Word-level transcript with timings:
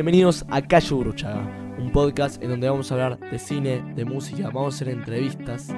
Bienvenidos 0.00 0.46
a 0.48 0.62
Calle 0.62 0.94
Bruchaga, 0.94 1.76
un 1.78 1.92
podcast 1.92 2.42
en 2.42 2.48
donde 2.48 2.70
vamos 2.70 2.90
a 2.90 2.94
hablar 2.94 3.20
de 3.20 3.38
cine, 3.38 3.82
de 3.94 4.06
música, 4.06 4.44
vamos 4.46 4.72
a 4.72 4.76
hacer 4.76 4.88
entrevistas, 4.88 5.68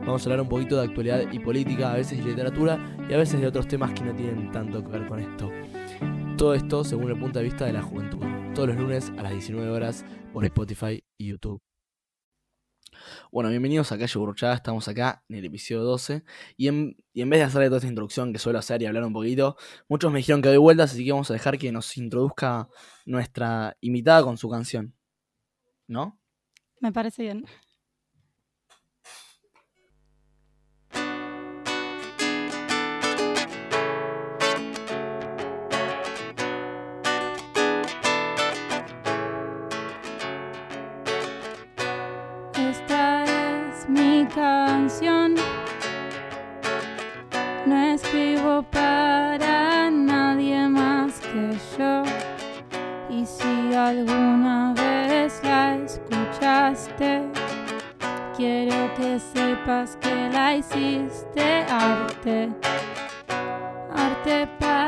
vamos 0.00 0.20
a 0.20 0.24
hablar 0.24 0.40
un 0.40 0.48
poquito 0.48 0.76
de 0.78 0.88
actualidad 0.88 1.30
y 1.30 1.38
política, 1.38 1.92
a 1.92 1.94
veces 1.94 2.18
de 2.18 2.24
literatura 2.24 2.76
y 3.08 3.14
a 3.14 3.18
veces 3.18 3.40
de 3.40 3.46
otros 3.46 3.68
temas 3.68 3.92
que 3.92 4.02
no 4.02 4.12
tienen 4.16 4.50
tanto 4.50 4.82
que 4.82 4.88
ver 4.88 5.06
con 5.06 5.20
esto. 5.20 5.52
Todo 6.36 6.54
esto 6.54 6.82
según 6.82 7.12
el 7.12 7.20
punto 7.20 7.38
de 7.38 7.44
vista 7.44 7.66
de 7.66 7.72
la 7.72 7.82
juventud, 7.82 8.18
todos 8.52 8.70
los 8.70 8.78
lunes 8.78 9.12
a 9.16 9.22
las 9.22 9.30
19 9.30 9.70
horas 9.70 10.04
por 10.32 10.44
Spotify 10.44 11.00
y 11.16 11.28
YouTube. 11.28 11.62
Bueno, 13.30 13.50
bienvenidos 13.50 13.92
a 13.92 13.98
Calle 13.98 14.18
Burchada, 14.18 14.54
estamos 14.54 14.88
acá 14.88 15.22
en 15.28 15.36
el 15.36 15.44
episodio 15.44 15.82
12 15.82 16.24
y 16.56 16.68
en, 16.68 16.96
vez 17.12 17.40
de 17.40 17.42
hacerle 17.42 17.66
toda 17.66 17.76
esta 17.76 17.88
introducción 17.88 18.32
que 18.32 18.38
suelo 18.38 18.58
hacer 18.58 18.80
y 18.80 18.86
hablar 18.86 19.04
un 19.04 19.12
poquito, 19.12 19.56
muchos 19.86 20.10
me 20.10 20.20
dijeron 20.20 20.40
que 20.40 20.48
doy 20.48 20.56
vueltas, 20.56 20.92
así 20.92 21.04
que 21.04 21.12
vamos 21.12 21.30
a 21.30 21.34
dejar 21.34 21.58
que 21.58 21.70
nos 21.70 21.94
introduzca 21.98 22.70
nuestra 23.04 23.76
invitada 23.82 24.22
con 24.22 24.38
su 24.38 24.48
canción. 24.48 24.94
¿No? 25.86 26.18
Me 26.80 26.90
parece 26.90 27.22
bien. 27.22 27.44
No 47.66 47.76
escribo 47.92 48.62
para 48.70 49.90
nadie 49.90 50.66
más 50.66 51.20
que 51.20 51.58
yo. 51.78 52.02
Y 53.10 53.26
si 53.26 53.74
alguna 53.74 54.72
vez 54.72 55.42
la 55.44 55.76
escuchaste, 55.76 57.22
quiero 58.34 58.94
que 58.94 59.20
sepas 59.20 59.98
que 60.00 60.30
la 60.32 60.56
hiciste 60.56 61.66
arte. 61.68 62.48
Arte 63.94 64.48
para 64.58 64.87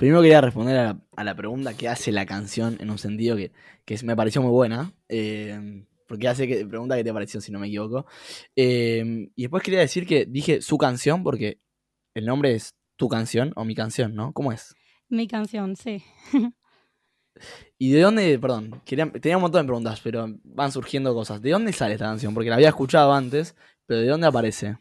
primero 0.00 0.22
quería 0.22 0.40
responder 0.40 0.78
a 0.78 1.24
la, 1.24 1.34
pregunta 1.36 1.76
que 1.76 1.86
hace 1.86 2.10
la 2.10 2.24
canción 2.24 2.78
en 2.80 2.90
un 2.90 2.96
sentido 2.96 3.36
que, 3.36 3.52
me 4.02 4.16
pareció 4.16 4.40
muy 4.40 4.50
buena. 4.50 4.94
Eh, 5.08 5.84
porque 6.06 6.26
hace 6.26 6.48
que 6.48 6.64
pregunta 6.64 6.96
que 6.96 7.04
te 7.04 7.12
pareció, 7.12 7.40
si 7.40 7.52
no 7.52 7.58
me 7.58 7.66
equivoco. 7.66 8.06
Eh, 8.56 9.28
y 9.36 9.42
después 9.42 9.62
quería 9.62 9.80
decir 9.80 10.06
que 10.06 10.24
dije 10.24 10.62
su 10.62 10.78
canción 10.78 11.22
porque 11.22 11.60
el 12.14 12.24
nombre 12.24 12.54
es 12.54 12.74
tu 12.96 13.08
canción 13.08 13.52
o 13.56 13.64
mi 13.66 13.74
canción, 13.74 14.14
¿no? 14.14 14.32
¿Cómo 14.32 14.52
es? 14.52 14.74
Mi 15.10 15.28
canción, 15.28 15.76
sí. 15.76 16.02
¿Y 17.78 17.92
de 17.92 18.00
dónde, 18.00 18.38
perdón, 18.38 18.82
tenía 18.86 19.36
un 19.36 19.42
montón 19.42 19.62
de 19.62 19.68
preguntas, 19.68 20.00
pero 20.02 20.28
van 20.44 20.72
surgiendo 20.72 21.14
cosas. 21.14 21.42
¿De 21.42 21.50
dónde 21.50 21.74
sale 21.74 21.92
esta 21.92 22.06
canción? 22.06 22.32
Porque 22.32 22.48
la 22.48 22.56
había 22.56 22.68
escuchado 22.68 23.12
antes, 23.12 23.54
pero 23.84 24.00
¿de 24.00 24.08
dónde 24.08 24.26
aparece? 24.26 24.78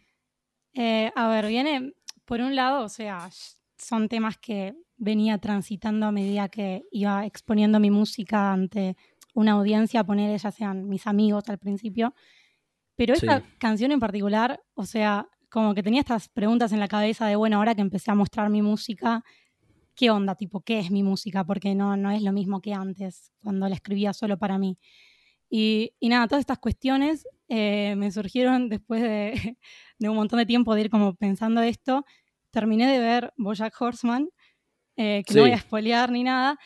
Eh, 0.74 1.12
a 1.14 1.28
ver, 1.28 1.48
viene, 1.48 1.94
por 2.24 2.40
un 2.40 2.56
lado, 2.56 2.86
o 2.86 2.90
sea, 2.90 3.30
son 3.78 4.08
temas 4.08 4.38
que 4.38 4.76
venía 5.00 5.38
transitando 5.40 6.06
a 6.06 6.12
medida 6.12 6.50
que 6.50 6.84
iba 6.92 7.26
exponiendo 7.26 7.80
mi 7.80 7.90
música 7.90 8.52
ante 8.52 8.96
una 9.34 9.54
audiencia, 9.54 10.04
poner 10.04 10.38
ya 10.38 10.52
sean 10.52 10.88
mis 10.88 11.08
amigos 11.08 11.50
al 11.50 11.58
principio. 11.58 12.14
Pero 12.96 13.14
esta 13.14 13.44
canción 13.58 13.94
en 13.94 14.00
particular, 14.02 14.62
o 14.74 14.86
sea, 14.86 15.28
como 15.50 15.74
que 15.74 15.82
tenía 15.82 16.02
estas 16.02 16.28
preguntas 16.28 16.74
en 16.74 16.82
la 16.82 16.90
cabeza 16.90 17.28
de, 17.28 17.38
bueno, 17.38 17.58
ahora 17.58 17.74
que 17.74 17.82
empecé 17.82 18.12
a 18.12 18.16
mostrar 18.16 18.50
mi 18.50 18.62
música, 18.62 19.24
¿qué 19.96 20.12
onda? 20.12 20.36
Tipo, 20.36 20.62
¿qué 20.62 20.80
es 20.80 20.92
mi 20.92 21.02
música? 21.02 21.46
Porque 21.46 21.74
no, 21.76 21.96
no 21.96 22.12
es 22.12 22.22
lo 22.22 22.34
mismo 22.34 22.60
que 22.62 22.74
antes, 22.74 23.32
cuando 23.42 23.70
la 23.70 23.76
escribía 23.76 24.12
solo 24.12 24.38
para 24.38 24.58
mí. 24.58 24.78
Y, 25.50 25.94
nada, 26.02 26.28
todas 26.28 26.42
estas 26.42 26.60
cuestiones 26.60 27.26
eh, 27.48 27.96
me 27.96 28.12
surgieron 28.12 28.68
después 28.70 29.02
de, 29.02 29.58
de, 29.98 30.10
un 30.10 30.18
montón 30.18 30.40
de 30.40 30.46
tiempo 30.46 30.76
de 30.76 30.82
ir 30.82 30.90
como 30.90 31.16
pensando 31.16 31.62
esto 31.62 32.06
terminé 32.52 32.92
de 32.92 33.00
ver 33.00 33.34
Bojack 33.38 33.80
Horseman 33.80 34.30
eh, 35.02 35.24
que 35.26 35.34
no 35.34 35.42
voy 35.42 35.52
a 35.52 35.60
spoilear 35.60 36.12
ni 36.12 36.24
nada, 36.24 36.58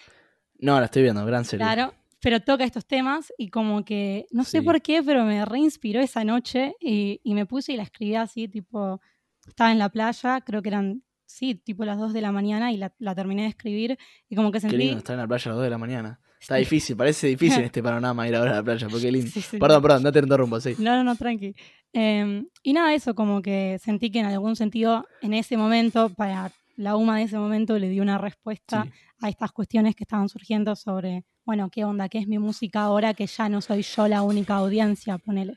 No, 0.59 0.79
la 0.79 0.85
estoy 0.85 1.03
viendo, 1.03 1.25
gran 1.25 1.45
serie. 1.45 1.65
claro, 1.65 1.93
pero 2.21 2.39
toca 2.39 2.63
estos 2.63 2.85
temas 2.85 3.31
y 3.37 3.49
como 3.49 3.83
que, 3.85 4.25
no 4.31 4.43
sé 4.43 4.59
Sí. 4.59 4.65
por 4.65 4.81
qué, 4.81 5.03
pero 5.03 5.23
me 5.25 5.43
reinspiró 5.45 5.99
esa 6.01 6.23
noche 6.23 6.73
y, 6.79 7.19
y 7.23 7.33
me 7.33 7.45
puse 7.45 7.73
y 7.73 7.77
la 7.77 7.83
escribí 7.83 8.15
así, 8.15 8.47
tipo, 8.47 9.01
estaba 9.47 9.71
en 9.71 9.77
la 9.79 9.89
playa, 9.89 10.39
creo 10.41 10.61
que 10.61 10.69
eran, 10.69 11.03
sí, 11.25 11.55
tipo 11.55 11.83
las 11.85 11.97
2 11.97 12.13
de 12.13 12.21
la 12.21 12.31
mañana 12.31 12.71
y 12.71 12.77
la, 12.77 12.93
la 12.99 13.13
terminé 13.13 13.41
de 13.43 13.49
escribir 13.49 13.97
y 14.29 14.35
como 14.35 14.51
que 14.51 14.57
Qué 14.57 14.61
sentí... 14.61 14.77
lindo 14.77 14.97
estar 14.99 15.13
en 15.15 15.19
la 15.21 15.27
playa 15.27 15.43
a 15.45 15.49
las 15.49 15.55
2 15.57 15.63
de 15.65 15.69
la 15.69 15.77
mañana. 15.77 16.19
Está 16.39 16.55
difícil, 16.55 16.95
parece 16.97 17.27
difícil 17.27 17.59
en 17.59 17.65
este 17.71 17.81
panorama 17.83 18.27
ir 18.27 18.35
ahora 18.35 18.51
a 18.51 18.55
la 18.55 18.63
playa, 18.63 18.87
porque 18.89 19.05
qué 19.05 19.11
lindo. 19.11 19.29
Sí, 19.31 19.41
sí. 19.41 19.57
Perdón, 19.57 19.81
perdón, 19.81 20.03
no 20.03 20.11
te 20.11 20.19
interrumpo, 20.19 20.59
sí. 20.59 20.75
No, 20.79 20.95
no, 20.95 21.03
no, 21.03 21.15
tranqui. 21.15 21.53
Eh, 21.93 22.43
y 22.63 22.73
nada, 22.73 22.93
eso 22.93 23.15
como 23.15 23.41
que 23.41 23.79
sentí 23.81 24.09
que 24.11 24.19
en 24.19 24.25
algún 24.25 24.55
sentido, 24.55 25.05
en 25.21 25.33
ese 25.33 25.55
momento, 25.57 26.09
para 26.09 26.51
la 26.75 26.95
UMA 26.95 27.17
de 27.17 27.23
ese 27.23 27.37
momento, 27.37 27.77
le 27.77 27.89
dio 27.89 28.01
una 28.03 28.17
respuesta 28.17 28.83
Sí. 28.83 28.91
a 29.21 29.29
estas 29.29 29.51
cuestiones 29.51 29.95
que 29.95 30.03
estaban 30.03 30.27
surgiendo 30.29 30.75
sobre, 30.75 31.23
bueno, 31.45 31.69
qué 31.69 31.85
onda, 31.85 32.09
qué 32.09 32.17
es 32.19 32.27
mi 32.27 32.39
música 32.39 32.81
ahora 32.83 33.13
que 33.13 33.27
ya 33.27 33.47
no 33.49 33.61
soy 33.61 33.81
yo 33.83 34.07
la 34.07 34.21
única 34.23 34.55
audiencia, 34.55 35.17
ponele. 35.17 35.55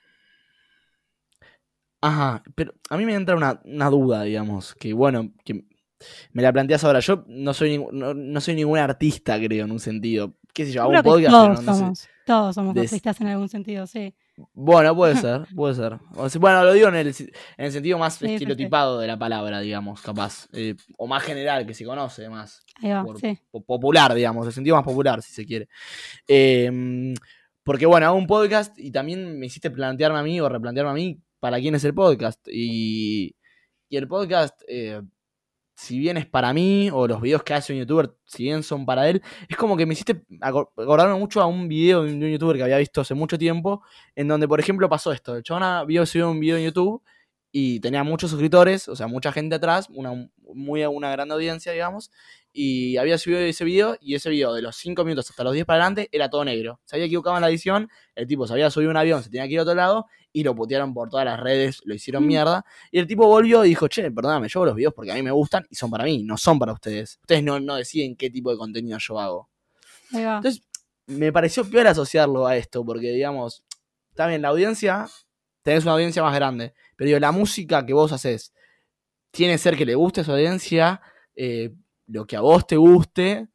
Ajá, 2.03 2.43
pero 2.55 2.75
a 2.91 2.97
mí 2.97 3.05
me 3.07 3.15
entra 3.15 3.37
una, 3.37 3.61
una 3.65 3.91
duda, 3.91 4.23
digamos, 4.23 4.75
que 4.75 4.93
bueno, 4.93 5.33
que 5.45 5.65
me 6.33 6.43
la 6.43 6.53
planteas 6.53 6.85
ahora. 6.85 7.01
Yo 7.01 7.25
no 7.27 7.55
soy, 7.55 7.79
no, 7.93 8.15
no 8.15 8.41
soy 8.41 8.55
ningún 8.55 8.79
artista, 8.79 9.39
creo, 9.41 9.65
en 9.65 9.73
un 9.73 9.81
sentido. 9.81 10.37
¿Qué 10.53 10.67
sé 10.67 10.73
yo? 10.73 10.83
Hago 10.83 10.91
un 10.93 11.03
podcast, 11.03 11.31
todos 11.31 11.49
pero 11.49 11.55
no, 11.55 11.63
no 11.63 11.73
sé. 11.75 11.79
somos, 11.81 12.09
todos 12.27 12.55
somos 12.55 12.75
Des- 12.75 12.93
artistas 12.93 13.21
en 13.21 13.27
algún 13.29 13.49
sentido, 13.49 13.87
sí. 13.87 14.15
Bueno, 14.53 14.95
puede 14.95 15.15
ser, 15.17 15.47
puede 15.55 15.75
ser. 15.75 15.99
Bueno, 16.39 16.65
lo 16.65 16.73
digo 16.73 16.89
en 16.89 16.97
el, 16.97 17.07
en 17.09 17.65
el 17.65 17.73
sentido 17.73 17.99
más 17.99 18.15
Sí, 18.17 18.35
estereotipado 18.35 18.99
de 19.01 19.07
la 19.07 19.19
palabra, 19.19 19.61
digamos, 19.61 20.03
capaz. 20.03 20.47
eh, 20.53 20.75
o 20.99 21.07
más 21.07 21.23
general, 21.23 21.67
que 21.67 21.75
se 21.75 21.85
conoce 21.85 22.29
más. 22.29 22.65
Ahí 22.83 22.91
va, 22.91 23.03
por- 23.05 23.19
sí. 23.19 23.39
po- 23.51 23.65
popular, 23.65 24.13
digamos, 24.15 24.47
el 24.47 24.53
sentido 24.53 24.77
más 24.77 24.85
popular, 24.85 25.23
si 25.23 25.33
se 25.33 25.47
quiere. 25.47 25.69
Eh, 26.29 27.15
porque 27.63 27.87
bueno, 27.87 28.07
hago 28.07 28.17
un 28.17 28.27
podcast 28.27 28.79
y 28.79 28.91
también 28.93 29.39
me 29.39 29.47
hiciste 29.47 29.71
plantearme 29.71 30.19
a 30.19 30.23
mí 30.23 30.41
o 30.41 30.49
replantearme 30.49 30.91
a 30.93 30.95
mí 30.95 31.21
para 31.41 31.59
quién 31.59 31.75
es 31.75 31.85
el 31.85 31.95
podcast. 31.95 32.47
Y, 32.49 33.35
y 33.89 33.97
el 33.97 34.07
podcast, 34.07 34.61
eh, 34.69 35.01
si 35.77 35.99
bien 35.99 36.17
es 36.17 36.27
para 36.27 36.53
mí, 36.53 36.91
o 36.93 37.07
los 37.07 37.21
videos 37.21 37.43
que 37.43 37.55
hace 37.55 37.73
un 37.73 37.79
youtuber, 37.81 38.15
si 38.25 38.45
bien 38.45 38.63
son 38.63 38.87
para 38.87 39.09
él, 39.09 39.23
es 39.49 39.57
como 39.57 39.77
que 39.77 39.87
me 39.87 39.93
hiciste 39.95 40.23
acor- 40.41 40.71
acordarme 40.77 41.19
mucho 41.19 41.41
a 41.43 41.47
un 41.47 41.69
video 41.69 42.03
de 42.05 42.13
un 42.15 42.21
youtuber 42.21 42.57
que 42.57 42.63
había 42.65 42.79
visto 42.79 43.01
hace 43.03 43.15
mucho 43.15 43.39
tiempo, 43.39 43.83
en 44.15 44.29
donde, 44.29 44.49
por 44.49 44.59
ejemplo, 44.61 44.89
pasó 44.89 45.13
esto. 45.13 45.37
El 45.37 45.43
chabón 45.43 45.87
vio 45.87 46.07
subió 46.07 46.31
un 46.31 46.41
video 46.41 46.57
en 46.57 46.65
YouTube 46.65 47.03
y 47.59 47.81
tenía 47.81 48.05
muchos 48.05 48.29
suscriptores, 48.31 48.87
o 48.87 48.95
sea, 48.95 49.07
mucha 49.07 49.33
gente 49.33 49.55
atrás, 49.55 49.87
una, 49.89 50.29
muy, 50.53 50.85
una 50.85 51.11
gran 51.11 51.33
audiencia, 51.33 51.73
digamos, 51.73 52.11
y 52.53 52.99
había 52.99 53.17
subido 53.17 53.41
ese 53.41 53.65
video, 53.65 53.97
y 53.99 54.15
ese 54.15 54.29
video 54.29 54.53
de 54.53 54.61
los 54.61 54.77
5 54.77 55.05
minutos 55.05 55.31
hasta 55.31 55.43
los 55.43 55.55
10 55.55 55.65
para 55.65 55.79
adelante 55.79 56.11
era 56.13 56.29
todo 56.29 56.45
negro. 56.45 56.81
Se 56.85 56.97
había 56.97 57.07
equivocado 57.07 57.35
en 57.37 57.41
la 57.41 57.49
edición, 57.49 57.89
el 58.15 58.27
tipo 58.27 58.47
se 58.47 58.53
había 58.53 58.69
subido 58.71 58.91
un 58.91 58.99
avión, 58.99 59.23
se 59.23 59.31
tenía 59.31 59.47
que 59.47 59.55
ir 59.55 59.61
a 59.61 59.63
otro 59.63 59.75
lado, 59.75 60.05
y 60.35 60.45
lo 60.45 60.55
putearon 60.55 60.93
por 60.93 61.09
todas 61.09 61.25
las 61.25 61.41
redes, 61.41 61.81
lo 61.87 61.95
hicieron 61.95 62.25
Mm. 62.25 62.27
mierda, 62.27 62.67
y 62.91 62.99
el 62.99 63.07
tipo 63.07 63.27
volvió 63.27 63.65
y 63.65 63.71
dijo, 63.71 63.89
che, 63.89 64.11
perdóname, 64.11 64.49
yo 64.51 64.61
hago 64.61 64.67
los 64.67 64.75
videos 64.75 64.93
porque 64.93 65.13
a 65.13 65.15
mí 65.15 65.23
me 65.23 65.31
gustan 65.31 65.67
y 65.71 65.77
son 65.77 65.91
para 65.91 66.05
mí, 66.05 66.25
no 66.25 66.37
son 66.37 66.59
para 66.59 66.75
ustedes. 66.75 67.17
Ustedes 67.23 67.43
no, 67.43 67.59
no 67.59 67.77
deciden 67.77 68.17
qué 68.17 68.29
tipo 68.29 68.51
de 68.51 68.59
contenido 68.59 68.99
yo 68.99 69.19
hago. 69.19 69.49
Entonces, 70.37 70.61
me 71.07 71.33
pareció 71.33 71.65
peor 71.65 71.87
asociarlo 71.87 72.47
a 72.47 72.55
esto, 72.55 72.85
porque 72.85 73.13
digamos, 73.13 73.65
bien, 74.15 74.43
la 74.43 74.49
audiencia, 74.49 75.07
tenés 75.63 75.85
una 75.85 75.93
audiencia 75.95 76.23
más 76.23 76.35
grande, 76.35 76.75
pero 76.97 77.07
digo, 77.07 77.21
la 77.21 77.33
música 77.33 77.85
que 77.87 77.93
vos 77.93 78.13
haces, 78.13 78.53
tiene 79.31 79.55
que 79.55 79.59
ser 79.59 79.77
que 79.77 79.85
le 79.87 79.95
guste 79.95 80.23
a 80.23 80.25
su 80.25 80.33
audiencia, 80.33 81.01
eh, 81.35 81.73
lo 82.07 82.27
que 82.27 82.37
a 82.37 82.41
vos 82.41 82.67
te 82.67 82.77
guste, 82.77 83.49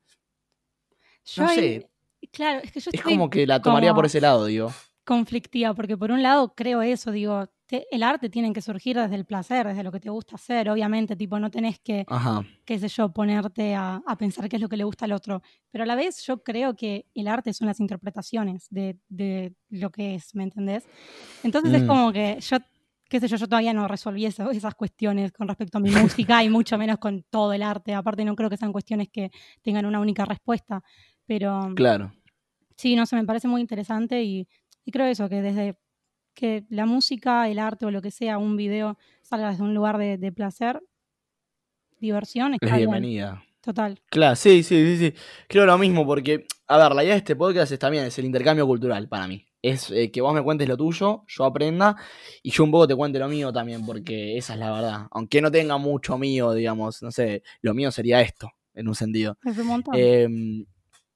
Yo 1.26 1.44
no 1.44 1.50
sé. 1.50 1.88
Claro, 2.32 2.60
es 2.64 2.72
que 2.72 2.80
yo 2.80 2.90
es 2.92 3.00
estoy 3.00 3.14
como 3.14 3.30
que 3.30 3.46
la 3.48 3.62
tomaría 3.62 3.94
por 3.94 4.06
ese 4.06 4.22
lado, 4.22 4.46
digo. 4.46 4.72
conflictiva, 5.04 5.74
porque 5.74 5.98
por 5.98 6.12
un 6.12 6.22
lado 6.24 6.54
creo 6.56 6.82
eso, 6.82 7.12
digo, 7.12 7.48
te- 7.66 7.88
el 7.92 8.04
arte 8.04 8.30
tiene 8.30 8.54
que 8.54 8.62
surgir 8.62 8.98
desde 8.98 9.16
el 9.16 9.26
placer, 9.26 9.66
desde 9.68 9.84
lo 9.84 9.92
que 9.92 10.00
te 10.00 10.10
gusta 10.10 10.36
hacer, 10.36 10.70
obviamente, 10.70 11.16
tipo, 11.16 11.40
no 11.40 11.50
tenés 11.50 11.80
que, 11.80 12.06
Ajá. 12.08 12.44
qué 12.66 12.78
sé 12.80 12.88
yo, 12.88 13.12
ponerte 13.12 13.74
a, 13.76 14.02
a 14.06 14.16
pensar 14.18 14.48
qué 14.48 14.58
es 14.58 14.62
lo 14.62 14.70
que 14.70 14.78
le 14.78 14.84
gusta 14.84 15.06
al 15.06 15.12
otro, 15.14 15.42
pero 15.72 15.84
a 15.84 15.88
la 15.88 15.96
vez 15.96 16.24
yo 16.26 16.44
creo 16.44 16.76
que 16.76 17.06
el 17.16 17.28
arte 17.28 17.54
son 17.54 17.68
las 17.68 17.80
interpretaciones 17.80 18.68
de, 18.70 18.98
de 19.10 19.54
lo 19.70 19.90
que 19.90 20.16
es, 20.16 20.36
¿me 20.36 20.44
entendés? 20.44 20.86
Entonces 21.44 21.74
es 21.74 21.84
Mm. 21.84 21.88
como 21.88 22.12
que 22.14 22.38
yo, 22.40 22.58
qué 23.12 23.19
sé 23.19 23.28
yo, 23.28 23.36
yo 23.36 23.46
todavía 23.46 23.74
no 23.74 23.90
resolví 23.90 24.25
eso- 24.25 24.50
esas 24.52 24.74
cuestiones 24.74 25.34
con 25.34 25.46
respecto 25.46 25.80
a 25.80 25.81
mi 25.81 25.90
música 25.92 26.42
y 26.46 26.50
mucho 26.50 26.78
menos 26.78 26.98
con 26.98 27.24
todo 27.30 27.52
el 27.52 27.62
arte, 27.62 27.94
aparte 27.94 28.24
no 28.24 28.38
creo 28.38 28.50
que 28.50 28.56
sean 28.56 28.72
cuestiones 28.72 29.10
que 29.10 29.31
tengan 29.62 29.86
una 29.86 30.00
única 30.00 30.24
respuesta, 30.24 30.81
pero... 31.25 31.74
Claro. 31.75 32.13
Sí, 32.78 32.96
no 32.96 33.06
sé, 33.06 33.18
me 33.18 33.25
parece 33.25 33.50
muy 33.50 33.60
interesante 33.60 34.24
y, 34.24 34.48
y 34.86 34.92
creo 34.92 35.08
eso, 35.08 35.28
que 35.28 35.42
desde 35.42 35.78
que 36.34 36.63
la 36.69 36.86
música, 36.86 37.50
el 37.50 37.60
arte 37.60 37.86
o 37.86 37.92
lo 37.92 38.02
que 38.02 38.12
sea, 38.12 38.38
un 38.38 38.56
video 38.56 38.98
salga 39.24 39.50
desde 39.52 39.63
un 39.63 39.74
lugar 39.74 39.98
de, 39.98 40.18
de 40.18 40.31
placer, 40.31 40.81
diversión, 42.00 42.54
Es 42.54 42.60
está 42.62 42.78
bien, 42.78 42.90
bienvenida. 42.90 43.44
total. 43.60 44.00
Claro, 44.10 44.38
sí, 44.38 44.63
sí, 44.63 44.98
sí, 44.98 44.98
sí. 45.12 45.13
Creo 45.50 45.66
lo 45.66 45.78
mismo, 45.78 46.06
porque, 46.06 46.46
a 46.68 46.78
ver, 46.78 46.96
la 46.96 47.04
idea 47.04 47.13
de 47.16 47.19
este 47.19 47.36
podcast 47.36 47.74
es 47.74 47.80
también 47.80 48.06
es 48.06 48.18
el 48.18 48.25
intercambio 48.25 48.66
cultural 48.66 49.08
para 49.10 49.28
mí. 49.28 49.46
Es 49.62 49.92
eh, 49.92 50.12
que 50.12 50.22
vos 50.22 50.34
me 50.34 50.42
cuentes 50.42 50.68
lo 50.68 50.75
tuyo, 50.75 51.24
yo 51.28 51.46
aprenda, 51.46 51.96
y 52.42 52.52
yo 52.52 52.63
un 52.63 52.72
poco 52.72 52.88
te 52.88 52.96
cuente 52.96 53.19
lo 53.19 53.28
mío 53.28 53.54
también, 53.54 53.86
porque 53.86 54.38
esa 54.38 54.54
es 54.54 54.60
la 54.60 54.72
verdad. 54.72 55.08
Aunque 55.12 55.42
no 55.42 55.52
tenga 55.52 55.78
mucho 55.78 56.18
mío, 56.18 56.54
digamos, 56.54 57.02
no 57.04 57.12
sé, 57.12 57.44
lo 57.62 57.74
mío 57.74 57.92
sería 57.92 58.22
esto, 58.22 58.50
en 58.74 58.88
un 58.88 58.96
sentido. 58.96 59.38
Es 59.46 59.58
un 59.58 59.68
montón. 59.68 59.94
Eh, 59.98 60.28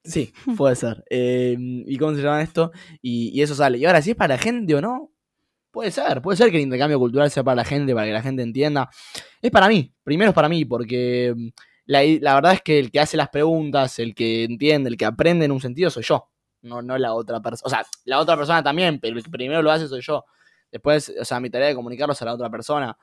sí, 0.04 0.32
puede 0.58 0.76
ser. 0.76 1.04
Eh, 1.10 1.56
¿Y 1.60 1.98
cómo 1.98 2.16
se 2.16 2.22
llama 2.22 2.42
esto? 2.42 2.72
Y, 3.02 3.30
y 3.38 3.42
eso 3.42 3.56
sale. 3.56 3.78
Y 3.78 3.86
ahora, 3.86 4.02
si 4.02 4.12
es 4.12 4.16
para 4.16 4.36
la 4.36 4.42
gente 4.42 4.76
o 4.76 4.82
no, 4.82 5.12
puede 5.76 5.92
ser. 5.92 6.22
Puede 6.22 6.38
ser 6.38 6.52
que 6.52 6.58
el 6.58 6.64
intercambio 6.64 6.98
cultural 6.98 7.30
sea 7.30 7.44
para 7.44 7.56
la 7.56 7.66
gente, 7.66 7.94
para 7.94 8.08
que 8.08 8.14
la 8.14 8.22
gente 8.22 8.42
entienda. 8.42 8.90
Es 9.42 9.52
para 9.52 9.68
mí, 9.68 9.94
primero 10.04 10.30
es 10.30 10.36
para 10.36 10.48
mí, 10.48 10.64
porque 10.66 11.34
mm, 11.36 11.48
la, 11.88 12.04
la 12.22 12.36
verdad 12.36 12.54
es 12.54 12.62
que 12.62 12.80
el 12.80 12.92
que 12.92 13.02
hace 13.02 13.18
las 13.18 13.30
preguntas, 13.30 14.00
el 14.00 14.16
que 14.16 14.46
entiende, 14.46 14.90
el 14.90 14.98
que 14.98 15.06
aprende 15.06 15.46
en 15.46 15.52
un 15.52 15.60
sentido, 15.60 15.90
soy 15.90 16.04
yo. 16.04 16.30
No, 16.66 16.82
no 16.82 16.98
la 16.98 17.14
otra 17.14 17.42
persona. 17.42 17.68
O 17.68 17.70
sea, 17.70 17.86
la 18.06 18.20
otra 18.20 18.36
persona 18.36 18.64
también, 18.64 19.00
pero 19.00 19.18
el 19.18 19.24
que 19.24 19.30
primero 19.30 19.62
lo 19.62 19.72
hace 19.72 19.88
soy 19.88 20.02
yo. 20.02 20.26
Después, 20.72 21.14
o 21.20 21.24
sea, 21.24 21.40
mi 21.40 21.50
tarea 21.50 21.70
de 21.70 21.76
comunicarlos 21.76 22.22
a 22.22 22.26
la 22.26 22.34
otra 22.34 22.50
persona. 22.50 22.98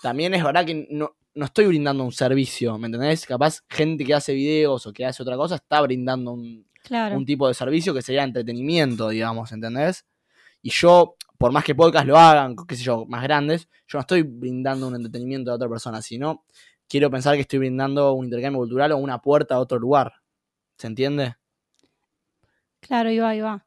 También 0.00 0.34
es 0.34 0.44
verdad 0.44 0.64
que 0.66 0.86
no, 0.90 1.16
no 1.34 1.44
estoy 1.46 1.66
brindando 1.66 2.04
un 2.04 2.12
servicio, 2.12 2.76
¿me 2.78 2.86
entendés? 2.86 3.24
Capaz 3.26 3.62
gente 3.68 4.04
que 4.04 4.14
hace 4.14 4.34
videos 4.34 4.86
o 4.86 4.92
que 4.92 5.06
hace 5.06 5.22
otra 5.22 5.36
cosa 5.36 5.56
está 5.56 5.80
brindando 5.80 6.32
un, 6.32 6.66
claro. 6.82 7.16
un 7.16 7.24
tipo 7.24 7.48
de 7.48 7.54
servicio 7.54 7.94
que 7.94 8.02
sería 8.02 8.22
entretenimiento, 8.22 9.08
digamos, 9.08 9.52
¿entendés? 9.52 10.04
Y 10.62 10.70
yo, 10.70 11.14
por 11.38 11.52
más 11.52 11.64
que 11.64 11.74
podcast 11.74 12.06
lo 12.06 12.18
hagan, 12.18 12.56
qué 12.68 12.76
sé 12.76 12.84
yo, 12.84 13.06
más 13.06 13.22
grandes, 13.22 13.68
yo 13.86 13.98
no 13.98 14.00
estoy 14.00 14.22
brindando 14.22 14.88
un 14.88 14.96
entretenimiento 14.96 15.50
a 15.50 15.54
otra 15.54 15.68
persona, 15.68 16.02
sino 16.02 16.44
quiero 16.88 17.10
pensar 17.10 17.34
que 17.34 17.42
estoy 17.42 17.60
brindando 17.60 18.12
un 18.12 18.24
intercambio 18.26 18.60
cultural 18.60 18.92
o 18.92 18.96
una 18.98 19.20
puerta 19.20 19.54
a 19.56 19.60
otro 19.60 19.78
lugar. 19.78 20.14
¿Se 20.78 20.86
entiende? 20.86 21.36
Claro, 22.86 23.08
ahí 23.26 23.40
va. 23.40 23.64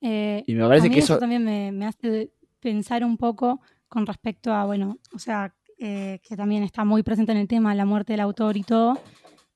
Eh, 0.00 0.42
Y 0.46 0.54
me 0.54 0.64
a 0.64 0.68
parece 0.68 0.88
mí 0.88 0.94
que 0.94 1.00
eso 1.00 1.14
eso... 1.14 1.20
también 1.20 1.44
me, 1.44 1.70
me 1.72 1.86
hace 1.86 2.32
pensar 2.60 3.04
un 3.04 3.16
poco 3.16 3.60
con 3.88 4.06
respecto 4.06 4.52
a, 4.52 4.64
bueno, 4.64 4.98
o 5.14 5.18
sea, 5.18 5.54
eh, 5.78 6.20
que 6.26 6.36
también 6.36 6.62
está 6.62 6.84
muy 6.84 7.02
presente 7.02 7.32
en 7.32 7.38
el 7.38 7.48
tema, 7.48 7.74
la 7.74 7.84
muerte 7.84 8.12
del 8.14 8.20
autor 8.20 8.56
y 8.56 8.62
todo, 8.62 8.98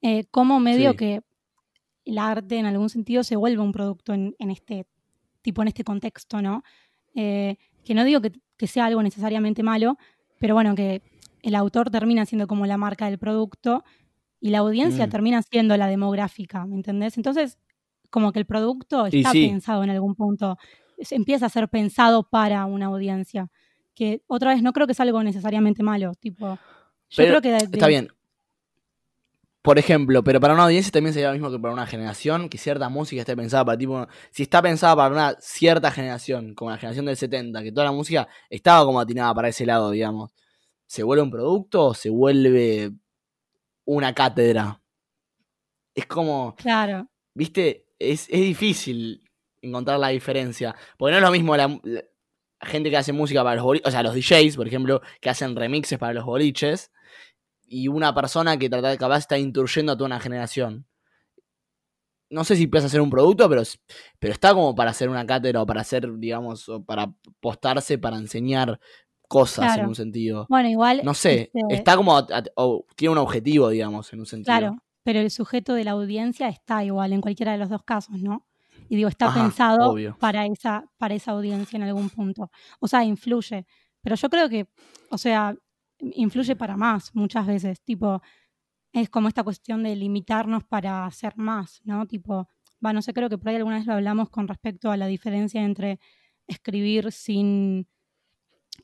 eh, 0.03 0.25
cómo 0.31 0.61
medio 0.61 0.91
Sí. 0.93 0.97
que 0.97 1.21
el 2.05 2.19
arte 2.19 2.59
en 2.59 2.67
algún 2.67 2.89
sentido 2.91 3.25
se 3.25 3.37
vuelve 3.37 3.61
un 3.63 3.73
producto 3.73 4.13
en, 4.15 4.35
en 4.39 4.51
este 4.51 4.87
tipo, 5.43 5.63
en 5.63 5.69
este 5.69 5.85
contexto, 5.85 6.43
¿no? 6.43 6.63
Eh, 7.15 7.57
que 7.85 7.95
no 7.95 8.05
digo 8.05 8.21
que, 8.21 8.33
que 8.57 8.67
sea 8.67 8.87
algo 8.87 9.03
necesariamente 9.03 9.63
malo, 9.63 9.97
pero 10.39 10.55
bueno, 10.55 10.75
que 10.75 11.03
el 11.43 11.55
autor 11.55 11.91
termina 11.91 12.27
siendo 12.27 12.47
como 12.47 12.67
la 12.67 12.77
marca 12.77 13.07
del 13.07 13.19
producto 13.19 13.85
y 14.41 14.51
la 14.51 14.59
audiencia 14.59 15.07
Mm. 15.07 15.11
termina 15.11 15.43
siendo 15.43 15.77
la 15.77 15.87
demográfica, 15.87 16.67
¿me 16.67 16.75
entendés? 16.77 17.17
Entonces, 17.17 17.59
como 18.11 18.33
que 18.33 18.39
el 18.39 18.47
producto 18.47 19.07
está 19.07 19.31
sí. 19.33 19.47
pensado 19.49 19.85
en 19.85 19.91
algún 19.91 20.15
punto, 20.15 20.57
empieza 21.11 21.47
a 21.47 21.51
ser 21.51 21.69
pensado 21.69 22.29
para 22.29 22.65
una 22.67 22.87
audiencia, 22.87 23.49
que 23.95 24.23
otra 24.27 24.53
vez 24.55 24.63
no 24.63 24.73
creo 24.73 24.87
que 24.87 24.93
es 24.93 25.01
algo 25.01 25.23
necesariamente 25.23 25.83
malo, 25.83 26.13
tipo, 26.15 26.47
yo 26.49 26.57
Pero 27.17 27.29
creo 27.29 27.43
que 27.43 27.51
de- 27.51 27.57
Está 27.65 27.87
de- 27.87 27.89
bien. 27.89 28.09
Por 29.63 29.81
ejemplo, 29.81 30.23
pero 30.23 30.39
para 30.39 30.55
una 30.55 30.63
audiencia 30.65 30.93
también 30.93 31.13
sería 31.13 31.27
lo 31.29 31.33
mismo 31.35 31.51
que 31.51 31.59
para 31.59 31.75
una 31.75 31.87
generación, 31.87 32.49
que 32.49 32.57
cierta 32.57 32.89
música 32.89 33.23
esté 33.23 33.35
pensada 33.37 33.65
para 33.65 33.77
tipo. 33.77 34.07
Si 34.31 34.45
está 34.45 34.63
pensada 34.63 34.95
para 34.95 35.13
una 35.13 35.37
cierta 35.41 35.91
generación, 35.91 36.55
como 36.55 36.71
la 36.71 36.79
generación 36.79 37.07
del 37.07 37.17
70, 37.17 37.65
que 37.65 37.73
toda 37.73 37.87
la 37.87 37.91
música 37.93 38.29
estaba 38.49 38.85
como 38.85 39.01
atinada 39.01 39.35
para 39.35 39.49
ese 39.49 39.67
lado, 39.67 39.91
digamos. 39.91 40.33
¿Se 40.87 41.03
vuelve 41.03 41.25
un 41.25 41.33
producto 41.33 41.87
o 41.87 41.95
se 41.95 42.11
vuelve 42.11 42.93
una 43.87 44.15
cátedra? 44.15 44.81
Es 45.97 46.07
como. 46.07 46.55
Claro, 46.57 47.09
¿Viste? 47.35 47.86
Es, 47.99 48.29
es 48.29 48.41
difícil 48.41 49.23
encontrar 49.63 49.99
la 49.99 50.09
diferencia. 50.09 50.75
Porque 50.97 51.13
no 51.13 51.19
es 51.19 51.23
lo 51.23 51.31
mismo 51.31 51.57
la, 51.57 51.69
la 51.83 52.69
gente 52.69 52.91
que 52.91 52.97
hace 52.97 53.13
música 53.13 53.43
para 53.43 53.57
los 53.57 53.65
boliches, 53.65 53.89
o 53.89 53.91
sea, 53.91 54.03
los 54.03 54.15
DJs, 54.15 54.57
por 54.57 54.67
ejemplo, 54.67 55.01
que 55.21 55.31
hacen 55.31 55.57
remixes 55.57 55.99
para 55.99 56.15
los 56.15 56.25
boliches, 56.25 56.91
y 57.67 57.89
una 57.89 58.15
persona 58.15 58.59
que 58.59 58.71
trata 58.71 58.89
de 58.89 58.99
capaz 58.99 59.19
está 59.19 59.39
instruyendo 59.39 59.93
a 59.93 59.97
toda 59.97 60.07
una 60.07 60.21
generación. 60.21 60.87
No 62.29 62.43
sé 62.43 62.57
si 62.57 62.69
a 62.73 62.79
hacer 62.79 63.01
un 63.01 63.11
producto, 63.11 63.49
pero, 63.49 63.63
pero 64.19 64.33
está 64.33 64.53
como 64.53 64.75
para 64.75 64.91
hacer 64.91 65.09
una 65.09 65.25
cátedra 65.27 65.63
o 65.63 65.67
para 65.67 65.83
hacer, 65.83 66.09
digamos, 66.19 66.69
o 66.69 66.85
para 66.85 67.13
postarse, 67.41 67.99
para 67.99 68.17
enseñar 68.17 68.81
cosas 69.29 69.77
en 69.79 69.87
un 69.87 69.95
sentido. 69.95 70.47
Bueno, 70.49 70.69
igual. 70.69 71.03
No 71.05 71.15
sé, 71.15 71.51
este 71.55 71.75
está 71.75 71.97
como. 71.97 72.27
tiene 72.97 73.13
un 73.13 73.19
objetivo, 73.19 73.69
digamos, 73.69 74.13
en 74.13 74.21
un 74.21 74.27
sentido. 74.27 74.59
Claro, 74.59 74.77
pero 75.07 75.21
el 75.21 75.31
sujeto 75.31 75.75
de 75.75 75.85
la 75.85 75.93
audiencia 75.93 76.49
está 76.49 76.83
igual 76.83 77.13
en 77.13 77.21
cualquiera 77.21 77.53
de 77.53 77.59
los 77.59 77.69
dos 77.69 77.85
casos, 77.85 78.21
¿no? 78.21 78.45
Y 78.89 78.97
digo, 78.97 79.09
está 79.09 79.33
pensado 79.33 79.95
para 80.19 80.47
esa, 80.47 80.91
para 80.99 81.15
esa 81.15 81.31
audiencia 81.31 81.77
en 81.77 81.85
algún 81.85 82.11
punto. 82.11 82.51
O 82.81 82.89
sea, 82.89 83.05
influye. 83.05 83.67
Pero 84.03 84.17
yo 84.17 84.29
creo 84.29 84.49
que, 84.49 84.67
o 85.13 85.17
sea, 85.17 85.55
influye 86.01 86.57
para 86.57 86.77
más 86.77 87.15
muchas 87.15 87.47
veces. 87.47 87.81
Tipo, 87.83 88.21
es 88.93 89.09
como 89.09 89.29
esta 89.29 89.45
cuestión 89.45 89.85
de 89.85 89.95
limitarnos 89.95 90.65
para 90.65 91.07
hacer 91.07 91.37
más, 91.37 91.81
¿no? 91.85 92.05
Tipo, 92.07 92.49
va, 92.85 92.93
no 92.93 93.01
sé, 93.01 93.13
creo 93.13 93.29
que 93.29 93.39
por 93.39 93.51
ahí 93.51 93.55
alguna 93.55 93.77
vez 93.77 93.87
lo 93.87 93.93
hablamos 93.93 94.29
con 94.29 94.49
respecto 94.49 94.91
a 94.91 94.97
la 94.97 95.07
diferencia 95.07 95.63
entre 95.63 96.01
escribir 96.49 97.13
sin 97.13 97.87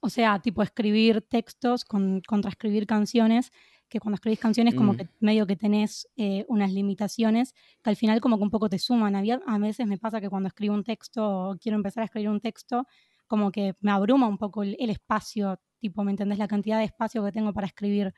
o 0.00 0.09
sea, 0.09 0.38
tipo 0.38 0.62
escribir 0.62 1.23
textos 1.23 1.85
con, 1.85 2.21
contra 2.23 2.50
escribir 2.50 2.87
canciones, 2.87 3.52
que 3.92 4.00
cuando 4.00 4.14
escribís 4.14 4.38
canciones 4.38 4.75
como 4.75 4.94
mm. 4.94 4.96
que 4.96 5.08
medio 5.20 5.46
que 5.46 5.54
tenés 5.54 6.08
eh, 6.16 6.46
unas 6.49 6.72
limitaciones 6.72 7.52
que 7.82 7.90
al 7.90 7.96
final 7.96 8.22
como 8.22 8.38
que 8.38 8.42
un 8.42 8.50
poco 8.50 8.70
te 8.70 8.78
suman. 8.78 9.14
a 9.14 9.58
veces 9.58 9.87
me 9.87 9.99
pasa 9.99 10.18
que 10.18 10.30
cuando 10.30 10.49
escribo 10.49 10.75
un 10.75 10.82
texto 10.82 11.50
o 11.50 11.56
quiero 11.58 11.76
empezar 11.76 12.00
a 12.00 12.06
escribir 12.06 12.30
un 12.30 12.40
texto, 12.40 12.87
como 13.26 13.52
que 13.52 13.75
me 13.80 13.90
abruma 13.90 14.26
un 14.28 14.38
poco 14.38 14.62
el, 14.62 14.76
espacio, 14.88 15.61
tipo, 15.78 16.02
¿me 16.04 16.11
entendés? 16.11 16.38
La 16.38 16.49
cantidad 16.49 16.78
de 16.78 16.84
espacio 16.84 17.22
que 17.22 17.32
tengo 17.32 17.52
para 17.52 17.66
escribir. 17.66 18.14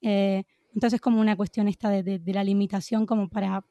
Eh, 0.00 0.44
entonces 0.72 0.98
es 0.98 1.00
como 1.00 1.20
una 1.20 1.34
cuestión 1.36 1.66
esta 1.66 1.90
de, 1.90 2.20
de, 2.20 2.32
la 2.32 2.44
limitación 2.44 3.04
como 3.04 3.28
para 3.28 3.64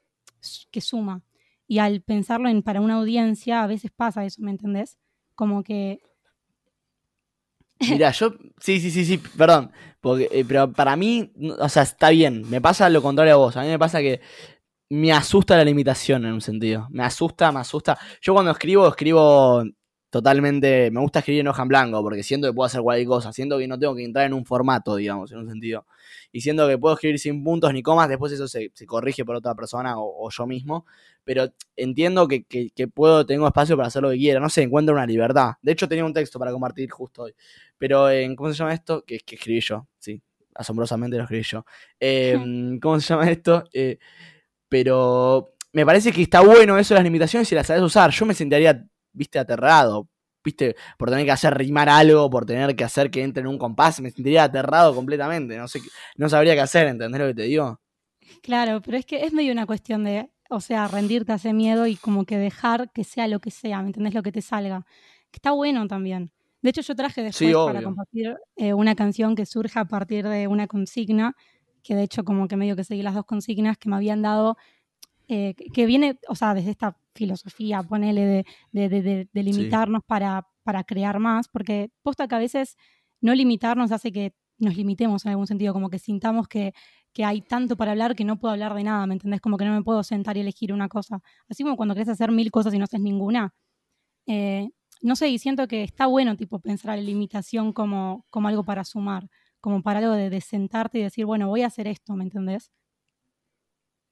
que 0.72 0.81
suma. 0.81 1.24
Y 1.67 1.79
al 1.79 2.01
pensarlo 2.01 2.50
en 2.50 2.63
para 2.63 2.81
una 2.81 2.96
audiencia, 2.96 3.63
a 3.63 3.67
veces 3.67 3.91
pasa 3.91 4.25
eso, 4.25 4.41
¿me 4.41 4.51
entendés? 4.51 4.98
Como 5.36 5.63
que 5.63 6.01
Mira, 7.88 8.12
yo. 8.12 8.34
Sí, 8.60 8.80
sí, 8.80 8.92
sí, 8.92 9.06
sí, 9.06 9.18
perdón. 9.38 9.72
Porque, 10.02 10.30
eh, 10.32 10.46
pero 10.48 10.72
para 10.72 10.96
mí, 10.96 11.32
o 11.60 11.70
sea, 11.70 11.84
está 11.84 12.10
bien. 12.10 12.50
Me 12.50 12.62
pasa 12.62 12.90
lo 12.90 13.02
contrario 13.02 13.34
a 13.34 13.38
vos. 13.38 13.58
A 13.58 13.62
mí 13.64 13.68
me 13.68 13.80
pasa 13.80 14.00
que 14.00 14.22
me 14.90 15.14
asusta 15.14 15.58
la 15.58 15.66
limitación 15.66 16.26
en 16.26 16.34
un 16.34 16.42
sentido. 16.42 16.88
Me 16.92 17.04
asusta, 17.04 17.52
me 17.52 17.60
asusta. 17.62 17.98
Yo 18.22 18.34
cuando 18.34 18.52
escribo, 18.52 18.88
escribo 18.88 19.64
totalmente. 20.10 20.92
Me 20.92 21.00
gusta 21.00 21.20
escribir 21.20 21.42
en 21.42 21.48
hoja 21.48 21.63
en 21.63 21.68
blanco 21.68 22.01
porque 22.01 22.24
siento 22.24 22.48
que 22.48 22.54
puedo 22.54 22.66
hacer 22.66 22.82
cualquier 22.82 23.08
cosa. 23.08 23.34
Siento 23.34 23.58
que 23.58 23.68
no 23.68 23.78
tengo 23.80 23.96
que 23.96 24.04
entrar 24.04 24.25
en 24.25 24.34
un 24.34 24.46
formato, 24.46 24.96
digamos, 24.96 25.32
en 25.32 25.39
un 25.39 25.50
sentido. 25.50 25.86
Y 26.32 26.42
siento 26.42 26.68
que 26.68 26.78
puedo 26.78 26.96
escribir 26.96 27.20
sin 27.20 27.44
puntos 27.44 27.74
ni 27.74 27.82
comas. 27.84 28.10
Después 28.10 28.32
eso 28.32 28.48
se, 28.48 28.72
corrige 28.86 29.25
por 29.25 29.36
otra 29.36 29.56
persona 29.56 29.96
o 29.98 30.30
yo 30.30 30.48
mismo 30.48 30.86
pero 31.30 31.48
entiendo 31.75 32.28
que, 32.28 32.44
puedo, 32.92 33.24
tengo 33.24 33.46
espacio 33.46 33.78
para 33.78 33.89
hacer 33.89 34.01
lo 34.01 34.10
que 34.10 34.18
quiera, 34.18 34.39
no 34.39 34.50
sé, 34.50 34.63
encuentro 34.63 34.96
una 34.96 35.06
libertad. 35.06 35.51
De 35.62 35.74
hecho, 35.74 35.88
tenía 35.88 36.04
un 36.04 36.12
texto 36.12 36.39
para 36.39 36.51
compartir 36.51 36.89
justo 36.89 37.22
hoy, 37.22 37.36
pero 37.78 38.10
en, 38.10 38.36
¿cómo 38.36 38.50
se 38.50 38.56
llama 38.56 38.74
esto? 38.74 39.04
Que, 39.06 39.20
que 39.20 39.36
escribí 39.36 39.62
yo, 39.62 39.88
sí, 40.00 40.20
asombrosamente 40.56 41.18
lo 41.18 41.24
escribí 41.25 41.44
yo. 41.44 41.63
Em, 42.00 42.80
¿Cómo 42.82 43.00
se 43.00 43.10
llama 43.13 43.30
esto? 43.30 43.63
Eh, 43.72 44.00
pero 44.68 45.54
me 45.72 45.86
parece 45.86 46.12
que 46.12 46.24
está 46.24 46.42
bueno 46.42 46.80
eso 46.80 46.96
de 46.96 47.00
las 47.00 47.04
limitaciones 47.04 47.51
y 47.51 47.54
las 47.54 47.68
sabes 47.68 47.84
usar. 47.84 48.10
Yo 48.10 48.25
me 48.25 48.34
sentiría, 48.34 48.84
viste, 49.20 49.38
aterrado, 49.38 50.10
viste, 50.44 50.76
por 50.98 51.10
tener 51.10 51.26
que 51.26 51.32
hacer 51.32 51.56
rimar 51.56 51.90
algo, 51.90 52.30
por 52.30 52.46
tener 52.46 52.76
que 52.76 52.84
hacer 52.84 53.12
que 53.12 53.22
entre 53.22 53.42
en 53.42 53.48
un 53.48 53.60
compás, 53.60 54.00
me 54.02 54.10
sentiría 54.10 54.46
aterrado 54.46 54.96
completamente, 54.96 55.58
no 55.58 55.68
sé, 55.68 55.82
no 56.16 56.30
sabría 56.30 56.56
qué 56.56 56.62
hacer, 56.62 56.88
¿entendés 56.88 57.22
lo 57.22 57.28
que 57.28 57.36
te 57.36 57.44
digo? 57.44 57.80
Claro, 58.42 58.82
pero 58.82 58.98
es 58.98 59.06
que 59.06 59.26
es 59.26 59.34
medio 59.34 59.52
una 59.52 59.66
cuestión 59.66 60.04
de 60.04 60.32
o 60.50 60.62
sea, 60.62 60.88
rendirte 60.88 61.32
a 61.32 61.36
ese 61.36 61.54
miedo 61.54 61.86
y 61.86 61.96
como 61.96 62.26
que 62.26 62.38
dejar 62.38 62.92
que 62.92 63.04
sea 63.04 63.28
lo 63.28 63.40
que 63.40 63.52
sea, 63.52 63.82
¿me 63.82 63.88
entendés? 63.88 64.16
Lo 64.16 64.24
que 64.24 64.32
te 64.32 64.42
salga. 64.42 64.86
Está 65.32 65.52
bueno 65.52 65.88
también. 65.88 66.32
De 66.62 66.72
hecho, 66.72 66.82
yo 66.82 66.96
traje 66.96 67.22
después 67.22 67.56
para 67.56 67.84
compartir 67.84 68.36
eh, 68.56 68.74
una 68.74 68.96
canción 68.96 69.36
que 69.36 69.46
surge 69.46 69.80
a 69.80 69.86
partir 69.86 70.28
de 70.28 70.48
una 70.48 70.68
consigna, 70.68 71.36
que 71.84 71.96
de 71.96 72.04
hecho 72.04 72.24
como 72.24 72.48
que 72.48 72.58
medio 72.58 72.76
que 72.76 72.84
seguí 72.84 73.04
las 73.04 73.14
dos 73.14 73.26
consignas 73.26 73.78
que 73.78 73.90
me 73.90 73.96
habían 73.96 74.22
dado, 74.22 74.58
eh, 75.30 75.56
que 75.56 75.86
viene, 75.86 76.20
o 76.28 76.36
sea, 76.36 76.54
desde 76.54 76.72
esta 76.72 76.98
filosofía, 77.16 77.82
ponele, 77.84 78.44
de, 78.72 78.90
de, 78.90 79.44
limitarnos 79.44 80.04
para, 80.04 80.48
para 80.64 80.84
crear 80.84 81.20
más, 81.20 81.48
porque 81.48 81.92
posta 82.02 82.28
que 82.28 82.36
a 82.36 82.40
veces 82.40 82.76
no 83.22 83.34
limitarnos 83.34 83.94
hace 83.94 84.12
que 84.12 84.34
nos 84.58 84.76
limitemos 84.76 85.26
en 85.26 85.32
algún 85.32 85.48
sentido, 85.48 85.72
como 85.72 85.90
que 85.90 86.00
sintamos 86.00 86.50
que 86.50 86.74
que 87.14 87.26
hay 87.26 87.42
tanto 87.42 87.76
para 87.76 87.92
hablar 87.92 88.16
que 88.16 88.24
no 88.24 88.40
puedo 88.40 88.52
hablar 88.54 88.74
de 88.74 88.84
nada, 88.84 89.06
¿me 89.08 89.14
entendés? 89.14 89.42
Como 89.42 89.58
que 89.58 89.66
no 89.66 89.74
me 89.74 89.84
puedo 89.84 90.04
sentar 90.04 90.38
y 90.38 90.42
elegir 90.42 90.74
una 90.74 90.90
cosa. 90.90 91.22
Así 91.50 91.64
como 91.64 91.76
cuando 91.76 91.96
querés 91.96 92.10
hacer 92.10 92.32
mil 92.32 92.52
cosas 92.52 92.74
y 92.74 92.78
no 92.78 92.84
haces 92.86 93.00
ninguna. 93.00 93.54
Eh, 94.28 94.70
no 95.02 95.16
sé, 95.16 95.30
y 95.30 95.40
siento 95.40 95.68
que 95.68 95.84
está 95.84 96.08
bueno, 96.08 96.36
tipo, 96.36 96.60
pensar 96.60 96.98
la 96.98 97.04
limitación 97.04 97.74
como, 97.74 98.26
como 98.30 98.48
algo 98.48 98.64
para 98.66 98.84
sumar, 98.84 99.30
como 99.62 99.82
para 99.82 100.00
algo 100.00 100.14
de, 100.14 100.42
sentarte 100.42 101.00
y 101.00 101.04
decir, 101.04 101.26
bueno, 101.26 101.48
voy 101.48 101.64
a 101.64 101.68
hacer 101.68 101.88
esto, 101.88 102.16
¿me 102.16 102.24
entendés? 102.26 102.72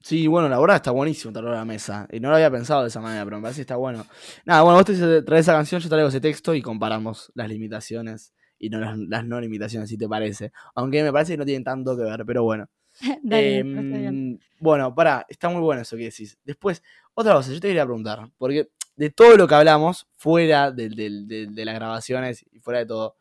Sí, 0.00 0.26
bueno, 0.26 0.48
la 0.48 0.58
verdad 0.60 0.76
está 0.76 0.90
buenísimo 0.90 1.32
traerlo 1.32 1.52
a 1.52 1.58
la 1.58 1.64
mesa. 1.64 2.06
Y 2.10 2.20
no 2.20 2.28
lo 2.28 2.36
había 2.36 2.50
pensado 2.50 2.82
de 2.82 2.88
esa 2.88 3.00
manera, 3.00 3.24
pero 3.24 3.36
me 3.36 3.42
parece 3.42 3.58
que 3.58 3.62
está 3.62 3.76
bueno. 3.76 4.06
Nada, 4.44 4.62
bueno, 4.62 4.78
vos 4.78 4.86
te 4.86 5.22
traes 5.22 5.44
esa 5.46 5.54
canción, 5.54 5.80
yo 5.80 5.88
traigo 5.88 6.08
ese 6.08 6.20
texto 6.20 6.54
y 6.54 6.62
comparamos 6.62 7.32
las 7.34 7.48
limitaciones 7.48 8.32
y 8.58 8.70
no 8.70 8.78
las 8.78 9.24
no 9.24 9.40
limitaciones, 9.40 9.88
si 9.88 9.98
te 9.98 10.08
parece. 10.08 10.52
Aunque 10.74 11.02
me 11.02 11.12
parece 11.12 11.32
que 11.32 11.38
no 11.38 11.44
tienen 11.44 11.64
tanto 11.64 11.96
que 11.96 12.02
ver, 12.02 12.24
pero 12.24 12.44
bueno. 12.44 12.68
Em, 13.30 14.38
bueno, 14.58 14.94
para, 14.94 15.24
está 15.28 15.48
muy 15.48 15.60
bueno 15.60 15.82
eso 15.82 15.96
que 15.96 16.04
decís. 16.04 16.38
Después, 16.44 16.82
otra 17.14 17.34
cosa, 17.34 17.52
yo 17.52 17.60
te 17.60 17.68
quería 17.68 17.84
preguntar, 17.84 18.30
porque 18.38 18.70
de 18.96 19.10
todo 19.10 19.36
lo 19.36 19.46
que 19.46 19.54
hablamos, 19.54 20.08
fuera 20.16 20.72
de, 20.72 20.88
de, 20.88 21.64
las 21.64 21.74
grabaciones 21.74 22.44
y 22.50 22.58
fuera 22.58 22.80
de 22.80 22.86
todo, 22.86 23.16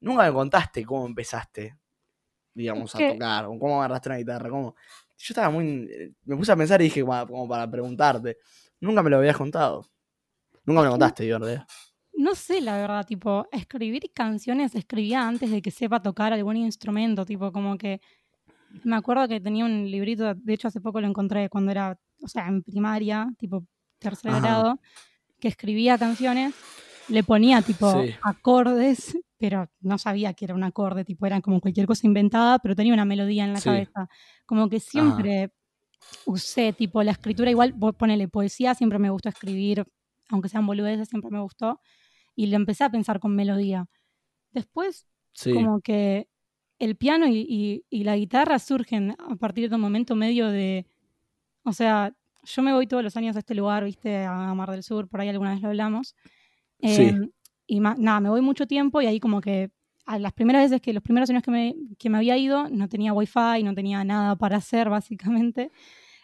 nunca 0.00 0.24
me 0.24 0.32
contaste 0.32 0.84
cómo 0.84 1.06
empezaste, 1.06 1.78
digamos, 2.52 2.94
a 2.94 2.98
tocar, 2.98 3.46
o 3.46 3.58
cómo 3.58 3.78
agarraste 3.78 4.10
una 4.10 4.18
guitarra, 4.18 4.50
cómo... 4.50 4.76
Yo 5.18 5.32
estaba 5.32 5.50
muy... 5.50 6.14
Me 6.24 6.36
puse 6.36 6.52
a 6.52 6.56
pensar 6.56 6.80
y 6.80 6.84
dije, 6.84 7.02
como 7.02 7.48
para 7.48 7.70
preguntarte, 7.70 8.36
nunca 8.80 9.02
me 9.02 9.10
lo 9.10 9.18
habías 9.18 9.36
contado. 9.36 9.86
Nunca 10.64 10.80
me 10.80 10.86
lo 10.86 10.92
contaste, 10.92 11.30
¿verdad? 11.30 11.66
No 12.12 12.34
sé, 12.34 12.60
la 12.60 12.76
verdad, 12.76 13.06
tipo, 13.06 13.46
escribir 13.52 14.10
canciones 14.14 14.74
escribía 14.74 15.26
antes 15.26 15.50
de 15.50 15.60
que 15.60 15.70
sepa 15.70 16.02
tocar 16.02 16.32
algún 16.32 16.56
instrumento, 16.56 17.26
tipo, 17.26 17.52
como 17.52 17.76
que 17.76 18.00
me 18.84 18.96
acuerdo 18.96 19.28
que 19.28 19.40
tenía 19.40 19.64
un 19.64 19.90
librito, 19.90 20.34
de 20.34 20.54
hecho 20.54 20.68
hace 20.68 20.80
poco 20.80 21.00
lo 21.00 21.06
encontré 21.06 21.48
cuando 21.48 21.70
era, 21.70 21.98
o 22.22 22.28
sea, 22.28 22.48
en 22.48 22.62
primaria, 22.62 23.28
tipo 23.38 23.66
tercer 23.98 24.32
grado, 24.32 24.80
que 25.40 25.48
escribía 25.48 25.98
canciones, 25.98 26.54
le 27.08 27.22
ponía 27.22 27.62
tipo 27.62 28.02
acordes, 28.22 29.16
pero 29.38 29.70
no 29.80 29.98
sabía 29.98 30.34
que 30.34 30.46
era 30.46 30.54
un 30.54 30.64
acorde, 30.64 31.04
tipo 31.04 31.26
era 31.26 31.40
como 31.40 31.60
cualquier 31.60 31.86
cosa 31.86 32.06
inventada, 32.06 32.58
pero 32.58 32.74
tenía 32.74 32.94
una 32.94 33.04
melodía 33.04 33.44
en 33.44 33.52
la 33.52 33.60
cabeza. 33.60 34.08
Como 34.46 34.68
que 34.68 34.80
siempre 34.80 35.52
usé 36.24 36.72
tipo 36.72 37.02
la 37.02 37.12
escritura, 37.12 37.50
igual 37.50 37.74
ponele 37.96 38.28
poesía, 38.28 38.74
siempre 38.74 38.98
me 38.98 39.10
gustó 39.10 39.28
escribir, 39.28 39.84
aunque 40.28 40.48
sean 40.48 40.66
boludeces, 40.66 41.08
siempre 41.08 41.30
me 41.30 41.40
gustó, 41.40 41.80
y 42.34 42.46
lo 42.46 42.56
empecé 42.56 42.84
a 42.84 42.90
pensar 42.90 43.20
con 43.20 43.34
melodía. 43.34 43.88
Después, 44.52 45.06
como 45.52 45.80
que 45.80 46.28
el 46.78 46.96
piano 46.96 47.26
y, 47.28 47.84
la 47.90 48.16
guitarra 48.16 48.58
surgen 48.58 49.16
a 49.18 49.36
partir 49.36 49.68
de 49.68 49.76
un 49.76 49.82
momento 49.82 50.14
medio 50.14 50.48
de, 50.48 50.86
o 51.64 51.72
sea, 51.72 52.14
yo 52.44 52.62
me 52.62 52.72
voy 52.72 52.86
todos 52.86 53.02
los 53.02 53.16
años 53.16 53.36
a 53.36 53.40
este 53.40 53.54
lugar, 53.54 53.84
viste, 53.84 54.24
a 54.24 54.54
Mar 54.54 54.70
del 54.70 54.82
Sur, 54.82 55.08
por 55.08 55.20
ahí 55.20 55.28
alguna 55.28 55.52
vez 55.52 55.62
lo 55.62 55.68
hablamos. 55.68 56.14
Em, 56.78 57.30
y 57.66 57.80
nada, 57.80 58.20
me 58.20 58.28
voy 58.28 58.40
mucho 58.40 58.66
tiempo 58.66 59.00
y 59.00 59.06
ahí 59.06 59.20
como 59.20 59.40
que 59.40 59.70
a 60.06 60.18
las 60.18 60.32
primeras 60.32 60.62
veces 60.62 60.80
que 60.80 60.92
los 60.92 61.02
primeros 61.02 61.28
años 61.30 61.42
que 61.42 61.50
me, 61.50 61.74
que 61.98 62.08
me 62.08 62.18
había 62.18 62.36
ido 62.36 62.68
no 62.68 62.88
tenía 62.88 63.12
wifi, 63.12 63.62
no 63.64 63.74
tenía 63.74 64.04
nada 64.04 64.36
para 64.36 64.56
hacer 64.56 64.88
básicamente. 64.88 65.70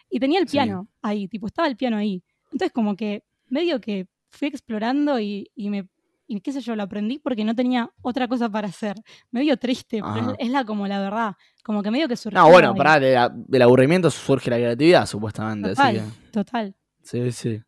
Y 0.09 0.19
tenía 0.19 0.39
el 0.39 0.45
piano 0.45 0.87
ahí, 1.01 1.27
tipo, 1.27 1.47
estaba 1.47 1.67
el 1.67 1.75
piano 1.75 1.97
ahí. 1.97 2.23
Entonces 2.45 2.71
como 2.71 2.95
que 2.95 3.23
medio 3.49 3.81
que 3.81 4.07
fui 4.29 4.47
explorando 4.47 5.19
y, 5.19 5.49
y 5.55 5.69
me 5.69 5.87
y 6.27 6.39
qué 6.39 6.51
sé 6.51 6.61
yo, 6.61 6.75
lo 6.75 6.83
aprendí 6.83 7.19
porque 7.19 7.43
no 7.43 7.55
tenía 7.55 7.91
otra 8.01 8.27
cosa 8.27 8.49
para 8.49 8.67
hacer. 8.67 8.95
Medio 9.31 9.57
triste, 9.57 10.01
pero 10.13 10.35
es, 10.39 10.49
la 10.49 10.63
como 10.63 10.87
la 10.87 10.99
verdad. 10.99 11.35
Como 11.63 11.83
que 11.83 11.91
medio 11.91 12.07
que 12.07 12.15
surgió. 12.15 12.39
No, 12.39 12.49
bueno, 12.49 12.73
para 12.75 13.29
del 13.29 13.61
aburrimiento 13.61 14.09
surge 14.09 14.49
la 14.49 14.57
creatividad, 14.57 15.05
supuestamente. 15.05 15.69
Total, 15.69 16.01
total. 16.31 16.75
Sí, 17.01 17.31
sí. 17.31 17.61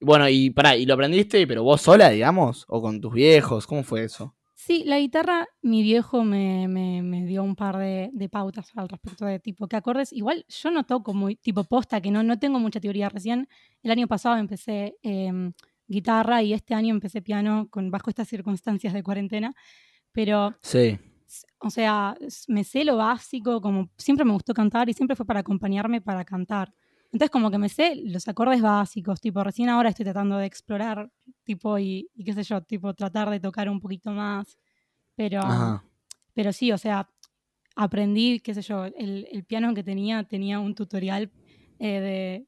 Bueno, 0.00 0.28
y 0.28 0.50
para 0.50 0.76
¿y 0.76 0.86
lo 0.86 0.94
aprendiste, 0.94 1.46
pero 1.46 1.62
vos 1.62 1.80
sola, 1.80 2.10
digamos? 2.10 2.64
¿O 2.68 2.80
con 2.80 3.00
tus 3.00 3.12
viejos? 3.12 3.66
¿Cómo 3.66 3.82
fue 3.82 4.04
eso? 4.04 4.34
Sí, 4.64 4.84
la 4.86 5.00
guitarra, 5.00 5.48
mi 5.60 5.82
viejo 5.82 6.22
me, 6.22 6.68
me, 6.68 7.26
dio 7.26 7.42
un 7.42 7.56
par 7.56 7.78
de, 7.78 8.28
pautas 8.30 8.70
al 8.76 8.88
respecto 8.88 9.24
de 9.24 9.40
tipo 9.40 9.66
qué 9.66 9.74
acordes. 9.74 10.12
Igual 10.12 10.46
yo 10.48 10.70
no 10.70 10.84
toco 10.84 11.14
muy 11.14 11.34
tipo 11.34 11.64
posta, 11.64 12.00
que 12.00 12.12
no, 12.12 12.22
no 12.22 12.38
tengo 12.38 12.60
mucha 12.60 12.78
teoría. 12.78 13.08
Recién 13.08 13.48
el 13.82 13.90
año 13.90 14.06
pasado 14.06 14.36
empecé 14.36 14.94
em, 15.02 15.52
guitarra 15.88 16.44
y 16.44 16.52
este 16.52 16.74
año 16.74 16.94
empecé 16.94 17.22
piano 17.22 17.66
con, 17.70 17.90
bajo 17.90 18.08
estas 18.08 18.28
circunstancias 18.28 18.92
de 18.92 19.02
cuarentena. 19.02 19.52
Pero 20.12 20.54
sí. 20.62 20.96
o 21.58 21.68
sea, 21.68 22.16
me 22.46 22.62
sé 22.62 22.84
lo 22.84 22.96
básico, 22.96 23.60
como 23.60 23.90
siempre 23.98 24.24
me 24.24 24.32
gustó 24.32 24.54
cantar 24.54 24.88
y 24.88 24.92
siempre 24.92 25.16
fue 25.16 25.26
para 25.26 25.40
acompañarme 25.40 26.00
para 26.00 26.24
cantar. 26.24 26.72
Entonces 27.12 27.30
como 27.30 27.50
que 27.50 27.58
me 27.58 27.68
sé 27.68 27.96
los 28.04 28.26
acordes 28.26 28.62
básicos, 28.62 29.20
tipo, 29.20 29.44
recién 29.44 29.68
ahora 29.68 29.90
estoy 29.90 30.04
tratando 30.04 30.38
de 30.38 30.46
explorar, 30.46 31.10
tipo, 31.44 31.78
y, 31.78 32.08
qué 32.24 32.32
sé 32.32 32.42
yo, 32.42 32.62
tipo, 32.62 32.94
tratar 32.94 33.28
de 33.28 33.38
tocar 33.38 33.68
un 33.68 33.80
poquito 33.80 34.10
más. 34.12 34.58
Pero, 35.14 35.42
pero 36.32 36.52
sí, 36.54 36.72
o 36.72 36.78
sea, 36.78 37.10
aprendí, 37.76 38.40
qué 38.40 38.54
sé 38.54 38.62
yo, 38.62 38.86
el, 38.86 39.44
piano 39.46 39.74
que 39.74 39.82
tenía 39.82 40.24
tenía 40.24 40.58
un 40.58 40.74
tutorial 40.74 41.30
eh, 41.78 42.46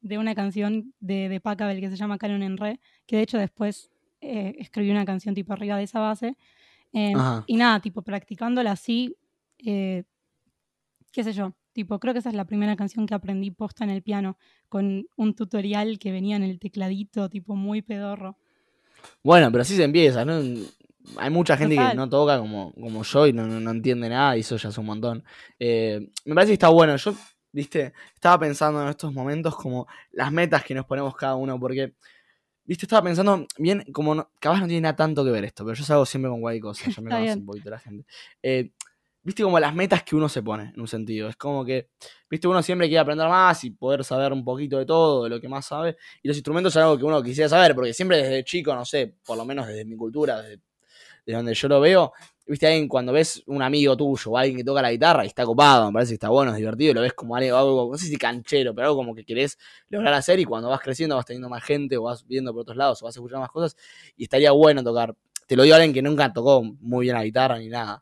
de, 0.00 0.18
una 0.18 0.34
canción 0.34 0.92
de, 0.98 1.28
de 1.28 1.40
Pacabel 1.40 1.80
que 1.80 1.90
se 1.90 1.96
llama 1.96 2.18
Canon 2.18 2.42
en 2.42 2.56
Re, 2.56 2.80
que 3.06 3.16
de 3.16 3.22
hecho 3.22 3.38
después 3.38 3.90
eh, 4.20 4.54
escribí 4.58 4.90
una 4.90 5.04
canción 5.04 5.34
tipo 5.34 5.52
arriba 5.52 5.76
de 5.76 5.84
esa 5.84 6.00
base. 6.00 6.36
Em, 6.92 7.16
y 7.46 7.56
nada, 7.56 7.80
tipo, 7.80 8.02
practicándola 8.02 8.72
así, 8.72 9.16
eh, 9.58 10.02
qué 11.12 11.22
sé 11.22 11.32
yo, 11.32 11.54
Tipo, 11.80 11.98
creo 11.98 12.12
que 12.12 12.18
esa 12.18 12.28
es 12.28 12.34
la 12.34 12.44
primera 12.44 12.76
canción 12.76 13.06
que 13.06 13.14
aprendí 13.14 13.50
posta 13.50 13.84
en 13.84 13.88
el 13.88 14.02
piano, 14.02 14.36
con 14.68 15.06
un 15.16 15.34
tutorial 15.34 15.98
que 15.98 16.12
venía 16.12 16.36
en 16.36 16.42
el 16.42 16.58
tecladito, 16.58 17.30
tipo 17.30 17.56
muy 17.56 17.80
pedorro. 17.80 18.36
Bueno, 19.22 19.50
pero 19.50 19.62
así 19.62 19.76
se 19.76 19.84
empieza, 19.84 20.26
¿no? 20.26 20.42
Hay 21.16 21.30
mucha 21.30 21.56
gente 21.56 21.76
que 21.76 21.94
no 21.94 22.06
toca 22.06 22.38
como, 22.38 22.74
como 22.74 23.02
yo 23.02 23.26
y 23.26 23.32
no, 23.32 23.70
entiende 23.70 24.10
nada 24.10 24.36
y 24.36 24.40
eso 24.40 24.58
ya 24.58 24.68
es 24.68 24.76
un 24.76 24.84
montón. 24.84 25.24
Eh, 25.58 26.06
me 26.26 26.34
parece 26.34 26.50
que 26.50 26.54
está 26.56 26.68
bueno. 26.68 26.94
Yo, 26.96 27.14
viste, 27.50 27.94
estaba 28.12 28.38
pensando 28.40 28.82
en 28.82 28.88
estos 28.90 29.10
momentos 29.14 29.56
como 29.56 29.86
las 30.12 30.30
metas 30.30 30.62
que 30.62 30.74
nos 30.74 30.84
ponemos 30.84 31.16
cada 31.16 31.36
uno, 31.36 31.58
porque, 31.58 31.94
viste, 32.66 32.84
estaba 32.84 33.04
pensando 33.04 33.46
bien, 33.56 33.90
como 33.90 34.14
no, 34.14 34.30
capaz 34.38 34.60
no 34.60 34.66
tiene 34.66 34.82
nada 34.82 34.96
tanto 34.96 35.24
que 35.24 35.30
ver 35.30 35.46
esto, 35.46 35.64
pero 35.64 35.74
yo 35.74 35.82
salgo 35.82 36.04
siempre 36.04 36.30
con 36.30 36.42
cualquier 36.42 36.62
cosa, 36.62 36.90
ya 36.90 37.00
me 37.00 37.10
conoce 37.10 37.38
un 37.38 37.46
poquito 37.46 37.70
la 37.70 37.78
gente. 37.78 38.04
Eh, 38.42 38.70
viste 39.22 39.42
como 39.42 39.60
las 39.60 39.74
metas 39.74 40.02
que 40.02 40.16
uno 40.16 40.28
se 40.28 40.42
pone, 40.42 40.72
en 40.74 40.80
un 40.80 40.88
sentido. 40.88 41.28
Es 41.28 41.36
como 41.36 41.64
que, 41.64 41.90
viste, 42.28 42.48
uno 42.48 42.62
siempre 42.62 42.88
quiere 42.88 43.00
aprender 43.00 43.28
más 43.28 43.62
y 43.64 43.70
poder 43.70 44.04
saber 44.04 44.32
un 44.32 44.44
poquito 44.44 44.78
de 44.78 44.86
todo, 44.86 45.24
de 45.24 45.30
lo 45.30 45.40
que 45.40 45.48
más 45.48 45.66
sabe. 45.66 45.96
Y 46.22 46.28
los 46.28 46.36
instrumentos 46.36 46.72
son 46.72 46.82
algo 46.82 46.98
que 46.98 47.04
uno 47.04 47.22
quisiera 47.22 47.48
saber, 47.48 47.74
porque 47.74 47.92
siempre 47.92 48.18
desde 48.18 48.44
chico, 48.44 48.74
no 48.74 48.84
sé, 48.84 49.16
por 49.24 49.36
lo 49.36 49.44
menos 49.44 49.66
desde 49.66 49.84
mi 49.84 49.96
cultura, 49.96 50.40
desde, 50.42 50.60
donde 51.26 51.54
yo 51.54 51.68
lo 51.68 51.80
veo, 51.80 52.12
viste, 52.46 52.66
alguien 52.66 52.88
cuando 52.88 53.12
ves 53.12 53.42
un 53.46 53.62
amigo 53.62 53.96
tuyo 53.96 54.32
o 54.32 54.36
alguien 54.38 54.56
que 54.56 54.64
toca 54.64 54.82
la 54.82 54.90
guitarra 54.90 55.24
y 55.24 55.28
está 55.28 55.44
copado, 55.44 55.86
me 55.86 55.92
parece 55.92 56.10
que 56.10 56.14
está 56.14 56.28
bueno, 56.28 56.50
es 56.50 56.56
divertido, 56.56 56.94
lo 56.94 57.00
ves 57.02 57.12
como 57.12 57.36
algo, 57.36 57.88
no 57.92 57.98
sé 57.98 58.06
si 58.06 58.16
canchero, 58.16 58.74
pero 58.74 58.88
algo 58.88 58.96
como 58.96 59.14
que 59.14 59.24
querés 59.24 59.56
lograr 59.88 60.14
hacer 60.14 60.40
y 60.40 60.44
cuando 60.44 60.68
vas 60.68 60.80
creciendo 60.80 61.14
vas 61.16 61.26
teniendo 61.26 61.48
más 61.48 61.62
gente 61.62 61.96
o 61.96 62.02
vas 62.04 62.26
viendo 62.26 62.52
por 62.52 62.62
otros 62.62 62.76
lados 62.76 63.02
o 63.02 63.04
vas 63.04 63.14
escuchando 63.14 63.40
más 63.40 63.50
cosas 63.50 63.76
y 64.16 64.24
estaría 64.24 64.50
bueno 64.50 64.82
tocar. 64.82 65.14
Te 65.46 65.56
lo 65.56 65.62
digo 65.62 65.74
a 65.74 65.78
alguien 65.78 65.92
que 65.94 66.02
nunca 66.02 66.32
tocó 66.32 66.62
muy 66.62 67.06
bien 67.06 67.16
la 67.16 67.24
guitarra 67.24 67.58
ni 67.58 67.68
nada. 67.68 68.00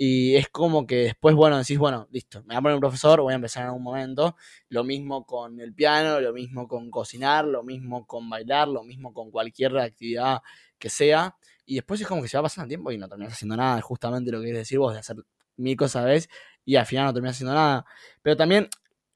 Y 0.00 0.36
es 0.36 0.48
como 0.48 0.86
que 0.86 0.96
después, 0.96 1.34
bueno, 1.34 1.58
decís, 1.58 1.76
bueno, 1.76 2.06
listo, 2.12 2.40
me 2.42 2.54
voy 2.54 2.56
a 2.56 2.62
poner 2.62 2.74
un 2.76 2.80
profesor, 2.80 3.20
voy 3.20 3.32
a 3.32 3.36
empezar 3.36 3.64
en 3.64 3.70
algún 3.70 3.82
momento. 3.82 4.36
Lo 4.68 4.84
mismo 4.84 5.26
con 5.26 5.58
el 5.58 5.74
piano, 5.74 6.20
lo 6.20 6.32
mismo 6.32 6.68
con 6.68 6.88
cocinar, 6.88 7.44
lo 7.44 7.64
mismo 7.64 8.06
con 8.06 8.30
bailar, 8.30 8.68
lo 8.68 8.84
mismo 8.84 9.12
con 9.12 9.32
cualquier 9.32 9.76
actividad 9.76 10.40
que 10.78 10.88
sea. 10.88 11.34
Y 11.66 11.74
después 11.74 12.00
es 12.00 12.06
como 12.06 12.22
que 12.22 12.28
se 12.28 12.36
va 12.36 12.44
pasando 12.44 12.66
el 12.66 12.68
tiempo 12.68 12.92
y 12.92 12.96
no 12.96 13.08
terminas 13.08 13.32
haciendo 13.32 13.56
nada. 13.56 13.80
justamente 13.80 14.30
lo 14.30 14.38
que 14.38 14.44
quieres 14.44 14.60
decir 14.60 14.78
vos, 14.78 14.92
de 14.92 15.00
hacer 15.00 15.16
mil 15.56 15.76
cosas 15.76 16.04
a 16.04 16.06
veces 16.06 16.30
y 16.64 16.76
al 16.76 16.86
final 16.86 17.06
no 17.06 17.12
terminas 17.12 17.34
haciendo 17.34 17.54
nada. 17.54 17.84
Pero 18.22 18.36
también 18.36 18.68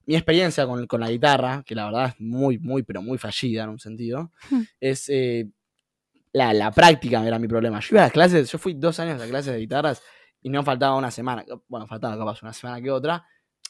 mi 0.05 0.17
experiencia 0.17 0.67
con, 0.67 0.85
con 0.89 1.01
la 1.01 1.11
guitarra, 1.13 1.63
que 1.65 1.77
la 1.77 1.85
verdad 1.85 2.09
es 2.09 2.21
muy, 2.21 2.59
muy, 2.59 2.83
pero 2.83 3.03
muy 3.03 3.19
fallida 3.19 3.63
en 3.63 3.71
un 3.71 3.79
sentido, 3.79 4.33
hmm. 4.51 4.63
es 4.81 5.09
eh, 5.11 5.49
la, 6.33 6.53
la 6.53 6.73
práctica 6.73 7.25
era 7.25 7.39
mi 7.39 7.47
problema. 7.47 7.79
Yo 7.79 7.89
iba 7.93 8.01
a 8.01 8.05
las 8.07 8.13
clases, 8.13 8.51
yo 8.51 8.59
fui 8.59 8.75
dos 8.75 8.99
años 8.99 9.23
a 9.23 9.29
clases 9.29 9.53
de 9.53 9.61
guitarras 9.61 10.03
y 10.43 10.51
no 10.51 10.63
faltaba 10.63 10.97
una 10.97 11.11
semana, 11.11 11.45
bueno, 11.69 11.87
faltaba 11.87 12.17
capaz 12.19 12.43
una 12.43 12.53
semana 12.53 12.81
que 12.81 12.91
otra, 12.91 13.25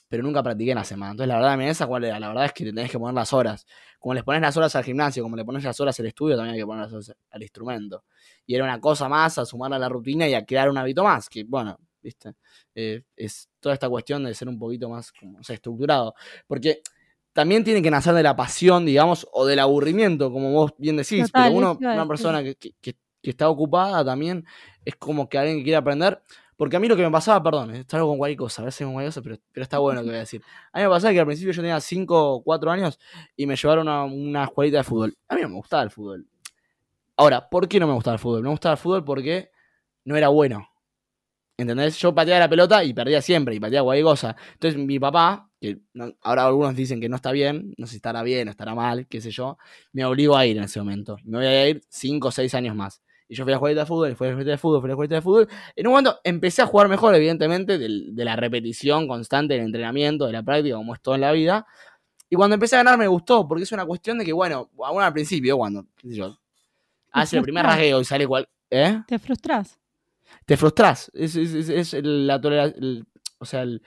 pero 0.08 0.22
nunca 0.22 0.42
practiqué 0.42 0.72
en 0.72 0.76
la 0.76 0.84
semana. 0.84 1.12
Entonces, 1.12 1.28
la 1.28 1.36
verdad, 1.36 1.56
mi 1.56 1.66
esa 1.66 1.86
cuál 1.86 2.04
era, 2.04 2.20
la 2.20 2.28
verdad 2.28 2.44
es 2.46 2.52
que 2.52 2.64
te 2.64 2.72
tenés 2.72 2.90
que 2.90 2.98
poner 2.98 3.14
las 3.14 3.32
horas. 3.32 3.66
Como 3.98 4.14
les 4.14 4.22
pones 4.22 4.42
las 4.42 4.56
horas 4.56 4.76
al 4.76 4.84
gimnasio, 4.84 5.22
como 5.22 5.36
le 5.36 5.44
pones 5.44 5.64
las 5.64 5.78
horas 5.80 5.98
al 6.00 6.06
estudio, 6.06 6.36
también 6.36 6.54
hay 6.54 6.60
que 6.60 6.66
poner 6.66 6.82
las 6.82 6.92
horas 6.92 7.14
al 7.30 7.42
instrumento. 7.42 8.04
Y 8.44 8.54
era 8.54 8.64
una 8.64 8.78
cosa 8.80 9.08
más 9.08 9.38
a 9.38 9.46
sumarla 9.46 9.76
a 9.76 9.78
la 9.78 9.88
rutina 9.88 10.28
y 10.28 10.34
a 10.34 10.44
crear 10.44 10.68
un 10.68 10.76
hábito 10.76 11.02
más, 11.04 11.28
que 11.28 11.44
bueno, 11.44 11.78
viste, 12.02 12.34
eh, 12.74 13.02
es 13.16 13.48
toda 13.60 13.74
esta 13.74 13.88
cuestión 13.88 14.24
de 14.24 14.34
ser 14.34 14.48
un 14.48 14.58
poquito 14.58 14.88
más, 14.88 15.12
como, 15.12 15.38
o 15.38 15.42
sea, 15.42 15.54
estructurado. 15.54 16.14
Porque 16.46 16.82
también 17.32 17.64
tiene 17.64 17.80
que 17.80 17.90
nacer 17.90 18.14
de 18.14 18.22
la 18.22 18.36
pasión, 18.36 18.84
digamos, 18.84 19.26
o 19.32 19.46
del 19.46 19.60
aburrimiento, 19.60 20.30
como 20.30 20.52
vos 20.52 20.74
bien 20.76 20.96
decís. 20.96 21.30
pero 21.32 21.52
uno, 21.52 21.78
una 21.80 22.06
persona 22.06 22.42
que, 22.42 22.56
que, 22.56 22.96
está 23.22 23.48
ocupada 23.48 24.04
también 24.04 24.44
es 24.84 24.96
como 24.96 25.28
que 25.28 25.38
alguien 25.38 25.58
que 25.58 25.62
quiere 25.62 25.76
aprender 25.76 26.20
porque 26.56 26.76
a 26.76 26.80
mí 26.80 26.88
lo 26.88 26.96
que 26.96 27.02
me 27.02 27.10
pasaba, 27.10 27.42
perdón, 27.42 27.74
está 27.74 27.96
algo 27.96 28.10
con 28.10 28.18
cualquier 28.18 28.38
cosa, 28.38 28.62
a 28.62 28.64
veces 28.66 28.84
con 28.84 28.94
cualquier 28.94 29.10
cosa, 29.10 29.22
pero, 29.22 29.36
pero 29.52 29.62
está 29.62 29.78
bueno 29.78 30.00
lo 30.00 30.04
que 30.04 30.10
voy 30.10 30.16
a 30.16 30.20
decir. 30.20 30.42
A 30.72 30.78
mí 30.78 30.84
me 30.84 30.90
pasaba 30.90 31.12
que 31.12 31.20
al 31.20 31.26
principio 31.26 31.52
yo 31.52 31.62
tenía 31.62 31.80
5 31.80 32.34
o 32.34 32.42
4 32.42 32.70
años 32.70 32.98
y 33.36 33.46
me 33.46 33.56
llevaron 33.56 33.88
a 33.88 34.04
una 34.04 34.44
escuelita 34.44 34.78
de 34.78 34.84
fútbol. 34.84 35.16
A 35.28 35.34
mí 35.34 35.42
no 35.42 35.48
me 35.48 35.56
gustaba 35.56 35.82
el 35.82 35.90
fútbol. 35.90 36.26
Ahora, 37.16 37.48
¿por 37.48 37.68
qué 37.68 37.80
no 37.80 37.86
me 37.86 37.94
gustaba 37.94 38.14
el 38.14 38.20
fútbol? 38.20 38.42
No 38.42 38.48
me 38.48 38.52
gustaba 38.52 38.74
el 38.74 38.78
fútbol 38.78 39.04
porque 39.04 39.50
no 40.04 40.16
era 40.16 40.28
bueno. 40.28 40.68
¿Entendés? 41.56 41.98
Yo 41.98 42.14
pateaba 42.14 42.40
la 42.40 42.48
pelota 42.48 42.82
y 42.82 42.92
perdía 42.94 43.22
siempre, 43.22 43.54
y 43.54 43.60
pateaba 43.60 43.84
cualquier 43.84 44.04
cosa. 44.04 44.36
Entonces 44.54 44.80
mi 44.80 44.98
papá, 44.98 45.50
que 45.60 45.78
ahora 46.22 46.46
algunos 46.46 46.74
dicen 46.74 47.00
que 47.00 47.08
no 47.08 47.16
está 47.16 47.30
bien, 47.30 47.74
no 47.76 47.86
sé 47.86 47.92
si 47.92 47.96
estará 47.96 48.22
bien 48.22 48.48
estará 48.48 48.74
mal, 48.74 49.06
qué 49.06 49.20
sé 49.20 49.30
yo, 49.30 49.58
me 49.92 50.04
obligó 50.04 50.36
a 50.36 50.46
ir 50.46 50.56
en 50.56 50.64
ese 50.64 50.80
momento. 50.80 51.16
Me 51.24 51.38
voy 51.38 51.46
a 51.46 51.68
ir 51.68 51.82
5 51.88 52.28
o 52.28 52.30
6 52.30 52.54
años 52.54 52.74
más. 52.74 53.02
Y 53.32 53.34
yo 53.34 53.44
fui 53.44 53.54
a 53.54 53.56
jugar 53.56 53.74
de 53.74 53.86
fútbol, 53.86 54.14
fui 54.14 54.28
a 54.28 54.32
jugar 54.32 54.44
de 54.44 54.58
fútbol, 54.58 54.82
fui 54.82 54.90
a 54.90 54.94
jugar 54.94 55.08
de 55.08 55.22
fútbol. 55.22 55.48
En 55.74 55.86
un 55.86 55.94
momento 55.94 56.20
empecé 56.22 56.60
a 56.60 56.66
jugar 56.66 56.86
mejor, 56.88 57.14
evidentemente, 57.14 57.78
de, 57.78 58.24
la 58.24 58.36
repetición 58.36 59.08
constante 59.08 59.54
del 59.54 59.62
entrenamiento, 59.62 60.26
de 60.26 60.34
la 60.34 60.42
práctica, 60.42 60.76
como 60.76 60.92
es 60.92 61.00
todo 61.00 61.14
en 61.14 61.22
la 61.22 61.32
vida. 61.32 61.66
Y 62.28 62.36
cuando 62.36 62.52
empecé 62.52 62.76
a 62.76 62.80
ganar 62.80 62.98
me 62.98 63.06
gustó, 63.06 63.48
porque 63.48 63.62
es 63.62 63.72
una 63.72 63.86
cuestión 63.86 64.18
de 64.18 64.26
que, 64.26 64.34
bueno, 64.34 64.68
aún 64.84 65.02
al 65.02 65.14
principio, 65.14 65.56
cuando, 65.56 65.86
qué 65.96 66.10
sé 66.10 66.16
yo, 66.16 66.38
hace 67.10 67.38
el 67.38 67.42
primer 67.42 67.64
rasgueo 67.64 68.02
y 68.02 68.04
sale 68.04 68.26
cual. 68.26 68.46
¿Eh? 68.68 69.00
Te 69.06 69.18
frustras. 69.18 69.80
Te 70.44 70.58
frustras. 70.58 71.10
Es, 71.14 71.34
es, 71.34 71.94
la 72.02 72.38
tolerancia. 72.38 72.78
O 73.38 73.46
sea, 73.46 73.62
el 73.62 73.80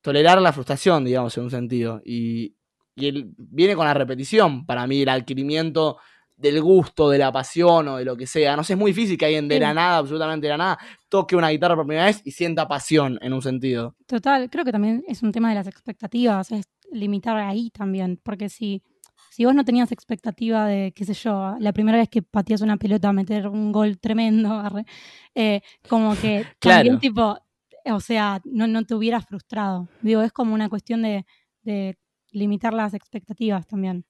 tolerar 0.00 0.40
la 0.40 0.52
frustración, 0.52 1.04
digamos, 1.04 1.36
en 1.36 1.42
un 1.42 1.50
sentido. 1.50 2.00
Y, 2.04 2.54
y 2.94 3.24
viene 3.36 3.74
con 3.74 3.84
la 3.84 3.94
repetición. 3.94 4.64
Para 4.64 4.86
mí, 4.86 5.02
el 5.02 5.08
adquirimiento 5.08 5.98
del 6.42 6.60
gusto, 6.60 7.08
de 7.08 7.18
la 7.18 7.32
pasión 7.32 7.88
o 7.88 7.96
de 7.96 8.04
lo 8.04 8.16
que 8.16 8.26
sea. 8.26 8.56
No 8.56 8.64
sé, 8.64 8.74
es 8.74 8.78
muy 8.78 8.90
difícil 8.90 9.16
que 9.16 9.26
alguien 9.26 9.48
de 9.48 9.60
la 9.60 9.72
nada, 9.72 9.98
absolutamente 9.98 10.46
de 10.46 10.50
la 10.50 10.58
nada, 10.58 10.78
toque 11.08 11.36
una 11.36 11.50
guitarra 11.50 11.76
por 11.76 11.86
primera 11.86 12.06
vez 12.06 12.20
y 12.24 12.32
sienta 12.32 12.68
pasión 12.68 13.18
en 13.22 13.32
un 13.32 13.40
sentido. 13.40 13.94
Total, 14.06 14.50
creo 14.50 14.64
que 14.64 14.72
también 14.72 15.04
es 15.06 15.22
un 15.22 15.32
tema 15.32 15.48
de 15.48 15.54
las 15.54 15.66
expectativas, 15.66 16.50
es 16.50 16.66
limitar 16.90 17.36
ahí 17.36 17.70
también, 17.70 18.20
porque 18.22 18.48
si, 18.48 18.82
si 19.30 19.44
vos 19.44 19.54
no 19.54 19.64
tenías 19.64 19.92
expectativa 19.92 20.66
de, 20.66 20.92
qué 20.94 21.04
sé 21.04 21.14
yo, 21.14 21.56
la 21.58 21.72
primera 21.72 21.98
vez 21.98 22.08
que 22.08 22.22
pateas 22.22 22.60
una 22.60 22.76
pelota, 22.76 23.12
meter 23.12 23.48
un 23.48 23.72
gol 23.72 23.98
tremendo, 23.98 24.62
eh, 25.34 25.60
como 25.88 26.16
que 26.16 26.44
también 26.58 26.98
tipo, 26.98 27.38
o 27.86 28.00
sea, 28.00 28.40
no, 28.44 28.66
no 28.66 28.84
te 28.84 28.94
hubieras 28.94 29.24
frustrado. 29.26 29.88
Digo, 30.02 30.22
es 30.22 30.32
como 30.32 30.54
una 30.54 30.68
cuestión 30.68 31.02
de, 31.02 31.24
de 31.62 31.96
limitar 32.32 32.72
las 32.72 32.94
expectativas 32.94 33.66
también. 33.66 34.04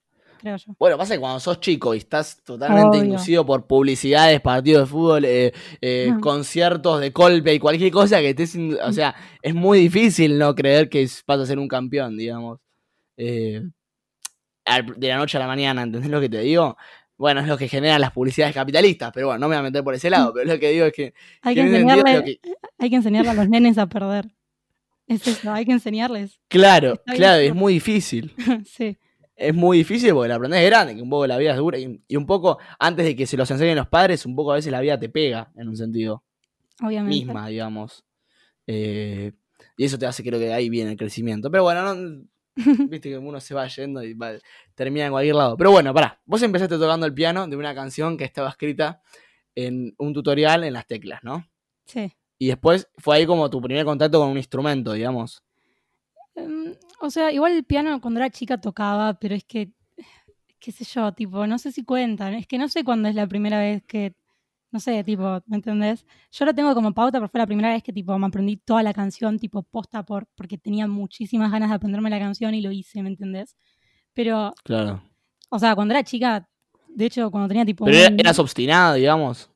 Bueno, 0.79 0.99
pasa 0.99 1.15
que 1.15 1.21
cuando 1.21 1.41
sos 1.41 1.61
chico 1.61 1.95
y 1.95 1.99
estás 1.99 2.43
totalmente 2.43 2.99
inducido 2.99 3.47
por 3.47 3.67
publicidades, 3.67 4.41
partidos 4.41 4.83
de 4.83 4.87
fútbol, 4.87 5.25
eh, 5.25 5.53
eh, 5.81 6.13
conciertos 6.21 7.01
de 7.01 7.07
y 7.07 7.59
cualquier 7.59 7.93
cosa 7.93 8.21
que 8.21 8.31
estés. 8.31 8.57
O 8.83 8.93
sea, 8.93 9.15
es 9.41 9.55
muy 9.55 9.79
difícil 9.79 10.39
no 10.39 10.55
creer 10.55 10.89
que 10.89 11.09
vas 11.27 11.41
a 11.41 11.47
ser 11.47 11.59
un 11.59 11.69
campeón, 11.69 12.17
digamos. 12.17 12.59
Eh, 13.17 13.63
de 14.97 15.09
la 15.09 15.17
noche 15.17 15.37
a 15.37 15.41
la 15.41 15.47
mañana, 15.47 15.83
¿entendés 15.83 16.11
lo 16.11 16.21
que 16.21 16.29
te 16.29 16.41
digo? 16.41 16.77
Bueno, 17.17 17.41
es 17.41 17.47
lo 17.47 17.59
que 17.59 17.69
generan 17.69 18.01
las 18.01 18.13
publicidades 18.13 18.55
capitalistas, 18.55 19.13
pero 19.13 19.29
bueno, 19.29 19.41
no 19.41 19.49
me 19.49 19.57
voy 19.57 19.61
a 19.61 19.63
meter 19.63 19.85
por 19.85 19.95
ese 19.95 20.11
lado, 20.11 20.33
pero 20.33 20.53
lo 20.53 20.59
que 20.59 20.71
digo 20.71 20.87
es 20.87 20.93
que... 20.93 21.15
Hay 21.43 21.55
que, 21.55 21.61
enseñarle, 21.61 22.41
hay 22.79 22.91
que 22.91 22.97
enseñarle 22.97 23.31
a 23.31 23.35
los 23.35 23.49
nenes 23.49 23.79
a 23.79 23.87
perder. 23.87 24.29
Es 25.07 25.27
eso, 25.27 25.53
hay 25.53 25.65
que 25.65 25.73
enseñarles. 25.73 26.41
Claro, 26.49 27.01
claro, 27.05 27.43
es 27.43 27.55
muy 27.55 27.75
difícil. 27.75 28.35
sí 28.65 28.99
es 29.37 29.55
muy 29.55 29.79
difícil 29.79 30.13
porque 30.13 30.29
la 30.29 30.37
aprendés 30.37 30.61
de 30.61 30.67
grande, 30.67 30.95
que 30.95 31.03
un 31.03 31.11
poco 31.11 31.27
la 31.27 31.39
vida 31.39 31.53
es 31.53 31.57
dura 31.57 31.79
y, 31.79 32.17
un 32.17 32.27
poco 32.27 32.59
antes 32.79 33.05
de 33.05 33.17
que 33.17 33.27
se 33.27 33.37
los 33.37 33.51
enseñen 33.51 33.77
los 33.77 33.89
padres, 33.89 34.27
un 34.27 34.37
poco 34.37 34.53
a 34.53 34.57
veces 34.57 34.71
la 34.71 34.81
vida 34.81 34.99
te 34.99 35.09
pega 35.09 35.51
en 35.57 35.69
un 35.69 35.77
sentido. 35.77 36.23
Obviamente. 36.81 37.17
Misma, 37.17 37.49
digamos. 37.49 38.05
Eh, 38.67 39.33
y 39.77 39.85
eso 39.85 39.99
te 39.99 40.07
hace, 40.07 40.23
creo 40.23 40.39
que 40.39 40.53
ahí 40.53 40.69
viene 40.69 40.93
el 40.93 40.97
crecimiento. 40.97 41.51
Pero 41.51 41.63
bueno, 41.65 41.95
no, 41.95 42.25
viste 42.89 43.11
que 43.11 43.19
uno 43.19 43.41
se 43.41 43.55
va 43.55 43.67
yendo 43.67 44.05
y 44.05 44.17
termina 44.75 45.07
en 45.07 45.13
cualquier 45.13 45.35
lado. 45.35 45.57
Pero 45.57 45.71
bueno, 45.71 45.93
pará, 45.95 46.21
vos 46.25 46.43
empezaste 46.43 46.79
tocando 46.79 47.07
el 47.07 47.15
piano 47.15 47.47
de 47.47 47.57
una 47.57 47.75
canción 47.75 48.17
que 48.17 48.25
estaba 48.25 48.51
escrita 48.51 49.01
en 49.55 49.95
un 49.99 50.13
tutorial 50.13 50.65
en 50.65 50.73
las 50.73 50.87
teclas, 50.87 51.21
¿no? 51.23 51.47
Sí. 51.85 52.13
Y 52.39 52.49
después 52.49 52.89
fue 52.99 53.17
ahí 53.17 53.27
como 53.27 53.49
tu 53.51 53.61
primer 53.61 53.85
contacto 53.85 54.19
con 54.19 54.29
un 54.29 54.37
instrumento, 54.37 54.93
digamos. 54.93 55.43
Em, 56.35 56.75
o 57.01 57.11
sea, 57.11 57.31
igual 57.33 57.53
el 57.53 57.65
piano 57.65 58.01
cuando 58.01 58.21
era 58.21 58.31
chica 58.31 58.61
tocaba, 58.61 59.15
pero 59.15 59.35
es 59.35 59.45
que, 59.45 59.71
qué 60.59 60.73
sé 60.73 60.85
yo, 60.85 61.13
tipo, 61.13 61.47
no 61.47 61.59
sé 61.59 61.73
si 61.73 61.85
cuentan. 61.85 62.35
Es 62.35 62.47
que 62.47 62.59
no 62.59 62.69
sé 62.69 62.85
cuándo 62.85 63.09
es 63.09 63.15
la 63.15 63.27
primera 63.27 63.59
vez 63.59 63.83
que, 63.85 64.15
no 64.71 64.81
sé, 64.81 65.05
tipo, 65.05 65.43
¿me 65.47 65.57
entendés? 65.57 66.07
Yo 66.31 66.45
lo 66.47 66.55
tengo 66.55 66.75
como 66.75 66.95
pauta, 66.95 67.19
pero 67.19 67.29
fue 67.29 67.39
la 67.41 67.47
primera 67.47 67.71
vez 67.71 67.83
que 67.83 67.93
tipo 67.93 68.17
me 68.19 68.27
aprendí 68.27 68.57
toda 68.57 68.83
la 68.83 68.95
canción, 68.95 69.39
tipo 69.39 69.63
posta 69.63 70.03
por, 70.05 70.27
porque 70.35 70.57
tenía 70.57 70.87
muchísimas 70.87 71.51
ganas 71.53 71.69
de 71.69 71.75
aprenderme 71.77 72.09
la 72.11 72.19
canción 72.19 72.55
y 72.55 72.63
lo 72.63 72.71
hice, 72.73 73.03
¿me 73.03 73.11
entendés? 73.11 73.57
Pero, 74.15 74.53
Claro. 74.65 75.03
o 75.51 75.59
sea, 75.59 75.75
cuando 75.75 75.93
era 75.95 76.03
chica, 76.05 76.49
de 76.89 77.07
hecho, 77.07 77.31
cuando 77.31 77.49
tenía 77.49 77.65
tipo. 77.67 77.85
Pero 77.85 78.09
un- 78.15 78.21
eras 78.21 78.39
obstinada, 78.39 78.95
digamos. 78.95 79.51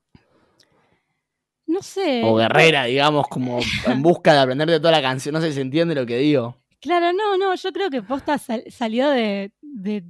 No 1.67 1.83
sé. 1.83 2.23
O 2.25 2.37
guerrera, 2.37 2.85
digamos, 2.85 3.27
como 3.29 3.59
en 3.87 4.03
busca 4.03 4.33
de 4.33 4.39
aprenderte 4.39 4.79
toda 4.79 4.93
la 4.93 5.03
canción. 5.03 5.33
No 5.35 5.41
sé 5.41 5.49
si 5.49 5.55
se 5.55 5.61
entiende 5.63 5.95
lo 5.95 6.07
que 6.07 6.17
digo. 6.19 6.57
Claro, 6.81 7.13
no, 7.13 7.37
no, 7.39 7.55
yo 7.55 7.73
creo 7.73 7.91
que 7.91 8.03
posta 8.03 8.39
sal- 8.39 8.65
salió 8.71 9.09
de, 9.11 9.53
de- 9.63 10.05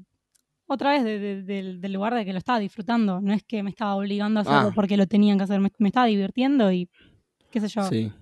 otra 0.66 0.90
vez 0.92 1.04
de- 1.04 1.18
de- 1.18 1.42
del- 1.42 1.80
del 1.80 1.92
lugar 1.92 2.14
de 2.14 2.24
que 2.24 2.32
lo 2.32 2.38
estaba 2.38 2.58
disfrutando. 2.58 3.20
No 3.20 3.32
es 3.32 3.42
que 3.44 3.62
me 3.62 3.70
estaba 3.70 3.94
obligando 3.94 4.40
a 4.40 4.42
hacerlo 4.42 4.68
Ah. 4.70 4.72
porque 4.74 4.96
lo 4.96 5.06
tenían 5.06 5.38
que 5.38 5.44
hacer. 5.44 5.60
Me, 5.60 5.70
me 5.78 5.88
estaba 5.88 6.06
divirtiendo 6.06 6.70
y 6.72 6.88
qué 7.50 7.60
sé 7.60 7.68
yo. 7.68 7.82
Sí. 7.84 8.12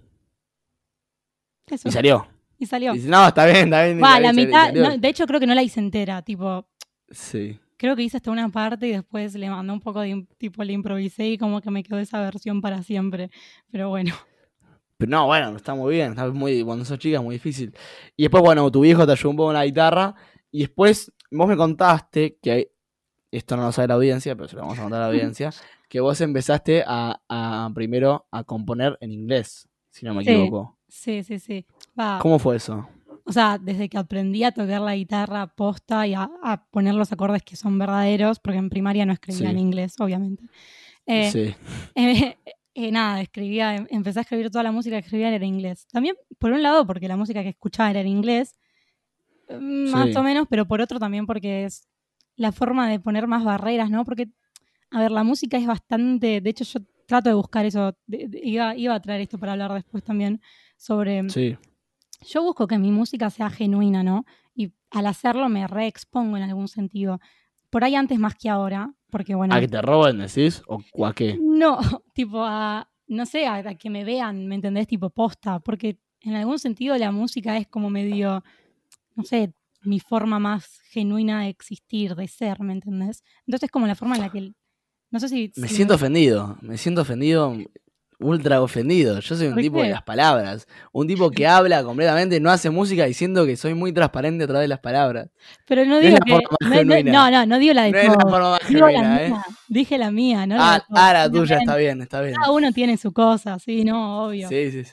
Eso. 1.71 1.89
Y 1.89 1.93
salió. 1.93 2.27
Y 2.59 2.67
salió. 2.67 2.93
Dice, 2.93 3.09
no, 3.09 3.27
está 3.27 3.47
bien, 3.47 3.65
está 3.65 3.85
bien. 3.85 4.03
Va, 4.03 4.21
la 4.21 4.33
bien, 4.33 4.47
mitad, 4.47 4.67
salió". 4.67 4.83
no, 4.91 4.99
de 4.99 5.09
hecho 5.09 5.27
creo 5.27 5.41
que 5.41 5.47
no 5.47 5.55
la 5.55 5.63
hice 5.63 5.81
entera, 5.81 6.23
tipo, 6.23 6.67
Sí. 7.11 7.59
creo 7.77 7.97
que 7.97 8.03
hice 8.03 8.19
hasta 8.19 8.31
una 8.31 8.49
parte 8.51 8.87
y 8.89 8.93
después 8.93 9.35
le 9.35 9.49
mandé 9.51 9.73
un 9.73 9.81
poco 9.81 10.01
de, 10.01 10.27
tipo, 10.39 10.63
le 10.63 10.73
improvisé 10.75 11.27
y 11.31 11.39
como 11.39 11.61
que 11.61 11.71
me 11.71 11.83
quedó 11.83 11.99
esa 11.99 12.21
versión 12.21 12.61
para 12.61 12.83
siempre. 12.83 13.31
Pero 13.71 13.89
bueno, 13.89 14.15
Pero 14.97 15.11
no, 15.11 15.27
bueno, 15.27 15.57
está 15.57 15.75
muy 15.75 15.95
bien. 15.95 16.11
Está 16.11 16.29
muy, 16.31 16.63
cuando 16.63 16.85
sos 16.85 16.99
chica 16.99 17.19
es 17.19 17.23
muy 17.23 17.35
difícil. 17.37 17.75
Y 18.17 18.23
después, 18.25 18.43
bueno, 18.43 18.71
tu 18.71 18.81
viejo 18.81 19.05
te 19.07 19.13
ayudó 19.13 19.31
un 19.31 19.37
poco 19.37 19.51
en 19.51 19.55
la 19.59 19.65
guitarra. 19.67 20.15
Y 20.51 20.61
después, 20.61 21.13
vos 21.31 21.49
me 21.49 21.57
contaste 21.57 22.39
que 22.41 22.51
hay- 22.53 22.69
esto 23.33 23.57
no 23.57 23.65
lo 23.65 23.73
sabe 23.73 23.89
la 23.89 23.95
audiencia, 23.95 24.37
pero 24.37 24.49
se 24.49 24.55
lo 24.57 24.63
vamos 24.63 24.79
a 24.79 24.83
contar 24.83 25.03
a 25.03 25.07
la 25.09 25.11
audiencia. 25.13 25.51
Que 25.89 26.01
vos 26.01 26.21
empezaste 26.21 26.85
a, 26.87 27.21
a 27.29 27.71
primero 27.75 28.27
a 28.31 28.45
componer 28.45 28.97
en 29.01 29.11
inglés, 29.13 29.69
si 29.91 30.07
no 30.07 30.15
me 30.15 30.25
Sí. 30.25 30.31
equivoco. 30.31 30.79
sí, 30.89 31.23
sí, 31.25 31.39
sí. 31.41 31.67
Va, 31.99 32.19
¿Cómo 32.21 32.39
fue 32.39 32.57
eso? 32.57 32.89
O 33.27 33.33
sea, 33.33 33.59
desde 33.59 33.89
que 33.89 33.97
aprendí 33.99 34.45
a 34.45 34.53
tocar 34.53 34.81
la 34.81 34.95
guitarra 34.95 35.47
posta 35.49 36.07
y 36.07 36.15
a, 36.15 36.29
a 36.43 36.67
poner 36.67 36.95
los 36.95 37.11
acordes 37.11 37.43
que 37.43 37.57
son 37.57 37.79
verdaderos, 37.79 38.39
porque 38.39 38.59
en 38.59 38.69
primaria 38.71 39.07
no 39.07 39.13
escribía 39.13 39.39
Sí. 39.49 39.53
en 39.53 39.59
inglés, 39.59 39.95
obviamente. 39.99 40.45
Eh, 41.07 41.31
sí. 41.31 41.55
eh, 41.97 42.37
eh, 42.75 42.91
nada, 42.91 43.21
escribía, 43.21 43.77
em- 43.77 43.87
empecé 43.91 44.19
a 44.19 44.23
escribir 44.23 44.51
toda 44.51 44.65
la 44.65 44.73
música 44.73 44.97
que 44.97 45.05
escribía 45.07 45.29
era 45.29 45.37
en 45.37 45.45
inglés. 45.45 45.87
También, 45.93 46.17
por 46.39 46.53
un 46.53 46.63
lado, 46.63 46.87
porque 46.87 47.09
la 47.09 47.17
música 47.17 47.43
que 47.43 47.51
escuchaba 47.51 47.91
era 47.91 48.01
en 48.01 48.09
inglés, 48.09 48.55
mm, 49.49 49.91
más 49.91 50.09
Sí. 50.11 50.17
o 50.17 50.23
menos, 50.23 50.47
pero 50.49 50.67
por 50.67 50.81
otro 50.81 50.99
también 50.99 51.27
porque 51.27 51.65
es 51.65 51.89
la 52.37 52.53
forma 52.53 52.89
de 52.89 52.99
poner 53.01 53.27
más 53.27 53.45
barreras, 53.45 53.91
¿no? 53.91 54.05
Porque, 54.05 54.29
a 54.91 55.01
ver, 55.01 55.11
la 55.11 55.23
música 55.25 55.57
es 55.57 55.67
bastante, 55.67 56.41
de 56.41 56.51
hecho 56.51 56.65
yo 56.65 56.81
trato 57.07 57.29
de 57.29 57.35
buscar 57.35 57.65
eso, 57.67 57.97
de- 58.07 58.29
de- 58.29 58.41
iba, 58.43 58.75
iba 58.77 58.95
a 58.95 59.01
traer 59.01 59.21
esto 59.21 59.39
para 59.39 59.53
hablar 59.53 59.73
después 59.73 60.03
también, 60.03 60.41
sobre 60.77 61.29
Sí. 61.29 61.57
yo 62.27 62.43
busco 62.43 62.67
que 62.67 62.79
mi 62.79 62.91
música 62.91 63.31
sea 63.31 63.51
genuina, 63.51 64.03
¿no? 64.03 64.25
Y 64.55 64.73
al 64.91 65.07
hacerlo 65.07 65.49
me 65.49 65.67
reexpongo 65.69 66.37
en 66.37 66.45
algún 66.45 66.69
sentido. 66.69 67.21
Por 67.75 67.83
ahí 67.83 67.97
antes 67.97 68.21
más 68.21 68.37
que 68.37 68.49
ahora, 68.49 68.95
porque 69.11 69.35
bueno, 69.35 69.53
¿A 69.53 69.59
que 69.59 69.67
te 69.67 69.83
roben, 69.83 70.19
decís? 70.19 70.63
¿O 70.69 71.05
a 71.05 71.13
qué? 71.13 71.37
no, 71.43 71.77
tipo 72.15 72.45
a, 72.45 72.89
no 73.09 73.27
sé, 73.27 73.49
a, 73.49 73.57
a 73.57 73.75
que 73.75 73.91
me 73.91 74.05
vean, 74.05 74.47
¿me 74.47 74.55
entendés? 74.55 74.87
Tipo 74.87 75.11
posta, 75.11 75.59
porque 75.59 75.99
en 76.21 76.37
algún 76.37 76.61
sentido 76.61 76.97
la 76.97 77.11
música 77.11 77.57
es 77.57 77.67
como 77.67 77.91
medio, 77.91 78.45
no 79.17 79.25
sé, 79.25 79.55
mi 79.83 79.99
forma 79.99 80.39
más 80.39 80.83
genuina 80.85 81.43
de 81.43 81.49
existir, 81.49 82.15
de 82.15 82.29
ser, 82.29 82.61
¿me 82.61 82.75
entendés? 82.75 83.25
Entonces 83.45 83.69
como 83.73 83.89
la 83.89 83.97
forma 83.97 84.15
en 84.15 84.21
la 84.21 84.31
que, 84.31 84.53
no 85.11 85.19
sé 85.19 85.29
si... 85.29 85.53
Me 85.57 85.67
si 85.67 85.75
siento 85.75 85.97
ofendido. 85.97 86.57
Me 86.61 86.79
siento 86.79 87.01
ofendido. 87.01 87.57
Ultra 88.25 88.63
ofendido. 88.63 89.21
Yo 89.21 89.37
soy 89.37 89.49
un 89.49 89.55
¿Por 89.55 89.63
tipo 89.63 89.79
de 89.79 89.85
qué? 89.85 89.91
las 89.91 90.03
palabras. 90.03 90.67
Un 90.93 91.07
tipo 91.07 91.31
que 91.31 91.47
habla 91.47 91.85
completamente, 91.85 92.41
no 92.41 92.51
hace 92.51 92.71
música 92.71 93.05
diciendo 93.05 93.45
que 93.45 93.57
soy 93.57 93.75
muy 93.75 93.93
transparente 93.93 94.45
a 94.45 94.47
través 94.47 94.63
de 94.65 94.69
las 94.69 94.79
palabras. 94.81 95.29
Pero 95.67 95.85
no 95.85 95.99
digo 95.99 96.17
la 96.17 96.25
que... 96.25 96.33
No, 96.33 96.85
no, 96.85 97.03
no, 97.03 97.31
no, 97.31 97.47
no 97.47 97.59
digo 97.59 97.75
la 97.75 97.83
de 97.85 97.93
No 97.93 97.99
es 97.99 98.09
la 98.09 98.15
forma 98.15 98.51
más 98.53 98.61
Digo 98.69 98.87
la 98.87 98.93
genuina, 98.93 99.23
¿eh? 99.23 99.29
mía, 99.29 99.45
dije 99.69 99.99
la 99.99 100.11
mía, 100.11 100.47
¿no? 100.47 100.57
la 100.57 100.63
de 100.63 100.69
Ah, 100.71 100.79
todos. 100.89 101.01
ah, 101.01 101.13
la 101.13 101.31
tuya, 101.31 101.59
está 101.59 101.77
bien, 101.77 102.01
está 102.01 102.21
bien. 102.23 102.35
Cada 102.35 102.51
uno 102.53 102.73
tiene 102.73 102.97
su 102.97 103.13
cosa, 103.13 103.59
sí, 103.59 103.85
no, 103.85 104.25
obvio. 104.27 104.49
Sí, 104.49 104.71
sí, 104.71 104.85
sí. 104.85 104.93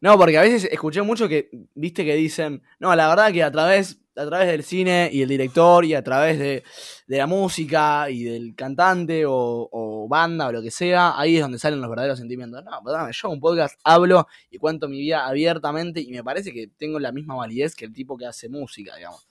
No, 0.00 0.16
porque 0.16 0.38
a 0.38 0.40
veces 0.42 0.66
escuché 0.72 1.02
mucho 1.02 1.28
que, 1.28 1.50
viste, 1.74 2.06
que 2.06 2.14
dicen, 2.14 2.62
no, 2.78 2.96
la 2.96 3.06
verdad 3.08 3.30
que 3.32 3.42
a 3.42 3.50
través, 3.50 3.99
a 4.16 4.26
través 4.26 4.48
del 4.48 4.62
cine 4.62 5.08
y 5.12 5.22
el 5.22 5.28
director 5.28 5.84
y 5.84 5.94
a 5.94 6.02
través 6.02 6.38
de, 6.38 6.64
de 7.06 7.18
la 7.18 7.26
música 7.26 8.10
y 8.10 8.24
del 8.24 8.54
cantante 8.54 9.24
o, 9.26 9.68
o 9.70 10.08
banda 10.08 10.48
o 10.48 10.52
lo 10.52 10.60
que 10.62 10.70
sea, 10.70 11.18
ahí 11.18 11.36
es 11.36 11.42
donde 11.42 11.58
salen 11.58 11.80
los 11.80 11.88
verdaderos 11.88 12.18
sentimientos. 12.18 12.64
No, 12.64 12.82
perdóname, 12.82 13.12
yo 13.12 13.28
en 13.28 13.34
un 13.34 13.40
podcast 13.40 13.78
hablo 13.84 14.26
y 14.50 14.58
cuento 14.58 14.88
mi 14.88 14.98
vida 14.98 15.26
abiertamente 15.26 16.00
y 16.00 16.10
me 16.10 16.24
parece 16.24 16.52
que 16.52 16.68
tengo 16.76 16.98
la 16.98 17.12
misma 17.12 17.34
validez 17.34 17.74
que 17.74 17.84
el 17.86 17.92
tipo 17.92 18.16
que 18.16 18.26
hace 18.26 18.48
música, 18.48 18.96
digamos. 18.96 19.26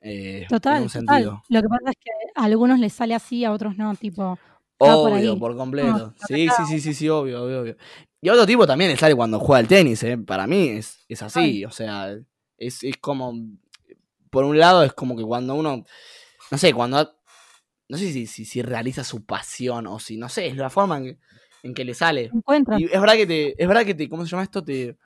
Eh, 0.00 0.42
en 0.42 0.48
Total, 0.48 0.82
un 0.82 0.88
total. 0.88 1.06
sentido. 1.06 1.42
Lo 1.48 1.62
que 1.62 1.68
pasa 1.68 1.90
es 1.90 1.96
que 1.96 2.10
a 2.34 2.44
algunos 2.44 2.78
les 2.78 2.92
sale 2.92 3.14
así, 3.14 3.44
a 3.44 3.52
otros 3.52 3.76
no, 3.78 3.94
tipo. 3.94 4.38
por 4.76 4.88
Obvio, 5.12 5.38
por, 5.38 5.56
completo. 5.56 5.88
No, 5.88 6.14
sí, 6.28 6.48
sí, 6.48 6.62
sí, 6.68 6.80
sí, 6.80 6.94
sí, 6.94 7.08
obvio, 7.08 7.44
obvio, 7.44 7.62
obvio. 7.62 7.76
Y 8.20 8.28
a 8.28 8.32
otro 8.32 8.46
tipo 8.46 8.66
también 8.66 8.90
le 8.90 8.96
sale 8.96 9.14
cuando 9.14 9.38
juega 9.38 9.60
al 9.60 9.68
tenis, 9.68 10.02
¿eh? 10.02 10.18
Para 10.18 10.46
mí 10.46 10.68
es, 10.68 11.04
es 11.08 11.22
así, 11.22 11.64
o 11.64 11.70
sea, 11.70 12.14
es, 12.58 12.84
es 12.84 12.96
como, 12.98 13.34
por 14.34 14.44
un 14.44 14.58
lado 14.58 14.82
es 14.82 14.92
como 14.92 15.16
que 15.16 15.22
cuando 15.22 15.54
uno, 15.54 15.84
no 16.50 16.58
sé, 16.58 16.74
cuando, 16.74 17.16
no 17.88 17.96
sé 17.96 18.12
si, 18.12 18.26
si, 18.26 18.44
si 18.44 18.60
realiza 18.62 19.02
su 19.04 19.24
pasión 19.24 19.86
o 19.86 19.98
si, 19.98 20.16
no 20.16 20.28
sé, 20.28 20.46
es 20.48 20.56
la 20.56 20.68
forma 20.70 20.98
en 20.98 21.04
que, 21.04 21.18
en 21.62 21.74
que 21.74 21.84
le 21.84 21.94
sale. 21.94 22.30
Encuentras. 22.34 22.80
Y 22.80 22.84
es 22.84 23.00
verdad 23.00 23.14
que 23.14 23.26
te, 23.26 23.62
es 23.62 23.68
verdad 23.68 23.84
que 23.86 23.94
te, 23.94 24.08
¿cómo 24.08 24.24
se 24.24 24.30
llama 24.30 24.42
esto? 24.42 24.62
Te, 24.62 24.96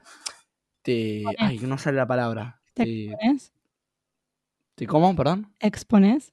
te, 0.83 1.23
ay, 1.38 1.59
no 1.61 1.79
sale 1.79 1.97
la 1.99 2.07
palabra. 2.07 2.61
¿Te 2.75 2.85
Te, 2.85 3.05
expones? 3.11 3.53
te- 4.75 4.87
¿Cómo? 4.87 5.14
Perdón. 5.14 5.53
¿Expones? 5.61 6.33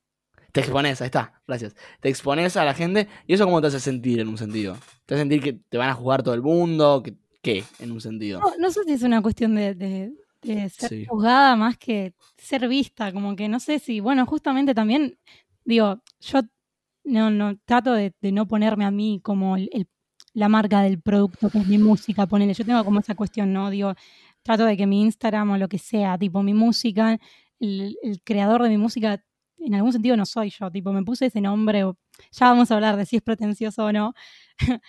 Te 0.51 0.61
expones, 0.61 1.01
ahí 1.01 1.07
está, 1.07 1.41
gracias. 1.45 1.75
Te 1.99 2.07
expones 2.07 2.55
a 2.55 2.63
la 2.63 2.73
gente 2.73 3.09
y 3.27 3.33
eso 3.33 3.43
cómo 3.43 3.59
te 3.59 3.67
hace 3.67 3.81
sentir 3.81 4.21
en 4.21 4.29
un 4.29 4.37
sentido. 4.37 4.77
Te 5.05 5.15
hace 5.15 5.21
sentir 5.23 5.41
que 5.41 5.51
te 5.53 5.77
van 5.77 5.89
a 5.89 5.93
jugar 5.93 6.23
todo 6.23 6.33
el 6.33 6.41
mundo, 6.41 7.03
que, 7.03 7.13
¿qué? 7.41 7.65
En 7.79 7.91
un 7.91 7.99
sentido. 7.99 8.39
No, 8.39 8.53
no 8.57 8.71
sé 8.71 8.83
si 8.85 8.93
es 8.93 9.03
una 9.03 9.21
cuestión 9.21 9.53
de, 9.55 9.75
de- 9.75 10.13
de 10.53 10.69
ser 10.69 10.89
Sí. 10.89 11.05
juzgada 11.05 11.55
más 11.55 11.77
que 11.77 12.13
ser 12.37 12.67
vista, 12.67 13.11
como 13.11 13.35
que 13.35 13.47
no 13.49 13.59
sé 13.59 13.79
si, 13.79 13.99
bueno, 13.99 14.25
justamente 14.25 14.73
también, 14.73 15.17
digo, 15.63 16.01
yo 16.21 16.41
no, 17.03 17.29
no 17.31 17.57
trato 17.65 17.93
de, 17.93 18.13
de 18.21 18.31
no 18.31 18.47
ponerme 18.47 18.85
a 18.85 18.91
mí 18.91 19.19
como 19.23 19.57
el- 19.57 19.69
el- 19.73 19.87
la 20.33 20.49
marca 20.49 20.81
del 20.81 21.01
producto 21.01 21.49
que 21.49 21.59
es 21.59 21.67
mi 21.67 21.77
música, 21.77 22.25
ponele, 22.27 22.53
yo 22.53 22.65
tengo 22.65 22.83
como 22.83 22.99
esa 22.99 23.15
cuestión, 23.15 23.53
¿no? 23.53 23.69
Digo, 23.69 23.93
trato 24.43 24.65
de 24.65 24.75
que 24.77 24.85
mi 24.87 25.01
Instagram 25.03 25.51
o 25.51 25.57
lo 25.57 25.67
que 25.69 25.77
sea, 25.77 26.17
tipo 26.17 26.43
mi 26.43 26.53
música, 26.53 27.17
el, 27.59 27.97
el 28.03 28.21
creador 28.21 28.61
de 28.63 28.69
mi 28.69 28.77
música, 28.77 29.23
en 29.57 29.73
algún 29.75 29.93
sentido 29.93 30.17
no 30.17 30.25
soy 30.25 30.49
yo, 30.49 30.69
tipo, 30.69 30.91
me 30.91 31.03
puse 31.03 31.27
ese 31.27 31.39
nombre, 31.41 31.83
o- 31.85 31.97
ya 32.31 32.47
vamos 32.49 32.69
a 32.69 32.75
hablar 32.75 32.97
de 32.97 33.05
si 33.05 33.15
es 33.15 33.21
pretencioso 33.21 33.85
o 33.85 33.91
no, 33.93 34.13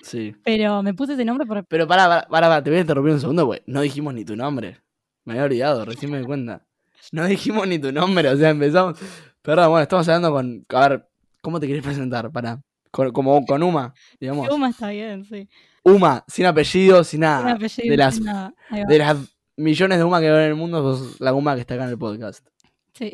Sí. 0.02 0.34
pero 0.44 0.82
me 0.82 0.94
puse 0.94 1.12
ese 1.14 1.24
nombre 1.24 1.46
por, 1.46 1.64
Pero 1.66 1.86
pará, 1.86 2.08
pará, 2.08 2.26
pará, 2.28 2.62
te 2.62 2.70
voy 2.70 2.78
a 2.78 2.80
interrumpir 2.82 3.12
un 3.14 3.20
segundo, 3.20 3.46
porque 3.46 3.62
no 3.66 3.80
dijimos 3.82 4.14
ni 4.14 4.24
tu 4.24 4.34
nombre. 4.36 4.80
Me 5.26 5.34
había 5.34 5.44
olvidado, 5.44 5.84
recién 5.84 6.10
me 6.10 6.18
di 6.20 6.24
cuenta. 6.24 6.66
No 7.12 7.26
dijimos 7.26 7.68
ni 7.68 7.78
tu 7.78 7.92
nombre, 7.92 8.28
o 8.30 8.36
sea, 8.36 8.50
empezamos. 8.50 8.98
Perdón, 9.42 9.68
bueno, 9.70 9.82
estamos 9.82 10.08
hablando 10.08 10.32
con. 10.32 10.64
A 10.70 10.88
ver, 10.88 11.08
¿cómo 11.42 11.60
te 11.60 11.66
querés 11.66 11.82
presentar? 11.84 12.32
Para. 12.32 12.60
Con, 12.90 13.12
como 13.12 13.44
con 13.44 13.62
Uma, 13.62 13.92
digamos. 14.18 14.48
Uma 14.48 14.70
está 14.70 14.88
bien, 14.88 15.24
sí. 15.24 15.46
Uma, 15.82 16.24
sin 16.26 16.46
apellido, 16.46 17.04
sin 17.04 17.20
nada. 17.20 17.52
apellido, 17.52 17.90
de 17.90 17.96
las- 17.96 18.20
nada. 18.20 18.54
De 18.88 18.98
las 18.98 19.18
millones 19.56 19.98
de 19.98 20.04
Uma 20.04 20.18
que 20.20 20.28
hay 20.30 20.44
en 20.44 20.50
el 20.50 20.54
mundo, 20.56 20.80
sos 20.96 21.20
la 21.20 21.34
Uma 21.34 21.54
que 21.54 21.60
está 21.60 21.74
acá 21.74 21.84
en 21.84 21.90
el 21.90 21.98
podcast. 21.98 22.46
Sí. 22.94 23.12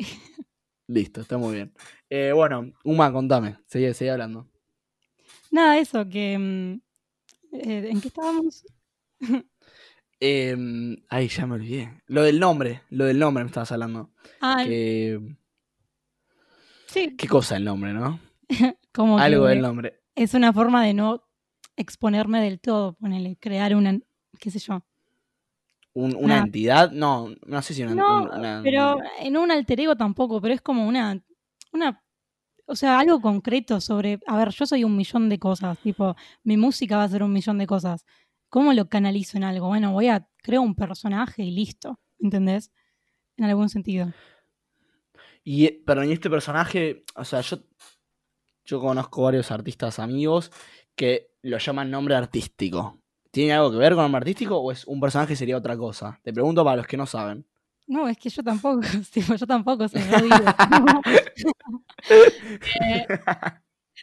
Listo, 0.87 1.21
está 1.21 1.37
muy 1.37 1.53
bien. 1.55 1.73
Eh, 2.09 2.31
bueno, 2.33 2.71
Uma, 2.85 3.11
contame, 3.11 3.57
seguí, 3.67 3.93
seguí 3.93 4.09
hablando. 4.09 4.47
Nada, 5.51 5.77
eso, 5.77 6.07
que... 6.07 6.37
mm, 6.37 6.81
eh, 7.57 7.89
¿En 7.91 8.01
qué 8.01 8.07
estábamos? 8.07 8.63
Eh, 10.25 10.55
ay, 11.09 11.27
ya 11.27 11.45
me 11.45 11.55
olvidé. 11.55 12.01
Lo 12.07 12.21
del 12.23 12.39
nombre, 12.39 12.81
lo 12.89 13.03
del 13.03 13.19
nombre 13.19 13.43
me 13.43 13.49
estabas 13.49 13.73
hablando. 13.73 14.11
Que, 14.63 15.19
sí, 16.87 17.15
¿Qué 17.17 17.27
cosa 17.27 17.57
el 17.57 17.65
nombre, 17.65 17.91
no? 17.93 18.19
como 18.93 19.17
Algo 19.19 19.45
del 19.47 19.61
nombre. 19.61 20.01
es 20.15 20.33
una 20.33 20.53
forma 20.53 20.85
de 20.85 20.93
no 20.93 21.23
exponerme 21.75 22.41
del 22.41 22.59
todo, 22.61 22.93
ponele, 22.93 23.35
crear 23.37 23.75
una, 23.75 23.99
qué 24.39 24.49
sé 24.51 24.59
yo. 24.59 24.81
Un- 25.95 26.15
¿Una 26.15 26.37
Nah. 26.37 26.45
entidad? 26.45 26.91
No, 26.91 27.29
no 27.45 27.61
sé 27.61 27.73
si 27.73 27.83
una. 27.83 27.95
No, 27.95 28.23
un- 28.23 28.29
una- 28.39 28.61
pero 28.63 28.97
en 29.19 29.37
un 29.37 29.51
alter 29.51 29.79
ego 29.81 29.95
tampoco, 29.95 30.39
pero 30.41 30.53
es 30.53 30.61
como 30.61 30.87
una, 30.87 31.21
una, 31.71 32.01
o 32.65 32.75
sea, 32.75 32.97
algo 32.99 33.19
concreto 33.21 33.81
sobre, 33.81 34.19
a 34.25 34.37
ver, 34.37 34.49
yo 34.49 34.65
soy 34.65 34.83
un 34.85 34.95
millón 34.95 35.27
de 35.29 35.37
cosas, 35.37 35.77
tipo, 35.79 36.15
mi 36.43 36.55
música 36.57 36.95
va 36.97 37.03
a 37.03 37.09
ser 37.09 37.23
un 37.23 37.33
millón 37.33 37.57
de 37.57 37.67
cosas. 37.67 38.05
¿Cómo 38.53 38.71
lo 38.73 38.87
canalizo 38.87 39.35
en 39.37 39.45
algo? 39.45 39.67
Bueno, 39.67 39.93
voy 39.93 40.09
a, 40.09 40.27
creo 40.37 40.61
un 40.61 40.75
personaje 40.75 41.41
y 41.41 41.49
listo, 41.49 41.99
¿entendés? 42.19 42.71
En 43.35 43.45
algún 43.45 43.67
sentido. 43.67 44.13
Y, 45.43 45.65
eh, 45.65 45.81
pero 45.83 46.03
en 46.03 46.11
este 46.11 46.29
personaje, 46.29 47.03
o 47.15 47.25
sea, 47.25 47.41
yo, 47.41 47.57
yo 48.63 48.79
conozco 48.79 49.23
varios 49.23 49.49
artistas 49.49 49.97
amigos 49.97 50.51
que 50.95 51.31
lo 51.41 51.57
llaman 51.57 51.89
nombre 51.89 52.13
artístico. 52.13 52.99
¿Tiene 53.31 53.53
algo 53.53 53.71
que 53.71 53.77
ver 53.77 53.93
con 53.95 54.03
nombre 54.03 54.19
artístico 54.19 54.57
o 54.57 54.71
es 54.71 54.85
un 54.85 54.99
personaje 54.99 55.35
sería 55.35 55.57
otra 55.57 55.75
cosa? 55.75 56.19
Te 56.21 56.31
pregunto 56.31 56.63
para 56.63 56.77
los 56.77 56.85
que 56.85 56.95
no 56.97 57.07
saben. 57.07 57.47
No, 57.87 58.07
es 58.07 58.19
que 58.19 58.29
yo 58.29 58.43
tampoco, 58.43 58.81
tipo, 59.11 59.33
yo 59.33 59.47
tampoco 59.47 59.87
se 59.87 59.97
lo 59.97 60.21
digo. 60.21 60.35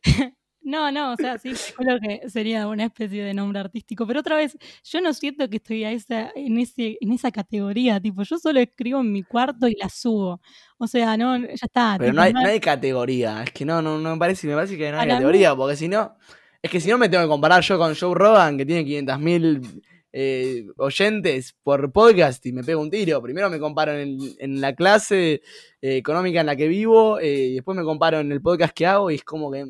Eh, 0.06 0.32
no, 0.62 0.92
no, 0.92 1.12
o 1.12 1.16
sea, 1.16 1.38
sí, 1.38 1.52
creo 1.76 1.98
que 2.00 2.28
sería 2.28 2.66
una 2.68 2.84
especie 2.84 3.24
de 3.24 3.34
nombre 3.34 3.60
artístico, 3.60 4.06
pero 4.06 4.20
otra 4.20 4.36
vez, 4.36 4.56
yo 4.84 5.00
no 5.00 5.12
siento 5.14 5.48
que 5.48 5.56
estoy 5.56 5.84
a 5.84 5.92
esa, 5.92 6.30
en, 6.34 6.58
ese, 6.58 6.98
en 7.00 7.12
esa 7.12 7.30
categoría, 7.30 8.00
tipo, 8.00 8.22
yo 8.22 8.38
solo 8.38 8.60
escribo 8.60 9.00
en 9.00 9.12
mi 9.12 9.22
cuarto 9.22 9.68
y 9.68 9.74
la 9.74 9.88
subo. 9.88 10.40
O 10.78 10.86
sea, 10.86 11.16
no, 11.16 11.38
ya 11.38 11.52
está. 11.52 11.96
Pero 11.98 12.12
no, 12.12 12.22
hay, 12.22 12.32
no, 12.32 12.40
hay, 12.40 12.60
categoría, 12.60 13.42
es 13.42 13.52
que 13.52 13.64
no, 13.64 13.80
no, 13.80 13.98
no 13.98 14.12
me 14.12 14.18
parece, 14.18 14.46
me 14.46 14.54
parece 14.54 14.76
que 14.76 14.90
no 14.90 15.00
hay 15.00 15.08
categoría, 15.08 15.54
porque 15.54 15.76
si 15.76 15.88
no, 15.88 16.16
es 16.62 16.70
que 16.70 16.80
si 16.80 16.90
no 16.90 16.98
me 16.98 17.08
tengo 17.08 17.24
que 17.24 17.28
comparar 17.28 17.62
yo 17.62 17.78
con 17.78 17.94
Joe 17.94 18.14
Rogan, 18.14 18.58
que 18.58 18.66
tiene 18.66 18.84
500.000 18.84 19.82
eh, 20.12 20.66
oyentes 20.76 21.54
por 21.62 21.92
podcast 21.92 22.44
y 22.44 22.52
me 22.52 22.64
pego 22.64 22.82
un 22.82 22.90
tiro. 22.90 23.22
Primero 23.22 23.48
me 23.48 23.60
comparo 23.60 23.92
en, 23.92 24.60
la 24.60 24.74
clase 24.74 25.42
eh, 25.80 25.96
económica 25.96 26.40
en 26.40 26.46
la 26.46 26.56
que 26.56 26.68
vivo, 26.68 27.18
eh, 27.20 27.48
y 27.50 27.54
después 27.54 27.76
me 27.76 27.84
comparo 27.84 28.20
en 28.20 28.32
el 28.32 28.42
podcast 28.42 28.74
que 28.74 28.86
hago 28.86 29.10
y 29.10 29.16
es 29.16 29.24
como 29.24 29.50
que 29.50 29.64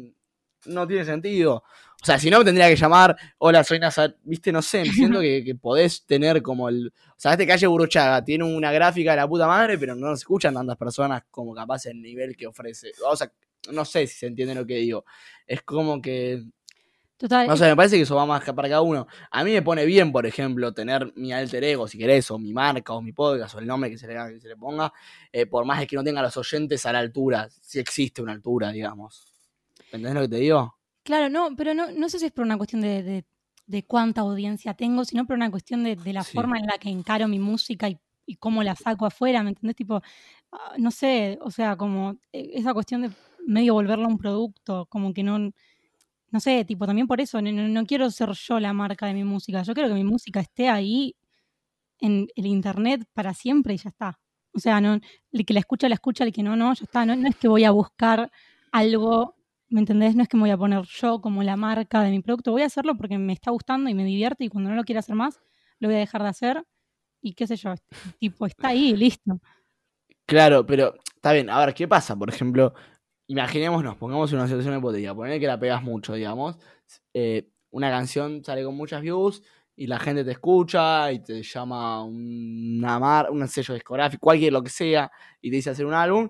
no 0.67 0.87
tiene 0.87 1.05
sentido. 1.05 1.65
O 2.03 2.05
sea, 2.05 2.19
si 2.19 2.31
no 2.31 2.39
me 2.39 2.45
tendría 2.45 2.69
que 2.69 2.77
llamar, 2.77 3.17
hola, 3.39 3.63
soy 3.63 3.79
Nazar, 3.79 4.17
viste, 4.23 4.53
no 4.53 4.63
sé, 4.63 4.85
siento 4.93 5.21
que, 5.21 5.45
que, 5.45 5.55
podés 5.55 6.07
tener 6.07 6.43
como 6.43 6.69
el... 6.69 6.89
O 6.89 7.15
sea, 7.17 7.33
este 7.33 7.47
calle 7.47 7.67
Buruchaga 7.67 8.25
tiene 8.25 8.45
una 8.45 8.73
gráfica 8.73 9.11
de 9.11 9.19
la 9.19 9.29
puta 9.29 9.47
madre, 9.47 9.77
pero 9.79 9.95
no 9.95 10.09
se 10.09 10.21
escuchan 10.21 10.55
tantas 10.55 10.77
personas 10.77 11.25
como 11.31 11.55
capaz 11.55 11.87
el 11.87 12.01
nivel 12.01 12.37
que 12.37 12.47
ofrece. 12.47 12.93
O 13.05 13.15
sea, 13.15 13.31
no 13.71 13.85
sé 13.85 14.07
si 14.07 14.19
se 14.19 14.27
entiende 14.27 14.55
lo 14.55 14.67
que 14.67 14.77
digo. 14.77 15.05
Es 15.47 15.63
como 15.63 16.01
que 16.01 16.43
Total. 17.21 17.47
No 17.47 17.55
sé, 17.55 17.67
me 17.67 17.77
parece 17.77 17.97
que 17.97 18.03
eso 18.05 18.17
va 18.17 18.25
más 18.25 18.43
para 18.43 18.67
cada 18.67 18.81
uno. 18.81 19.07
A 19.31 19.45
mí 19.45 19.53
me 19.53 19.61
pone 19.61 19.85
bien, 19.85 20.11
por 20.11 20.25
ejemplo, 20.25 20.73
tener 20.73 21.13
mi 21.17 21.35
alter 21.35 21.63
ego, 21.65 21.87
si 21.87 21.99
querés, 21.99 22.31
o 22.31 22.39
mi 22.39 22.55
marca, 22.55 22.95
o 22.95 23.03
mi 23.03 23.13
podcast, 23.13 23.57
o 23.57 23.59
el 23.59 23.67
nombre 23.67 23.91
que 23.91 23.99
se 23.99 24.07
le, 24.07 24.15
que 24.33 24.41
se 24.41 24.49
le 24.49 24.57
ponga, 24.57 24.91
eh, 25.31 25.45
por 25.45 25.67
más 25.67 25.87
que 25.87 25.97
no 25.97 26.03
tenga 26.03 26.23
los 26.23 26.35
oyentes 26.39 26.87
a 26.87 26.95
la 26.95 27.01
altura, 27.01 27.51
si 27.61 27.79
existe 27.79 28.23
una 28.23 28.33
altura, 28.33 28.73
digamos. 28.73 29.30
¿Entendés 29.93 30.15
lo 30.15 30.21
que 30.23 30.29
te 30.29 30.37
digo? 30.37 30.75
Claro, 31.03 31.29
no, 31.29 31.57
pero 31.57 31.75
no, 31.75 31.91
no 31.91 32.09
sé 32.09 32.19
si 32.19 32.27
es 32.27 32.33
por 32.33 32.45
una 32.45 32.57
cuestión 32.57 32.83
de, 32.83 33.25
de, 33.67 33.85
cuánta 33.85 34.21
audiencia 34.21 34.75
tengo, 34.75 35.05
sino 35.05 35.27
por 35.27 35.37
una 35.37 35.51
cuestión 35.51 35.83
de, 35.83 35.97
la 36.13 36.25
forma 36.25 36.59
en 36.59 36.67
la 36.67 36.79
que 36.79 36.91
encaro 36.91 37.27
mi 37.29 37.39
música 37.39 37.89
y, 37.89 37.99
y 38.27 38.37
cómo 38.37 38.63
la 38.63 38.77
saco 38.77 39.07
afuera, 39.07 39.43
¿me 39.43 39.51
entendés? 39.51 39.77
Tipo, 39.77 40.03
ah, 40.53 40.75
no 40.79 40.91
sé, 40.91 41.39
o 41.41 41.51
sea, 41.51 41.77
como 41.77 42.13
eh, 42.33 42.51
esa 42.55 42.75
cuestión 42.75 43.03
de 43.03 43.11
medio 43.47 43.75
volverlo 43.75 44.05
a 44.05 44.09
un 44.09 44.19
producto, 44.19 44.87
como 44.87 45.13
que 45.13 45.23
no 45.23 45.51
no 46.31 46.41
sé, 46.41 46.65
tipo, 46.65 46.87
también 46.87 47.07
por 47.07 47.21
eso, 47.21 47.43
no, 47.43 47.87
quiero 47.87 48.11
ser 48.11 48.31
yo 48.33 48.61
la 48.61 48.73
marca 48.73 49.07
de 49.07 49.15
mi 49.15 49.25
música. 49.25 49.63
Yo 49.63 49.75
quiero 49.75 49.89
que 49.89 49.95
mi 49.95 50.05
música 50.05 50.41
esté 50.41 50.69
ahí 50.69 51.17
en 51.99 52.29
el 52.37 52.47
internet 52.47 53.05
para 53.13 53.35
siempre 53.35 53.75
y 53.75 53.79
ya 53.79 53.91
está. 53.91 54.21
O 54.53 54.61
sea, 54.61 54.81
no, 54.81 54.99
el 55.33 55.45
que 55.45 55.55
la 55.55 55.61
escucha, 55.61 55.89
la 55.89 55.95
escucha, 55.95 56.25
el 56.25 56.33
que 56.33 56.43
no, 56.43 56.57
no, 56.57 56.73
ya 56.75 56.85
está. 56.85 57.05
No, 57.05 57.15
es 57.29 57.37
que 57.37 57.49
voy 57.49 57.65
a 57.65 57.73
buscar 57.73 58.31
algo, 58.71 59.35
¿me 59.71 59.81
entendés? 59.81 60.17
No 60.17 60.23
es 60.23 60.29
que 60.29 60.37
me 60.37 60.43
voy 60.43 60.51
a 60.51 60.59
poner 60.59 60.83
yo 60.83 61.21
como 61.21 61.43
la 61.43 61.57
marca 61.57 62.03
de 62.03 62.11
mi 62.11 62.21
producto. 62.21 62.53
Voy 62.53 62.63
a 62.63 62.67
hacerlo 62.67 62.97
porque 62.97 63.19
me 63.19 63.33
está 63.33 63.51
gustando 63.51 63.89
y 63.89 63.95
me 63.95 64.05
divierte 64.05 64.45
y 64.45 64.49
cuando 64.49 64.71
no 64.71 64.77
lo 64.77 64.85
quiera 64.85 64.99
hacer 65.01 65.15
más, 65.15 65.41
lo 65.79 65.89
voy 65.89 65.97
a 65.97 66.01
dejar 66.01 66.23
de 66.23 66.29
hacer 66.29 66.65
y 67.23 67.35
qué 67.35 67.47
sé 67.47 67.57
yo, 67.57 67.75
tipo, 68.19 68.47
está 68.47 68.69
ahí, 68.69 68.95
listo. 68.97 69.41
Claro, 70.27 70.67
pero 70.67 70.95
está 71.15 71.33
bien. 71.33 71.51
A 71.51 71.65
ver, 71.65 71.75
¿qué 71.75 71.89
pasa? 71.89 72.17
Por 72.17 72.29
ejemplo, 72.29 72.75
imaginémonos, 73.27 73.97
pongamos 73.97 74.33
una 74.33 74.47
situación 74.47 74.77
hipotética, 74.79 75.15
poner 75.15 75.41
que 75.41 75.47
la 75.47 75.59
pegas 75.59 75.83
mucho, 75.83 76.15
digamos, 76.15 76.59
eh, 77.15 77.49
una 77.71 77.91
canción 77.91 78.43
sale 78.45 78.65
con 78.65 78.77
muchas 78.77 79.03
views 79.03 79.43
y 79.77 79.87
la 79.87 79.99
gente 79.99 80.25
te 80.25 80.33
escucha 80.33 81.11
y 81.13 81.21
te 81.21 81.43
llama 81.43 82.05
una 82.05 82.99
mar, 82.99 83.31
un 83.31 83.47
sello 83.49 83.75
discográfico, 83.75 84.21
cualquier 84.21 84.53
lo 84.53 84.63
que 84.63 84.71
sea, 84.71 85.11
y 85.41 85.51
te 85.51 85.57
dice 85.57 85.71
hacer 85.71 85.87
un 85.87 85.95
álbum. 85.95 86.29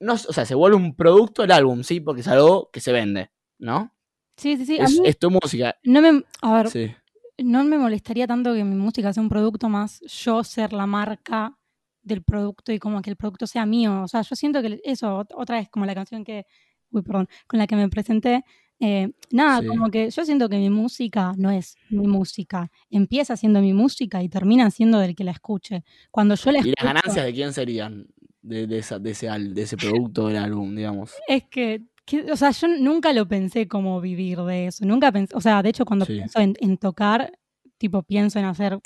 No, 0.00 0.14
o 0.14 0.32
sea, 0.32 0.44
se 0.44 0.54
vuelve 0.54 0.76
un 0.76 0.94
producto 0.94 1.42
el 1.44 1.50
álbum, 1.50 1.82
¿sí? 1.82 2.00
Porque 2.00 2.20
es 2.20 2.28
algo 2.28 2.70
que 2.72 2.80
se 2.80 2.92
vende, 2.92 3.30
¿no? 3.58 3.94
Sí, 4.36 4.56
sí, 4.56 4.64
sí. 4.64 4.78
Es, 5.04 5.18
tu 5.18 5.30
música. 5.30 5.76
No 5.82 6.00
me, 6.00 6.22
a 6.42 6.62
ver, 6.62 6.98
no 7.38 7.64
me 7.64 7.78
molestaría 7.78 8.26
tanto 8.26 8.54
que 8.54 8.62
mi 8.62 8.76
música 8.76 9.12
sea 9.12 9.22
un 9.22 9.28
producto 9.28 9.68
más 9.68 10.00
yo 10.00 10.44
ser 10.44 10.72
la 10.72 10.86
marca 10.86 11.58
del 12.02 12.22
producto 12.22 12.72
y 12.72 12.78
como 12.78 13.02
que 13.02 13.10
el 13.10 13.16
producto 13.16 13.46
sea 13.46 13.66
mío. 13.66 14.02
O 14.02 14.08
sea, 14.08 14.22
yo 14.22 14.36
siento 14.36 14.62
que 14.62 14.80
eso, 14.84 15.24
otra 15.34 15.56
vez 15.56 15.68
como 15.68 15.86
la 15.86 15.94
canción 15.94 16.24
que, 16.24 16.46
uy, 16.90 17.02
perdón, 17.02 17.28
con 17.46 17.58
la 17.58 17.66
que 17.66 17.74
me 17.74 17.88
presenté, 17.88 18.44
eh, 18.80 19.10
nada, 19.32 19.66
como 19.66 19.90
que 19.90 20.08
yo 20.10 20.24
siento 20.24 20.48
que 20.48 20.56
mi 20.56 20.70
música 20.70 21.34
no 21.36 21.50
es 21.50 21.76
mi 21.90 22.06
música. 22.06 22.70
Empieza 22.90 23.36
siendo 23.36 23.60
mi 23.60 23.72
música 23.72 24.22
y 24.22 24.28
termina 24.28 24.70
siendo 24.70 24.98
del 24.98 25.16
que 25.16 25.24
la 25.24 25.32
escuche. 25.32 25.84
Cuando 26.10 26.36
yo 26.36 26.52
la 26.52 26.60
¿Y 26.60 26.72
las 26.76 26.84
ganancias 26.84 27.24
de 27.24 27.32
quién 27.32 27.52
serían 27.52 28.06
de, 28.42 28.66
de, 28.66 28.78
esa, 28.78 28.98
de, 28.98 29.10
ese, 29.10 29.28
de 29.28 29.62
ese 29.62 29.76
producto 29.76 30.28
del 30.28 30.36
álbum, 30.36 30.74
digamos? 30.74 31.12
Es 31.28 31.44
que, 31.44 31.82
o 32.30 32.36
sea, 32.36 32.50
yo 32.50 32.68
nunca 32.68 33.12
lo 33.12 33.28
pensé 33.28 33.68
como 33.68 34.00
vivir 34.00 34.38
de 34.40 34.66
eso. 34.66 34.86
Nunca 34.86 35.12
pensé, 35.12 35.36
o 35.36 35.40
sea, 35.40 35.62
de 35.62 35.68
hecho, 35.70 35.84
cuando 35.84 36.06
pienso 36.06 36.38
en 36.40 36.78
tocar, 36.78 37.32
tipo, 37.76 38.02
pienso 38.02 38.38
en 38.38 38.46
hacer 38.46 38.80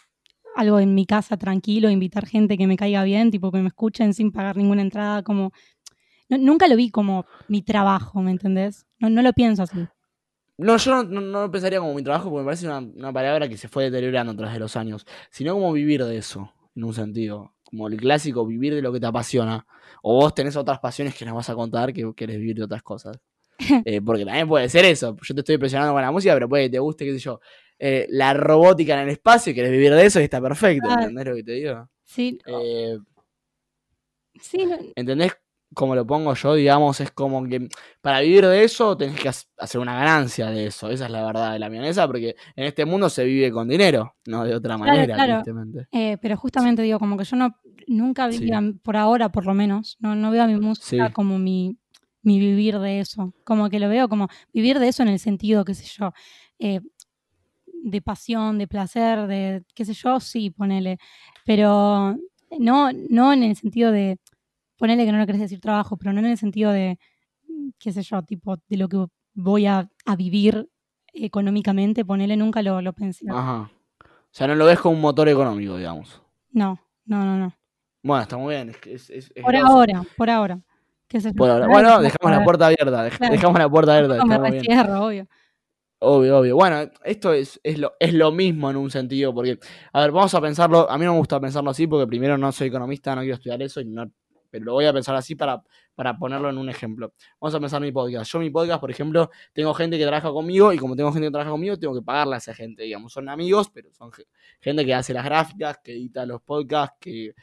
algo 0.55 0.81
en 0.81 0.95
mi 0.95 1.07
casa 1.07 1.37
tranquilo, 1.37 1.91
invitar 1.91 2.27
gente 2.27 2.59
que 2.59 2.67
me 2.67 2.77
caiga 2.77 3.05
bien, 3.05 3.31
tipo 3.31 3.51
que 3.51 3.59
me 3.59 3.69
escuchen 3.69 4.15
sin 4.15 4.33
pagar 4.33 4.57
ninguna 4.57 4.83
entrada, 4.83 5.23
como... 5.23 5.53
nunca 6.29 6.69
lo 6.69 6.77
vi 6.77 6.91
como 6.91 7.27
mi 7.49 7.62
trabajo, 7.62 8.21
¿me 8.23 8.31
entendés? 8.31 8.87
No, 8.99 9.11
no 9.11 9.23
lo 9.23 9.33
pienso 9.33 9.62
así. 9.62 9.87
No, 10.59 10.77
yo 10.77 11.03
no, 11.03 11.21
no, 11.21 11.41
lo 11.43 11.51
pensaría 11.51 11.81
como 11.81 11.95
mi 11.95 12.03
trabajo 12.03 12.31
porque 12.31 12.43
me 12.43 12.45
parece 12.45 12.67
una, 12.67 12.79
una, 12.79 13.12
palabra 13.12 13.49
que 13.49 13.57
se 13.57 13.69
fue 13.69 13.85
deteriorando 13.85 14.37
tras 14.37 14.53
de 14.53 14.61
los 14.61 14.77
años, 14.77 15.07
sino 15.31 15.55
como 15.55 15.73
vivir 15.73 16.05
de 16.05 16.19
eso, 16.19 16.53
en 16.77 16.85
un 16.85 16.95
sentido. 16.95 17.55
Como 17.73 17.89
el 17.89 17.97
clásico, 17.97 18.47
vivir 18.47 18.75
de 18.75 18.83
lo 18.83 18.93
que 18.93 19.01
te 19.01 19.07
apasiona. 19.07 19.67
O 20.03 20.15
vos 20.15 20.35
tenés 20.35 20.55
otras 20.57 20.79
pasiones 20.79 21.17
que 21.17 21.25
nos 21.25 21.35
vas 21.35 21.51
a 21.51 21.55
contar 21.57 21.93
que 21.93 22.13
querés 22.15 22.37
vivir 22.37 22.57
de 22.57 22.65
otras 22.65 22.83
cosas. 22.83 23.19
Eh, 23.85 24.01
porque 24.01 24.25
también 24.25 24.49
puede 24.49 24.69
ser 24.69 24.85
eso. 24.85 25.17
Yo 25.23 25.35
te 25.35 25.41
estoy 25.41 25.55
impresionando 25.55 25.93
con 25.93 26.03
la 26.03 26.11
música, 26.11 26.35
pero 26.35 26.49
puede 26.49 26.65
que 26.65 26.71
te 26.71 26.79
guste, 26.79 27.05
qué 27.05 27.13
sé 27.13 27.19
yo, 27.19 27.41
eh, 27.79 28.07
la 28.11 28.33
robótica 28.35 28.95
en 28.95 29.01
el 29.01 29.09
espacio 29.09 29.51
y 29.51 29.55
querés 29.55 29.73
vivir 29.73 29.93
de 29.93 30.07
eso 30.07 30.21
y 30.21 30.25
está 30.25 30.41
perfecto, 30.41 30.89
¿entendés 30.89 31.27
lo 31.27 31.35
que 31.35 31.43
te 31.43 31.53
digo? 31.53 31.89
Sí. 32.05 32.39
Eh, 32.47 32.97
sí 34.41 34.69
¿Entendés 34.95 35.33
cómo 35.75 35.95
lo 35.95 36.07
pongo 36.07 36.35
yo? 36.35 36.55
Digamos, 36.55 37.01
es 37.01 37.11
como 37.11 37.45
que 37.45 37.69
para 38.01 38.21
vivir 38.21 38.47
de 38.47 38.65
eso 38.65 38.97
tenés 38.97 39.21
que 39.21 39.29
hacer 39.29 39.81
una 39.81 39.95
ganancia 39.95 40.51
de 40.51 40.67
eso. 40.67 40.91
Esa 40.91 41.07
es 41.07 41.11
la 41.11 41.25
verdad 41.25 41.53
de 41.53 41.59
la 41.59 41.69
milanesa, 41.69 42.07
porque 42.07 42.37
en 42.57 42.65
este 42.65 42.85
mundo 42.85 43.09
se 43.09 43.25
vive 43.25 43.51
con 43.51 43.69
dinero, 43.69 44.15
no 44.27 44.45
de 44.45 44.55
otra 44.55 44.79
manera, 44.79 45.15
claro, 45.15 45.43
eh, 45.93 46.19
pero 46.21 46.37
justamente 46.37 46.83
digo, 46.83 46.99
como 46.99 47.17
que 47.17 47.25
yo 47.25 47.37
no 47.37 47.57
nunca 47.87 48.29
vivía, 48.29 48.61
por 48.83 48.97
ahora 48.97 49.31
por 49.31 49.47
lo 49.47 49.55
menos, 49.55 49.97
no, 50.01 50.15
no 50.15 50.31
veo 50.31 50.45
a 50.45 50.47
mi 50.47 50.57
música 50.57 51.13
como 51.13 51.39
mi, 51.39 51.79
mi 52.23 52.39
vivir 52.39 52.79
de 52.79 53.01
eso. 53.01 53.35
Como 53.45 53.69
que 53.69 53.81
lo 53.81 53.89
veo 53.89 54.09
como 54.09 54.29
vivir 54.53 54.79
de 54.79 54.89
eso 54.89 55.03
en 55.03 55.09
el 55.09 55.19
sentido, 55.19 55.65
qué 55.65 55.75
sé 55.75 55.85
yo, 55.85 56.13
eh, 56.59 56.81
de 57.67 58.01
pasión, 58.01 58.59
de 58.59 58.69
placer, 58.69 59.27
de 59.27 59.65
qué 59.75 59.85
sé 59.85 59.95
yo, 59.95 60.21
sí, 60.21 60.51
ponele. 60.51 60.99
Pero 61.45 62.17
no, 62.59 62.91
no 62.93 63.33
en 63.33 63.43
el 63.43 63.57
sentido 63.57 63.91
de, 63.91 64.19
ponele 64.83 65.05
que 65.05 65.12
no 65.12 65.18
lo 65.18 65.27
querés 65.27 65.40
decir 65.40 65.61
trabajo, 65.61 65.97
pero 65.97 66.12
no 66.12 66.18
en 66.18 66.27
el 66.27 66.37
sentido 66.37 66.73
de, 66.73 66.99
qué 67.79 67.92
sé 67.92 68.03
yo, 68.03 68.21
tipo, 68.25 68.57
de 68.68 68.77
lo 68.77 68.88
que 68.88 69.07
voy 69.33 69.66
a, 69.66 69.88
vivir 70.18 70.68
económicamente, 71.14 72.05
ponele, 72.05 72.37
nunca 72.37 72.62
lo, 72.62 72.83
lo 72.83 72.92
pensé. 72.92 73.27
Ajá. 73.31 73.71
O 74.01 74.33
sea, 74.33 74.49
no 74.49 74.57
lo 74.57 74.66
ves 74.66 74.81
como 74.81 74.97
un 74.97 75.01
motor 75.01 75.29
económico, 75.29 75.77
digamos. 75.77 76.21
No, 76.51 76.81
no, 77.05 77.25
no, 77.25 77.38
no. 77.38 77.55
Bueno, 78.03 78.23
está 78.23 78.37
muy 78.37 78.57
bien. 78.57 78.75
por 79.40 79.55
ahora, 79.55 80.03
por 80.16 80.31
ahora. 80.31 80.61
Por 81.37 81.49
ahora. 81.49 81.68
Bueno, 81.68 82.03
dejamos 82.03 82.37
la 82.37 82.42
puerta 82.42 82.66
abierta. 82.66 83.05
Dejamos 83.05 83.59
la 83.61 83.68
puerta 83.68 83.97
abierta. 83.97 84.25
No, 84.25 84.40
me 84.40 84.61
cierro, 84.62 85.05
obvio. 85.07 85.29
Obvio, 86.01 86.38
obvio. 86.38 86.57
Bueno, 86.57 86.90
esto 87.05 87.33
es, 87.33 87.61
es, 87.62 87.79
lo, 87.79 87.92
es 88.01 88.12
lo 88.14 88.33
mismo 88.33 88.68
en 88.68 88.79
un 88.79 88.90
sentido, 88.90 89.33
porque, 89.33 89.61
a 89.92 90.01
ver, 90.01 90.11
vamos 90.11 90.35
a 90.35 90.40
pensarlo, 90.40 90.90
a 90.90 90.99
mí 90.99 91.05
no 91.05 91.12
me 91.12 91.18
gusta 91.18 91.38
pensarlo 91.38 91.71
así, 91.71 91.87
porque 91.87 92.09
primero 92.09 92.37
no 92.37 92.51
soy 92.51 92.66
economista, 92.66 93.14
no 93.14 93.21
quiero 93.21 93.37
estudiar 93.37 93.62
eso, 93.62 93.81
y 93.81 93.85
no, 93.85 94.11
pero 94.53 94.67
lo 94.67 94.75
voy 94.75 94.85
a 94.85 94.93
pensar 94.93 95.17
así 95.17 95.35
para, 95.35 95.62
para 95.95 96.19
ponerlo 96.19 96.51
en 96.51 96.59
un 96.59 96.69
ejemplo. 96.69 97.15
Vamos 97.41 97.55
a 97.55 97.59
pensar 97.59 97.81
mi 97.81 97.91
podcast. 97.91 98.31
Yo 98.31 98.38
mi 98.38 98.51
podcast, 98.51 98.81
por 98.81 98.91
ejemplo, 98.91 99.31
tengo 99.55 99.73
gente 99.73 99.97
que 99.97 100.05
trabaja 100.05 100.31
conmigo, 100.31 100.75
y 100.75 100.79
como 100.79 100.95
tengo 100.95 101.11
gente 101.11 101.29
que 101.29 101.31
trabaja 101.31 101.51
conmigo, 101.51 101.79
tengo 101.79 101.95
que 101.95 102.03
pagarle 102.03 102.35
a 102.35 102.38
esa 102.38 102.53
gente, 102.53 102.83
digamos, 102.83 103.15
son 103.15 103.31
amigos, 103.31 103.71
pero 103.73 103.91
son 103.95 104.12
gente 104.61 104.85
que 104.85 104.95
hace 104.95 105.15
las 105.15 105.25
gráficas, 105.25 105.79
que 105.83 105.93
edita 105.93 106.27
los 106.27 106.43
podcasts, 106.43 106.99
que 107.01 107.35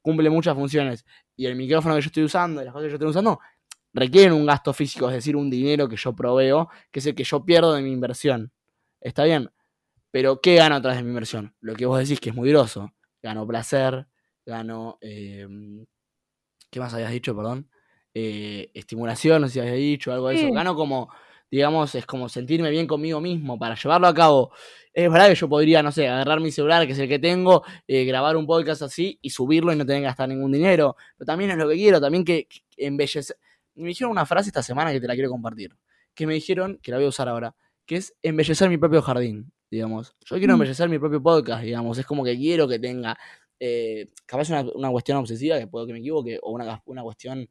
cumple 0.00 0.30
muchas 0.30 0.54
funciones. 0.54 1.04
Y 1.34 1.46
el 1.46 1.56
micrófono 1.56 1.96
que 1.96 2.02
yo 2.02 2.06
estoy 2.06 2.22
usando, 2.22 2.62
y 2.62 2.64
las 2.64 2.72
cosas 2.72 2.84
que 2.86 2.90
yo 2.90 2.94
estoy 2.94 3.08
usando, 3.08 3.40
requieren 3.92 4.32
un 4.32 4.46
gasto 4.46 4.72
físico, 4.72 5.08
es 5.08 5.16
decir, 5.16 5.34
un 5.34 5.50
dinero 5.50 5.88
que 5.88 5.96
yo 5.96 6.14
proveo, 6.14 6.68
que 6.92 7.00
es 7.00 7.06
el 7.06 7.16
que 7.16 7.24
yo 7.24 7.44
pierdo 7.44 7.74
de 7.74 7.82
mi 7.82 7.90
inversión. 7.90 8.52
¿Está 9.00 9.24
bien? 9.24 9.50
Pero 10.12 10.40
¿qué 10.40 10.54
gano 10.54 10.76
atrás 10.76 10.96
de 10.96 11.02
mi 11.02 11.08
inversión? 11.08 11.56
Lo 11.60 11.74
que 11.74 11.86
vos 11.86 11.98
decís 11.98 12.20
que 12.20 12.30
es 12.30 12.36
muy 12.36 12.50
groso. 12.50 12.92
Gano 13.20 13.46
placer, 13.48 14.06
gano... 14.46 14.98
Em, 15.00 15.84
¿Qué 16.72 16.80
más 16.80 16.94
habías 16.94 17.12
dicho, 17.12 17.36
perdón? 17.36 17.68
Eh, 18.14 18.70
estimulación, 18.72 19.42
no 19.42 19.46
sé 19.48 19.52
si 19.54 19.60
habías 19.60 19.76
dicho 19.76 20.10
algo 20.10 20.30
de 20.30 20.36
eso. 20.36 20.50
Gano 20.52 20.74
como, 20.74 21.10
digamos, 21.50 21.94
es 21.94 22.06
como 22.06 22.30
sentirme 22.30 22.70
bien 22.70 22.86
conmigo 22.86 23.20
mismo 23.20 23.58
para 23.58 23.74
llevarlo 23.74 24.06
a 24.06 24.14
cabo. 24.14 24.52
Es 24.94 25.10
verdad 25.12 25.28
que 25.28 25.34
yo 25.34 25.50
podría, 25.50 25.82
no 25.82 25.92
sé, 25.92 26.08
agarrar 26.08 26.40
mi 26.40 26.50
celular, 26.50 26.86
que 26.86 26.92
es 26.94 26.98
el 26.98 27.08
que 27.08 27.18
tengo, 27.18 27.62
eh, 27.86 28.04
grabar 28.06 28.38
un 28.38 28.46
podcast 28.46 28.80
así 28.82 29.18
y 29.20 29.28
subirlo 29.28 29.70
y 29.72 29.76
no 29.76 29.84
tener 29.84 30.00
que 30.00 30.06
gastar 30.06 30.30
ningún 30.30 30.50
dinero. 30.50 30.96
Pero 31.18 31.26
también 31.26 31.50
es 31.50 31.58
lo 31.58 31.68
que 31.68 31.74
quiero, 31.74 32.00
también 32.00 32.24
que, 32.24 32.46
que 32.46 32.60
embellecer. 32.78 33.36
Me 33.74 33.88
dijeron 33.88 34.10
una 34.10 34.24
frase 34.24 34.48
esta 34.48 34.62
semana 34.62 34.92
que 34.92 35.00
te 35.00 35.06
la 35.06 35.12
quiero 35.14 35.28
compartir. 35.30 35.76
Que 36.14 36.26
me 36.26 36.32
dijeron, 36.34 36.78
que 36.82 36.90
la 36.90 36.96
voy 36.96 37.04
a 37.06 37.08
usar 37.10 37.28
ahora, 37.28 37.54
que 37.84 37.96
es 37.96 38.14
embellecer 38.22 38.70
mi 38.70 38.78
propio 38.78 39.02
jardín, 39.02 39.52
digamos. 39.70 40.14
Yo 40.24 40.36
quiero 40.38 40.54
Mm. 40.54 40.56
embellecer 40.56 40.88
mi 40.88 40.98
propio 40.98 41.22
podcast, 41.22 41.62
digamos. 41.64 41.98
Es 41.98 42.06
como 42.06 42.24
que 42.24 42.34
quiero 42.36 42.66
que 42.66 42.78
tenga, 42.78 43.18
eh, 43.64 44.08
capaz 44.26 44.48
una, 44.50 44.62
una 44.74 44.90
cuestión 44.90 45.18
obsesiva, 45.18 45.56
que 45.56 45.68
puedo 45.68 45.86
que 45.86 45.92
me 45.92 46.00
equivoque, 46.00 46.36
o 46.42 46.50
una, 46.50 46.82
una 46.86 47.02
cuestión, 47.04 47.48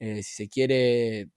eh, 0.00 0.20
si 0.24 0.34
se 0.34 0.48
quiere, 0.48 1.28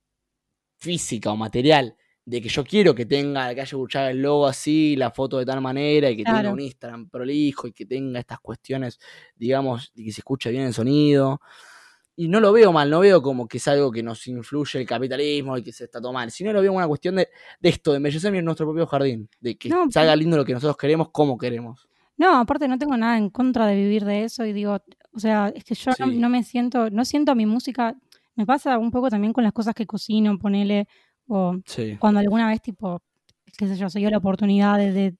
física 0.77 1.31
o 1.31 1.37
material, 1.37 1.95
de 2.25 2.41
que 2.41 2.49
yo 2.49 2.63
quiero 2.63 2.95
que 2.95 3.05
tenga 3.05 3.47
la 3.47 3.55
calle 3.55 3.75
Burchaga 3.75 4.09
el 4.09 4.23
logo 4.23 4.47
así, 4.47 4.95
la 4.95 5.11
foto 5.11 5.37
de 5.37 5.45
tal 5.45 5.61
manera, 5.61 6.09
y 6.09 6.17
que 6.17 6.23
tenga 6.23 6.51
un 6.51 6.59
Instagram 6.59 7.07
prolijo, 7.07 7.67
y 7.67 7.71
que 7.71 7.85
tenga 7.85 8.19
estas 8.19 8.39
cuestiones, 8.39 8.97
digamos, 9.35 9.91
y 9.93 10.05
que 10.05 10.11
se 10.11 10.21
escuche 10.21 10.49
bien 10.49 10.63
el 10.63 10.73
sonido. 10.73 11.39
Y 12.15 12.27
no 12.27 12.39
lo 12.39 12.51
veo 12.51 12.71
mal, 12.71 12.89
no 12.89 13.01
veo 13.01 13.21
como 13.21 13.47
que 13.47 13.57
es 13.59 13.67
algo 13.67 13.91
que 13.91 14.01
nos 14.01 14.25
influye 14.25 14.79
el 14.79 14.87
capitalismo 14.87 15.55
y 15.55 15.61
que 15.61 15.71
se 15.71 15.83
está 15.83 16.01
tomando, 16.01 16.31
sino 16.31 16.51
lo 16.51 16.61
veo 16.61 16.71
como 16.71 16.77
una 16.77 16.87
cuestión 16.87 17.17
de, 17.17 17.29
de 17.59 17.69
esto, 17.69 17.91
de 17.91 17.97
embellecer 17.97 18.43
nuestro 18.43 18.65
propio 18.65 18.87
jardín, 18.87 19.29
de 19.39 19.55
que 19.55 19.69
No, 19.69 19.91
salga 19.91 20.15
lindo 20.15 20.35
lo 20.35 20.45
que 20.45 20.53
nosotros 20.53 20.77
queremos, 20.77 21.09
como 21.11 21.37
queremos. 21.37 21.87
No, 22.17 22.37
aparte 22.37 22.67
no 22.67 22.77
tengo 22.77 22.95
nada 22.97 23.17
en 23.17 23.29
contra 23.29 23.65
de 23.67 23.75
vivir 23.75 24.05
de 24.05 24.23
eso 24.23 24.45
y 24.45 24.53
digo, 24.53 24.77
o 25.13 25.19
sea, 25.19 25.49
es 25.55 25.63
que 25.63 25.75
yo 25.75 25.91
no, 25.99 26.07
Sí. 26.07 26.17
no 26.17 26.29
me 26.29 26.43
siento, 26.43 26.89
no 26.89 27.03
siento 27.05 27.35
mi 27.35 27.45
música, 27.45 27.95
me 28.35 28.45
pasa 28.45 28.77
un 28.77 28.91
poco 28.91 29.09
también 29.09 29.33
con 29.33 29.43
las 29.43 29.53
cosas 29.53 29.73
que 29.75 29.85
cocino, 29.85 30.37
ponele, 30.37 30.87
o 31.27 31.57
Sí. 31.65 31.97
cuando 31.99 32.19
alguna 32.19 32.47
vez 32.47 32.61
tipo, 32.61 33.01
qué 33.57 33.67
sé 33.67 33.75
yo, 33.77 33.89
se 33.89 33.99
dio 33.99 34.09
la 34.09 34.17
oportunidad 34.17 34.77
de, 34.77 34.91
de- 34.91 35.15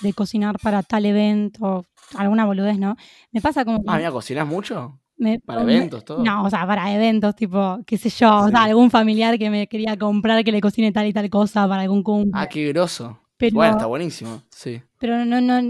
de 0.00 0.12
cocinar 0.14 0.58
para 0.62 0.82
tal 0.82 1.04
evento, 1.04 1.84
alguna 2.16 2.44
boludez, 2.46 2.78
¿no? 2.78 2.96
Me 3.32 3.40
pasa 3.40 3.64
como... 3.64 3.82
Ah, 3.86 3.96
mira, 3.98 4.10
¿cocinás 4.10 4.46
mucho? 4.46 4.98
me- 5.18 5.38
¿Para 5.40 5.62
me- 5.64 5.76
eventos, 5.76 6.02
todo? 6.04 6.22
No, 6.24 6.44
o 6.44 6.48
sea, 6.48 6.66
para 6.66 6.94
eventos, 6.94 7.34
tipo, 7.36 7.80
qué 7.86 7.98
sé 7.98 8.08
yo, 8.08 8.34
o 8.44 8.48
sea, 8.48 8.62
algún 8.62 8.90
familiar 8.90 9.38
que 9.38 9.50
me 9.50 9.66
quería 9.66 9.98
comprar 9.98 10.42
que 10.44 10.52
le 10.52 10.62
cocine 10.62 10.92
tal 10.92 11.06
y 11.06 11.12
tal 11.12 11.28
cosa 11.28 11.68
para 11.68 11.82
algún 11.82 12.02
cumple. 12.02 12.32
Ah, 12.34 12.48
qué 12.48 12.68
groso. 12.68 13.18
pero, 13.36 13.54
Bueno, 13.56 13.72
está 13.72 13.86
buenísimo, 13.86 14.42
sí. 14.50 14.80
pero 14.98 15.24
no, 15.26 15.40
no, 15.42 15.60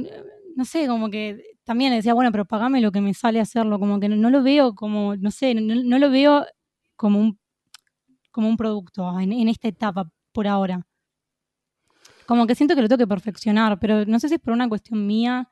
no 0.60 0.66
sé, 0.66 0.86
como 0.86 1.08
que 1.08 1.42
también 1.64 1.90
decía, 1.90 2.12
bueno, 2.12 2.30
pero 2.30 2.44
pagame 2.44 2.82
lo 2.82 2.92
que 2.92 3.00
me 3.00 3.14
sale 3.14 3.40
hacerlo, 3.40 3.78
como 3.78 3.98
que 3.98 4.10
no, 4.10 4.16
no 4.16 4.28
lo 4.28 4.42
veo 4.42 4.74
como, 4.74 5.16
no 5.16 5.30
sé, 5.30 5.54
no, 5.54 5.74
no 5.74 5.98
lo 5.98 6.10
veo 6.10 6.44
como 6.96 7.18
un, 7.18 7.38
como 8.30 8.46
un 8.46 8.58
producto 8.58 9.18
en, 9.18 9.48
esta 9.48 9.68
etapa 9.68 10.10
por 10.32 10.46
ahora. 10.46 10.86
Como 12.26 12.46
que 12.46 12.54
siento 12.54 12.74
que 12.74 12.82
lo 12.82 12.88
tengo 12.88 12.98
que 12.98 13.06
perfeccionar, 13.06 13.78
pero 13.80 14.04
no 14.04 14.20
sé 14.20 14.28
si 14.28 14.34
es 14.34 14.40
por 14.40 14.52
una 14.52 14.68
cuestión 14.68 15.06
mía 15.06 15.48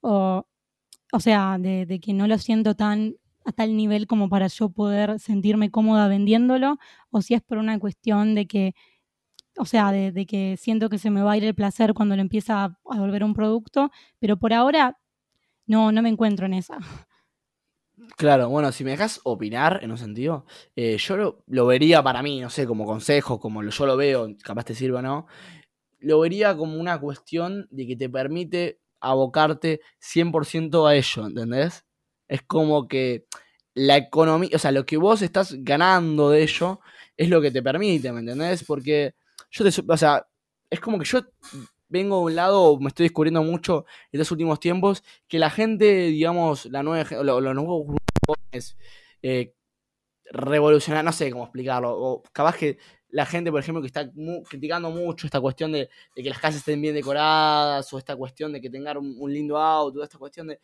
o, 0.00 0.46
o 1.12 1.20
sea, 1.20 1.58
de 1.58 2.00
que 2.02 2.14
no 2.14 2.26
lo 2.26 2.38
siento 2.38 2.74
tan 2.76 3.16
a 3.44 3.52
tal 3.52 3.76
nivel 3.76 4.06
como 4.06 4.30
para 4.30 4.46
yo 4.46 4.70
poder 4.70 5.20
sentirme 5.20 5.70
cómoda 5.70 6.08
vendiéndolo, 6.08 6.78
o 7.10 7.20
si 7.20 7.34
es 7.34 7.42
por 7.42 7.58
una 7.58 7.78
cuestión 7.78 8.34
de 8.34 8.46
que, 8.46 8.74
o 9.58 9.64
sea, 9.64 9.92
de, 9.92 10.26
que 10.26 10.56
siento 10.56 10.88
que 10.88 10.98
se 10.98 11.10
me 11.10 11.22
va 11.22 11.32
a 11.32 11.36
ir 11.36 11.44
el 11.44 11.54
placer 11.54 11.94
cuando 11.94 12.16
lo 12.16 12.22
empieza 12.22 12.64
a, 12.64 12.78
volver 12.84 13.24
un 13.24 13.34
producto, 13.34 13.90
pero 14.18 14.36
por 14.36 14.52
ahora 14.52 14.98
no, 15.66 15.92
no 15.92 16.02
me 16.02 16.08
encuentro 16.08 16.46
en 16.46 16.54
esa. 16.54 16.78
Claro, 18.16 18.50
bueno, 18.50 18.70
si 18.72 18.84
me 18.84 18.90
dejas 18.90 19.20
opinar 19.24 19.80
en 19.82 19.90
un 19.90 19.98
sentido, 19.98 20.44
eh, 20.76 20.98
yo 20.98 21.16
lo, 21.16 21.44
lo 21.46 21.66
vería 21.66 22.02
para 22.02 22.22
mí, 22.22 22.40
no 22.40 22.50
sé, 22.50 22.66
como 22.66 22.84
consejo, 22.84 23.40
como 23.40 23.62
yo 23.62 23.86
lo 23.86 23.96
veo, 23.96 24.28
capaz 24.42 24.64
te 24.64 24.74
sirva 24.74 24.98
o 24.98 25.02
no, 25.02 25.26
lo 25.98 26.20
vería 26.20 26.56
como 26.56 26.78
una 26.78 27.00
cuestión 27.00 27.66
de 27.70 27.86
que 27.86 27.96
te 27.96 28.08
permite 28.08 28.80
abocarte 29.00 29.80
100% 29.98 30.86
a 30.86 30.94
ello, 30.94 31.26
¿entendés? 31.26 31.84
Es 32.28 32.42
como 32.42 32.86
que 32.86 33.26
la 33.74 33.96
economía, 33.96 34.50
o 34.54 34.58
sea, 34.58 34.72
lo 34.72 34.86
que 34.86 34.96
vos 34.96 35.22
estás 35.22 35.54
ganando 35.58 36.30
de 36.30 36.42
ello 36.42 36.80
es 37.16 37.28
lo 37.28 37.40
que 37.40 37.50
te 37.50 37.62
permite, 37.62 38.12
¿me 38.12 38.20
entendés? 38.20 38.64
Porque 38.64 39.14
yo 39.50 39.70
te, 39.70 39.82
o 39.86 39.96
sea, 39.96 40.26
es 40.70 40.80
como 40.80 40.98
que 40.98 41.04
yo 41.04 41.20
vengo 41.88 42.18
de 42.18 42.24
un 42.24 42.36
lado, 42.36 42.78
me 42.78 42.88
estoy 42.88 43.04
descubriendo 43.04 43.42
mucho 43.42 43.86
en 44.12 44.20
estos 44.20 44.32
últimos 44.32 44.60
tiempos, 44.60 45.02
que 45.28 45.38
la 45.38 45.50
gente, 45.50 46.06
digamos, 46.06 46.66
la 46.66 46.82
nueva, 46.82 47.08
los 47.22 47.54
nuevos 47.54 47.86
grupos 47.86 48.76
eh, 49.22 49.54
revolucionar, 50.30 51.04
no 51.04 51.12
sé 51.12 51.30
cómo 51.30 51.44
explicarlo, 51.44 51.96
o 51.96 52.22
capaz 52.32 52.56
que 52.56 52.78
la 53.10 53.24
gente, 53.24 53.50
por 53.50 53.60
ejemplo, 53.60 53.80
que 53.80 53.86
está 53.86 54.10
criticando 54.48 54.90
mucho 54.90 55.26
esta 55.26 55.40
cuestión 55.40 55.72
de, 55.72 55.88
que 56.14 56.28
las 56.28 56.38
casas 56.38 56.56
estén 56.56 56.82
bien 56.82 56.94
decoradas, 56.94 57.92
o 57.92 57.98
esta 57.98 58.16
cuestión 58.16 58.52
de 58.52 58.60
que 58.60 58.68
tengan 58.68 58.98
un, 58.98 59.16
un 59.18 59.32
lindo 59.32 59.58
auto, 59.58 60.02
esta 60.02 60.18
cuestión 60.18 60.48
de... 60.48 60.60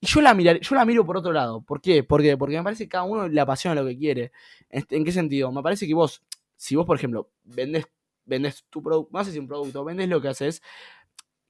Y 0.00 0.06
yo 0.06 0.20
la, 0.20 0.34
mirar, 0.34 0.58
yo 0.60 0.74
la 0.74 0.84
miro 0.84 1.04
por 1.04 1.18
otro 1.18 1.30
lado. 1.32 1.60
¿Por 1.60 1.80
qué? 1.80 2.02
Porque, 2.02 2.36
porque 2.36 2.56
me 2.56 2.64
parece 2.64 2.84
que 2.84 2.88
cada 2.88 3.04
uno 3.04 3.28
le 3.28 3.40
apasiona 3.40 3.80
lo 3.80 3.86
que 3.86 3.98
quiere. 3.98 4.32
¿En, 4.70 4.84
¿En 4.88 5.04
qué 5.04 5.12
sentido? 5.12 5.52
Me 5.52 5.62
parece 5.62 5.86
que 5.86 5.92
vos, 5.92 6.22
si 6.60 6.76
vos, 6.76 6.86
por 6.86 6.96
ejemplo, 6.96 7.30
vendés, 7.44 7.86
vendés 8.24 8.64
tu 8.70 8.82
producto, 8.82 9.10
no 9.16 9.24
sé 9.24 9.32
si 9.32 9.38
un 9.38 9.48
producto, 9.48 9.84
vendés 9.84 10.08
lo 10.08 10.20
que 10.20 10.28
haces, 10.28 10.62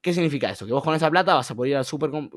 ¿qué 0.03 0.13
significa 0.13 0.51
eso? 0.51 0.67
Que 0.67 0.73
vos 0.73 0.83
con 0.85 0.95
esa 0.95 1.11
plata 1.11 1.35
vas 1.35 1.51
a 1.51 1.55
poder 1.55 1.73
ir 1.73 1.77
al 1.77 1.87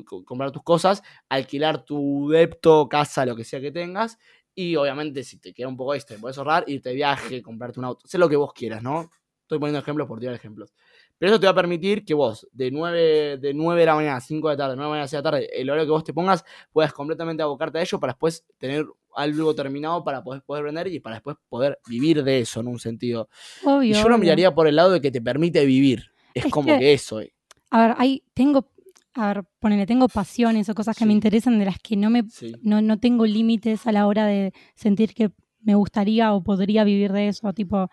co- 0.05 0.25
comprar 0.25 0.51
tus 0.51 0.63
cosas, 0.63 1.01
alquilar 1.29 1.85
tu 1.85 2.29
depto, 2.29 2.87
casa, 2.89 3.25
lo 3.25 3.35
que 3.35 3.43
sea 3.43 3.61
que 3.61 3.71
tengas, 3.71 4.17
y 4.55 4.75
obviamente 4.75 5.23
si 5.23 5.39
te 5.39 5.53
queda 5.53 5.67
un 5.67 5.77
poco 5.77 5.93
extra, 5.95 6.17
puedes 6.17 6.37
ahorrar, 6.37 6.63
irte 6.67 6.89
de 6.89 6.95
viaje, 6.95 7.41
comprarte 7.41 7.79
un 7.79 7.85
auto, 7.85 8.07
sé 8.07 8.17
lo 8.17 8.29
que 8.29 8.35
vos 8.35 8.53
quieras, 8.53 8.83
¿no? 8.83 9.09
Estoy 9.41 9.59
poniendo 9.59 9.79
ejemplos 9.79 10.07
por 10.07 10.19
tirar 10.19 10.35
ejemplos. 10.35 10.73
Pero 11.17 11.31
eso 11.31 11.39
te 11.39 11.45
va 11.47 11.51
a 11.51 11.55
permitir 11.55 12.03
que 12.05 12.13
vos, 12.13 12.47
de 12.51 12.71
9 12.71 13.37
de, 13.37 13.53
9 13.53 13.81
de 13.81 13.85
la 13.85 13.95
mañana 13.95 14.17
a 14.17 14.21
5 14.21 14.49
de 14.49 14.55
la 14.55 14.57
tarde, 14.57 14.75
9 14.75 14.85
de 14.85 14.89
la 14.89 14.89
mañana 14.89 15.05
a 15.05 15.07
6 15.07 15.19
de 15.19 15.23
la 15.23 15.31
tarde, 15.31 15.61
el 15.61 15.69
horario 15.69 15.85
que 15.87 15.91
vos 15.91 16.03
te 16.03 16.13
pongas, 16.13 16.43
puedas 16.71 16.93
completamente 16.93 17.43
abocarte 17.43 17.79
a 17.79 17.81
ello 17.81 17.99
para 17.99 18.13
después 18.13 18.45
tener 18.57 18.85
algo 19.15 19.53
terminado 19.55 20.03
para 20.03 20.23
poder, 20.23 20.41
poder 20.43 20.63
vender 20.63 20.87
y 20.87 20.99
para 20.99 21.15
después 21.17 21.37
poder 21.49 21.79
vivir 21.87 22.23
de 22.23 22.39
eso 22.41 22.59
en 22.59 22.67
un 22.67 22.79
sentido. 22.79 23.29
Obvio. 23.65 23.91
Y 23.91 23.93
yo 24.01 24.09
lo 24.09 24.17
miraría 24.17 24.53
por 24.53 24.67
el 24.67 24.75
lado 24.75 24.91
de 24.91 25.01
que 25.01 25.11
te 25.11 25.21
permite 25.21 25.65
vivir. 25.65 26.11
Es, 26.33 26.45
Es 26.45 26.51
como 26.51 26.67
que- 26.73 26.79
que, 26.79 26.93
eso. 26.93 27.19
eh. 27.21 27.33
A 27.71 27.87
ver, 27.87 27.95
hay, 27.97 28.23
tengo, 28.33 28.69
a 29.15 29.27
ver, 29.33 29.43
ponele, 29.59 29.85
tengo 29.85 30.07
pasiones 30.07 30.67
o 30.69 30.75
cosas 30.75 30.95
que 30.97 31.05
me 31.05 31.13
interesan 31.13 31.57
de 31.59 31.65
las 31.65 31.79
que 31.79 31.95
no 31.95 32.09
me, 32.09 32.23
Sí. 32.29 32.53
no, 32.61 32.81
no 32.81 32.99
tengo 32.99 33.25
límites 33.25 33.85
a 33.87 33.91
la 33.91 34.05
hora 34.07 34.25
de 34.25 34.53
sentir 34.75 35.13
que 35.13 35.31
me 35.61 35.75
gustaría 35.75 36.33
o 36.33 36.43
podría 36.43 36.83
vivir 36.83 37.11
de 37.13 37.29
eso, 37.29 37.53
tipo, 37.53 37.89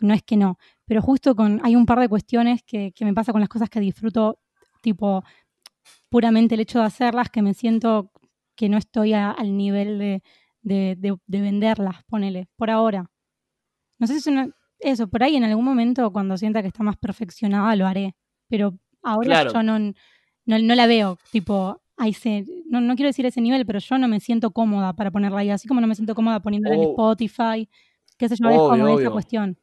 no 0.00 0.12
es 0.14 0.22
que 0.22 0.36
no, 0.36 0.58
pero 0.84 1.00
justo 1.00 1.34
con, 1.34 1.60
hay 1.64 1.74
un 1.74 1.86
par 1.86 1.98
de 2.00 2.08
cuestiones 2.08 2.62
que, 2.62 2.92
que 2.92 3.04
me 3.04 3.14
pasa 3.14 3.32
con 3.32 3.40
las 3.40 3.48
cosas 3.48 3.70
que 3.70 3.80
disfruto, 3.80 4.38
tipo, 4.82 5.24
puramente 6.08 6.54
el 6.54 6.60
hecho 6.60 6.78
de 6.80 6.84
hacerlas, 6.86 7.30
que 7.30 7.42
me 7.42 7.54
siento 7.54 8.10
que 8.54 8.68
no 8.68 8.76
estoy 8.78 9.12
a- 9.12 9.30
al 9.30 9.56
nivel 9.56 9.98
de, 9.98 10.22
de, 10.66 10.96
de- 10.98 11.16
de 11.26 11.40
venderlas, 11.40 12.02
ponele, 12.08 12.48
por 12.56 12.70
ahora. 12.70 13.08
No 13.98 14.06
sé 14.06 14.14
si 14.14 14.18
es 14.18 14.26
una, 14.26 14.48
eso, 14.80 15.06
por 15.08 15.22
ahí 15.22 15.36
en 15.36 15.44
algún 15.44 15.64
momento 15.64 16.10
cuando 16.12 16.36
sienta 16.36 16.60
que 16.60 16.68
está 16.68 16.82
más 16.82 16.96
perfeccionada 16.96 17.76
lo 17.76 17.86
haré, 17.86 18.14
pero 18.48 18.74
ahora 19.02 19.26
Claro. 19.28 19.52
yo 19.52 19.62
no, 19.62 19.78
no, 19.78 20.58
no 20.58 20.74
la 20.74 20.86
veo, 20.88 21.18
tipo, 21.30 21.80
a 21.96 22.08
ese, 22.08 22.44
no, 22.68 22.80
no 22.80 22.96
quiero 22.96 23.08
decir 23.08 23.24
ese 23.26 23.40
nivel, 23.40 23.64
pero 23.64 23.78
yo 23.78 23.96
no 23.96 24.08
me 24.08 24.18
siento 24.18 24.50
cómoda 24.50 24.92
para 24.94 25.10
ponerla 25.12 25.38
ahí, 25.40 25.50
así 25.50 25.68
como 25.68 25.80
no 25.80 25.86
me 25.86 25.94
siento 25.94 26.14
cómoda 26.16 26.40
poniéndola 26.40 26.74
en 26.74 26.80
Oh. 26.80 26.90
Spotify, 26.90 27.68
qué 28.18 28.28
sé 28.28 28.34
yo, 28.36 28.50
es 28.50 28.58
Obvio, 28.58 28.68
como 28.68 28.88
esa 28.88 28.94
obvio. 28.96 29.12
cuestión. 29.12 29.56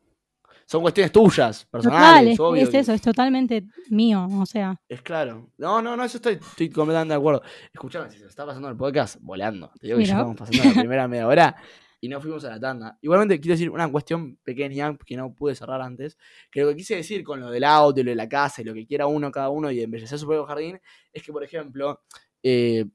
Son 0.66 0.82
cuestiones 0.82 1.11
tuyas, 1.11 1.66
personales, 1.66 2.34
es, 2.34 2.39
obvio. 2.39 2.64
es 2.64 2.70
que- 2.70 2.80
eso, 2.80 2.93
es 2.93 3.01
totalmente 3.01 3.64
mío, 3.89 4.28
o 4.32 4.45
sea, 4.45 4.80
Es 4.88 5.01
claro. 5.01 5.49
No, 5.57 5.82
no, 5.82 5.95
no, 5.97 6.03
eso 6.03 6.18
estoy, 6.18 6.34
estoy 6.34 6.70
completamente 6.70 7.14
de 7.14 7.20
acuerdo. 7.20 7.41
Escuchame, 7.74 8.09
si 8.09 8.20
se 8.20 8.26
está 8.26 8.45
pasando 8.45 8.70
el 8.70 8.78
podcast, 8.78 9.18
volando. 9.22 9.72
Te 9.80 9.88
digo 9.88 9.99
que 9.99 10.05
ya 10.05 10.14
estamos 10.14 10.36
pasando 10.36 10.64
la 10.64 10.74
primera 10.80 11.07
media 11.07 11.28
hora 11.28 11.55
y 11.99 12.09
no 12.09 12.20
fuimos 12.20 12.43
a 12.45 12.49
la 12.49 12.59
tanda. 12.59 12.97
Igualmente, 13.01 13.39
quiero 13.39 13.53
decir 13.53 13.70
una 13.70 13.89
cuestión 13.89 14.38
pequeña 14.43 14.97
que 15.05 15.16
no 15.16 15.34
pude 15.34 15.55
cerrar 15.55 15.82
antes. 15.82 16.18
Que 16.51 16.61
lo 16.61 16.70
que 16.70 16.76
quise 16.78 16.95
decir 16.95 17.24
con 17.24 17.39
lo 17.39 17.49
del 17.49 17.64
auto 17.64 17.99
y 17.99 18.03
lo 18.03 18.09
de 18.11 18.16
la 18.16 18.28
casa 18.28 18.61
y 18.61 18.66
lo 18.66 18.74
que 18.74 18.86
quiera 18.86 19.07
uno, 19.07 19.32
cada 19.32 19.49
uno 19.49 19.72
y 19.72 19.78
de 19.78 19.84
embellecer 19.84 20.20
su 20.20 20.26
propio 20.26 20.45
jardín, 20.45 20.80
es 21.14 21.24
que, 21.24 21.32
por 21.32 21.43
ejemplo, 21.43 22.01
eh, 22.41 22.86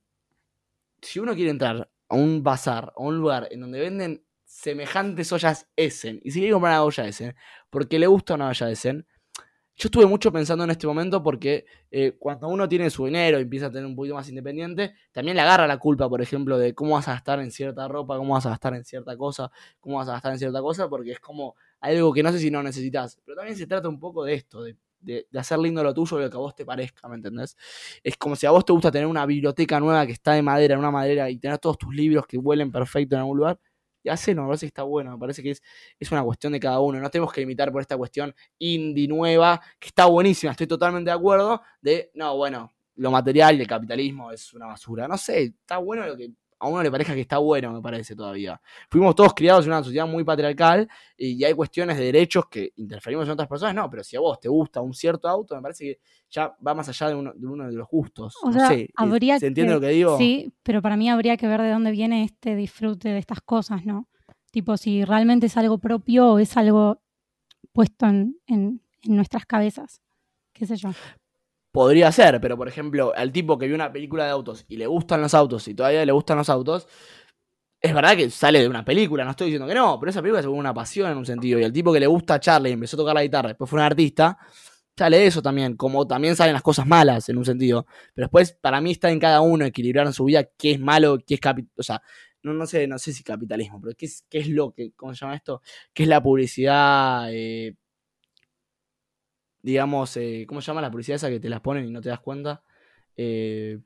si 1.00 1.20
uno 1.20 1.34
quiere 1.34 1.50
entrar 1.50 1.88
a 2.08 2.14
un 2.14 2.42
bazar, 2.42 2.92
a 2.96 3.00
un 3.02 3.16
lugar 3.18 3.48
en 3.50 3.60
donde 3.60 3.80
venden 3.80 4.22
semejantes 4.60 5.32
ollas 5.32 5.68
Essen, 5.76 6.20
y 6.24 6.30
si 6.32 6.40
quiere 6.40 6.52
comprar 6.52 6.72
una 6.74 6.84
olla 6.84 7.06
Essen, 7.06 7.34
porque 7.70 7.98
le 7.98 8.06
gusta 8.06 8.34
una 8.34 8.48
olla 8.48 8.70
Essen, 8.70 9.06
yo 9.76 9.86
estuve 9.86 10.06
mucho 10.06 10.32
pensando 10.32 10.64
en 10.64 10.70
este 10.70 10.86
momento 10.88 11.22
porque 11.22 11.64
eh, 11.92 12.16
cuando 12.18 12.48
uno 12.48 12.68
tiene 12.68 12.90
su 12.90 13.04
dinero 13.06 13.38
y 13.38 13.42
empieza 13.42 13.66
a 13.66 13.70
tener 13.70 13.86
un 13.86 13.94
poquito 13.94 14.14
más 14.16 14.28
independiente, 14.28 14.94
también 15.12 15.36
le 15.36 15.42
agarra 15.42 15.68
la 15.68 15.78
culpa, 15.78 16.08
por 16.08 16.20
ejemplo, 16.20 16.58
de 16.58 16.74
cómo 16.74 16.94
vas 16.94 17.06
a 17.08 17.12
gastar 17.12 17.40
en 17.40 17.52
cierta 17.52 17.86
ropa, 17.88 18.16
cómo 18.18 18.34
vas 18.34 18.46
a 18.46 18.50
gastar 18.50 18.74
en 18.74 18.84
cierta 18.84 19.16
cosa, 19.16 19.50
cómo 19.80 19.98
vas 19.98 20.08
a 20.08 20.12
gastar 20.12 20.32
en 20.32 20.38
cierta 20.40 20.60
cosa, 20.60 20.88
porque 20.88 21.12
es 21.12 21.20
como 21.20 21.54
algo 21.80 22.12
que 22.12 22.24
no 22.24 22.32
sé 22.32 22.40
si 22.40 22.50
no 22.50 22.62
necesitas. 22.62 23.18
Pero 23.24 23.36
también 23.36 23.56
se 23.56 23.66
trata 23.68 23.88
un 23.88 24.00
poco 24.00 24.24
de 24.24 24.34
esto, 24.34 24.62
de, 24.62 24.76
de- 25.00 25.28
de 25.30 25.38
hacer 25.38 25.58
lindo 25.60 25.82
lo 25.84 25.94
tuyo 25.94 26.18
y 26.18 26.22
lo 26.24 26.30
que 26.30 26.36
a 26.36 26.40
vos 26.40 26.56
te 26.56 26.64
parezca, 26.66 27.08
¿me 27.08 27.14
entendés? 27.16 27.56
Es 28.02 28.16
como 28.16 28.34
si 28.36 28.46
a 28.46 28.50
vos 28.50 28.64
te 28.64 28.72
gusta 28.72 28.90
tener 28.90 29.06
una 29.06 29.26
biblioteca 29.26 29.78
nueva 29.80 30.06
que 30.06 30.12
está 30.12 30.32
de 30.32 30.42
madera, 30.42 30.74
en 30.74 30.80
una 30.80 30.90
madera, 30.90 31.30
y 31.30 31.38
tener 31.38 31.58
todos 31.58 31.78
tus 31.78 31.94
libros 31.94 32.26
que 32.26 32.36
huelen 32.38 32.72
perfecto 32.72 33.14
en 33.14 33.20
algún 33.20 33.38
lugar. 33.38 33.58
Y 34.08 34.10
hacelo, 34.10 34.42
me 34.42 34.48
parece 34.48 34.66
que 34.66 34.68
está 34.68 34.82
bueno, 34.82 35.12
me 35.12 35.18
parece 35.18 35.42
que 35.42 35.50
es, 35.50 35.62
es 35.98 36.10
una 36.10 36.22
cuestión 36.22 36.52
de 36.52 36.60
cada 36.60 36.80
uno, 36.80 36.98
no 36.98 37.10
tenemos 37.10 37.32
que 37.32 37.40
limitar 37.40 37.70
por 37.70 37.80
esta 37.80 37.96
cuestión 37.96 38.34
indie 38.58 39.06
nueva, 39.06 39.60
que 39.78 39.88
está 39.88 40.06
buenísima, 40.06 40.52
estoy 40.52 40.66
totalmente 40.66 41.10
de 41.10 41.16
acuerdo, 41.16 41.62
de, 41.80 42.10
no, 42.14 42.36
bueno, 42.36 42.72
lo 42.96 43.10
material 43.10 43.56
y 43.56 43.60
el 43.60 43.66
capitalismo 43.66 44.32
es 44.32 44.52
una 44.54 44.66
basura, 44.66 45.06
no 45.06 45.16
sé, 45.16 45.42
está 45.42 45.78
bueno 45.78 46.06
lo 46.06 46.16
que 46.16 46.30
a 46.60 46.68
uno 46.68 46.82
le 46.82 46.90
parezca 46.90 47.14
que 47.14 47.20
está 47.20 47.38
bueno, 47.38 47.72
me 47.72 47.80
parece 47.80 48.16
todavía. 48.16 48.60
Fuimos 48.90 49.14
todos 49.14 49.32
criados 49.34 49.64
en 49.64 49.72
una 49.72 49.82
sociedad 49.84 50.06
muy 50.06 50.24
patriarcal 50.24 50.88
y 51.16 51.42
hay 51.44 51.54
cuestiones 51.54 51.96
de 51.98 52.04
derechos 52.04 52.46
que 52.48 52.72
interferimos 52.76 53.26
en 53.26 53.32
otras 53.32 53.48
personas, 53.48 53.74
no, 53.74 53.88
pero 53.88 54.02
si 54.02 54.16
a 54.16 54.20
vos 54.20 54.40
te 54.40 54.48
gusta 54.48 54.80
un 54.80 54.92
cierto 54.94 55.28
auto, 55.28 55.54
me 55.56 55.62
parece 55.62 55.84
que 55.84 56.00
ya 56.30 56.56
va 56.66 56.74
más 56.74 56.88
allá 56.88 57.08
de 57.08 57.14
uno 57.14 57.32
de, 57.34 57.46
uno 57.46 57.66
de 57.66 57.72
los 57.74 57.88
gustos. 57.88 58.34
O 58.42 58.50
no 58.50 58.58
sea, 58.58 58.68
sé, 58.68 58.88
habría 58.96 59.38
¿se 59.38 59.46
entiende 59.46 59.70
que- 59.72 59.74
lo 59.74 59.80
que 59.80 59.88
digo? 59.88 60.18
Sí, 60.18 60.52
pero 60.62 60.82
para 60.82 60.96
mí 60.96 61.08
habría 61.08 61.36
que 61.36 61.46
ver 61.46 61.62
de 61.62 61.70
dónde 61.70 61.90
viene 61.92 62.24
este 62.24 62.56
disfrute 62.56 63.08
de 63.10 63.18
estas 63.18 63.40
cosas, 63.40 63.84
¿no? 63.84 64.08
Tipo, 64.50 64.76
si 64.76 65.04
realmente 65.04 65.46
es 65.46 65.56
algo 65.56 65.78
propio 65.78 66.32
o 66.32 66.38
es 66.38 66.56
algo 66.56 67.00
puesto 67.72 68.06
en, 68.06 68.36
en- 68.46 68.80
en 69.02 69.16
nuestras 69.16 69.46
cabezas. 69.46 70.00
¿Qué 70.52 70.66
sé 70.66 70.76
yo? 70.76 70.90
Podría 71.78 72.10
ser, 72.10 72.40
pero 72.40 72.56
por 72.56 72.66
ejemplo, 72.66 73.12
al 73.14 73.30
tipo 73.30 73.56
que 73.56 73.66
vio 73.68 73.76
una 73.76 73.92
película 73.92 74.24
de 74.24 74.30
autos 74.30 74.64
y 74.66 74.78
le 74.78 74.88
gustan 74.88 75.20
los 75.20 75.32
autos 75.32 75.68
y 75.68 75.74
todavía 75.74 76.04
le 76.04 76.10
gustan 76.10 76.36
los 76.36 76.48
autos, 76.48 76.88
es 77.80 77.94
verdad 77.94 78.16
que 78.16 78.30
sale 78.30 78.58
de 78.58 78.66
una 78.66 78.84
película, 78.84 79.22
no 79.22 79.30
estoy 79.30 79.46
diciendo 79.46 79.68
que 79.68 79.76
no, 79.76 79.96
pero 80.00 80.10
esa 80.10 80.20
película 80.20 80.40
es 80.40 80.46
como 80.46 80.58
una 80.58 80.74
pasión 80.74 81.08
en 81.08 81.16
un 81.16 81.24
sentido. 81.24 81.56
Y 81.60 81.62
al 81.62 81.72
tipo 81.72 81.92
que 81.92 82.00
le 82.00 82.08
gusta 82.08 82.40
Charlie 82.40 82.70
y 82.70 82.72
empezó 82.72 82.96
a 82.96 82.98
tocar 82.98 83.14
la 83.14 83.22
guitarra, 83.22 83.50
después 83.50 83.70
fue 83.70 83.78
un 83.78 83.84
artista, 83.84 84.36
sale 84.96 85.24
eso 85.24 85.40
también, 85.40 85.76
como 85.76 86.04
también 86.04 86.34
salen 86.34 86.54
las 86.54 86.62
cosas 86.62 86.84
malas 86.84 87.28
en 87.28 87.38
un 87.38 87.44
sentido. 87.44 87.86
Pero 88.12 88.24
después, 88.26 88.58
para 88.60 88.80
mí, 88.80 88.90
está 88.90 89.12
en 89.12 89.20
cada 89.20 89.40
uno 89.40 89.64
equilibrar 89.64 90.04
en 90.08 90.12
su 90.12 90.24
vida 90.24 90.42
qué 90.58 90.72
es 90.72 90.80
malo, 90.80 91.18
qué 91.24 91.34
es 91.34 91.40
capital. 91.40 91.70
O 91.78 91.84
sea, 91.84 92.02
no, 92.42 92.54
no 92.54 92.66
sé, 92.66 92.88
no 92.88 92.98
sé 92.98 93.12
si 93.12 93.22
capitalismo, 93.22 93.80
pero 93.80 93.94
qué 93.96 94.06
es, 94.06 94.24
qué 94.28 94.38
es 94.38 94.48
lo 94.48 94.72
que, 94.72 94.90
¿cómo 94.96 95.14
se 95.14 95.20
llama 95.20 95.36
esto? 95.36 95.62
¿Qué 95.94 96.02
es 96.02 96.08
la 96.08 96.20
publicidad? 96.20 97.28
eh, 97.32 97.76
digamos, 99.68 100.16
eh, 100.16 100.44
¿cómo 100.48 100.60
se 100.62 100.66
llama 100.68 100.80
la 100.80 100.90
publicidad 100.90 101.16
esa 101.16 101.28
que 101.28 101.40
te 101.40 101.48
las 101.50 101.60
ponen 101.60 101.86
y 101.86 101.90
no 101.90 102.00
te 102.00 102.08
das 102.08 102.20
cuenta? 102.20 102.62
Eh, 103.16 103.78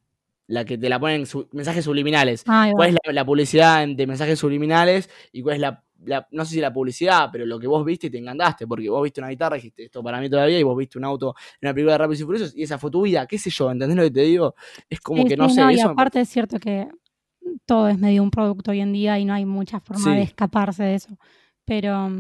la 0.47 0.65
que 0.65 0.77
te 0.79 0.89
la 0.89 1.01
ponen 1.01 1.27
su- 1.27 1.49
mensajes 1.53 1.85
subliminales. 1.85 2.45
Ah. 2.47 2.71
¿Cuál 2.75 2.91
es 2.91 2.97
la, 3.07 3.13
la 3.13 3.25
publicidad 3.25 3.87
de 3.89 4.07
mensajes 4.07 4.39
subliminales 4.39 5.09
y 5.33 5.43
cuál 5.43 5.55
es 5.57 5.61
la, 5.61 5.83
la- 6.05 6.29
no 6.31 6.45
sé 6.45 6.55
si 6.55 6.61
la 6.61 6.73
publicidad, 6.73 7.31
pero 7.33 7.47
lo 7.47 7.59
que 7.59 7.67
vos 7.67 7.85
viste 7.85 8.09
y 8.09 8.11
te 8.11 8.19
encantaste? 8.19 8.67
Porque 8.67 8.89
vos 8.91 9.03
viste 9.03 9.21
una 9.21 9.31
guitarra 9.31 9.57
y 9.57 9.61
dijiste 9.61 9.85
esto 9.85 10.03
para 10.03 10.21
mí 10.21 10.29
todavía 10.29 10.59
y 10.59 10.63
vos 10.63 10.77
viste 10.77 10.99
un 10.99 11.05
auto 11.05 11.35
en 11.61 11.69
una 11.69 11.75
película 11.75 11.93
de 11.95 11.99
Rápidos 11.99 12.21
y 12.21 12.25
Furiosos 12.25 12.57
y 12.57 12.63
esa 12.65 12.79
fue 12.79 12.91
tu 12.91 13.03
vida, 13.03 13.27
qué 13.27 13.39
sé 13.39 13.51
yo, 13.51 13.71
¿entendés 13.71 13.97
lo 13.97 14.03
que 14.05 14.11
te 14.11 14.21
digo? 14.23 14.55
Es 14.91 15.01
como 15.01 15.23
Sí, 15.23 15.29
que 15.29 15.37
no 15.37 15.49
sí, 15.49 15.55
sé, 15.57 15.63
y 15.63 15.75
eso 15.75 15.87
me 15.89 15.93
aparte 15.93 16.21
es 16.21 16.29
cierto 16.29 16.59
que 16.61 16.89
todo 17.67 17.89
es 17.89 17.99
medio 17.99 18.23
un 18.23 18.31
producto 18.31 18.71
hoy 18.73 18.81
en 18.81 18.93
día 18.93 19.19
y 19.19 19.25
no 19.25 19.33
hay 19.35 19.45
mucha 19.47 19.81
forma 19.81 20.05
Sí. 20.05 20.11
de 20.11 20.23
escaparse 20.23 20.83
de 20.85 20.95
eso. 20.97 21.19
Pero 21.65 22.11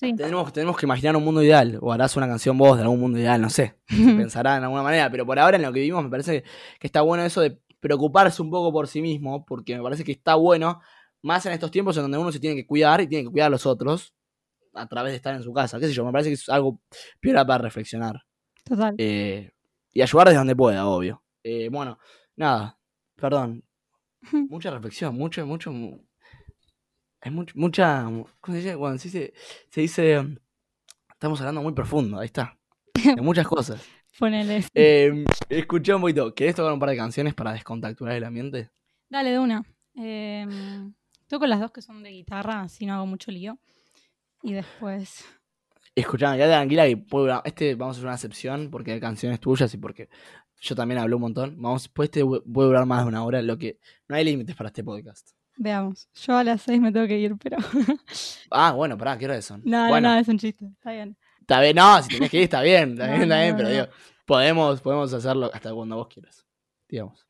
sí, 0.00 0.14
Tenemos, 0.16 0.52
tenemos 0.52 0.76
que 0.76 0.86
imaginar 0.86 1.16
un 1.16 1.24
mundo 1.24 1.42
ideal, 1.42 1.78
o 1.80 1.92
harás 1.92 2.16
una 2.16 2.26
canción 2.26 2.56
vos 2.58 2.76
de 2.76 2.82
algún 2.82 3.00
mundo 3.00 3.18
ideal, 3.18 3.40
no 3.40 3.50
sé, 3.50 3.76
se 3.88 3.96
pensará 4.16 4.56
en 4.56 4.64
alguna 4.64 4.82
manera, 4.82 5.10
pero 5.10 5.26
por 5.26 5.38
ahora 5.38 5.56
en 5.56 5.62
lo 5.62 5.72
que 5.72 5.80
vivimos 5.80 6.02
me 6.04 6.10
parece 6.10 6.42
que 6.78 6.86
está 6.86 7.02
bueno 7.02 7.22
eso 7.24 7.40
de 7.40 7.58
preocuparse 7.80 8.42
un 8.42 8.50
poco 8.50 8.72
por 8.72 8.88
sí 8.88 9.00
mismo, 9.02 9.44
porque 9.46 9.76
me 9.76 9.82
parece 9.82 10.04
que 10.04 10.12
está 10.12 10.34
bueno, 10.34 10.80
más 11.22 11.44
en 11.46 11.52
estos 11.52 11.70
tiempos 11.70 11.96
en 11.96 12.02
donde 12.04 12.18
uno 12.18 12.32
se 12.32 12.40
tiene 12.40 12.56
que 12.56 12.66
cuidar 12.66 13.00
y 13.00 13.06
tiene 13.06 13.24
que 13.24 13.30
cuidar 13.30 13.46
a 13.46 13.50
los 13.50 13.66
otros 13.66 14.14
a 14.74 14.86
través 14.86 15.12
de 15.12 15.16
estar 15.16 15.34
en 15.34 15.42
su 15.42 15.52
casa, 15.52 15.78
qué 15.80 15.86
sé 15.86 15.92
yo, 15.92 16.04
me 16.04 16.12
parece 16.12 16.30
que 16.30 16.34
es 16.34 16.48
algo 16.48 16.80
piola 17.20 17.46
para 17.46 17.62
reflexionar 17.64 18.22
total. 18.64 18.94
eh, 18.98 19.50
y 19.92 20.02
ayudar 20.02 20.28
desde 20.28 20.38
donde 20.38 20.54
pueda, 20.56 20.86
obvio. 20.86 21.22
Eh, 21.42 21.68
bueno, 21.70 21.98
nada, 22.36 22.78
perdón, 23.16 23.64
mucha 24.48 24.70
reflexión, 24.70 25.14
mucho, 25.16 25.44
mucho, 25.46 25.72
mu- 25.72 26.04
hay 27.20 27.32
much- 27.32 27.54
mucha, 27.54 28.04
¿cómo 28.04 28.26
se 28.48 28.56
dice? 28.56 28.74
Bueno, 28.74 28.98
se 28.98 29.08
dice, 29.08 29.32
se 29.70 29.80
dice, 29.80 30.18
um, 30.18 30.36
estamos 31.10 31.40
hablando 31.40 31.62
muy 31.62 31.72
profundo, 31.72 32.18
ahí 32.18 32.26
está, 32.26 32.56
de 33.16 33.20
muchas 33.22 33.46
cosas. 33.46 33.84
Ponele. 34.18 34.64
Eh, 34.74 35.24
escuché 35.48 35.94
un 35.94 36.00
poquito, 36.02 36.34
¿querés 36.34 36.54
tocar 36.54 36.72
un 36.72 36.78
par 36.80 36.90
de 36.90 36.96
canciones 36.96 37.34
para 37.34 37.52
descontacturar 37.52 38.16
el 38.16 38.24
ambiente? 38.24 38.70
Dale 39.08 39.30
de 39.30 39.38
una. 39.38 39.64
Eh, 39.96 40.46
toco 41.26 41.46
las 41.46 41.60
dos 41.60 41.70
que 41.70 41.80
son 41.82 42.02
de 42.02 42.10
guitarra, 42.10 42.62
así 42.62 42.86
no 42.86 42.94
hago 42.94 43.06
mucho 43.06 43.30
lío. 43.30 43.58
Y 44.42 44.52
después. 44.52 45.24
Escuchame, 45.94 46.36
quédate 46.36 46.52
tranquila 46.54 46.86
que 46.86 47.04
este 47.48 47.74
vamos 47.74 47.96
a 47.96 47.98
hacer 47.98 48.06
una 48.06 48.14
excepción 48.14 48.70
porque 48.70 48.92
hay 48.92 49.00
canciones 49.00 49.40
tuyas 49.40 49.72
y 49.74 49.76
porque 49.78 50.08
yo 50.60 50.74
también 50.74 50.98
hablo 51.00 51.16
un 51.16 51.22
montón. 51.22 51.60
Vamos, 51.60 51.88
pues 51.88 52.08
este 52.08 52.24
puede 52.24 52.68
durar 52.68 52.86
más 52.86 53.02
de 53.02 53.08
una 53.08 53.24
hora, 53.24 53.42
lo 53.42 53.58
que 53.58 53.78
no 54.08 54.16
hay 54.16 54.24
límites 54.24 54.54
para 54.56 54.68
este 54.68 54.84
podcast. 54.84 55.30
Veamos. 55.56 56.08
Yo 56.14 56.36
a 56.36 56.44
las 56.44 56.62
seis 56.62 56.80
me 56.80 56.92
tengo 56.92 57.06
que 57.06 57.18
ir, 57.18 57.36
pero. 57.36 57.56
Ah, 58.50 58.72
bueno, 58.72 58.96
pará, 58.98 59.16
¿qué 59.18 59.26
hora 59.26 59.40
son? 59.42 59.62
no, 59.64 59.88
bueno, 59.88 60.08
no, 60.08 60.14
no, 60.14 60.20
es 60.20 60.28
un 60.28 60.38
chiste. 60.38 60.66
Está 60.66 60.92
bien. 60.92 61.16
Está 61.40 61.60
bien, 61.60 61.76
no, 61.76 62.02
si 62.02 62.08
tenés 62.08 62.30
que 62.30 62.36
ir, 62.38 62.42
está 62.44 62.62
bien, 62.62 62.92
está 62.92 63.06
No, 63.06 63.12
bien, 63.12 63.22
está 63.22 63.40
bien, 63.40 63.50
no, 63.50 63.56
pero 63.56 63.68
digo, 63.68 63.86
podemos, 64.24 64.80
podemos 64.80 65.12
hacerlo 65.12 65.50
hasta 65.52 65.72
cuando 65.74 65.96
vos 65.96 66.08
quieras, 66.08 66.46
digamos. 66.88 67.26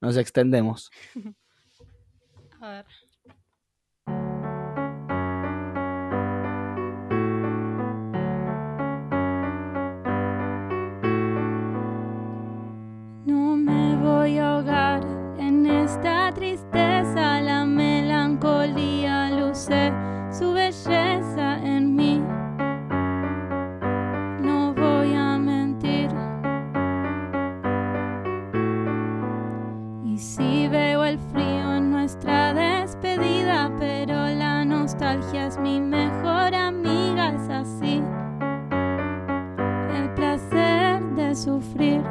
Nos 0.00 0.16
extendemos. 0.16 0.90
A 2.60 2.70
ver. 2.70 2.86
Sufrir. 41.34 42.02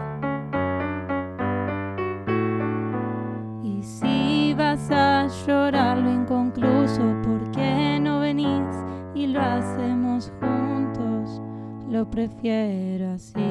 Y 3.63 3.81
si 3.83 4.53
vas 4.53 4.89
a 4.91 5.27
llorar 5.45 5.97
lo 5.97 6.11
inconcluso, 6.11 7.01
¿por 7.23 7.51
qué 7.51 7.99
no 7.99 8.19
venís 8.19 8.75
y 9.13 9.27
lo 9.27 9.41
hacemos 9.41 10.31
juntos? 10.39 11.41
Lo 11.89 12.09
prefiero 12.09 13.11
así. 13.11 13.42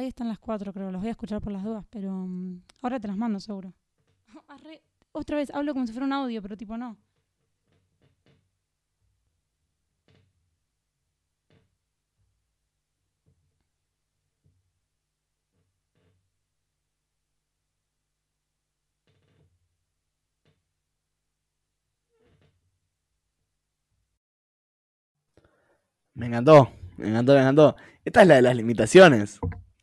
Ahí 0.00 0.06
están 0.08 0.28
las 0.28 0.38
cuatro, 0.38 0.72
creo. 0.72 0.90
Los 0.90 1.02
voy 1.02 1.08
a 1.08 1.10
escuchar 1.12 1.42
por 1.42 1.52
las 1.52 1.62
dudas, 1.62 1.84
pero 1.90 2.10
mm, 2.10 2.62
ahora 2.82 2.98
te 2.98 3.06
las 3.08 3.18
mando 3.18 3.38
seguro. 3.38 3.74
Arre- 4.48 4.82
Otra 5.12 5.36
vez 5.36 5.50
hablo 5.52 5.74
como 5.74 5.86
si 5.86 5.92
fuera 5.92 6.06
un 6.06 6.12
audio, 6.14 6.40
pero 6.42 6.56
tipo 6.56 6.76
no. 6.78 6.96
Me 26.14 26.26
encantó, 26.26 26.70
me 26.98 27.08
encantó, 27.08 27.34
me 27.34 27.40
encantó. 27.40 27.76
Esta 28.04 28.22
es 28.22 28.28
la 28.28 28.34
de 28.36 28.42
las 28.42 28.56
limitaciones. 28.56 29.40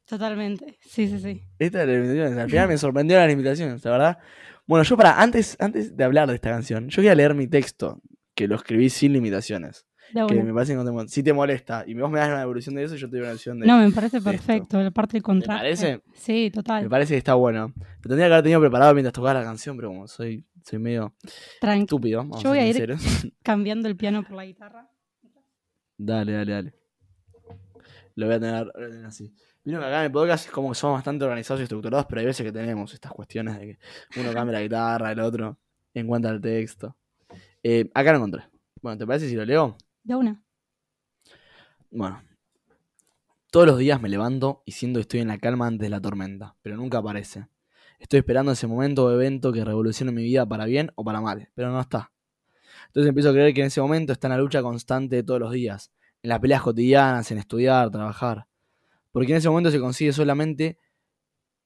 Totalmente. 0.07 0.77
Sí, 0.81 1.07
sí, 1.07 1.19
sí. 1.19 1.43
Esta 1.59 1.79
de 1.85 1.87
las 1.87 1.95
limitaciones. 2.07 2.37
Al 2.43 2.49
final 2.49 2.67
me 2.69 2.77
sorprendió 2.77 3.17
las 3.17 3.27
limitaciones, 3.27 3.83
la 3.83 3.91
verdad. 3.91 4.17
Bueno, 4.65 4.83
yo 4.83 4.95
para, 4.97 5.21
antes, 5.21 5.55
antes 5.59 5.95
de 5.95 6.03
hablar 6.03 6.27
de 6.29 6.35
esta 6.35 6.49
canción, 6.49 6.89
yo 6.89 6.95
quería 6.97 7.15
leer 7.15 7.33
mi 7.35 7.47
texto, 7.47 8.01
que 8.35 8.47
lo 8.47 8.55
escribí 8.55 8.89
sin 8.89 9.13
limitaciones. 9.13 9.85
De 10.13 10.25
Que 10.25 10.41
me 10.41 10.53
parece 10.53 10.71
que 10.71 10.77
no 10.77 10.85
te 10.85 10.91
mon- 10.91 11.09
si 11.09 11.21
te 11.21 11.33
molesta 11.33 11.83
y 11.85 11.93
vos 11.93 12.09
me 12.09 12.19
das 12.19 12.29
una 12.29 12.39
devolución 12.39 12.75
de 12.75 12.83
eso, 12.83 12.95
yo 12.95 13.07
te 13.09 13.17
doy 13.17 13.19
una 13.19 13.27
devolución 13.29 13.59
de 13.59 13.67
No, 13.67 13.77
me 13.79 13.91
parece 13.91 14.21
perfecto. 14.21 14.81
La 14.81 14.91
parte 14.91 15.13
del 15.17 15.21
contrato. 15.23 15.59
parece? 15.59 16.01
Sí, 16.13 16.43
Me 16.45 16.51
total. 16.51 16.87
parece 16.87 17.13
que 17.13 17.17
está 17.17 17.33
bueno. 17.33 17.73
Lo 17.75 18.01
tendría 18.07 18.27
que 18.27 18.33
haber 18.33 18.43
tenido 18.43 18.61
preparado 18.61 18.93
mientras 18.93 19.11
tocaba 19.11 19.33
la 19.33 19.43
canción, 19.43 19.75
pero 19.75 19.89
como 19.89 20.07
soy, 20.07 20.45
soy 20.63 20.79
medio 20.79 21.13
Tranqui. 21.59 21.81
estúpido, 21.83 22.19
vamos 22.19 22.41
Yo 22.41 22.49
voy 22.51 22.59
a 22.59 22.61
a 22.61 22.65
ir- 22.67 22.73
sinceros. 22.75 23.01
Cambiando 23.43 23.89
el 23.89 23.97
piano 23.97 24.23
por 24.23 24.37
la 24.37 24.45
guitarra. 24.45 24.89
Dale, 25.97 26.31
dale, 26.31 26.51
dale. 26.53 26.73
Lo 28.15 28.27
voy 28.27 28.35
a 28.35 28.39
tener, 28.39 28.65
lo 28.65 28.71
voy 28.75 28.83
a 28.85 28.89
tener 28.89 29.05
así. 29.05 29.33
Vieron 29.67 29.83
que 29.83 29.87
acá 29.89 29.99
en 29.99 30.05
el 30.05 30.11
podcast 30.13 30.45
es 30.45 30.51
como 30.53 30.69
que 30.69 30.75
somos 30.75 30.95
bastante 30.95 31.25
organizados 31.25 31.59
y 31.59 31.63
estructurados, 31.63 32.05
pero 32.07 32.21
hay 32.21 32.25
veces 32.25 32.45
que 32.45 32.53
tenemos 32.53 32.93
estas 32.93 33.11
cuestiones 33.11 33.59
de 33.59 33.77
que 34.13 34.21
uno 34.21 34.31
cambia 34.31 34.53
la 34.53 34.61
guitarra, 34.61 35.11
el 35.11 35.19
otro 35.19 35.59
encuentra 35.93 36.31
el 36.31 36.39
texto. 36.39 36.95
Eh, 37.61 37.91
acá 37.93 38.13
lo 38.13 38.19
encontré. 38.19 38.43
Bueno, 38.81 38.97
¿te 38.97 39.05
parece 39.05 39.27
si 39.27 39.35
lo 39.35 39.43
leo? 39.43 39.75
De 40.03 40.15
una. 40.15 40.41
Bueno. 41.91 42.23
Todos 43.51 43.67
los 43.67 43.77
días 43.77 44.01
me 44.01 44.07
levanto 44.07 44.63
y 44.65 44.71
siento 44.71 44.99
que 44.99 45.01
estoy 45.01 45.19
en 45.19 45.27
la 45.27 45.37
calma 45.37 45.67
antes 45.67 45.81
de 45.81 45.89
la 45.89 45.99
tormenta, 45.99 46.55
pero 46.61 46.77
nunca 46.77 46.99
aparece. 46.99 47.49
Estoy 47.99 48.19
esperando 48.19 48.53
ese 48.53 48.67
momento 48.67 49.03
o 49.03 49.11
evento 49.11 49.51
que 49.51 49.65
revolucione 49.65 50.13
mi 50.13 50.23
vida 50.23 50.45
para 50.45 50.63
bien 50.63 50.93
o 50.95 51.03
para 51.03 51.19
mal, 51.19 51.49
pero 51.55 51.73
no 51.73 51.81
está. 51.81 52.13
Entonces 52.85 53.09
empiezo 53.09 53.31
a 53.31 53.33
creer 53.33 53.53
que 53.53 53.59
en 53.59 53.67
ese 53.67 53.81
momento 53.81 54.13
está 54.13 54.27
en 54.27 54.31
la 54.31 54.37
lucha 54.37 54.61
constante 54.61 55.17
de 55.17 55.23
todos 55.23 55.41
los 55.41 55.51
días, 55.51 55.91
en 56.23 56.29
las 56.29 56.39
peleas 56.39 56.61
cotidianas, 56.61 57.29
en 57.31 57.39
estudiar, 57.39 57.91
trabajar. 57.91 58.47
Porque 59.17 59.31
en 59.31 59.39
ese 59.39 59.49
momento 59.49 59.71
se 59.71 59.79
consigue 59.79 60.13
solamente, 60.13 60.77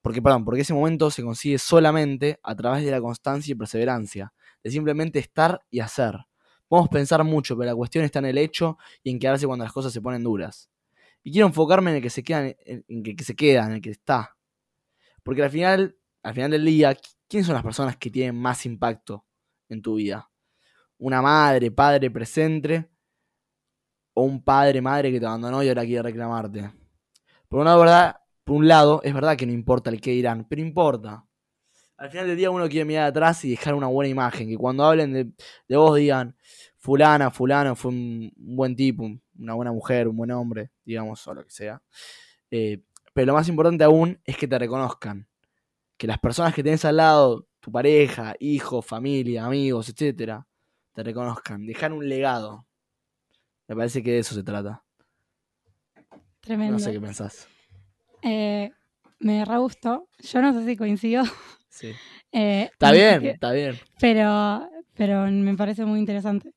porque 0.00 0.22
perdón, 0.22 0.42
porque 0.42 0.62
ese 0.62 0.72
momento 0.72 1.10
se 1.10 1.22
consigue 1.22 1.58
solamente 1.58 2.40
a 2.42 2.56
través 2.56 2.82
de 2.82 2.90
la 2.90 2.98
constancia 2.98 3.52
y 3.52 3.54
perseverancia, 3.54 4.32
de 4.64 4.70
simplemente 4.70 5.18
estar 5.18 5.60
y 5.68 5.80
hacer. 5.80 6.16
Podemos 6.66 6.88
pensar 6.88 7.22
mucho, 7.24 7.54
pero 7.54 7.66
la 7.66 7.76
cuestión 7.76 8.06
está 8.06 8.20
en 8.20 8.24
el 8.24 8.38
hecho 8.38 8.78
y 9.02 9.10
en 9.10 9.18
quedarse 9.18 9.46
cuando 9.46 9.66
las 9.66 9.72
cosas 9.74 9.92
se 9.92 10.00
ponen 10.00 10.24
duras. 10.24 10.70
Y 11.22 11.30
quiero 11.30 11.46
enfocarme 11.46 11.90
en 11.90 11.98
el 11.98 12.02
que 12.02 12.08
se 12.08 12.22
queda, 12.22 12.46
en 12.48 12.84
el 12.88 13.16
que 13.16 13.22
se 13.22 13.36
queda, 13.36 13.66
en 13.66 13.72
el 13.72 13.82
que 13.82 13.90
está. 13.90 14.34
Porque 15.22 15.42
al 15.42 15.50
final, 15.50 15.94
al 16.22 16.32
final 16.32 16.52
del 16.52 16.64
día, 16.64 16.96
¿quiénes 17.28 17.44
son 17.44 17.54
las 17.54 17.62
personas 17.62 17.98
que 17.98 18.08
tienen 18.08 18.34
más 18.34 18.64
impacto 18.64 19.26
en 19.68 19.82
tu 19.82 19.96
vida? 19.96 20.30
¿Una 20.96 21.20
madre, 21.20 21.70
padre 21.70 22.10
presente? 22.10 22.88
¿O 24.14 24.22
un 24.22 24.42
padre, 24.42 24.80
madre 24.80 25.12
que 25.12 25.20
te 25.20 25.26
abandonó 25.26 25.62
y 25.62 25.68
ahora 25.68 25.84
quiere 25.84 26.00
reclamarte? 26.00 26.81
Por 27.52 27.60
una 27.60 27.76
verdad, 27.76 28.16
por 28.44 28.56
un 28.56 28.66
lado, 28.66 29.02
es 29.04 29.12
verdad 29.12 29.36
que 29.36 29.44
no 29.44 29.52
importa 29.52 29.90
el 29.90 30.00
que 30.00 30.12
dirán, 30.12 30.46
pero 30.48 30.62
importa. 30.62 31.26
Al 31.98 32.08
final 32.08 32.26
del 32.26 32.38
día 32.38 32.50
uno 32.50 32.66
quiere 32.66 32.86
mirar 32.86 33.08
atrás 33.08 33.44
y 33.44 33.50
dejar 33.50 33.74
una 33.74 33.88
buena 33.88 34.08
imagen, 34.08 34.48
que 34.48 34.56
cuando 34.56 34.86
hablen 34.86 35.12
de, 35.12 35.76
vos 35.76 35.94
digan, 35.98 36.34
fulana, 36.78 37.30
fulano 37.30 37.76
fue 37.76 37.90
un, 37.90 38.32
un 38.38 38.56
buen 38.56 38.74
tipo, 38.74 39.06
una 39.38 39.52
buena 39.52 39.70
mujer, 39.70 40.08
un 40.08 40.16
buen 40.16 40.30
hombre, 40.30 40.70
digamos, 40.82 41.26
o 41.28 41.34
lo 41.34 41.44
que 41.44 41.50
sea. 41.50 41.82
Eh, 42.50 42.84
pero 43.12 43.26
lo 43.26 43.34
más 43.34 43.46
importante 43.50 43.84
aún 43.84 44.18
es 44.24 44.38
que 44.38 44.48
te 44.48 44.58
reconozcan. 44.58 45.28
Que 45.98 46.06
las 46.06 46.20
personas 46.20 46.54
que 46.54 46.62
tenés 46.62 46.86
al 46.86 46.96
lado, 46.96 47.48
tu 47.60 47.70
pareja, 47.70 48.34
hijos, 48.40 48.86
familia, 48.86 49.44
amigos, 49.44 49.90
etcétera, 49.90 50.46
te 50.94 51.02
reconozcan. 51.02 51.66
Dejar 51.66 51.92
un 51.92 52.08
legado. 52.08 52.66
Me 53.68 53.76
parece 53.76 54.02
que 54.02 54.12
de 54.12 54.20
eso 54.20 54.34
se 54.34 54.42
trata. 54.42 54.82
Tremendo. 56.42 56.74
No 56.74 56.78
sé 56.78 56.92
qué 56.92 57.00
pensás. 57.00 57.48
Eh, 58.22 58.70
me 59.20 59.44
re 59.44 59.58
gustó. 59.58 60.08
Yo 60.18 60.42
no 60.42 60.52
sé 60.52 60.64
si 60.66 60.76
coincido. 60.76 61.24
Sí. 61.68 61.92
eh, 62.32 62.68
Está 62.72 62.92
bien, 62.92 63.24
está 63.26 63.52
bien. 63.52 63.78
Pero, 64.00 64.68
pero 64.94 65.26
me 65.30 65.56
parece 65.56 65.84
muy 65.84 65.98
interesante. 66.00 66.52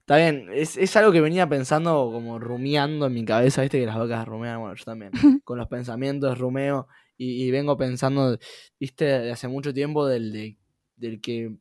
Está 0.00 0.18
bien, 0.18 0.48
es, 0.52 0.76
es 0.76 0.94
algo 0.96 1.10
que 1.10 1.20
venía 1.20 1.48
pensando 1.48 2.10
como 2.12 2.38
rumiando 2.38 3.06
en 3.06 3.12
mi 3.14 3.24
cabeza, 3.24 3.62
viste 3.62 3.80
que 3.80 3.86
las 3.86 3.98
vacas 3.98 4.24
rumean, 4.28 4.60
bueno, 4.60 4.76
yo 4.76 4.84
también, 4.84 5.10
con 5.44 5.58
los 5.58 5.66
pensamientos 5.66 6.38
rumeo 6.38 6.86
y, 7.16 7.42
y 7.44 7.50
vengo 7.50 7.76
pensando, 7.76 8.38
viste, 8.78 9.04
de 9.04 9.32
hace 9.32 9.48
mucho 9.48 9.74
tiempo 9.74 10.06
del, 10.06 10.32
de- 10.32 10.58
del 10.94 11.20
que, 11.20 11.56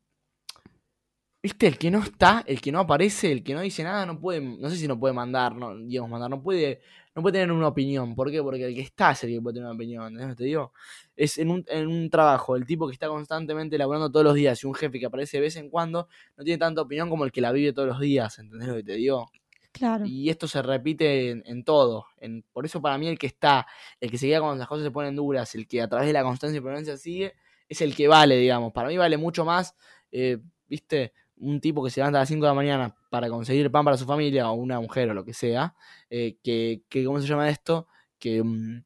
viste, 1.45 1.67
el 1.67 1.77
que 1.77 1.91
no 1.91 1.99
está, 1.99 2.43
el 2.47 2.59
que 2.59 2.71
no 2.71 2.79
aparece, 2.79 3.31
el 3.31 3.43
que 3.43 3.53
no 3.53 3.61
dice 3.61 3.83
nada, 3.83 4.03
no 4.07 4.19
puede, 4.19 4.41
no 4.41 4.67
sé 4.67 4.77
si 4.77 4.87
no 4.87 4.99
puede 4.99 5.13
mandar, 5.13 5.55
no, 5.55 5.77
digamos, 5.77 6.09
mandar, 6.09 6.27
no 6.27 6.41
puede, 6.41 6.81
no 7.13 7.21
puede 7.21 7.33
tener 7.33 7.51
una 7.51 7.67
opinión, 7.67 8.15
¿por 8.15 8.31
qué? 8.31 8.41
Porque 8.41 8.65
el 8.65 8.73
que 8.73 8.81
está 8.81 9.11
es 9.11 9.23
el 9.25 9.29
que 9.29 9.41
puede 9.41 9.53
tener 9.53 9.67
una 9.67 9.75
opinión, 9.75 10.07
¿entendés 10.07 10.37
te 10.37 10.43
digo? 10.45 10.73
Es 11.15 11.37
en 11.37 11.51
un, 11.51 11.63
en 11.67 11.85
un 11.85 12.09
trabajo, 12.09 12.55
el 12.55 12.65
tipo 12.65 12.87
que 12.87 12.93
está 12.93 13.09
constantemente 13.09 13.77
laburando 13.77 14.09
todos 14.11 14.23
los 14.23 14.33
días 14.33 14.63
y 14.63 14.65
un 14.65 14.73
jefe 14.73 14.99
que 14.99 15.05
aparece 15.05 15.37
de 15.37 15.41
vez 15.41 15.55
en 15.57 15.69
cuando, 15.69 16.07
no 16.35 16.43
tiene 16.43 16.57
tanta 16.57 16.81
opinión 16.81 17.11
como 17.11 17.25
el 17.25 17.31
que 17.31 17.41
la 17.41 17.51
vive 17.51 17.73
todos 17.73 17.89
los 17.89 17.99
días, 17.99 18.39
¿entendés 18.39 18.67
lo 18.67 18.75
que 18.77 18.83
te 18.83 18.93
digo? 18.95 19.29
Claro. 19.71 20.03
Y 20.07 20.31
esto 20.31 20.47
se 20.47 20.63
repite 20.63 21.29
en, 21.29 21.43
en 21.45 21.63
todo. 21.63 22.07
En, 22.17 22.43
por 22.53 22.65
eso 22.65 22.81
para 22.81 22.97
mí 22.97 23.07
el 23.07 23.19
que 23.19 23.27
está, 23.27 23.67
el 23.99 24.09
que 24.09 24.17
se 24.17 24.25
queda 24.25 24.39
cuando 24.39 24.57
las 24.57 24.67
cosas 24.67 24.83
se 24.83 24.89
ponen 24.89 25.15
duras, 25.15 25.53
el 25.53 25.67
que 25.67 25.83
a 25.83 25.87
través 25.87 26.07
de 26.07 26.13
la 26.13 26.23
constancia 26.23 26.57
y 26.57 26.61
permanencia 26.61 26.97
sigue, 26.97 27.35
es 27.69 27.81
el 27.81 27.95
que 27.95 28.07
vale, 28.07 28.35
digamos. 28.37 28.73
Para 28.73 28.87
mí 28.89 28.97
vale 28.97 29.17
mucho 29.17 29.45
más, 29.45 29.75
eh, 30.11 30.39
viste, 30.67 31.13
un 31.37 31.59
tipo 31.59 31.83
que 31.83 31.89
se 31.89 31.99
levanta 31.99 32.19
a 32.19 32.21
las 32.21 32.29
5 32.29 32.45
de 32.45 32.49
la 32.49 32.53
mañana 32.53 32.95
para 33.09 33.29
conseguir 33.29 33.71
pan 33.71 33.85
para 33.85 33.97
su 33.97 34.05
familia, 34.05 34.49
o 34.49 34.53
una 34.53 34.79
mujer 34.79 35.09
o 35.09 35.13
lo 35.13 35.25
que 35.25 35.33
sea, 35.33 35.75
eh, 36.09 36.37
que, 36.43 36.83
que, 36.89 37.05
¿cómo 37.05 37.19
se 37.19 37.27
llama 37.27 37.49
esto? 37.49 37.87
Que, 38.19 38.43
mm, 38.43 38.83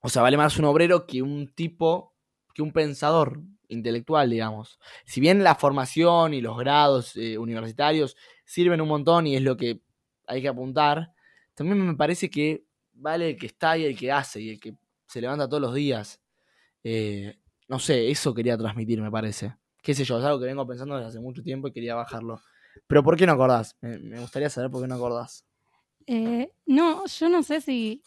o 0.00 0.08
sea, 0.08 0.22
vale 0.22 0.36
más 0.36 0.58
un 0.58 0.64
obrero 0.64 1.06
que 1.06 1.22
un 1.22 1.48
tipo, 1.54 2.14
que 2.54 2.62
un 2.62 2.72
pensador 2.72 3.40
intelectual, 3.68 4.30
digamos. 4.30 4.78
Si 5.04 5.20
bien 5.20 5.44
la 5.44 5.54
formación 5.54 6.34
y 6.34 6.40
los 6.40 6.56
grados 6.58 7.16
eh, 7.16 7.38
universitarios 7.38 8.16
sirven 8.44 8.80
un 8.80 8.88
montón 8.88 9.26
y 9.26 9.36
es 9.36 9.42
lo 9.42 9.56
que 9.56 9.82
hay 10.26 10.42
que 10.42 10.48
apuntar, 10.48 11.12
también 11.54 11.84
me 11.86 11.94
parece 11.94 12.30
que 12.30 12.64
vale 12.92 13.30
el 13.30 13.36
que 13.36 13.46
está 13.46 13.76
y 13.76 13.84
el 13.84 13.96
que 13.96 14.10
hace 14.10 14.40
y 14.40 14.50
el 14.50 14.60
que 14.60 14.74
se 15.06 15.20
levanta 15.20 15.48
todos 15.48 15.60
los 15.60 15.74
días. 15.74 16.20
Eh, 16.82 17.36
no 17.68 17.78
sé, 17.78 18.10
eso 18.10 18.34
quería 18.34 18.56
transmitir, 18.56 19.00
me 19.00 19.10
parece. 19.10 19.56
Qué 19.88 19.94
sé 19.94 20.04
yo, 20.04 20.18
es 20.18 20.24
algo 20.26 20.38
que 20.38 20.44
vengo 20.44 20.66
pensando 20.66 20.96
desde 20.96 21.08
hace 21.08 21.18
mucho 21.18 21.42
tiempo 21.42 21.66
y 21.66 21.72
quería 21.72 21.94
bajarlo. 21.94 22.42
Pero 22.86 23.02
¿por 23.02 23.16
qué 23.16 23.24
no 23.24 23.32
acordás? 23.32 23.74
Me, 23.80 24.20
gustaría 24.20 24.50
saber 24.50 24.70
por 24.70 24.82
qué 24.82 24.86
no 24.86 24.96
acordás. 24.96 25.46
Eh, 26.06 26.52
no, 26.66 27.06
yo 27.06 27.30
no 27.30 27.42
sé 27.42 27.62
si 27.62 28.02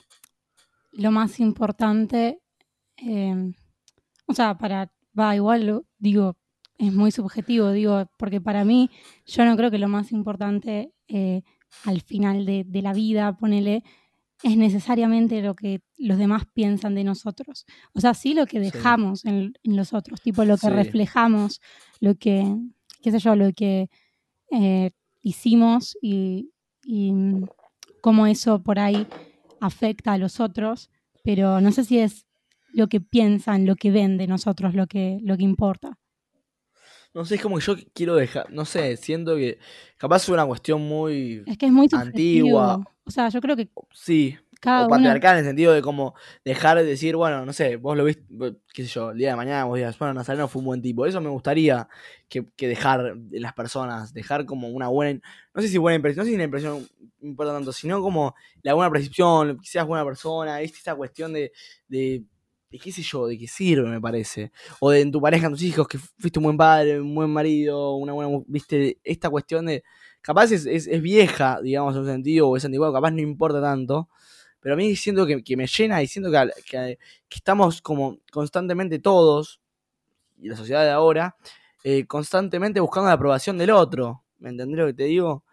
lo 0.92 1.10
más 1.10 1.40
importante. 1.40 2.40
eh, 2.98 3.52
o 4.28 4.34
sea, 4.36 4.60
para, 4.60 4.94
va, 5.20 5.36
igual 5.36 5.84
digo, 5.98 6.38
es 6.78 6.94
muy 6.94 7.10
subjetivo, 7.10 7.72
digo, 7.72 8.06
porque 8.16 8.40
para 8.40 8.64
mí 8.64 8.92
yo 9.26 9.44
no 9.44 9.58
creo 9.58 9.72
que 9.72 9.80
lo 9.80 9.88
más 9.88 10.12
importante 10.12 10.94
eh, 11.08 11.42
al 11.86 12.02
final 12.02 12.46
de, 12.46 12.82
la 12.84 12.94
vida, 12.94 13.36
ponele, 13.38 13.84
es 14.44 14.58
necesariamente 14.58 15.42
lo 15.42 15.56
que 15.56 15.82
los 15.98 16.18
demás 16.18 16.44
piensan 16.54 16.96
de 16.96 17.04
nosotros. 17.04 17.66
O 17.94 18.02
sea, 18.02 18.14
sí 18.14 18.34
lo 18.34 18.46
que 18.48 18.60
dejamos 18.60 19.26
en, 19.26 19.54
los 19.64 19.94
otros, 19.94 20.22
tipo 20.22 20.44
lo 20.46 20.58
que 20.58 20.70
reflejamos, 20.70 21.62
lo 22.00 22.16
que, 22.16 22.56
qué 23.02 23.12
sé 23.12 23.20
yo, 23.20 23.36
lo 23.36 23.52
que 23.54 23.90
eh, 24.52 24.92
hicimos 25.22 25.98
y, 26.02 26.52
y 26.84 27.14
cómo 28.02 28.26
eso 28.28 28.64
por 28.64 28.80
ahí 28.80 29.08
afecta 29.60 30.14
a 30.14 30.18
los 30.18 30.40
otros, 30.40 30.90
pero 31.24 31.62
no 31.62 31.72
sé 31.72 31.84
si 31.84 32.00
es 32.00 32.26
lo 32.74 32.88
que 32.88 33.00
piensan, 33.00 33.66
lo 33.66 33.76
que 33.76 33.92
ven 33.92 34.18
de 34.18 34.28
nosotros, 34.28 34.74
lo 34.74 34.88
que, 34.88 35.20
lo 35.22 35.38
que 35.38 35.44
importa. 35.44 36.00
No 37.14 37.26
sé, 37.26 37.36
es 37.36 37.42
como 37.42 37.58
que 37.58 37.66
yo 37.66 37.76
quiero 37.94 38.16
dejar, 38.16 38.52
no 38.52 38.66
sé, 38.66 38.96
siento 38.98 39.36
que 39.36 39.60
capaz 39.98 40.24
es 40.24 40.30
una 40.30 40.46
cuestión 40.46 40.82
muy 40.82 41.44
es 41.46 41.58
que 41.58 41.66
es 41.66 41.72
muy 41.72 41.88
antigua. 41.92 42.82
O 43.04 43.12
sea, 43.12 43.30
yo 43.30 43.42
creo 43.42 43.56
que 43.56 43.68
sí, 43.94 44.38
o 44.64 44.88
patriarcal 44.88 45.34
en 45.34 45.40
el 45.40 45.46
sentido 45.46 45.74
de 45.74 45.82
como 45.82 46.14
dejar 46.46 46.78
de 46.78 46.84
decir, 46.84 47.16
bueno, 47.16 47.46
no 47.46 47.52
sé, 47.52 47.78
vos 47.78 47.98
lo 47.98 48.04
viste, 48.04 48.24
qué 48.74 48.84
sé 48.84 48.90
yo, 48.90 49.10
el 49.10 49.18
día 49.18 49.32
de 49.32 49.36
mañana 49.36 49.66
vos 49.66 49.76
digas, 49.76 49.98
bueno, 49.98 50.14
Nazareno 50.14 50.48
fue 50.48 50.60
un 50.60 50.68
buen 50.68 50.82
tipo. 50.84 51.06
Eso 51.06 51.20
me 51.20 51.30
gustaría 51.30 51.90
que, 52.30 52.46
dejar 52.58 53.16
en 53.32 53.42
las 53.42 53.54
personas, 53.54 54.14
dejar 54.14 54.46
como 54.46 54.70
una 54.70 54.88
buena, 54.88 55.20
no 55.56 55.62
sé 55.62 55.68
si 55.68 55.80
buena 55.80 55.96
impresión, 55.96 56.24
no 56.24 56.26
sé 56.26 56.32
si 56.32 56.38
la 56.38 56.44
impresión 56.44 56.88
importa 57.22 57.54
tanto, 57.54 57.72
sino 57.72 58.02
como 58.02 58.36
la 58.62 58.76
buena 58.76 58.92
percepción, 58.92 59.60
que 59.60 59.68
seas 59.68 59.88
buena 59.88 60.06
persona, 60.06 60.62
esa 60.62 60.94
cuestión 60.94 61.34
de, 61.34 61.52
de, 61.88 62.24
de, 62.72 62.80
qué 62.80 62.92
sé 62.92 63.02
yo, 63.02 63.28
de 63.28 63.38
qué 63.38 63.48
sirve, 63.48 63.90
me 63.90 64.02
parece. 64.02 64.52
O 64.80 64.92
de 64.92 65.06
tu 65.08 65.22
pareja, 65.22 65.48
en 65.48 65.54
tus 65.54 65.64
hijos, 65.64 65.88
que 65.88 65.98
fuiste 65.98 66.40
un 66.40 66.44
buen 66.44 66.58
padre, 66.58 67.00
un 67.00 67.14
buen 67.14 67.30
marido, 67.30 67.96
una 67.96 68.14
buena, 68.14 68.44
viste, 68.48 69.00
esta 69.04 69.30
cuestión 69.30 69.66
de, 69.66 69.84
capaz 70.22 70.52
es, 70.52 70.66
es, 70.66 71.02
vieja, 71.02 71.60
digamos, 71.62 71.96
en 71.96 72.02
un 72.02 72.08
sentido, 72.08 72.50
o 72.50 72.58
es 72.58 72.66
antiguo, 72.66 72.92
capaz 72.92 73.12
no 73.12 73.22
importa 73.22 73.62
tanto 73.62 74.10
pero 74.62 74.76
a 74.76 74.78
mí 74.78 74.96
siento 74.96 75.26
que, 75.26 75.44
que 75.44 75.58
me 75.58 75.68
llena 75.68 76.02
y 76.02 76.08
siento 76.08 76.32
que, 76.32 76.52
que, 76.70 76.98
estamos 77.32 77.82
como 77.82 78.20
constantemente 78.32 79.00
todos, 79.00 79.60
y 80.40 80.50
la 80.50 80.56
sociedad 80.56 80.84
de 80.84 80.92
ahora, 80.92 81.36
eh, 81.84 82.06
constantemente 82.06 82.80
buscando 82.80 83.08
la 83.08 83.16
aprobación 83.16 83.58
del 83.58 83.72
otro. 83.72 84.24
¿Me 84.38 84.50
entendés 84.50 84.78
lo 84.78 84.86
que 84.88 84.94
te 84.94 85.04
digo? 85.06 85.44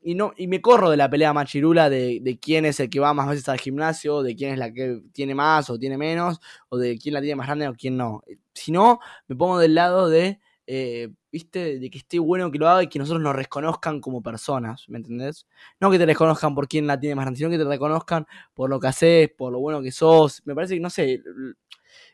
Y, 0.00 0.14
no, 0.14 0.32
y 0.36 0.46
me 0.46 0.60
corro 0.60 0.90
de 0.90 0.96
la 0.96 1.10
pelea 1.10 1.32
machirula 1.32 1.90
de, 1.90 2.20
de 2.22 2.38
quién 2.38 2.64
es 2.64 2.78
el 2.80 2.88
que 2.88 3.00
va 3.00 3.14
más 3.14 3.28
veces 3.28 3.48
al 3.48 3.58
gimnasio, 3.58 4.22
de 4.22 4.36
quién 4.36 4.52
es 4.52 4.58
la 4.58 4.72
que 4.72 5.02
tiene 5.12 5.34
más 5.34 5.70
o 5.70 5.78
tiene 5.78 5.98
menos, 5.98 6.40
o 6.68 6.78
de 6.78 6.96
quién 6.98 7.14
la 7.14 7.20
tiene 7.20 7.36
más 7.36 7.46
grande 7.46 7.68
o 7.68 7.74
quién 7.74 7.96
no. 7.96 8.22
Si 8.54 8.72
no, 8.72 9.00
me 9.26 9.36
pongo 9.36 9.58
del 9.58 9.74
lado 9.74 10.08
de 10.08 10.38
eh, 10.70 11.08
¿viste? 11.32 11.78
De 11.78 11.88
que 11.88 11.96
esté 11.96 12.18
bueno 12.18 12.50
que 12.50 12.58
lo 12.58 12.68
haga 12.68 12.82
y 12.82 12.88
que 12.88 12.98
nosotros 12.98 13.22
nos 13.22 13.34
reconozcan 13.34 14.02
como 14.02 14.22
personas, 14.22 14.84
¿me 14.88 14.98
entendés? 14.98 15.46
No 15.80 15.90
que 15.90 15.98
te 15.98 16.04
reconozcan 16.04 16.54
por 16.54 16.68
quién 16.68 16.86
la 16.86 17.00
tiene 17.00 17.14
más 17.14 17.24
grande, 17.24 17.38
sino 17.38 17.48
que 17.48 17.56
te 17.56 17.64
reconozcan 17.64 18.26
por 18.52 18.68
lo 18.68 18.78
que 18.78 18.88
haces, 18.88 19.30
por 19.30 19.50
lo 19.50 19.60
bueno 19.60 19.80
que 19.80 19.90
sos. 19.90 20.42
Me 20.44 20.54
parece 20.54 20.74
que, 20.74 20.80
no 20.80 20.90
sé, 20.90 21.22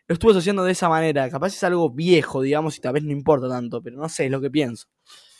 lo 0.07 0.13
estuve 0.13 0.31
asociando 0.31 0.63
de 0.63 0.71
esa 0.71 0.89
manera. 0.89 1.29
Capaz 1.29 1.49
es 1.49 1.65
algo 1.65 1.91
viejo, 1.91 2.43
digamos, 2.43 2.79
y 2.79 2.81
tal 2.81 2.93
vez 2.93 3.03
no 3.03 3.11
importa 3.11 3.49
tanto, 3.49 3.83
pero 3.83 3.97
no 3.97 4.09
sé, 4.09 4.27
es 4.27 4.31
lo 4.31 4.41
que 4.41 4.53
pienso. 4.53 4.87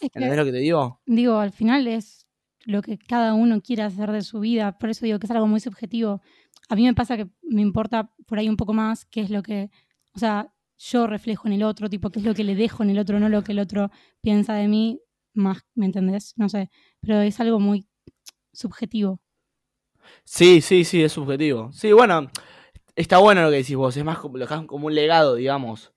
¿Entendés 0.01 0.37
lo 0.37 0.45
que 0.45 0.53
te 0.53 0.59
digo? 0.59 1.01
Digo, 1.07 1.39
al 1.39 1.53
final 1.53 1.87
es 1.87 2.24
lo 2.65 2.83
que 2.83 2.99
cada 2.99 3.35
uno 3.35 3.61
quiere 3.61 3.83
hacer 3.83 4.11
de 4.13 4.23
su 4.23 4.41
vida, 4.41 4.79
por 4.79 4.91
eso 4.91 5.05
digo 5.05 5.19
que 5.19 5.27
es 5.27 5.31
algo 5.31 5.47
muy 5.47 5.61
subjetivo. 5.61 6.23
A 6.69 6.77
mí 6.77 6.85
me 6.85 6.95
pasa 6.95 7.17
que 7.17 7.29
me 7.43 7.63
importa 7.63 8.11
por 8.27 8.39
ahí 8.39 8.49
un 8.49 8.57
poco 8.57 8.73
más 8.73 9.05
qué 9.07 9.21
es 9.21 9.31
lo 9.31 9.43
que, 9.43 9.71
o 10.15 10.19
sea, 10.19 10.53
yo 10.79 11.07
reflejo 11.07 11.47
en 11.47 11.55
el 11.55 11.63
otro, 11.63 11.89
tipo, 11.89 12.11
qué 12.11 12.19
es 12.19 12.25
lo 12.25 12.35
que 12.35 12.45
le 12.45 12.55
dejo 12.55 12.83
en 12.83 12.91
el 12.91 12.99
otro, 12.99 13.21
no 13.21 13.29
lo 13.29 13.45
que 13.45 13.53
el 13.53 13.59
otro 13.59 13.91
piensa 14.21 14.55
de 14.55 14.69
mí, 14.69 15.01
más, 15.35 15.59
¿me 15.75 15.87
entendés? 15.87 16.35
No 16.37 16.49
sé, 16.49 16.71
pero 17.01 17.21
es 17.21 17.39
algo 17.41 17.61
muy 17.61 17.87
subjetivo. 18.53 19.21
Sí, 20.25 20.61
sí, 20.61 20.85
sí, 20.85 21.03
es 21.03 21.13
subjetivo. 21.13 21.73
Sí, 21.73 21.93
bueno, 21.93 22.31
está 22.97 23.19
bueno 23.19 23.43
lo 23.43 23.51
que 23.51 23.57
decís 23.57 23.77
vos, 23.77 23.97
es 23.97 24.05
más 24.05 24.19
como 24.19 24.87
un 24.87 24.95
legado, 24.95 25.35
digamos. 25.35 25.93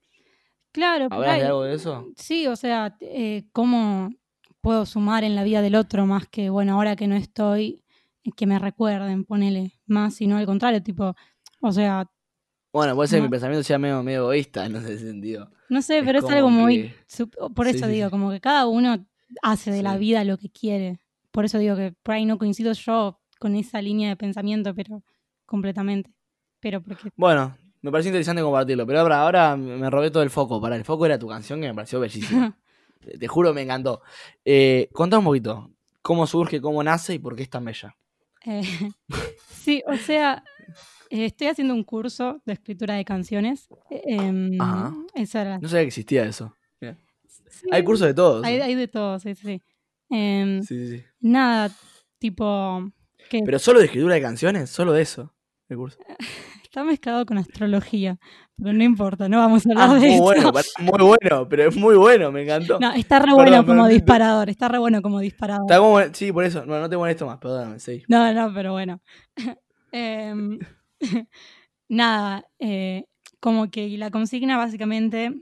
Claro, 0.72 1.07
¿Hablas 1.09 1.39
de 1.39 1.45
algo 1.45 1.63
de 1.63 1.76
eso? 1.76 2.07
Sí, 2.15 2.47
o 2.47 2.55
sea, 2.55 2.97
eh, 3.01 3.45
cómo 3.51 4.09
puedo 4.62 4.86
sumar 4.86 5.24
en 5.24 5.36
la 5.36 5.43
vida 5.43 5.62
del 5.62 5.76
otro 5.76 6.05
más 6.05 6.28
que, 6.28 6.49
bueno, 6.49 6.74
ahora 6.74 6.95
que 6.95 7.08
no 7.08 7.16
estoy, 7.16 7.84
que 8.36 8.45
me 8.45 8.60
recuerden, 8.60 9.24
ponele, 9.24 9.80
más, 9.86 10.16
sino 10.16 10.38
al 10.38 10.45
contrario, 10.45 10.84
tipo, 10.84 11.16
o 11.62 11.72
sea, 11.72 12.10
bueno, 12.78 12.95
puede 12.95 13.08
ser 13.08 13.20
que 13.20 13.24
mi 13.24 13.30
pensamiento 13.30 13.64
sea 13.64 13.80
medio, 13.80 14.03
medio 14.03 14.20
egoísta 14.20 14.66
en 14.66 14.76
ese 14.76 14.99
sentido. 14.99 15.49
No 15.70 15.82
sé, 15.82 16.03
pero 16.03 16.20
es 16.20 16.26
algo 16.26 16.49
muy... 16.49 16.93
Por 17.55 17.68
eso 17.68 17.88
digo, 17.88 18.12
como 18.12 18.30
que 18.30 18.39
cada 18.39 18.68
uno 18.68 19.03
hace 19.41 19.72
de 19.72 19.82
la 19.82 19.97
vida 19.97 20.24
lo 20.24 20.38
que 20.38 20.51
quiere. 20.51 20.99
Por 21.32 21.45
eso 21.45 21.58
digo 21.58 21.76
que 21.76 21.93
por 22.03 22.14
ahí 22.16 22.26
no 22.26 22.38
coincido 22.38 22.74
yo 22.74 23.20
con 23.39 23.55
esa 23.55 23.82
línea 23.82 24.10
de 24.10 24.16
pensamiento, 24.16 24.76
pero 24.76 25.03
completamente. 25.45 26.14
Pero 26.60 26.82
porque... 26.84 27.10
Bueno, 27.16 27.58
me 27.82 27.91
pareció 27.91 28.10
interesante 28.10 28.41
compartirlo, 28.41 28.86
pero 28.86 28.99
ahora, 28.99 29.22
ahora 29.22 29.58
me 29.58 29.89
robé 29.89 30.12
todo 30.12 30.24
el 30.24 30.30
foco. 30.30 30.62
Para 30.62 30.76
el 30.76 30.84
foco 30.84 31.05
era 31.05 31.18
tu 31.18 31.28
canción 31.28 31.62
que 31.62 31.68
me 31.68 31.74
pareció 31.74 31.99
bellísima. 31.99 32.58
Te 33.20 33.28
juro, 33.28 33.54
me 33.54 33.62
encantó. 33.62 34.02
Eh, 34.45 34.89
contá 34.93 35.20
un 35.20 35.26
poquito, 35.26 35.72
¿cómo 36.02 36.28
surge, 36.28 36.62
cómo 36.62 36.84
nace 36.84 37.16
y 37.16 37.20
por 37.20 37.36
qué 37.36 37.43
es 37.43 37.50
tan 37.50 37.66
bella? 37.66 37.95
Eh, 38.45 38.62
sí, 39.50 39.84
o 39.88 39.95
sea, 39.98 40.43
eh, 41.10 41.26
estoy 41.26 41.48
haciendo 41.48 41.74
un 41.74 41.84
curso 41.84 42.41
de 42.45 42.54
escritura 42.54 42.95
de 42.95 43.06
canciones. 43.06 43.68
Em, 43.89 44.60
Ajá. 44.60 44.93
No 45.62 45.68
sabía 45.68 45.84
que 45.84 45.88
existía 45.88 46.26
eso. 46.26 46.56
hay 47.72 47.84
cursos 47.84 48.08
de 48.08 48.14
todos. 48.14 48.45
Hay, 48.45 48.76
de 48.76 48.88
todos, 48.88 49.26
em, 49.26 50.62
sí, 50.62 50.68
sí, 50.68 50.98
sí. 50.98 51.04
Nada, 51.20 51.72
tipo... 52.20 52.91
¿Pero 53.30 53.60
solo 53.60 53.80
de 53.80 53.86
escritura 53.86 54.16
de 54.16 54.22
canciones? 54.22 54.70
¿Solo 54.70 54.93
de 54.93 55.02
eso? 55.02 55.34
El 55.68 55.78
curso. 55.78 56.00
Está 56.64 56.84
mezclado 56.84 57.26
con 57.26 57.38
astrología, 57.38 58.20
pero 58.58 58.74
no 58.74 58.84
importa, 58.84 59.30
no 59.30 59.38
vamos 59.38 59.66
a 59.66 59.70
hablar 59.70 59.89
ah, 59.91 59.93
de 59.93 60.10
muy 60.10 60.20
Bueno, 60.20 60.51
muy 60.80 61.03
bueno, 61.05 61.47
pero 61.47 61.70
es 61.70 61.76
muy 61.76 61.95
bueno, 61.95 62.32
me 62.32 62.43
encantó. 62.43 62.80
No, 62.80 62.91
está 62.93 63.20
re 63.20 63.34
bueno 63.34 63.66
como 63.66 63.88
disparador, 63.88 64.49
está 64.49 64.68
re 64.68 64.80
bueno 64.80 65.01
como 65.01 65.20
disparador. 65.20 66.16
sí, 66.16 66.32
por 66.32 66.43
eso, 66.43 66.66
no, 66.66 66.80
no 66.80 66.89
te 66.89 66.97
molesto 66.97 67.26
más, 67.26 67.38
perdóname, 67.38 67.80
sí. 67.80 68.03
No, 68.08 68.34
no, 68.34 68.51
pero 68.53 68.72
bueno. 68.72 68.99
eh, 69.91 70.34
nada, 71.89 72.45
eh, 72.60 73.05
como 73.39 73.70
que 73.70 73.89
la 73.97 74.12
consigna 74.12 74.58
básicamente, 74.58 75.34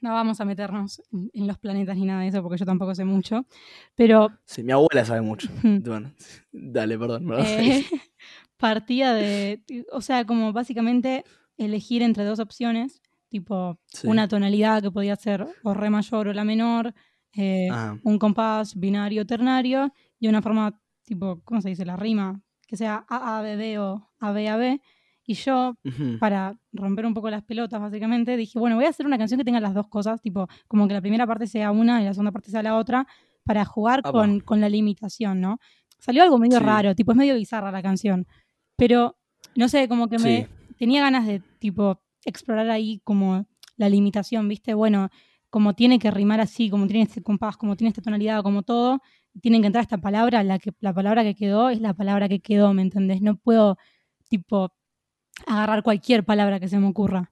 no 0.00 0.12
vamos 0.12 0.40
a 0.40 0.44
meternos 0.44 1.02
en 1.12 1.46
los 1.46 1.58
planetas 1.58 1.96
ni 1.96 2.04
nada 2.04 2.22
de 2.22 2.28
eso 2.28 2.42
porque 2.42 2.58
yo 2.58 2.66
tampoco 2.66 2.94
sé 2.94 3.04
mucho, 3.04 3.46
pero... 3.94 4.30
Sí, 4.44 4.62
mi 4.62 4.72
abuela 4.72 5.04
sabe 5.04 5.22
mucho. 5.22 5.48
bueno, 5.62 6.12
dale, 6.52 6.98
perdón. 6.98 7.32
Eh, 7.38 7.86
partía 8.56 9.14
de, 9.14 9.62
o 9.92 10.00
sea, 10.00 10.24
como 10.24 10.52
básicamente 10.52 11.24
elegir 11.56 12.02
entre 12.02 12.24
dos 12.24 12.38
opciones, 12.38 13.00
tipo 13.28 13.78
una 14.04 14.28
tonalidad 14.28 14.82
que 14.82 14.90
podía 14.90 15.16
ser 15.16 15.46
o 15.62 15.74
re 15.74 15.90
mayor 15.90 16.28
o 16.28 16.32
la 16.32 16.44
menor, 16.44 16.94
eh, 17.36 17.68
ah. 17.70 17.96
un 18.04 18.18
compás 18.18 18.78
binario 18.78 19.26
ternario 19.26 19.92
y 20.20 20.28
una 20.28 20.40
forma 20.40 20.80
tipo, 21.04 21.40
¿cómo 21.44 21.60
se 21.60 21.68
dice? 21.68 21.84
La 21.84 21.96
rima, 21.96 22.40
que 22.66 22.76
sea 22.76 23.04
A, 23.08 23.38
A, 23.38 23.42
B, 23.42 23.56
B 23.56 23.78
o 23.78 24.10
A, 24.20 24.32
B, 24.32 24.48
A, 24.48 24.56
B. 24.56 24.80
Y 25.26 25.34
yo, 25.34 25.74
para 26.20 26.54
romper 26.70 27.06
un 27.06 27.14
poco 27.14 27.30
las 27.30 27.42
pelotas, 27.42 27.80
básicamente, 27.80 28.36
dije, 28.36 28.58
bueno, 28.58 28.76
voy 28.76 28.84
a 28.84 28.90
hacer 28.90 29.06
una 29.06 29.16
canción 29.16 29.38
que 29.38 29.44
tenga 29.44 29.58
las 29.58 29.72
dos 29.72 29.88
cosas, 29.88 30.20
tipo, 30.20 30.48
como 30.68 30.86
que 30.86 30.92
la 30.92 31.00
primera 31.00 31.26
parte 31.26 31.46
sea 31.46 31.70
una 31.70 32.02
y 32.02 32.04
la 32.04 32.12
segunda 32.12 32.30
parte 32.30 32.50
sea 32.50 32.62
la 32.62 32.76
otra, 32.76 33.06
para 33.42 33.64
jugar 33.64 34.02
con, 34.02 34.40
con, 34.40 34.60
la 34.60 34.68
limitación, 34.68 35.40
¿no? 35.40 35.60
Salió 35.98 36.22
algo 36.22 36.38
medio 36.38 36.60
raro, 36.60 36.94
tipo, 36.94 37.12
es 37.12 37.16
medio 37.16 37.34
bizarra 37.36 37.72
la 37.72 37.82
canción. 37.82 38.26
Pero, 38.76 39.16
no 39.56 39.68
sé, 39.68 39.88
como 39.88 40.08
que 40.08 40.18
me 40.18 40.48
tenía 40.78 41.02
ganas 41.02 41.26
de, 41.26 41.40
tipo, 41.58 42.00
explorar 42.24 42.70
ahí 42.70 43.00
como 43.04 43.46
la 43.76 43.88
limitación, 43.88 44.48
¿viste? 44.48 44.74
Bueno, 44.74 45.10
como 45.50 45.74
tiene 45.74 45.98
que 45.98 46.10
rimar 46.10 46.40
así, 46.40 46.70
como 46.70 46.86
tiene 46.86 47.02
este 47.02 47.22
compás, 47.22 47.56
como 47.56 47.76
tiene 47.76 47.90
esta 47.90 48.02
tonalidad, 48.02 48.42
como 48.42 48.62
todo, 48.62 49.00
tienen 49.40 49.60
que 49.60 49.66
entrar 49.66 49.82
esta 49.82 49.98
palabra, 49.98 50.42
la, 50.42 50.58
que, 50.58 50.72
la 50.80 50.92
palabra 50.92 51.22
que 51.22 51.34
quedó 51.34 51.70
es 51.70 51.80
la 51.80 51.94
palabra 51.94 52.28
que 52.28 52.40
quedó, 52.40 52.72
¿me 52.72 52.82
entendés? 52.82 53.20
No 53.20 53.36
puedo, 53.36 53.78
tipo, 54.28 54.72
agarrar 55.46 55.82
cualquier 55.82 56.24
palabra 56.24 56.60
que 56.60 56.68
se 56.68 56.78
me 56.78 56.88
ocurra. 56.88 57.30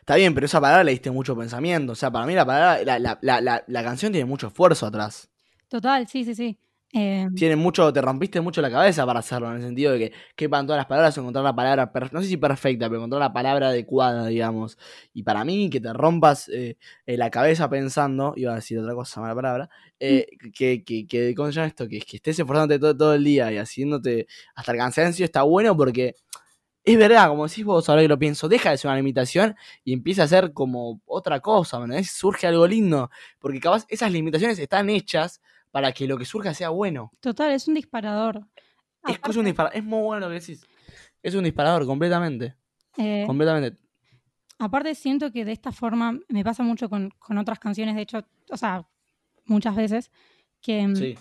Está 0.00 0.16
bien, 0.16 0.34
pero 0.34 0.46
esa 0.46 0.60
palabra 0.60 0.84
le 0.84 0.90
diste 0.92 1.10
mucho 1.10 1.36
pensamiento. 1.36 1.92
O 1.92 1.94
sea, 1.94 2.10
para 2.10 2.26
mí 2.26 2.34
la 2.34 2.44
palabra, 2.44 2.98
la, 2.98 3.18
la, 3.20 3.40
la, 3.40 3.64
la 3.66 3.82
canción 3.84 4.12
tiene 4.12 4.24
mucho 4.24 4.48
esfuerzo 4.48 4.86
atrás. 4.86 5.30
Total, 5.68 6.08
sí, 6.08 6.24
sí, 6.24 6.34
sí. 6.34 6.58
Eh, 6.94 7.28
Tiene 7.36 7.54
mucho, 7.54 7.92
te 7.92 8.00
rompiste 8.00 8.40
mucho 8.40 8.62
la 8.62 8.70
cabeza 8.70 9.04
para 9.04 9.18
hacerlo, 9.20 9.50
en 9.50 9.56
el 9.56 9.62
sentido 9.62 9.92
de 9.92 9.98
que 9.98 10.12
quepan 10.34 10.66
todas 10.66 10.78
las 10.78 10.86
palabras, 10.86 11.18
encontrar 11.18 11.44
la 11.44 11.54
palabra, 11.54 11.92
no 12.12 12.22
sé 12.22 12.28
si 12.28 12.38
perfecta, 12.38 12.86
pero 12.88 12.96
encontrar 12.96 13.20
la 13.20 13.32
palabra 13.32 13.68
adecuada, 13.68 14.26
digamos. 14.26 14.78
Y 15.12 15.22
para 15.22 15.44
mí, 15.44 15.68
que 15.68 15.80
te 15.80 15.92
rompas 15.92 16.48
eh, 16.48 16.76
la 17.06 17.30
cabeza 17.30 17.68
pensando, 17.68 18.32
iba 18.36 18.52
a 18.52 18.56
decir 18.56 18.78
otra 18.78 18.94
cosa, 18.94 19.20
mala 19.20 19.34
palabra, 19.34 19.70
eh, 20.00 20.28
mm. 20.42 20.50
que, 20.52 20.82
que, 20.82 21.06
que, 21.06 21.34
¿cómo 21.34 21.48
se 21.48 21.56
llama 21.56 21.66
esto? 21.68 21.86
Que, 21.88 22.00
que 22.00 22.16
estés 22.16 22.38
esforzándote 22.38 22.78
todo, 22.78 22.96
todo 22.96 23.14
el 23.14 23.24
día 23.24 23.52
y 23.52 23.58
haciéndote 23.58 24.26
hasta 24.54 24.72
el 24.72 24.78
cansancio 24.78 25.24
está 25.26 25.42
bueno 25.42 25.76
porque 25.76 26.14
es 26.84 26.96
verdad, 26.96 27.28
como 27.28 27.46
decís 27.46 27.64
vos, 27.66 27.88
ahora 27.88 28.02
que 28.02 28.08
lo 28.08 28.18
pienso, 28.18 28.48
deja 28.48 28.70
de 28.70 28.78
ser 28.78 28.88
una 28.88 28.96
limitación 28.96 29.54
y 29.84 29.92
empieza 29.92 30.22
a 30.22 30.28
ser 30.28 30.54
como 30.54 31.02
otra 31.04 31.40
cosa, 31.40 31.78
¿me 31.80 32.02
Surge 32.04 32.46
algo 32.46 32.66
lindo, 32.66 33.10
porque 33.38 33.60
capaz 33.60 33.84
esas 33.90 34.10
limitaciones 34.10 34.58
están 34.58 34.88
hechas 34.88 35.42
para 35.70 35.92
que 35.92 36.06
lo 36.06 36.18
que 36.18 36.24
surja 36.24 36.54
sea 36.54 36.70
bueno. 36.70 37.12
Total, 37.20 37.52
es 37.52 37.68
un 37.68 37.74
disparador. 37.74 38.46
Es, 39.06 39.18
es 39.28 39.36
un 39.36 39.44
disparador, 39.44 39.76
es 39.76 39.84
muy 39.84 40.02
bueno 40.02 40.26
lo 40.26 40.28
que 40.28 40.40
decís. 40.40 40.66
Es 41.22 41.34
un 41.34 41.44
disparador, 41.44 41.86
completamente. 41.86 42.56
Eh, 42.96 43.24
completamente. 43.26 43.80
Aparte, 44.58 44.94
siento 44.94 45.30
que 45.30 45.44
de 45.44 45.52
esta 45.52 45.72
forma 45.72 46.18
me 46.28 46.44
pasa 46.44 46.62
mucho 46.62 46.88
con, 46.88 47.12
otras 47.38 47.58
canciones, 47.58 47.94
de 47.94 48.02
hecho, 48.02 48.24
o 48.50 48.56
sea, 48.56 48.86
muchas 49.44 49.76
veces, 49.76 50.10
que 50.60 50.86
mm, 50.86 51.14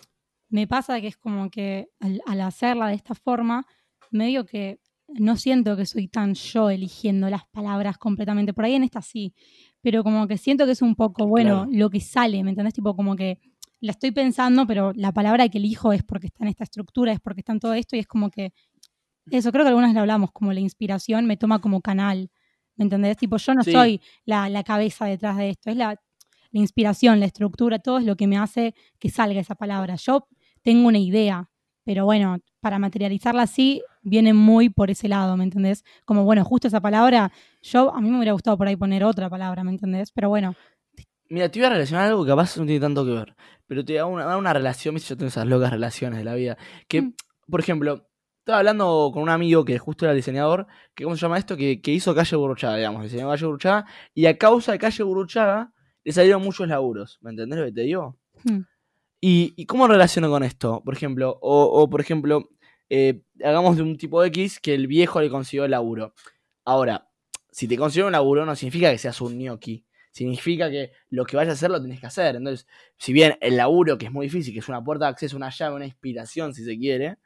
me 0.49 0.67
pasa 0.67 0.99
que 0.99 1.07
es 1.07 1.17
como 1.17 1.51
que 1.51 1.89
al 1.99 2.41
hacerla 2.41 2.87
de 2.87 2.95
esta 2.95 3.13
forma, 3.13 3.65
medio 4.09 4.45
que 4.45 4.79
no 5.07 5.37
siento 5.37 5.77
que 5.77 5.85
soy 5.85 6.07
tan 6.07 6.33
yo 6.33 6.69
eligiendo 6.69 7.29
las 7.29 7.45
palabras 7.47 7.97
completamente. 7.97 8.53
Por 8.53 8.65
ahí 8.65 8.75
en 8.75 8.83
esta 8.83 9.01
sí, 9.01 9.33
pero 9.81 10.03
como 10.03 10.27
que 10.27 10.37
siento 10.37 10.65
que 10.65 10.71
es 10.71 10.81
un 10.81 10.95
poco, 10.95 11.27
bueno, 11.27 11.67
lo 11.71 11.89
que 11.89 12.01
sale, 12.01 12.43
¿me 12.43 12.49
entendés? 12.49 12.73
Tipo, 12.73 12.95
como 12.95 13.15
que 13.15 13.39
la 13.79 13.91
estoy 13.91 14.11
pensando, 14.11 14.65
pero 14.65 14.91
la 14.95 15.11
palabra 15.11 15.47
que 15.49 15.57
elijo 15.57 15.93
es 15.93 16.03
porque 16.03 16.27
está 16.27 16.43
en 16.43 16.49
esta 16.49 16.63
estructura, 16.63 17.11
es 17.11 17.19
porque 17.19 17.41
está 17.41 17.53
en 17.53 17.59
todo 17.59 17.73
esto 17.73 17.95
y 17.95 17.99
es 17.99 18.07
como 18.07 18.29
que, 18.29 18.53
eso 19.29 19.51
creo 19.51 19.65
que 19.65 19.69
algunas 19.69 19.93
lo 19.93 19.99
hablamos, 19.99 20.31
como 20.31 20.53
la 20.53 20.59
inspiración 20.59 21.25
me 21.25 21.37
toma 21.37 21.59
como 21.59 21.81
canal, 21.81 22.31
¿me 22.75 22.83
entendés? 22.83 23.17
Tipo, 23.17 23.37
yo 23.37 23.53
no 23.53 23.63
soy 23.63 24.01
la, 24.25 24.49
la, 24.49 24.63
cabeza 24.63 25.05
detrás 25.05 25.37
de 25.37 25.49
esto, 25.49 25.69
es 25.69 25.77
la, 25.77 25.99
la 26.51 26.59
inspiración, 26.59 27.19
la 27.19 27.25
estructura, 27.25 27.79
todo 27.79 27.97
es 27.97 28.05
lo 28.05 28.15
que 28.15 28.27
me 28.27 28.37
hace 28.37 28.73
que 28.99 29.09
salga 29.09 29.39
esa 29.39 29.55
palabra. 29.55 29.95
Yo 29.95 30.27
tengo 30.61 30.87
una 30.87 30.99
idea, 30.99 31.49
pero 31.83 32.05
bueno, 32.05 32.37
para 32.59 32.79
materializarla 32.79 33.43
así, 33.43 33.81
viene 34.01 34.33
muy 34.33 34.69
por 34.69 34.91
ese 34.91 35.07
lado, 35.07 35.37
¿me 35.37 35.43
entendés? 35.43 35.83
Como, 36.05 36.23
bueno, 36.23 36.43
justo 36.43 36.67
esa 36.67 36.81
palabra, 36.81 37.31
yo, 37.61 37.93
a 37.93 38.01
mí 38.01 38.09
me 38.09 38.17
hubiera 38.17 38.33
gustado 38.33 38.57
por 38.57 38.67
ahí 38.67 38.75
poner 38.75 39.03
otra 39.03 39.29
palabra, 39.29 39.63
¿me 39.63 39.71
entendés? 39.71 40.11
Pero 40.11 40.29
bueno. 40.29 40.55
Mira, 41.29 41.49
te 41.49 41.59
iba 41.59 41.67
a 41.67 41.71
relacionar 41.71 42.07
algo 42.07 42.23
que 42.23 42.29
capaz 42.29 42.57
no 42.57 42.65
tiene 42.65 42.79
tanto 42.79 43.05
que 43.05 43.11
ver, 43.11 43.35
pero 43.67 43.85
te 43.85 43.93
da 43.93 44.05
una, 44.05 44.37
una 44.37 44.53
relación, 44.53 44.97
yo 44.97 45.17
tengo 45.17 45.27
esas 45.27 45.45
locas 45.45 45.71
relaciones 45.71 46.19
de 46.19 46.25
la 46.25 46.35
vida, 46.35 46.57
que, 46.87 47.01
mm. 47.01 47.13
por 47.49 47.59
ejemplo, 47.59 48.07
estaba 48.39 48.59
hablando 48.59 49.11
con 49.13 49.23
un 49.23 49.29
amigo 49.29 49.65
que 49.65 49.77
justo 49.77 50.05
era 50.05 50.13
diseñador, 50.13 50.67
que 50.95 51.03
¿cómo 51.03 51.15
se 51.15 51.21
llama 51.21 51.37
esto? 51.37 51.57
Que, 51.57 51.81
hizo 51.85 52.15
Calle 52.15 52.37
Burruchaga, 52.37 52.77
digamos, 52.77 53.03
diseñó 53.03 53.29
Calle 53.29 53.45
Burruchaga, 53.45 53.85
y 54.13 54.25
a 54.25 54.37
causa 54.37 54.71
de 54.71 54.79
Calle 54.79 55.03
Burruchaga 55.03 55.73
le 56.03 56.11
salieron 56.13 56.41
muchos 56.41 56.67
laburos, 56.67 57.19
¿me 57.21 57.31
entendés 57.31 57.59
lo 57.59 57.65
que 57.65 57.71
te 57.73 57.81
digo? 57.81 58.17
Mm. 58.45 58.61
¿Y, 59.19 59.65
cómo 59.65 59.87
relaciono 59.87 60.29
con 60.29 60.43
esto? 60.43 60.81
Por 60.85 60.93
ejemplo, 60.93 61.37
o, 61.41 61.89
por 61.89 61.99
ejemplo, 61.99 62.49
eh, 62.89 63.23
hagamos 63.43 63.75
de 63.75 63.81
un 63.81 63.97
tipo 63.97 64.23
X 64.23 64.59
que 64.59 64.73
el 64.73 64.87
viejo 64.87 65.19
le 65.19 65.29
consiguió 65.29 65.65
el 65.65 65.71
laburo. 65.71 66.13
Ahora, 66.63 67.09
si 67.51 67.67
te 67.67 67.77
consiguió 67.77 68.05
un 68.05 68.11
laburo 68.11 68.45
no 68.45 68.55
significa 68.55 68.91
que 68.91 68.97
seas 68.97 69.19
un 69.19 69.37
gnocchi. 69.37 69.83
Significa 70.17 70.69
que 70.69 70.91
lo 71.09 71.25
que 71.25 71.37
vayas 71.37 71.51
a 71.51 71.53
hacer 71.53 71.69
lo 71.69 71.81
tenés 71.81 71.99
que 71.99 72.07
hacer. 72.07 72.35
Entonces, 72.35 72.67
si 72.97 73.13
bien 73.13 73.37
el 73.41 73.57
laburo, 73.57 73.97
que 73.97 74.07
es 74.07 74.11
muy 74.11 74.25
difícil, 74.27 74.53
que 74.53 74.59
es 74.59 74.69
una 74.69 74.83
puerta 74.83 75.05
de 75.05 75.11
acceso, 75.11 75.37
una 75.37 75.49
llave, 75.49 75.75
una 75.75 75.85
inspiración, 75.85 76.53
si 76.53 76.63
se 76.65 76.77
quiere, 76.77 77.17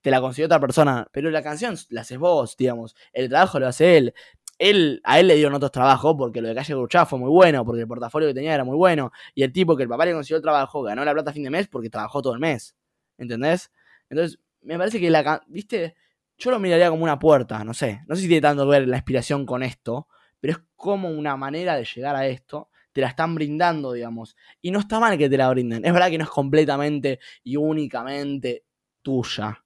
te 0.00 0.10
la 0.10 0.20
consiguió 0.20 0.46
otra 0.46 0.60
persona. 0.60 1.08
Pero 1.12 1.30
la 1.30 1.42
canción 1.42 1.76
la 1.90 2.02
haces 2.02 2.18
vos, 2.18 2.56
digamos. 2.56 2.94
El 3.12 3.28
trabajo 3.28 3.58
lo 3.58 3.66
hace 3.66 3.96
él 3.98 4.14
él, 4.58 5.00
a 5.04 5.20
él 5.20 5.28
le 5.28 5.36
dieron 5.36 5.54
otros 5.54 5.70
trabajos 5.70 6.14
porque 6.18 6.40
lo 6.40 6.48
de 6.48 6.54
Calle 6.54 6.74
Gruchá 6.74 7.06
fue 7.06 7.18
muy 7.18 7.30
bueno, 7.30 7.64
porque 7.64 7.82
el 7.82 7.88
portafolio 7.88 8.28
que 8.28 8.34
tenía 8.34 8.54
era 8.54 8.64
muy 8.64 8.76
bueno. 8.76 9.12
Y 9.34 9.42
el 9.42 9.52
tipo 9.52 9.76
que 9.76 9.84
el 9.84 9.88
papá 9.88 10.04
le 10.04 10.12
consiguió 10.12 10.36
el 10.36 10.42
trabajo 10.42 10.82
ganó 10.82 11.04
la 11.04 11.12
plata 11.12 11.30
a 11.30 11.32
fin 11.32 11.44
de 11.44 11.50
mes 11.50 11.68
porque 11.68 11.88
trabajó 11.88 12.20
todo 12.20 12.34
el 12.34 12.40
mes. 12.40 12.76
¿Entendés? 13.16 13.70
Entonces, 14.10 14.38
me 14.62 14.76
parece 14.76 15.00
que 15.00 15.10
la. 15.10 15.42
¿Viste? 15.46 15.94
Yo 16.36 16.50
lo 16.50 16.58
miraría 16.58 16.90
como 16.90 17.04
una 17.04 17.18
puerta, 17.18 17.64
no 17.64 17.74
sé. 17.74 18.02
No 18.06 18.14
sé 18.14 18.22
si 18.22 18.28
tiene 18.28 18.40
tanto 18.40 18.64
que 18.64 18.70
ver 18.70 18.88
la 18.88 18.96
inspiración 18.96 19.46
con 19.46 19.62
esto, 19.62 20.08
pero 20.40 20.54
es 20.54 20.60
como 20.76 21.10
una 21.10 21.36
manera 21.36 21.76
de 21.76 21.84
llegar 21.84 22.16
a 22.16 22.26
esto. 22.26 22.70
Te 22.92 23.00
la 23.00 23.08
están 23.08 23.34
brindando, 23.34 23.92
digamos. 23.92 24.36
Y 24.60 24.70
no 24.70 24.80
está 24.80 24.98
mal 25.00 25.18
que 25.18 25.28
te 25.28 25.36
la 25.36 25.50
brinden. 25.50 25.84
Es 25.84 25.92
verdad 25.92 26.10
que 26.10 26.18
no 26.18 26.24
es 26.24 26.30
completamente 26.30 27.20
y 27.44 27.56
únicamente 27.56 28.64
tuya 29.02 29.62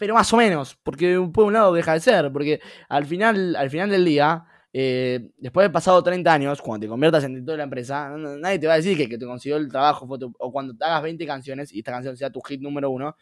pero 0.00 0.14
más 0.14 0.32
o 0.32 0.38
menos, 0.38 0.78
porque 0.82 1.20
por 1.30 1.44
un 1.44 1.52
lado 1.52 1.74
deja 1.74 1.92
de 1.92 2.00
ser, 2.00 2.32
porque 2.32 2.58
al 2.88 3.04
final, 3.04 3.54
al 3.54 3.68
final 3.68 3.90
del 3.90 4.02
día, 4.06 4.46
eh, 4.72 5.28
después 5.36 5.66
de 5.66 5.70
pasado 5.70 6.02
30 6.02 6.32
años, 6.32 6.62
cuando 6.62 6.86
te 6.86 6.88
conviertas 6.88 7.22
en 7.24 7.32
director 7.32 7.52
de 7.52 7.58
la 7.58 7.64
empresa, 7.64 8.08
nadie 8.16 8.58
te 8.58 8.66
va 8.66 8.72
a 8.72 8.76
decir 8.76 8.96
que, 8.96 9.06
que 9.10 9.18
te 9.18 9.26
consiguió 9.26 9.58
el 9.58 9.68
trabajo, 9.68 10.08
o 10.38 10.52
cuando 10.52 10.74
te 10.74 10.82
hagas 10.86 11.02
20 11.02 11.26
canciones 11.26 11.70
y 11.74 11.80
esta 11.80 11.92
canción 11.92 12.16
sea 12.16 12.30
tu 12.30 12.40
hit 12.40 12.62
número 12.62 12.88
uno, 12.88 13.14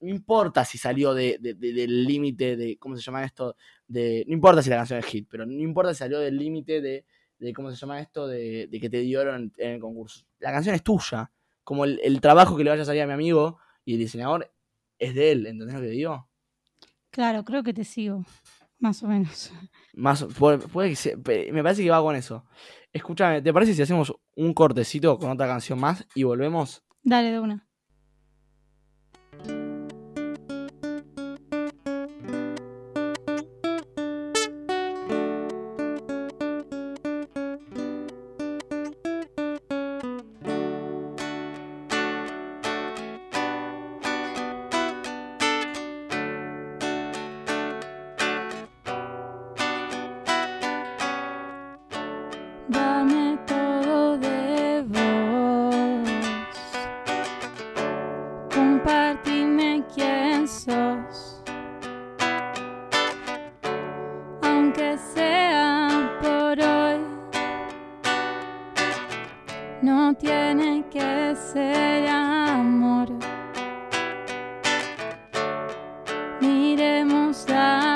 no 0.00 0.08
importa 0.08 0.64
si 0.64 0.78
salió 0.78 1.14
de, 1.14 1.36
del 1.40 2.04
límite 2.04 2.56
de, 2.56 2.78
¿cómo 2.78 2.94
se 2.94 3.02
llama 3.02 3.24
esto? 3.24 3.56
De, 3.88 4.24
no 4.28 4.34
importa 4.34 4.62
si 4.62 4.70
la 4.70 4.76
canción 4.76 4.98
es 5.00 5.06
hit, 5.06 5.26
pero 5.30 5.46
no 5.46 5.52
importa 5.52 5.92
si 5.92 5.98
salió 5.98 6.20
del 6.20 6.36
límite 6.36 6.80
de, 6.80 7.04
de, 7.38 7.52
¿cómo 7.52 7.70
se 7.70 7.76
llama 7.76 8.00
esto? 8.00 8.28
De, 8.28 8.68
que 8.70 8.90
te 8.90 9.00
dieron 9.00 9.52
en, 9.56 9.70
el 9.72 9.80
concurso. 9.80 10.24
La 10.38 10.52
canción 10.52 10.74
es 10.74 10.82
tuya, 10.82 11.32
como 11.64 11.84
el, 11.84 12.00
el 12.04 12.20
trabajo 12.20 12.56
que 12.56 12.64
le 12.64 12.70
vaya 12.70 12.82
a 12.82 12.86
salir 12.86 13.02
a 13.02 13.06
mi 13.06 13.14
amigo 13.14 13.58
y 13.84 13.94
el 13.94 13.98
diseñador 13.98 14.52
es 14.98 15.14
de 15.14 15.32
él, 15.32 15.46
¿entendés 15.46 15.74
lo 15.74 15.80
que 15.80 15.88
digo? 15.88 16.28
Claro, 17.10 17.44
creo 17.44 17.62
que 17.62 17.72
te 17.72 17.84
sigo, 17.84 18.24
más 18.78 19.02
o 19.02 19.08
menos. 19.08 19.52
Más, 19.94 20.24
puede, 20.24 20.94
que 20.94 21.52
me 21.52 21.62
parece 21.62 21.82
que 21.82 21.90
va 21.90 22.02
con 22.02 22.14
eso. 22.14 22.44
Escúchame, 22.92 23.42
¿te 23.42 23.52
parece 23.52 23.74
si 23.74 23.82
hacemos 23.82 24.12
un 24.36 24.54
cortecito 24.54 25.18
con 25.18 25.30
otra 25.30 25.46
canción 25.46 25.78
más 25.78 26.06
y 26.14 26.22
volvemos? 26.22 26.82
Dale, 27.02 27.30
de 27.30 27.40
una. 27.40 27.67
stop. 77.32 77.87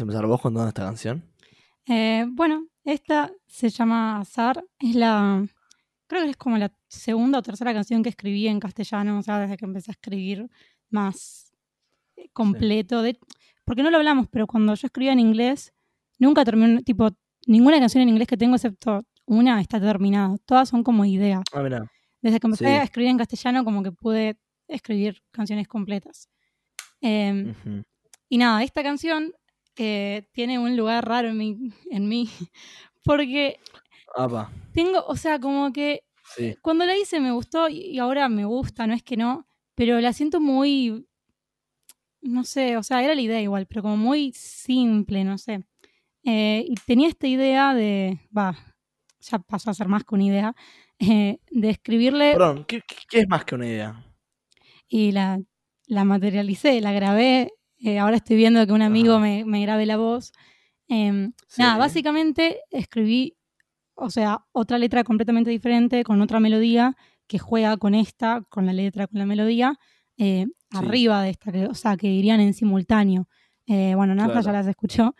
¿Quieres, 0.00 0.14
¿Quieres 0.14 0.16
empezar 0.16 0.26
vos 0.26 0.40
contando 0.40 0.68
esta 0.68 0.82
canción? 0.84 1.24
Eh, 1.86 2.26
bueno, 2.30 2.66
esta 2.84 3.30
se 3.46 3.68
llama 3.68 4.20
Azar. 4.20 4.64
Es 4.78 4.94
la. 4.94 5.46
Creo 6.06 6.24
que 6.24 6.30
es 6.30 6.36
como 6.36 6.58
la 6.58 6.72
segunda 6.88 7.38
o 7.38 7.42
tercera 7.42 7.72
canción 7.72 8.02
que 8.02 8.08
escribí 8.08 8.48
en 8.48 8.60
castellano, 8.60 9.18
o 9.18 9.22
sea, 9.22 9.38
desde 9.40 9.56
que 9.56 9.64
empecé 9.64 9.90
a 9.90 9.92
escribir 9.92 10.48
más 10.90 11.52
eh, 12.16 12.28
completo. 12.32 13.02
De, 13.02 13.18
porque 13.64 13.82
no 13.82 13.90
lo 13.90 13.98
hablamos, 13.98 14.26
pero 14.30 14.46
cuando 14.46 14.74
yo 14.74 14.86
escribía 14.86 15.12
en 15.12 15.20
inglés, 15.20 15.72
nunca 16.18 16.44
terminé, 16.44 16.82
tipo, 16.82 17.10
ninguna 17.46 17.78
canción 17.78 18.02
en 18.02 18.08
inglés 18.08 18.26
que 18.26 18.36
tengo, 18.36 18.56
excepto 18.56 19.02
una, 19.26 19.60
está 19.60 19.80
terminada. 19.80 20.36
Todas 20.46 20.68
son 20.68 20.82
como 20.82 21.04
ideas. 21.04 21.42
Ah. 21.54 21.62
Desde 22.22 22.40
que 22.40 22.46
empecé 22.46 22.64
Sí. 22.66 22.70
a 22.70 22.82
escribir 22.82 23.10
en 23.10 23.18
castellano, 23.18 23.64
como 23.64 23.82
que 23.82 23.92
pude 23.92 24.36
escribir 24.68 25.22
canciones 25.30 25.68
completas. 25.68 26.28
Em, 27.00 27.54
y 28.28 28.36
nada, 28.38 28.62
esta 28.62 28.82
canción 28.82 29.32
eh, 29.80 30.28
tiene 30.32 30.58
un 30.58 30.76
lugar 30.76 31.06
raro 31.08 31.28
en 31.30 31.38
mí, 31.38 31.58
en 31.90 32.08
mí, 32.08 32.30
porque 33.04 33.58
Apa, 34.16 34.50
tengo, 34.72 35.04
o 35.06 35.16
sea, 35.16 35.38
como 35.40 35.72
que 35.72 36.02
sí. 36.36 36.56
cuando 36.62 36.86
la 36.86 36.96
hice 36.98 37.20
me 37.20 37.32
gustó 37.32 37.68
y 37.68 37.98
ahora 37.98 38.28
me 38.28 38.44
gusta, 38.46 38.86
no 38.86 38.94
es 38.94 39.02
que 39.02 39.16
no, 39.16 39.46
pero 39.74 40.00
la 40.00 40.12
siento 40.12 40.40
muy, 40.40 41.06
no 42.22 42.44
sé, 42.44 42.76
o 42.76 42.82
sea, 42.82 43.02
era 43.02 43.14
la 43.14 43.20
idea 43.20 43.40
igual, 43.40 43.66
pero 43.66 43.82
como 43.82 43.96
muy 43.96 44.32
simple, 44.34 45.24
no 45.24 45.38
sé. 45.38 45.64
Eh, 46.24 46.64
y 46.68 46.74
tenía 46.86 47.08
esta 47.08 47.26
idea 47.28 47.74
de, 47.74 48.20
va, 48.36 48.56
ya 49.20 49.38
pasó 49.40 49.70
a 49.70 49.74
ser 49.74 49.88
más 49.88 50.04
que 50.04 50.14
una 50.16 50.24
idea, 50.24 50.54
eh, 51.00 51.38
de 51.50 51.70
escribirle 51.70 52.32
Perdón, 52.32 52.64
¿qué, 52.64 52.80
qué- 52.88 52.96
qué 53.08 53.18
es 53.20 53.28
más 53.28 53.44
que 53.44 53.54
una 53.54 53.66
idea? 53.68 54.04
y 54.88 55.12
la, 55.12 55.40
la 55.86 56.04
materialicé, 56.04 56.80
la 56.80 56.92
grabé. 56.92 57.52
Eh, 57.80 57.98
ahora 57.98 58.16
estoy 58.16 58.36
viendo 58.36 58.64
que 58.66 58.72
un 58.72 58.82
amigo 58.82 59.18
me, 59.18 59.44
me 59.44 59.62
grabe 59.62 59.86
la 59.86 59.96
voz. 59.96 60.32
Em, 60.88 61.32
Sí. 61.48 61.62
Nada, 61.62 61.78
básicamente 61.78 62.60
escribí, 62.70 63.36
o 63.94 64.10
sea, 64.10 64.44
otra 64.52 64.78
letra 64.78 65.04
completamente 65.04 65.50
diferente, 65.50 66.04
con 66.04 66.20
otra 66.20 66.40
melodía 66.40 66.96
que 67.26 67.38
juega 67.38 67.76
con 67.76 67.94
esta, 67.94 68.42
con 68.48 68.66
la 68.66 68.72
letra, 68.72 69.06
con 69.06 69.18
la 69.18 69.26
melodía, 69.26 69.78
eh, 70.18 70.46
Sí. 70.72 70.78
arriba 70.78 71.22
de 71.22 71.30
esta, 71.30 71.50
que, 71.52 71.66
o 71.66 71.74
sea, 71.74 71.96
que 71.96 72.06
irían 72.08 72.40
en 72.40 72.54
simultáneo. 72.54 73.28
Eh, 73.66 73.94
bueno, 73.94 74.14
Nafa 74.14 74.40
ya 74.40 74.52
las 74.52 74.66
escuchó, 74.66 75.14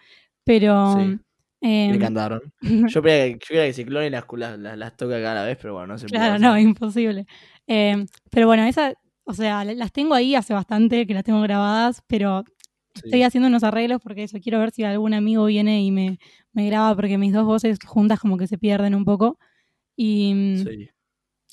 pero... 0.44 0.94
Sí. 0.96 1.18
em, 1.62 1.90
Me 1.90 1.96
encantaron. 1.96 2.40
Yo 2.96 3.02
creía 3.02 3.38
que, 3.38 3.72
Ciclón 3.72 4.10
las, 4.10 4.24
las, 4.32 4.58
las, 4.58 4.78
las 4.78 4.96
toca 4.96 5.20
cada 5.22 5.44
vez, 5.44 5.56
pero 5.60 5.74
bueno, 5.74 5.88
no 5.88 5.98
se 5.98 6.06
puede 6.06 6.18
Claro, 6.18 6.34
hacer. 6.34 6.46
no, 6.46 6.58
imposible. 6.58 7.26
Eh, 7.66 8.06
pero 8.30 8.46
bueno, 8.46 8.64
esa, 8.64 8.94
o 9.30 9.34
sea, 9.34 9.64
la- 9.64 9.74
las 9.74 9.92
tengo 9.92 10.14
ahí 10.14 10.34
hace 10.34 10.52
bastante 10.54 11.06
que 11.06 11.14
las 11.14 11.24
tengo 11.24 11.40
grabadas, 11.40 12.02
pero 12.06 12.44
Sí. 12.94 13.02
estoy 13.04 13.22
haciendo 13.22 13.48
unos 13.48 13.62
arreglos 13.64 14.00
porque 14.02 14.24
eso, 14.24 14.38
quiero 14.40 14.58
ver 14.58 14.72
si 14.72 14.82
algún 14.84 15.14
amigo 15.14 15.44
viene 15.46 15.82
y 15.82 15.90
me, 15.90 16.18
me 16.52 16.66
graba 16.66 16.94
porque 16.96 17.16
mis 17.18 17.32
dos 17.32 17.44
voces 17.46 17.78
juntas 17.86 18.18
como 18.20 18.36
que 18.36 18.46
se 18.46 18.58
pierden 18.58 18.94
un 18.94 19.04
poco. 19.04 19.38
Y, 19.96 20.64
Sí. 20.64 20.88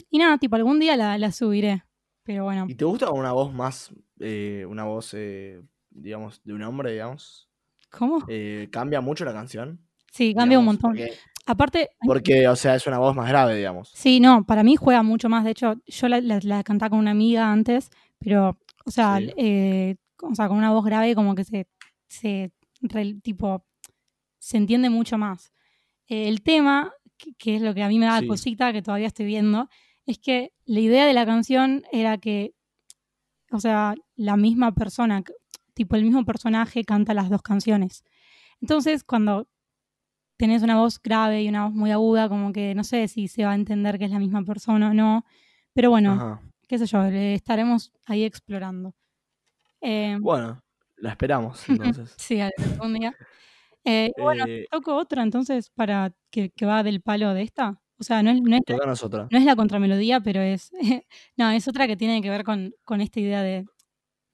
y 0.09 0.17
nada, 0.17 0.37
tipo, 0.37 0.55
algún 0.55 0.79
día 0.79 0.95
la, 0.97 1.17
la 1.17 1.31
subiré. 1.31 1.83
Pero 2.23 2.43
bueno, 2.43 2.65
¿Y 2.67 2.75
te 2.75 2.83
gusta 2.85 3.11
una 3.11 3.31
voz 3.31 3.53
más, 3.53 3.91
eh, 4.19 4.65
una 4.67 4.83
voz, 4.83 5.13
eh, 5.13 5.61
digamos, 5.91 6.41
de 6.43 6.53
un 6.53 6.61
hombre, 6.63 6.91
digamos? 6.91 7.47
¿cómo? 7.89 8.25
Eh, 8.27 8.67
¿Cambia 8.71 8.99
mucho 8.99 9.23
la 9.23 9.31
canción? 9.33 9.79
Sí, 10.11 10.33
cambia 10.33 10.59
un 10.59 10.65
montón. 10.65 10.91
Porque, 10.91 11.13
Aparte, 11.47 11.89
porque, 12.05 12.47
o 12.47 12.55
sea, 12.55 12.75
es 12.75 12.85
una 12.87 12.99
voz 12.99 13.15
más 13.15 13.27
grave, 13.29 13.55
digamos. 13.55 13.89
Sí, 13.93 14.19
no, 14.19 14.43
para 14.45 14.63
mí 14.63 14.75
juega 14.75 15.01
mucho 15.01 15.29
más. 15.29 15.43
De 15.45 15.51
hecho, 15.51 15.75
yo 15.85 16.07
la, 16.09 16.19
la, 16.21 16.39
la 16.43 16.63
cantaba 16.63 16.89
con 16.91 16.99
una 16.99 17.11
amiga 17.11 17.51
antes, 17.51 17.89
pero, 18.19 18.57
o 18.85 18.91
sea, 18.91 19.17
Sí. 19.19 19.31
eh, 19.37 19.95
o 20.21 20.35
sea, 20.35 20.47
con 20.49 20.57
una 20.57 20.71
voz 20.71 20.83
grave 20.85 21.15
como 21.15 21.35
que 21.35 21.43
se, 21.45 21.67
se 22.07 22.51
re- 22.81 23.15
tipo, 23.23 23.65
se 24.39 24.57
entiende 24.57 24.89
mucho 24.89 25.17
más. 25.17 25.51
Eh, 26.07 26.27
el 26.27 26.41
tema, 26.41 26.91
que, 27.17 27.33
que 27.35 27.55
es 27.55 27.61
lo 27.61 27.73
que 27.73 27.83
a 27.83 27.87
mí 27.87 27.97
me 27.97 28.05
da 28.07 28.19
Sí. 28.19 28.27
cosita, 28.27 28.73
que 28.73 28.81
todavía 28.81 29.07
estoy 29.07 29.25
viendo, 29.25 29.69
es 30.05 30.19
que 30.19 30.51
la 30.65 30.79
idea 30.81 31.05
de 31.05 31.13
la 31.13 31.25
canción 31.25 31.83
era 31.91 32.17
que, 32.17 32.53
o 33.51 33.59
sea, 33.59 33.95
la 34.15 34.35
misma 34.35 34.73
persona, 34.73 35.23
tipo 35.73 35.95
el 35.95 36.03
mismo 36.03 36.25
personaje 36.25 36.83
canta 36.83 37.13
las 37.13 37.29
dos 37.29 37.41
canciones. 37.41 38.03
Entonces, 38.61 39.03
cuando 39.03 39.47
tenés 40.37 40.63
una 40.63 40.77
voz 40.77 41.01
grave 41.01 41.41
y 41.43 41.49
una 41.49 41.65
voz 41.65 41.73
muy 41.73 41.91
aguda, 41.91 42.29
como 42.29 42.53
que 42.53 42.73
no 42.75 42.83
sé 42.83 43.07
si 43.07 43.27
se 43.27 43.43
va 43.45 43.51
a 43.51 43.55
entender 43.55 43.97
que 43.99 44.05
es 44.05 44.11
la 44.11 44.19
misma 44.19 44.43
persona 44.43 44.91
o 44.91 44.93
no. 44.93 45.25
Pero 45.73 45.89
bueno, 45.89 46.13
Ajá. 46.13 46.41
qué 46.67 46.77
sé 46.77 46.85
yo, 46.85 47.01
le 47.03 47.33
estaremos 47.33 47.91
ahí 48.05 48.23
explorando. 48.23 48.95
Eh, 49.81 50.17
Bueno, 50.19 50.61
la 50.97 51.11
esperamos 51.11 51.63
entonces. 51.97 52.13
sí, 52.17 52.39
algún 52.41 52.93
día. 52.93 53.13
Eh, 53.89 54.11
bueno, 54.17 54.43
Eh, 54.45 54.65
toco 54.69 54.97
otra 54.97 55.23
entonces 55.23 55.69
para 55.69 56.13
que, 56.29 56.49
que 56.49 56.65
va 56.65 56.83
del 56.83 56.99
palo 57.01 57.33
de 57.33 57.43
esta. 57.43 57.79
O 57.97 58.03
sea, 58.03 58.21
no 58.21 58.31
es, 58.31 58.41
no 58.41 58.57
es, 58.57 58.61
la- 58.67 58.93
otra. 59.01 59.29
no 59.31 59.37
es 59.37 59.45
la 59.45 59.55
contramelodía, 59.55 60.19
pero 60.19 60.41
es. 60.41 60.71
no, 61.37 61.49
es 61.51 61.69
otra 61.69 61.87
que 61.87 61.95
tiene 61.95 62.21
que 62.21 62.29
ver 62.29 62.43
con, 62.43 62.73
con 62.83 62.99
esta 62.99 63.21
idea 63.21 63.41
de. 63.43 63.65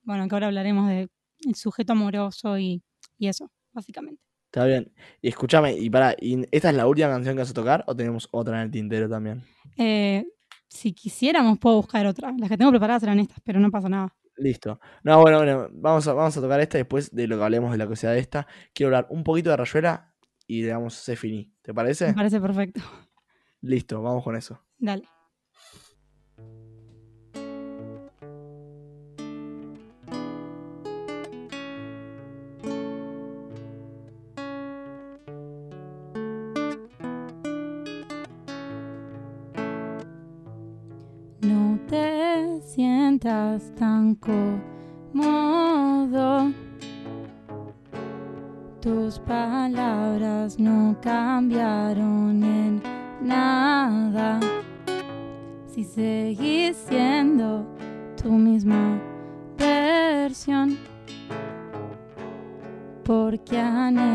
Bueno, 0.01 0.28
que 0.28 0.34
ahora 0.36 0.47
hablaremos 0.47 0.89
de 0.89 1.08
el 1.45 1.54
sujeto 1.54 1.93
amoroso 1.93 2.58
y, 2.58 2.82
y 3.20 3.28
eso, 3.28 3.51
básicamente. 3.74 4.24
Está 4.54 4.66
bien. 4.66 4.93
Y 5.20 5.30
escúchame, 5.30 5.74
y 5.74 5.89
para, 5.89 6.16
¿y 6.22 6.47
¿esta 6.51 6.70
es 6.70 6.76
la 6.76 6.86
última 6.86 7.10
canción 7.10 7.34
que 7.34 7.41
vas 7.41 7.49
a 7.49 7.56
tocar 7.56 7.84
o 7.88 7.95
tenemos 7.95 8.30
otra 8.30 8.58
en 8.58 8.66
el 8.66 8.70
tintero 8.70 9.10
también? 9.10 9.41
Eh, 9.78 10.28
si 10.68 10.93
quisiéramos, 10.93 11.58
puedo 11.58 11.78
buscar 11.78 12.06
otra. 12.06 12.32
Las 12.38 12.51
que 12.51 12.58
tengo 12.60 12.70
preparadas 12.70 13.01
eran 13.01 13.20
estas, 13.20 13.39
pero 13.43 13.60
no 13.60 13.72
pasa 13.72 13.89
nada. 13.89 14.16
Listo. 14.38 14.80
No, 15.04 15.22
bueno, 15.22 15.39
bueno, 15.39 15.70
vamos 15.72 16.08
a, 16.08 16.14
vamos 16.14 16.38
a 16.38 16.41
tocar 16.41 16.60
esta 16.60 16.78
después 16.78 17.10
de 17.16 17.26
lo 17.26 17.38
que 17.38 17.43
hablemos 17.45 17.72
de 17.72 17.80
la 17.80 17.88
cosa 17.88 18.12
de 18.12 18.20
esta. 18.20 18.45
Quiero 18.76 18.89
hablar 18.89 19.08
un 19.10 19.24
poquito 19.24 19.49
de 19.49 19.58
Rayuela 19.58 20.14
y 20.45 20.62
le 20.62 20.68
damos 20.68 20.93
se 20.93 21.16
finí. 21.16 21.51
¿Te 21.64 21.74
parece? 21.74 22.06
Me 22.06 22.14
parece 22.14 22.39
perfecto. 22.39 22.82
Listo, 23.62 24.04
vamos 24.04 24.24
con 24.24 24.36
eso. 24.36 24.62
Dale. 24.78 25.08
Tan 43.24 44.15
cómodo. 45.13 45.32
Tus 48.82 49.17
palabras 49.19 50.59
no 50.59 50.97
cambiaron 51.01 52.43
en 52.43 52.84
nada. 53.21 54.41
Si 55.67 55.86
seguís 55.86 56.76
siendo 56.76 57.65
tu 58.21 58.30
misma 58.30 58.99
versión. 59.57 60.78
Porque 63.05 63.57
anhelo 63.57 64.12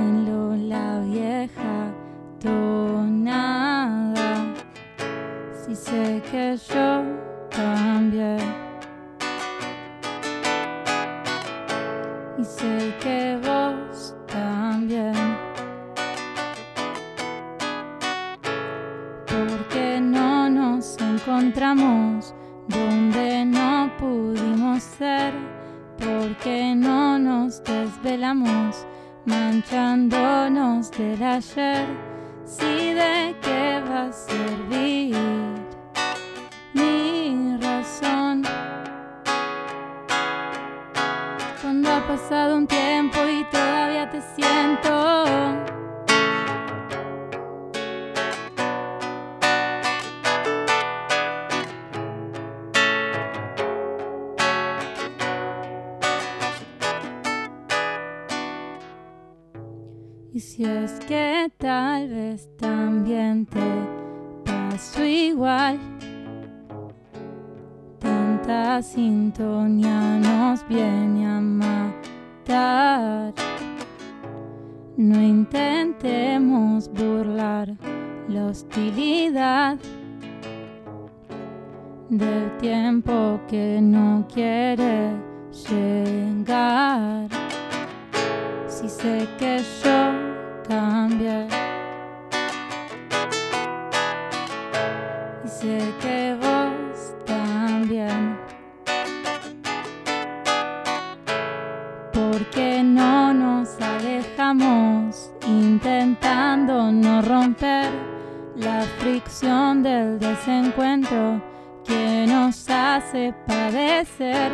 hace 113.59 114.05
padecer 114.09 114.53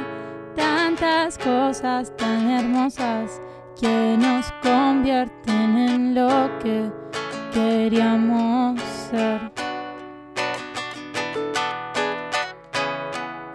tantas 0.57 1.38
cosas 1.38 2.12
tan 2.16 2.50
hermosas 2.50 3.40
que 3.80 4.16
nos 4.18 4.50
convierten 4.62 5.78
en 5.78 6.14
lo 6.14 6.50
que 6.61 6.90
queríamos 7.52 8.80
ser. 9.11 9.52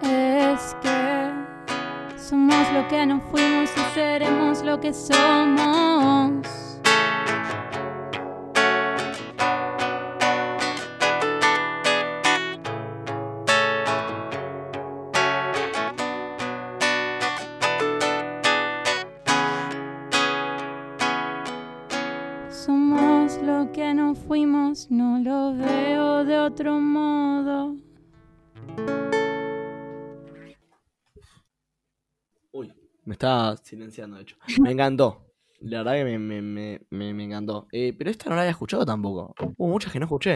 Es 0.02 0.76
que 0.82 1.30
somos 2.16 2.72
lo 2.72 2.86
que 2.88 3.06
no 3.06 3.20
fuimos 3.30 3.70
y 3.76 3.94
seremos 3.94 4.62
lo 4.62 4.80
que. 4.80 4.92
Somos 4.92 6.69
otro 26.60 26.78
modo. 26.78 27.74
Uy, 32.52 32.70
me 33.06 33.14
estaba 33.14 33.56
silenciando, 33.56 34.16
de 34.16 34.22
hecho. 34.24 34.36
Me 34.60 34.72
encantó. 34.72 35.24
La 35.60 35.78
verdad 35.78 35.92
que 35.94 36.04
me, 36.04 36.18
me, 36.18 36.40
me, 36.42 36.80
me, 36.90 37.14
me 37.14 37.24
encantó. 37.24 37.66
Eh, 37.72 37.94
pero 37.96 38.10
esta 38.10 38.28
no 38.28 38.36
la 38.36 38.42
había 38.42 38.50
escuchado 38.50 38.84
tampoco. 38.84 39.34
Hubo 39.56 39.68
muchas 39.68 39.92
que 39.92 39.98
no 39.98 40.06
escuché. 40.06 40.34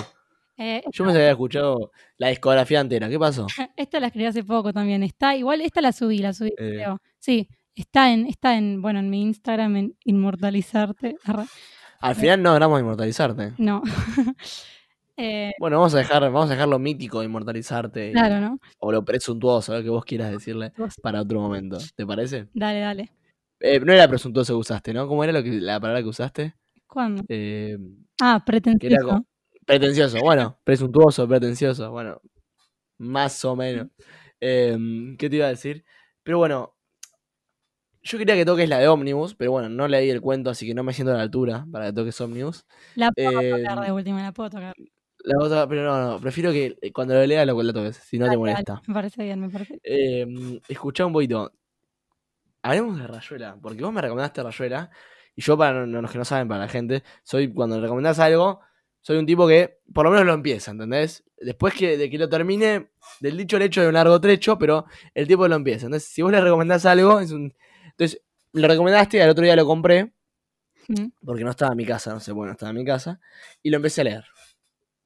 Eh, 0.57 0.83
Yo 0.93 1.05
me 1.05 1.13
había 1.13 1.31
escuchado 1.31 1.93
la 2.19 2.29
discografía 2.29 2.81
entera. 2.81 3.09
¿Qué 3.09 3.19
pasó? 3.19 3.47
esta 3.77 4.01
la 4.01 4.07
escribí 4.07 4.27
hace 4.27 4.45
poco 4.45 4.73
también. 4.73 5.03
Está, 5.03 5.37
igual 5.37 5.61
esta 5.61 5.83
la 5.83 5.93
subí, 5.93 6.19
la 6.19 6.33
subí. 6.33 6.51
Eh. 6.51 6.55
creo. 6.57 7.01
Sí, 7.19 7.49
está 7.75 8.13
en, 8.13 8.27
está 8.27 8.57
en, 8.57 8.81
bueno, 8.81 9.01
en 9.01 9.11
mi 9.11 9.23
Instagram, 9.23 9.77
en 9.77 9.97
Inmortalizarte. 10.05 11.17
Al 12.01 12.15
final 12.15 12.43
no 12.43 12.51
logramos 12.51 12.81
inmortalizarte. 12.81 13.53
No. 13.59 13.83
Eh, 15.17 15.53
Bueno, 15.59 15.79
vamos 15.79 15.95
a 15.95 15.99
dejar, 15.99 16.23
vamos 16.23 16.49
a 16.51 16.55
dejar 16.55 16.69
lo 16.69 16.79
mítico 16.79 17.21
de 17.21 17.27
inmortalizarte. 17.27 18.09
y- 18.09 18.13
claro, 18.13 18.41
¿no? 18.41 18.59
O 18.81 18.93
lo 18.93 19.05
presuntuoso, 19.05 19.75
lo 19.77 19.83
que 19.83 19.89
vos 19.91 20.05
quieras 20.05 20.31
decirle 20.31 20.73
para 21.03 21.23
otro 21.23 21.41
momento. 21.41 21.79
¿Te 21.97 22.07
parece? 22.07 22.49
Dale, 22.55 22.81
dale. 22.81 23.09
Eh, 23.61 23.81
no 23.81 23.93
era 23.93 24.09
presuntuoso 24.09 24.53
que 24.55 24.59
usaste, 24.59 24.93
¿no? 24.93 25.07
¿Cómo 25.09 25.25
era 25.25 25.33
lo 25.33 25.43
que, 25.43 25.51
la 25.53 25.81
palabra 25.81 26.03
que 26.03 26.09
usaste? 26.09 26.55
¿Cuándo? 26.87 27.23
Eh, 27.29 27.79
Ah, 28.21 28.43
pretencioso. 28.45 29.25
pretencioso, 29.67 30.21
bueno, 30.21 30.59
presuntuoso, 30.65 31.27
pretencioso, 31.29 31.91
bueno, 31.91 32.21
más 32.99 33.45
o 33.45 33.57
menos. 33.57 33.89
Em, 34.41 35.17
¿Qué 35.17 35.31
te 35.31 35.37
iba 35.37 35.47
a 35.47 35.51
decir? 35.51 35.85
Pero 36.25 36.39
bueno, 36.39 36.77
yo 38.03 38.19
quería 38.19 38.35
que 38.35 38.45
toques 38.45 38.69
la 38.69 38.79
de 38.79 38.89
Omnibus, 38.89 39.35
pero 39.35 39.53
bueno, 39.53 39.69
no 39.71 39.89
leí 39.89 40.11
el 40.11 40.21
cuento, 40.21 40.51
así 40.51 40.67
que 40.67 40.75
no 40.75 40.85
me 40.85 40.93
siento 40.93 41.13
a 41.13 41.17
la 41.17 41.23
altura 41.23 41.67
para 41.73 41.87
que 41.87 41.93
toques 41.95 42.21
Omnibus. 42.21 42.67
La 42.95 43.13
puedo 43.13 43.33
Eh, 43.41 43.63
tocar 43.63 43.81
de 43.85 43.93
última, 43.93 44.23
la 44.23 44.33
puedo 44.33 44.51
tocar. 44.51 44.75
La 45.25 45.43
otra, 45.43 45.67
pero 45.67 45.85
no, 45.85 46.13
no, 46.13 46.21
prefiero 46.21 46.53
que 46.53 46.77
eh, 46.83 46.93
cuando 46.93 47.15
lo 47.15 47.27
leas 47.27 47.47
lo, 47.47 47.61
lo 47.63 47.73
toques, 47.73 47.97
si 47.97 48.19
no 48.19 48.29
te 48.29 48.37
molesta. 48.37 48.83
Me 48.87 48.93
parece 48.95 49.25
bien, 49.25 49.41
me 49.41 49.49
parece. 49.49 49.81
Eh, 49.83 50.61
escuchá 50.69 51.07
un 51.07 51.15
poquito. 51.15 51.51
Hablemos 52.63 52.99
de 52.99 53.07
Rayuela, 53.07 53.57
porque 53.61 53.83
vos 53.83 53.93
me 53.93 54.03
recomendaste 54.03 54.43
Rayuela, 54.43 54.91
y 55.35 55.43
yo, 55.43 55.57
para 55.57 55.87
los 55.87 56.11
que 56.13 56.19
no 56.19 56.25
saben, 56.25 56.47
para 56.47 56.61
la 56.61 56.69
gente, 56.69 57.03
soy 57.23 57.53
cuando 57.53 57.77
me 57.77 57.83
recomendás 57.83 58.19
algo, 58.19 58.61
soy 59.01 59.17
un 59.17 59.27
tipo 59.27 59.49
que 59.49 59.79
por 59.93 60.05
lo 60.05 60.11
menos 60.11 60.27
lo 60.27 60.35
empieza, 60.35 60.71
¿entendés? 60.71 61.25
Después 61.39 61.75
que, 61.75 61.97
de 61.97 62.11
que 62.11 62.19
lo 62.19 62.29
termine, 62.29 62.91
del 63.21 63.37
dicho 63.37 63.57
al 63.57 63.63
hecho 63.63 63.81
de 63.81 63.89
un 63.89 63.95
largo 63.95 64.21
trecho, 64.21 64.59
pero 64.59 64.85
el 65.15 65.27
tipo 65.27 65.49
lo 65.49 65.57
empieza. 65.57 65.87
Entonces, 65.87 66.09
si 66.09 66.21
vos 66.23 66.33
le 66.33 66.41
recomendás 66.41 66.85
algo, 66.87 67.21
es 67.21 67.33
un. 67.33 67.55
Entonces, 67.91 68.21
lo 68.53 68.69
recomendaste, 68.69 69.23
al 69.23 69.31
otro 69.31 69.45
día 69.45 69.57
lo 69.57 69.67
compré, 69.67 70.13
Mm. 70.89 71.07
porque 71.25 71.45
no 71.45 71.51
estaba 71.51 71.73
en 71.73 71.79
mi 71.79 71.87
casa, 71.87 72.13
no 72.13 72.21
sé, 72.21 72.33
bueno, 72.33 72.53
estaba 72.53 72.71
en 72.71 72.77
mi 72.77 72.85
casa, 72.85 73.21
y 73.63 73.71
lo 73.71 73.77
empecé 73.77 74.03
a 74.03 74.05
leer. 74.05 74.25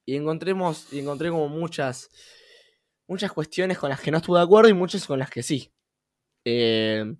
Y 0.09 0.17
encontremos, 0.17 0.91
y 0.91 1.01
encontré 1.01 1.29
como 1.29 1.51
muchas, 1.51 2.09
muchas 3.07 3.31
cuestiones 3.31 3.77
con 3.77 3.91
las 3.91 4.01
que 4.01 4.11
no 4.11 4.17
estuve 4.17 4.39
de 4.39 4.45
acuerdo 4.45 4.71
y 4.71 4.73
muchas 4.73 5.07
con 5.07 5.19
las 5.19 5.29
que 5.29 5.43
sí. 5.43 5.71
Eh, 6.47 7.15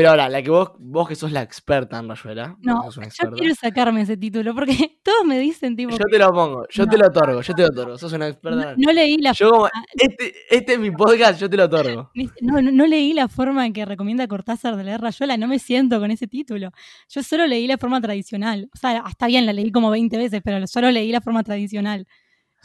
pero 0.00 0.10
ahora, 0.12 0.28
la 0.30 0.42
que 0.42 0.48
vos, 0.48 0.70
vos 0.78 1.06
que 1.06 1.14
sos 1.14 1.30
la 1.30 1.42
experta 1.42 1.98
en 1.98 2.08
Rayuela, 2.08 2.56
No, 2.62 2.90
yo 2.90 3.02
quiero 3.36 3.54
sacarme 3.54 4.00
ese 4.00 4.16
título 4.16 4.54
porque 4.54 4.72
todos 5.04 5.26
me 5.26 5.38
dicen, 5.38 5.76
tipo, 5.76 5.90
yo 5.90 6.04
te 6.10 6.18
lo 6.18 6.32
pongo, 6.32 6.64
yo 6.70 6.86
No. 6.86 6.90
te 6.90 6.96
lo 6.96 7.06
otorgo, 7.08 7.42
yo 7.42 7.54
te 7.54 7.62
lo 7.62 7.68
otorgo, 7.68 7.98
sos 7.98 8.12
una 8.14 8.28
experta. 8.28 8.74
no, 8.74 8.74
no 8.78 8.92
leí 8.92 9.18
la 9.18 9.32
Yo 9.32 9.50
como, 9.50 9.60
forma- 9.68 9.84
este, 9.94 10.32
este 10.50 10.72
es 10.72 10.78
mi 10.78 10.90
podcast, 10.90 11.38
yo 11.38 11.50
te 11.50 11.56
lo 11.58 11.64
otorgo. 11.64 12.10
no, 12.40 12.62
no- 12.62 12.72
no 12.72 12.86
leí 12.86 13.12
la 13.12 13.28
forma 13.28 13.66
en 13.66 13.72
que 13.74 13.84
recomienda 13.84 14.26
Cortázar 14.26 14.76
de 14.76 14.84
leer 14.84 15.00
Rayuela, 15.02 15.36
no 15.36 15.46
me 15.48 15.58
siento 15.58 16.00
con 16.00 16.10
ese 16.10 16.26
título. 16.26 16.70
Yo 17.08 17.22
solo 17.22 17.46
leí 17.46 17.66
la 17.66 17.76
forma 17.76 18.00
tradicional. 18.00 18.70
O 18.74 18.78
sea, 18.78 19.04
está 19.06 19.26
bien, 19.26 19.44
la 19.44 19.52
leí 19.52 19.70
como 19.70 19.90
20 19.90 20.16
veces, 20.16 20.40
pero 20.42 20.66
solo 20.66 20.90
leí 20.90 21.12
la 21.12 21.20
forma 21.20 21.42
tradicional. 21.42 22.06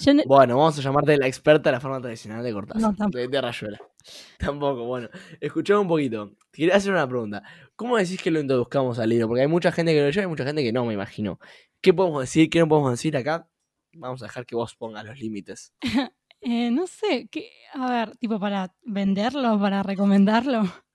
No- 0.08 0.24
Bueno, 0.26 0.58
vamos 0.58 0.78
a 0.78 0.82
llamarte 0.82 1.18
la 1.18 1.28
experta 1.28 1.70
de 1.70 1.76
la 1.76 1.80
forma 1.80 2.02
tradicional 2.02 2.44
de 2.44 2.52
Cortázar, 2.54 2.94
No, 2.98 3.08
de, 3.10 3.28
de 3.28 3.42
Rayuela. 3.42 3.80
Tampoco, 4.38 4.86
bueno. 4.86 5.10
Escuchame 5.40 5.80
un 5.80 5.88
poquito. 5.88 6.32
Te 6.52 6.58
quería 6.60 6.76
hacer 6.76 6.92
una 6.92 7.08
pregunta. 7.08 7.44
¿Cómo 7.76 7.98
decís 7.98 8.22
que 8.22 8.32
lo 8.32 8.40
introduzcamos 8.40 9.00
al 9.00 9.10
libro? 9.10 9.28
Porque 9.28 9.42
hay 9.42 9.48
mucha 9.48 9.72
gente 9.72 9.94
que 9.94 10.00
lo 10.00 10.06
leyó 10.08 10.22
y 10.22 10.24
hay 10.24 10.30
mucha 10.30 10.46
gente 10.46 10.64
que 10.64 10.72
no, 10.72 10.86
me 10.86 10.94
imagino. 10.94 11.40
¿Qué 11.82 11.94
podemos 11.94 12.22
decir? 12.22 12.50
¿Qué 12.50 12.60
no 12.60 12.68
podemos 12.68 12.92
decir 12.92 13.16
acá? 13.18 13.48
Vamos 13.94 14.22
a 14.22 14.26
dejar 14.26 14.46
que 14.46 14.56
vos 14.56 14.76
pongas 14.76 15.06
los 15.06 15.20
límites. 15.20 15.74
eh, 16.42 16.72
no 16.72 16.88
sé, 16.88 17.28
¿qué? 17.32 17.50
a 17.74 17.90
ver, 17.90 18.18
tipo 18.18 18.40
para 18.40 18.74
venderlo, 18.84 19.60
para 19.60 19.84
recomendarlo. 19.84 20.64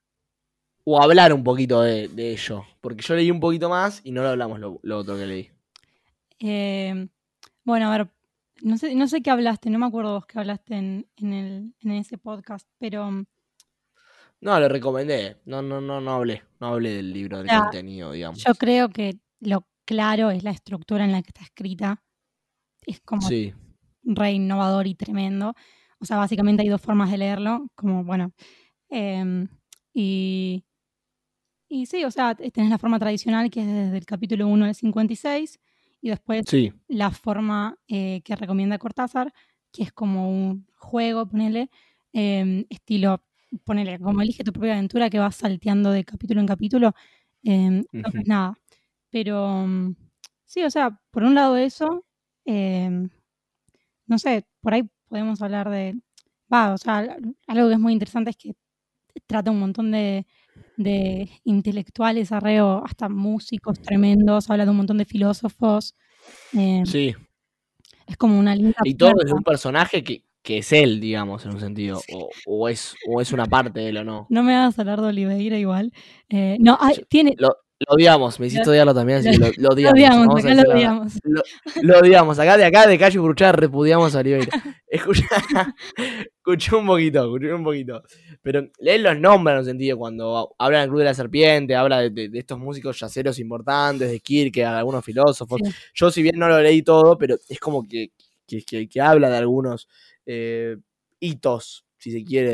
O 0.83 0.99
hablar 0.99 1.31
un 1.31 1.43
poquito 1.43 1.83
de, 1.83 2.07
de 2.07 2.31
ello. 2.31 2.65
Porque 2.81 3.03
yo 3.03 3.13
leí 3.13 3.29
un 3.29 3.39
poquito 3.39 3.69
más 3.69 4.01
y 4.03 4.11
no 4.11 4.23
lo 4.23 4.29
hablamos 4.29 4.59
lo, 4.59 4.79
lo 4.81 4.97
otro 4.97 5.15
que 5.15 5.27
leí. 5.27 5.51
Eh, 6.39 7.07
bueno, 7.63 7.87
a 7.87 7.97
ver, 7.97 8.07
no 8.63 8.77
sé, 8.77 8.95
no 8.95 9.07
sé 9.07 9.21
qué 9.21 9.29
hablaste, 9.31 9.69
no 9.69 9.79
me 9.79 9.85
acuerdo 9.85 10.13
vos 10.13 10.25
qué 10.25 10.39
hablaste 10.39 10.75
en, 10.75 11.07
en, 11.17 11.33
el, 11.33 11.73
en 11.81 11.91
ese 11.91 12.17
podcast, 12.17 12.67
pero 12.79 13.09
mm, 13.11 13.25
No, 14.41 14.59
lo 14.59 14.67
recomendé. 14.69 15.37
No, 15.45 15.61
no, 15.61 15.79
no, 15.81 16.01
no 16.01 16.11
hablé. 16.11 16.43
No 16.59 16.67
hablé 16.67 16.91
del 16.95 17.13
libro, 17.13 17.37
del 17.43 17.47
contenido, 17.49 18.11
digamos. 18.11 18.43
yo 18.43 18.53
creo 18.55 18.89
que 18.89 19.19
lo 19.39 19.67
claro 19.85 20.31
es 20.31 20.43
la 20.43 20.51
estructura 20.51 21.03
en 21.05 21.11
la 21.11 21.21
que 21.21 21.29
está 21.29 21.43
escrita. 21.43 22.01
Es 22.85 22.99
como 23.01 23.21
Sí. 23.27 23.53
re 24.03 24.31
innovador 24.33 24.87
y 24.87 24.95
tremendo. 24.95 25.53
O 25.99 26.05
sea, 26.05 26.17
básicamente 26.17 26.63
hay 26.63 26.69
dos 26.69 26.81
formas 26.81 27.11
de 27.11 27.17
leerlo, 27.19 27.67
como, 27.75 28.03
bueno, 28.03 28.31
em, 28.89 29.47
y, 29.93 30.63
y 31.69 31.85
sí, 31.85 32.03
o 32.05 32.11
sea, 32.11 32.33
tenés 32.35 32.69
la 32.71 32.77
forma 32.79 32.97
tradicional 32.99 33.49
que 33.51 33.61
es 33.61 33.67
desde 33.67 33.97
el 33.97 34.05
capítulo 34.05 34.47
1 34.47 34.65
al 34.65 34.75
56, 34.75 35.59
y 36.01 36.09
después 36.09 36.43
Sí. 36.47 36.73
la 36.87 37.11
forma 37.11 37.77
eh, 37.87 38.21
que 38.23 38.35
recomienda 38.35 38.77
Cortázar, 38.79 39.33
que 39.71 39.83
es 39.83 39.93
como 39.93 40.29
un 40.29 40.65
juego, 40.75 41.27
ponele, 41.27 41.69
em, 42.13 42.65
estilo, 42.69 43.23
ponele, 43.63 43.99
como 43.99 44.21
elige 44.21 44.43
tu 44.43 44.51
propia 44.53 44.73
aventura 44.73 45.09
que 45.09 45.19
vas 45.19 45.35
salteando 45.35 45.91
de 45.91 46.03
capítulo 46.05 46.41
en 46.41 46.47
capítulo. 46.47 46.93
em, 47.43 47.83
entonces, 47.93 48.21
Ujú. 48.21 48.29
nada. 48.29 48.57
Pero 49.09 49.65
mm, 49.67 49.95
sí, 50.45 50.63
o 50.63 50.69
sea, 50.69 50.99
por 51.11 51.23
un 51.23 51.33
lado 51.35 51.55
eso, 51.57 52.05
em, 52.45 53.09
no 54.07 54.19
sé, 54.19 54.45
por 54.61 54.73
ahí 54.73 54.83
podemos 55.07 55.41
hablar 55.41 55.69
de, 55.69 55.95
va, 56.53 56.73
o 56.73 56.77
sea, 56.77 56.97
al- 56.99 57.35
algo 57.47 57.67
que 57.67 57.73
es 57.75 57.79
muy 57.79 57.93
interesante 57.93 58.29
es 58.31 58.37
que 58.37 58.55
trata 59.27 59.51
un 59.51 59.59
montón 59.59 59.91
de, 59.91 60.25
de 60.77 61.29
intelectuales, 61.43 62.31
arreo, 62.31 62.83
hasta 62.85 63.09
músicos 63.09 63.79
tremendos, 63.81 64.49
habla 64.49 64.65
de 64.65 64.71
un 64.71 64.77
montón 64.77 64.97
de 64.97 65.05
filósofos. 65.05 65.95
em, 66.53 66.85
Sí. 66.85 67.13
es 68.07 68.17
como 68.17 68.37
una 68.39 68.55
linda 68.55 68.75
Y 68.83 68.93
todo 68.95 69.13
desde 69.19 69.33
un 69.33 69.43
personaje 69.43 70.03
que, 70.03 70.23
que 70.43 70.59
es 70.59 70.71
él, 70.73 70.99
digamos, 70.99 71.45
en 71.45 71.51
un 71.53 71.59
sentido. 71.59 71.99
O, 72.13 72.29
o 72.45 72.69
es, 72.69 72.95
o 73.07 73.21
es 73.21 73.31
una 73.31 73.45
parte 73.45 73.79
de 73.79 73.89
él 73.89 73.97
o 73.97 74.03
no. 74.03 74.27
No 74.29 74.43
me 74.43 74.55
hagas 74.55 74.77
hablar 74.79 75.01
de 75.01 75.07
Oliveira 75.07 75.57
igual. 75.57 75.93
Eh, 76.29 76.57
no, 76.59 76.77
ay, 76.81 76.95
Yo- 76.97 77.05
tiene, 77.07 77.35
Lo, 77.37 77.55
Lo 77.87 77.95
odiamos, 77.95 78.39
me 78.39 78.47
hiciste 78.47 78.69
odiarlo 78.69 78.93
también, 78.93 79.19
así 79.19 79.31
que 79.31 79.37
lo, 79.37 79.47
lo 79.47 79.53
Lo 79.57 79.69
odiamos. 79.69 79.93
odiamos, 79.93 80.27
vamos 80.27 80.45
a 80.45 80.51
acá 80.51 80.63
lo 80.63 80.71
odiamos. 80.73 81.13
Lo, 81.23 81.41
lo 81.81 81.99
odiamos. 81.99 82.39
Acá 82.39 82.57
de 82.57 82.65
acá 82.65 82.85
de 82.87 82.97
calle 82.99 83.17
Bruchar 83.19 83.59
repudiamos 83.59 84.15
a 84.15 84.19
Oliveira. 84.19 84.47
Escucha, 84.91 85.25
escuché 86.35 86.75
un 86.75 86.85
poquito, 86.85 87.23
escuché 87.23 87.53
un 87.53 87.63
poquito. 87.63 88.03
Pero 88.41 88.67
leer 88.79 88.99
los 88.99 89.17
nombres 89.19 89.53
en 89.53 89.59
un 89.59 89.65
sentido 89.65 89.97
cuando 89.97 90.53
habla 90.59 90.81
del 90.81 90.89
Club 90.89 90.99
de 90.99 91.05
la 91.05 91.13
Serpiente, 91.13 91.75
habla 91.75 92.01
de, 92.01 92.09
de- 92.09 92.27
de 92.29 92.39
estos 92.39 92.59
músicos 92.59 92.99
yaceros 92.99 93.39
importantes, 93.39 94.11
de 94.11 94.19
Kierkegaard, 94.19 94.75
algunos 94.77 95.03
filósofos. 95.05 95.61
Sí. 95.63 95.71
Yo 95.93 96.11
si 96.11 96.21
bien 96.21 96.37
no 96.37 96.49
lo 96.49 96.59
leí 96.61 96.81
todo, 96.81 97.17
pero 97.17 97.37
es 97.47 97.59
como 97.59 97.87
que, 97.87 98.11
que, 98.45 98.63
que- 98.63 98.89
que 98.89 99.01
habla 99.01 99.29
de 99.29 99.37
algunos 99.37 99.87
eh, 100.25 100.75
hitos, 101.21 101.85
si 101.97 102.11
se 102.11 102.23
quiere, 102.25 102.51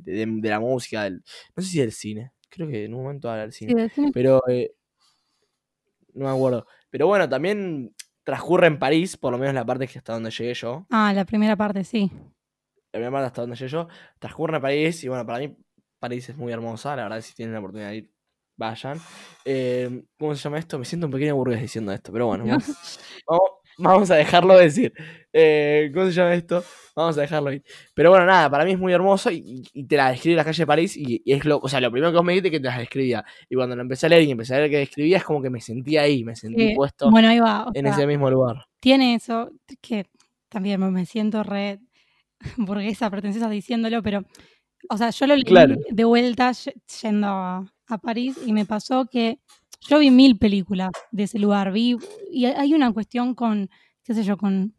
de 0.26 0.48
la 0.50 0.60
música, 0.60 1.04
del, 1.04 1.22
no 1.56 1.62
sé 1.62 1.68
si 1.70 1.78
del 1.80 1.92
cine. 1.92 2.32
Creo 2.50 2.68
que 2.68 2.84
en 2.84 2.94
un 2.94 3.02
momento 3.02 3.30
habla 3.30 3.42
del 3.42 3.52
cine. 3.52 3.72
Sí, 3.72 3.78
decime. 3.78 4.10
Pero 4.12 4.42
eh, 4.48 4.74
no 6.14 6.26
me 6.26 6.30
acuerdo. 6.30 6.66
Pero 6.90 7.06
bueno, 7.06 7.28
también 7.28 7.94
transcurre 8.24 8.66
en 8.66 8.78
París, 8.78 9.16
por 9.16 9.32
lo 9.32 9.38
menos 9.38 9.54
la 9.54 9.64
parte 9.64 9.86
que 9.86 9.98
hasta 9.98 10.12
donde 10.12 10.30
llegué 10.30 10.54
yo. 10.54 10.86
Ah, 10.90 11.12
la 11.12 11.24
primera 11.24 11.56
parte, 11.56 11.84
sí. 11.84 12.10
La 12.92 12.98
primera 12.98 13.12
parte 13.12 13.26
hasta 13.26 13.40
donde 13.42 13.56
llegué 13.56 13.70
yo. 13.70 13.88
Transcurre 14.18 14.56
en 14.56 14.62
París 14.62 15.04
y 15.04 15.08
bueno, 15.08 15.24
para 15.24 15.38
mí 15.38 15.56
París 15.98 16.28
es 16.28 16.36
muy 16.36 16.52
hermosa. 16.52 16.96
La 16.96 17.04
verdad, 17.04 17.20
si 17.20 17.34
tienen 17.34 17.52
la 17.52 17.60
oportunidad 17.60 17.90
de 17.90 17.96
ir, 17.96 18.12
vayan. 18.56 19.00
Eh, 19.44 20.04
¿Cómo 20.18 20.34
se 20.34 20.42
llama 20.42 20.58
esto? 20.58 20.78
Me 20.78 20.84
siento 20.84 21.06
un 21.06 21.12
pequeño 21.12 21.36
burgués 21.36 21.60
diciendo 21.60 21.92
esto, 21.92 22.12
pero 22.12 22.26
bueno, 22.26 22.44
vamos, 23.26 23.52
vamos 23.80 24.10
a 24.10 24.16
dejarlo 24.16 24.56
decir. 24.56 24.92
Eh, 25.32 25.90
¿Cómo 25.94 26.06
se 26.06 26.12
llama 26.12 26.34
esto? 26.34 26.64
Vamos 26.96 27.16
a 27.16 27.20
dejarlo 27.22 27.52
ir. 27.52 27.62
Pero 27.94 28.10
bueno, 28.10 28.26
nada, 28.26 28.50
para 28.50 28.64
mí 28.64 28.72
es 28.72 28.78
muy 28.78 28.92
hermoso 28.92 29.30
y, 29.30 29.62
te 29.88 29.96
la 29.96 30.10
describe 30.10 30.36
la 30.36 30.44
calle 30.44 30.62
de 30.62 30.66
París 30.66 30.96
y, 30.96 31.22
y 31.24 31.32
es 31.32 31.44
lo, 31.44 31.58
o 31.58 31.68
sea, 31.68 31.80
lo 31.80 31.90
primero 31.90 32.10
que 32.10 32.16
vos 32.16 32.24
me 32.24 32.32
dijiste 32.32 32.50
que 32.50 32.60
te 32.60 32.66
las 32.66 32.78
describía. 32.78 33.24
Y 33.48 33.54
cuando 33.54 33.76
lo 33.76 33.82
empecé 33.82 34.06
a 34.06 34.08
leer 34.08 34.22
y 34.24 34.30
empecé 34.32 34.54
a 34.54 34.58
leer 34.58 34.70
que 34.70 34.78
describía, 34.78 35.18
es 35.18 35.24
como 35.24 35.40
que 35.40 35.50
me 35.50 35.60
sentí 35.60 35.96
ahí, 35.96 36.24
me 36.24 36.34
sentí 36.36 36.68
Sí, 36.70 36.74
puesto 36.74 37.10
Bueno, 37.10 37.28
ahí 37.28 37.38
va. 37.38 37.66
en 37.74 37.84
sea, 37.86 37.92
ese 37.94 38.06
mismo 38.06 38.28
lugar. 38.30 38.64
tiene 38.80 39.14
eso, 39.14 39.50
que 39.80 40.06
también 40.48 40.80
me- 40.92 41.06
siento 41.06 41.42
re 41.42 41.78
burguesa, 42.56 43.08
pretenciosa 43.10 43.48
diciéndolo, 43.48 44.02
pero, 44.02 44.24
o 44.88 44.96
sea, 44.96 45.10
yo 45.10 45.26
lo 45.26 45.34
leí 45.36 45.44
Claro. 45.44 45.76
de 45.88 46.04
vuelta 46.04 46.52
yendo 47.02 47.28
a 47.28 47.98
París 48.02 48.36
y 48.44 48.52
me 48.52 48.64
pasó 48.66 49.06
que 49.06 49.38
yo 49.80 49.98
vi 49.98 50.10
mil 50.10 50.38
películas 50.38 50.90
de 51.10 51.24
ese 51.24 51.38
lugar, 51.38 51.72
vi, 51.72 51.96
y 52.30 52.44
hay 52.46 52.74
una 52.74 52.92
cuestión 52.92 53.34
con, 53.34 53.68
qué 54.04 54.14
sé 54.14 54.22
yo, 54.24 54.36
con, 54.36 54.74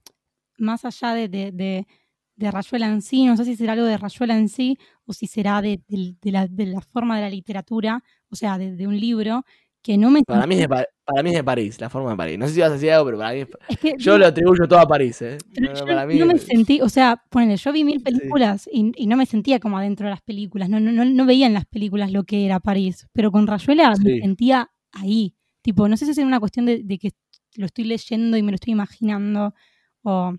más 0.57 0.85
allá 0.85 1.13
de, 1.13 1.27
de, 1.27 1.51
de, 1.51 1.87
de 2.35 2.51
Rayuela 2.51 2.87
en 2.87 3.01
sí, 3.01 3.25
no 3.25 3.35
sé 3.37 3.45
si 3.45 3.55
será 3.55 3.73
algo 3.73 3.85
de 3.85 3.97
Rayuela 3.97 4.37
en 4.37 4.47
sí 4.49 4.77
o 5.05 5.13
si 5.13 5.27
será 5.27 5.61
de, 5.61 5.81
la, 6.23 6.47
de 6.47 6.65
la 6.67 6.81
forma 6.81 7.15
de 7.15 7.23
la 7.23 7.29
literatura, 7.29 8.03
o 8.29 8.35
sea, 8.35 8.57
de, 8.57 8.87
un 8.87 8.99
libro, 8.99 9.43
que 9.81 9.97
no 9.97 10.11
me... 10.11 10.21
Para 10.23 10.45
mí, 10.45 10.55
es 10.55 10.61
de, 10.61 10.69
Pa- 10.69 10.85
para 11.03 11.23
mí 11.23 11.31
es 11.31 11.35
de 11.37 11.43
París, 11.43 11.81
la 11.81 11.89
forma 11.89 12.11
de 12.11 12.17
París. 12.17 12.37
No 12.37 12.47
sé 12.47 12.53
si 12.53 12.59
vas 12.61 12.69
a 12.69 12.73
decir 12.73 12.91
algo, 12.91 13.05
pero 13.05 13.17
para 13.17 13.33
mí 13.33 13.39
es- 13.41 13.49
es 13.67 13.77
que 13.79 13.93
Yo 13.97 14.17
lo 14.19 14.27
atribuyo 14.27 14.67
todo 14.67 14.79
a 14.79 14.87
París, 14.87 15.19
¿eh? 15.23 15.39
Pero 15.55 15.73
yo 15.73 15.85
para 15.87 16.05
mí 16.05 16.19
no 16.19 16.27
me 16.27 16.37
sentí, 16.37 16.79
o 16.81 16.89
sea, 16.89 17.21
ponele, 17.29 17.57
yo 17.57 17.71
vi 17.73 17.83
mil 17.83 18.01
películas 18.01 18.69
y, 18.71 18.91
y 18.95 19.07
no 19.07 19.17
me 19.17 19.25
sentía 19.25 19.59
como 19.59 19.79
adentro 19.79 20.05
de 20.05 20.11
las 20.11 20.21
películas, 20.21 20.69
no, 20.69 20.79
no, 20.79 20.91
no, 20.91 21.03
no 21.03 21.25
veía 21.25 21.47
en 21.47 21.53
las 21.55 21.65
películas 21.65 22.11
lo 22.11 22.23
que 22.23 22.45
era 22.45 22.59
París, 22.59 23.07
pero 23.11 23.31
con 23.31 23.47
Rayuela 23.47 23.89
me 24.03 24.19
sentía 24.21 24.69
ahí, 24.91 25.35
tipo, 25.61 25.87
no 25.87 25.97
sé 25.97 26.05
si 26.05 26.11
es 26.11 26.17
una 26.19 26.39
cuestión 26.39 26.65
de, 26.65 26.81
de 26.83 26.97
que 26.97 27.11
lo 27.55 27.65
estoy 27.65 27.85
leyendo 27.85 28.37
y 28.37 28.43
me 28.43 28.51
lo 28.51 28.55
estoy 28.55 28.73
imaginando, 28.73 29.53
o 30.03 30.35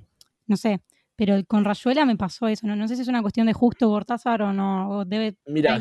no 0.47 0.57
sé, 0.57 0.83
pero 1.17 1.37
con 1.47 1.65
Rayuela 1.65 2.05
me 2.05 2.17
pasó 2.17 2.49
eso, 2.49 2.67
no, 2.67 2.77
no 2.77 2.89
sé 2.89 2.97
si 2.97 3.03
es 3.03 3.09
una 3.09 3.23
cuestión 3.23 3.47
de 3.47 3.53
justo 3.53 3.89
Cortázar 3.89 4.43
o 4.43 4.53
no, 4.53 4.91
o 4.91 5.05
debe... 5.05 5.37
Mira, 5.47 5.79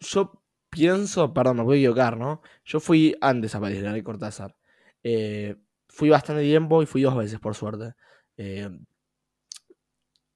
yo 0.00 0.42
pienso, 0.70 1.32
perdón, 1.32 1.58
me 1.58 1.62
voy 1.62 1.76
a 1.76 1.80
equivocar, 1.80 2.16
¿no? 2.16 2.42
Yo 2.64 2.80
fui 2.80 3.14
antes 3.20 3.54
a 3.54 3.60
París, 3.60 3.80
de 3.82 4.02
Cortázar. 4.02 4.56
Eh, 5.02 5.56
fui 5.88 6.08
bastante 6.08 6.42
tiempo 6.42 6.82
y 6.82 6.86
fui 6.86 7.02
dos 7.02 7.16
veces, 7.16 7.38
por 7.38 7.54
suerte. 7.54 7.94
Eh, 8.36 8.68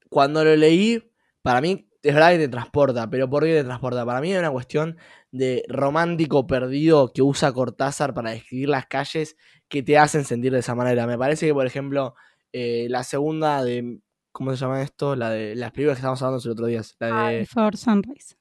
cuando 0.09 0.43
lo 0.43 0.55
leí, 0.55 1.11
para 1.41 1.59
mí, 1.59 1.88
es 2.01 2.13
verdad 2.13 2.31
que 2.31 2.37
te 2.39 2.47
transporta, 2.47 3.09
pero 3.09 3.29
¿por 3.29 3.43
qué 3.43 3.55
te 3.55 3.63
transporta? 3.63 4.05
Para 4.05 4.21
mí 4.21 4.31
es 4.31 4.39
una 4.39 4.51
cuestión 4.51 4.97
de 5.31 5.63
romántico 5.67 6.47
perdido 6.47 7.11
que 7.13 7.21
usa 7.21 7.51
Cortázar 7.51 8.13
para 8.13 8.31
describir 8.31 8.69
las 8.69 8.85
calles 8.87 9.35
que 9.67 9.83
te 9.83 9.97
hacen 9.97 10.23
sentir 10.25 10.51
de 10.51 10.59
esa 10.59 10.75
manera. 10.75 11.05
Me 11.07 11.17
parece 11.17 11.47
que, 11.47 11.53
por 11.53 11.65
ejemplo, 11.65 12.15
eh, 12.53 12.87
la 12.89 13.03
segunda 13.03 13.63
de. 13.63 13.99
¿Cómo 14.31 14.51
se 14.51 14.57
llama 14.57 14.81
esto? 14.81 15.15
La 15.15 15.31
de 15.31 15.55
las 15.55 15.71
películas 15.71 15.97
que 15.97 15.99
estábamos 15.99 16.21
hablando 16.21 16.43
el 16.45 16.51
otro 16.51 16.65
día. 16.67 16.81
La 16.99 17.25
Ah, 17.25 17.29
de 17.29 17.39
Before 17.39 17.75
Sunrise. 17.75 18.35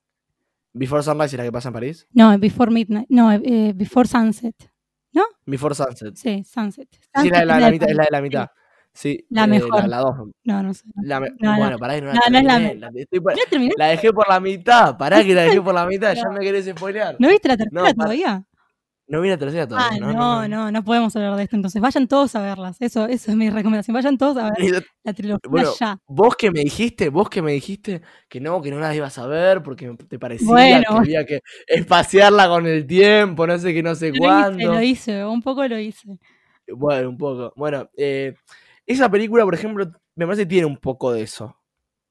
Before 0.73 1.03
Sunrise 1.03 1.35
es 1.35 1.39
la 1.39 1.45
que 1.45 1.53
pasa 1.53 1.71
en 1.71 1.73
París. 1.75 2.07
No, 2.13 2.39
Before 2.39 2.71
Midnight, 2.71 3.09
no, 3.09 3.33
eh, 3.33 3.73
Before 3.75 4.07
Sunset. 4.07 4.55
Before 5.47 5.75
Sunset. 5.75 6.15
Sí, 6.15 6.45
Sunset. 6.45 6.89
Sí, 6.93 7.29
es 7.29 7.31
la, 7.33 7.39
Sunset 7.41 7.47
la, 7.47 7.55
la 7.55 7.61
la 7.61 7.67
de 7.67 7.73
mitad, 7.73 7.89
es 7.89 7.97
la 7.97 8.03
de 8.05 8.09
la 8.11 8.21
mitad. 8.21 8.49
Sí, 9.01 9.25
La 9.31 9.45
eh, 9.45 9.47
mejor. 9.47 9.83
La, 9.83 9.87
la 9.87 9.99
dos. 9.99 10.17
No, 10.43 10.61
no 10.61 10.75
sé. 10.75 10.83
La 11.03 11.21
me- 11.21 11.29
No, 11.39 11.53
no. 11.53 11.59
bueno, 11.59 11.79
pará, 11.79 11.95
que 11.95 12.01
no 12.01 12.07
la 12.09 12.15
No, 12.15 12.21
no 12.31 12.39
es 12.39 12.45
la 12.45 12.55
terminé, 13.49 13.73
la- 13.77 13.87
dejé 13.87 14.13
por 14.13 14.29
la 14.29 14.41
mitad. 14.41 14.97
Pará 14.99 15.23
que 15.23 15.35
la 15.37 15.43
dejé 15.43 15.63
por 15.63 15.73
la 15.73 15.87
mitad. 15.87 16.15
Ya 16.17 16.29
me 16.33 16.41
querés 16.41 16.67
spoilear. 16.67 17.15
¿No 17.21 17.29
viste 17.29 17.47
la 17.47 17.57
tercera 17.57 17.95
todavía? 17.95 18.45
No 19.07 19.21
vi 19.21 19.29
la 19.29 19.39
tercera 19.39 19.63
Ah, 19.63 19.69
todavía. 19.69 20.01
no 20.01 20.49
no, 20.49 20.71
no, 20.73 20.85
podemos 20.85 21.15
hablar 21.15 21.37
de 21.37 21.45
esto. 21.45 21.55
Entonces, 21.55 21.81
vayan 21.81 22.09
todos 22.09 22.35
a 22.35 22.43
verlas. 22.43 22.77
Eso, 22.81 23.07
eso 23.07 23.31
es 23.31 23.37
mi 23.37 23.49
recomendación. 23.51 23.95
Vayan 23.95 24.19
todos 24.19 24.37
a 24.37 24.51
ver 24.51 24.55
la- 25.05 25.13
trilogía 25.15 25.49
Bueno, 25.49 25.71
ya. 25.79 25.97
vos 26.09 26.35
que 26.35 26.51
me 26.51 26.61
dijiste, 26.61 27.09
vos 27.09 27.31
que 27.31 27.41
me 27.41 27.53
dijiste 27.53 28.03
que 28.29 28.41
no, 28.41 28.61
que 28.61 28.73
no 28.73 28.81
las 28.81 28.97
ibas 28.97 29.17
a 29.19 29.29
ver 29.29 29.63
porque 29.63 29.97
te 30.09 30.19
parecía 30.19 30.49
Bueno. 30.49 30.83
que 30.89 30.95
había 30.99 31.25
que 31.25 31.41
espaciarla 31.69 32.49
con 32.49 32.67
el 32.67 32.85
tiempo, 32.85 33.47
no 33.47 33.57
sé 33.59 33.73
qué, 33.73 33.81
no 33.83 33.95
sé 33.95 34.09
Lo 34.09 34.15
hice, 34.17 34.19
cuándo. 34.25 34.73
lo 34.75 34.83
hice, 34.83 35.25
un 35.25 35.41
poco 35.41 35.67
lo 35.69 35.79
hice. 35.79 36.19
Bueno, 36.71 37.09
un 37.11 37.17
poco. 37.17 37.53
Bueno, 37.57 37.89
eh, 37.97 38.35
esa 38.89 39.11
película, 39.11 39.45
por 39.45 39.55
ejemplo, 39.55 39.87
me 40.17 40.27
parece 40.27 40.43
que 40.43 40.49
tiene 40.49 40.67
un 40.67 40.79
poco 40.79 41.13
de 41.13 41.23
eso. 41.23 41.57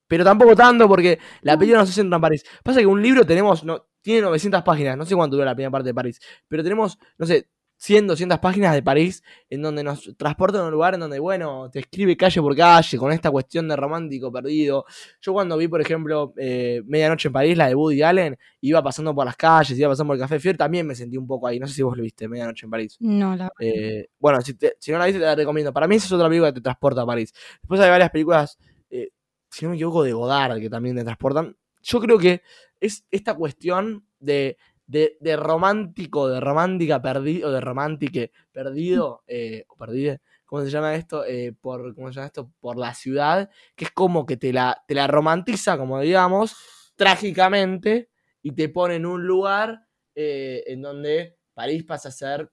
Pero 0.08 0.24
tampoco 0.24 0.56
tanto 0.56 0.88
porque 0.88 1.20
la 1.42 1.58
película 1.58 1.80
no 1.82 1.86
se 1.86 1.92
centra 1.92 2.16
en 2.16 2.22
París. 2.22 2.46
Pasa 2.64 2.80
que 2.80 2.86
un 2.86 3.02
libro 3.02 3.26
tenemos, 3.26 3.64
no, 3.66 3.88
tiene 4.02 4.22
900 4.22 4.64
páginas, 4.64 4.96
no 4.96 5.06
sé 5.06 5.16
cuánto 5.16 5.36
dura 5.36 5.48
la 5.48 5.56
primera 5.56 5.72
parte 5.72 5.90
de 5.90 5.94
París, 5.94 6.22
pero 6.48 6.64
tenemos, 6.64 6.98
no 7.18 7.26
sé, 7.26 7.50
100, 7.78 8.08
200 8.08 8.40
páginas 8.40 8.74
de 8.74 8.82
París 8.82 9.24
en 9.50 9.62
donde 9.62 9.84
nos 9.84 10.16
transportan 10.18 10.62
a 10.62 10.66
un 10.66 10.72
lugar 10.72 10.96
en 10.96 11.00
donde, 11.00 11.20
bueno, 11.20 11.70
te 11.72 11.80
escribe 11.80 12.18
calle 12.18 12.42
por 12.42 12.56
calle 12.56 12.98
con 12.98 13.12
esta 13.12 13.30
cuestión 13.32 13.68
de 13.68 13.76
romántico 13.76 14.32
perdido. 14.32 14.86
Yo 15.22 15.34
cuando 15.34 15.56
vi, 15.58 15.68
por 15.68 15.80
ejemplo, 15.82 16.34
eh, 16.38 16.82
Medianoche 16.86 17.28
en 17.30 17.34
París, 17.34 17.58
la 17.58 17.68
de 17.68 17.76
Woody 17.76 18.02
Allen, 18.02 18.38
iba 18.62 18.82
pasando 18.82 19.14
por 19.14 19.26
las 19.26 19.36
calles, 19.36 19.78
iba 19.78 19.90
pasando 19.90 20.08
por 20.10 20.16
el 20.16 20.22
Café 20.22 20.40
Fier, 20.40 20.58
también 20.58 20.88
me 20.88 20.96
sentí 20.96 21.18
un 21.18 21.28
poco 21.28 21.48
ahí. 21.48 21.60
No 21.60 21.68
sé 21.68 21.76
si 21.76 21.84
vos 21.84 21.96
lo 21.96 22.04
viste, 22.04 22.28
Medianoche 22.28 22.66
en 22.66 22.72
París. 22.72 22.98
No, 23.00 23.36
la 23.36 23.52
Eh, 23.60 24.08
bueno, 24.20 24.42
si, 24.42 24.56
te- 24.56 24.76
si 24.80 24.92
no 24.92 24.98
la 24.98 25.06
viste, 25.06 25.20
te 25.20 25.26
la 25.26 25.36
recomiendo. 25.36 25.72
Para 25.72 25.88
mí, 25.88 25.96
esa 25.96 26.08
es 26.08 26.12
otra 26.14 26.28
película 26.28 26.52
que 26.52 26.56
te 26.56 26.62
transporta 26.64 27.02
a 27.04 27.06
París. 27.06 27.34
Después 27.62 27.80
hay 27.80 27.90
varias 27.90 28.10
películas, 28.10 28.58
eh, 28.90 29.10
si 29.52 29.66
no 29.66 29.70
me 29.72 29.76
equivoco, 29.78 30.04
de 30.04 30.14
Godard 30.14 30.60
que 30.60 30.70
también 30.70 30.96
te 30.96 31.04
transportan. 31.04 31.56
Yo 31.84 32.00
creo 32.00 32.18
que 32.18 32.42
es 32.80 33.06
esta 33.12 33.36
cuestión 33.36 34.06
de, 34.20 34.58
de, 34.88 35.18
de 35.20 35.36
romántico, 35.36 36.30
de 36.30 36.40
romántica 36.40 37.02
perdido, 37.02 37.52
de 37.52 37.62
romántique 37.62 38.32
perdido, 38.52 39.24
eh, 39.28 39.66
o 39.68 39.76
perdide, 39.76 40.22
¿cómo 40.46 40.64
se 40.64 40.72
llama 40.72 40.96
esto? 40.96 41.26
Eh, 41.26 41.54
por, 41.60 41.94
¿Cómo 41.94 42.08
se 42.08 42.16
llama 42.16 42.28
esto? 42.28 42.52
Por 42.60 42.78
la 42.78 42.94
ciudad, 42.94 43.50
que 43.76 43.86
es 43.86 43.92
como 43.92 44.26
que 44.26 44.38
te 44.38 44.52
la, 44.52 44.84
te 44.88 44.96
la 44.96 45.08
romantiza, 45.08 45.78
como 45.78 46.00
digamos, 46.00 46.56
trágicamente, 46.96 48.10
y 48.42 48.54
te 48.54 48.70
pone 48.70 48.96
en 48.96 49.06
un 49.06 49.28
lugar 49.28 49.88
eh, 50.16 50.64
en 50.68 50.82
donde 50.82 51.38
París 51.54 51.84
pasa 51.84 52.10
a 52.10 52.12
ser 52.12 52.52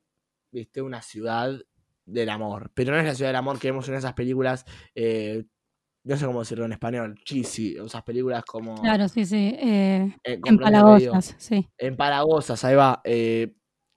viste, 0.50 0.82
una 0.82 1.02
ciudad 1.02 1.52
del 2.06 2.28
amor. 2.28 2.70
Pero 2.74 2.92
no 2.92 2.98
es 2.98 3.04
la 3.04 3.14
ciudad 3.14 3.30
del 3.30 3.36
amor 3.36 3.58
que 3.58 3.68
vemos 3.68 3.88
en 3.88 3.94
esas 3.94 4.14
películas, 4.14 4.64
eh, 4.94 5.44
no 6.04 6.16
sé 6.16 6.26
cómo 6.26 6.40
decirlo 6.40 6.64
en 6.66 6.72
español, 6.72 7.18
cheesy, 7.24 7.76
esas 7.76 8.02
películas 8.02 8.44
como... 8.44 8.74
Claro, 8.80 9.08
sí, 9.08 9.24
sí. 9.24 9.54
Eh, 9.58 10.14
eh, 10.24 10.40
empalagosas, 10.44 11.34
sí. 11.38 11.66
Empalagosas, 11.78 12.62
ahí 12.64 12.74
va. 12.74 13.00
eh, 13.04 13.54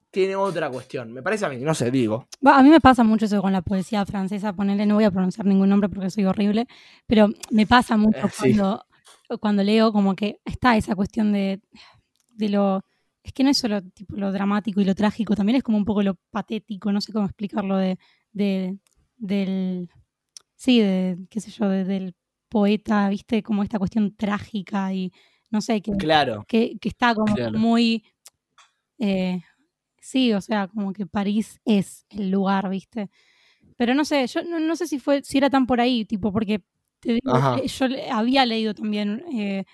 tiene 0.10 0.36
otra 0.36 0.70
cuestión, 0.70 1.12
me 1.12 1.22
parece 1.22 1.46
a 1.46 1.50
mí, 1.50 1.58
no 1.58 1.74
sé, 1.76 1.92
digo. 1.92 2.26
A 2.46 2.64
mí 2.64 2.70
me 2.70 2.80
pasa 2.80 3.04
mucho 3.04 3.26
eso 3.26 3.42
con 3.42 3.52
la 3.52 3.62
poesía 3.62 4.06
francesa, 4.06 4.54
ponerle, 4.54 4.86
no 4.86 4.96
voy 4.96 5.04
a 5.04 5.12
pronunciar 5.12 5.46
ningún 5.46 5.70
nombre 5.70 5.90
porque 5.90 6.10
soy 6.10 6.26
horrible, 6.26 6.66
pero 7.06 7.28
me 7.52 7.68
pasa 7.68 7.98
mucho 7.98 8.26
Eh, 8.26 8.30
sí. 8.32 8.56
cuando, 8.56 8.86
cuando 9.42 9.64
leo 9.64 9.92
como 9.92 10.16
que 10.16 10.40
está 10.46 10.78
esa 10.78 10.96
cuestión 10.96 11.34
de, 11.34 11.60
de 12.36 12.50
lo... 12.50 12.84
Es 13.22 13.34
que 13.34 13.44
no 13.44 13.50
es 13.50 13.58
solo 13.58 13.82
tipo, 13.82 14.16
lo 14.16 14.32
dramático 14.32 14.80
y 14.80 14.86
lo 14.86 14.96
trágico, 14.96 15.36
también 15.36 15.58
es 15.58 15.64
como 15.64 15.78
un 15.78 15.84
poco 15.86 16.02
lo 16.02 16.16
patético, 16.32 16.92
no 16.94 17.02
sé 17.02 17.12
cómo 17.12 17.26
explicarlo, 17.26 17.76
de, 17.76 18.00
de- 18.32 18.78
del... 19.18 19.90
Sí, 20.58 20.82
de, 20.82 21.18
qué 21.30 21.40
sé 21.40 21.52
yo, 21.52 21.70
de- 21.70 21.86
del 21.86 22.16
poeta, 22.50 23.08
viste, 23.10 23.44
como 23.44 23.64
esta 23.64 23.78
cuestión 23.80 24.16
trágica 24.16 24.92
y 24.94 25.12
no 25.52 25.62
sé, 25.62 25.82
que, 25.82 25.92
Claro, 25.94 26.44
que, 26.48 26.78
que 26.80 26.90
está 26.90 27.14
como 27.16 27.34
Claro. 27.36 27.58
muy... 27.58 28.04
eh, 29.00 29.42
sí, 30.02 30.34
o 30.34 30.42
sea, 30.42 30.68
como 30.68 30.92
que 30.94 31.06
París 31.06 31.60
es 31.64 32.06
el 32.10 32.32
lugar, 32.32 32.70
¿viste? 32.70 33.10
Pero 33.78 33.94
no 33.94 34.04
sé, 34.04 34.26
yo 34.28 34.44
no, 34.44 34.60
no 34.60 34.76
sé 34.76 34.88
si 34.88 34.98
fue, 35.00 35.22
si 35.24 35.38
era 35.38 35.50
tan 35.50 35.68
por 35.68 35.80
ahí, 35.80 36.04
tipo, 36.06 36.34
porque 36.34 36.62
te 37.00 37.14
digo, 37.14 37.38
eh, 37.58 37.68
yo 37.68 37.86
había 38.12 38.46
leído 38.46 38.74
también, 38.74 39.24
eh, 39.32 39.66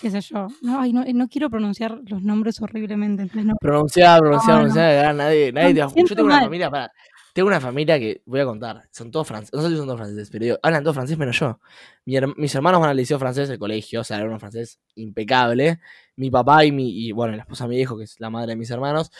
qué 0.00 0.10
sé 0.10 0.20
yo. 0.20 0.46
No, 0.62 0.80
ay, 0.80 0.92
no, 0.92 1.04
no 1.04 1.28
quiero 1.28 1.50
pronunciar 1.50 2.00
los 2.06 2.22
nombres 2.22 2.60
horriblemente. 2.60 3.28
no- 3.42 3.56
Pronunciar, 3.60 4.20
pronunciar, 4.20 4.56
pronunciar, 4.58 5.14
nadie, 5.16 5.52
nadie 5.52 5.74
te 5.74 5.80
va- 5.80 5.88
Yo 5.96 6.14
tengo 6.14 6.26
una 6.26 6.40
familia, 6.40 6.70
para, 6.70 6.92
tengo 7.34 7.48
una 7.48 7.60
familia 7.60 7.98
que 7.98 8.22
voy 8.26 8.40
a 8.40 8.46
contar, 8.46 8.88
son 8.92 9.10
todos 9.10 9.26
franceses, 9.28 9.54
no 9.54 9.62
sé 9.62 9.68
si 9.70 9.76
son 9.76 9.86
todos 9.86 9.98
franceses, 10.00 10.30
pero 10.30 10.44
digo, 10.44 10.58
hablan 10.62 10.82
todos 10.84 10.94
francés 10.96 11.18
menos 11.18 11.38
yo. 11.38 11.60
Mi 12.06 12.16
her- 12.16 12.34
mis 12.36 12.54
hermanos 12.54 12.80
van 12.80 12.90
al 12.90 12.96
liceo 12.96 13.18
francés 13.18 13.48
del 13.50 13.58
colegio, 13.58 14.00
o 14.00 14.04
sea, 14.04 14.16
hablan 14.18 14.34
un 14.34 14.40
francés 14.40 14.80
impecable. 14.94 15.80
Mi 16.16 16.30
papá 16.30 16.64
y 16.64 16.72
mi, 16.72 16.90
y 17.06 17.12
bueno, 17.12 17.34
la 17.36 17.42
esposa 17.42 17.64
de 17.64 17.70
mi 17.70 17.80
hijo, 17.80 17.98
que 17.98 18.04
es 18.04 18.18
la 18.20 18.30
madre 18.30 18.52
de 18.52 18.56
mis 18.56 18.70
hermanos, 18.70 19.10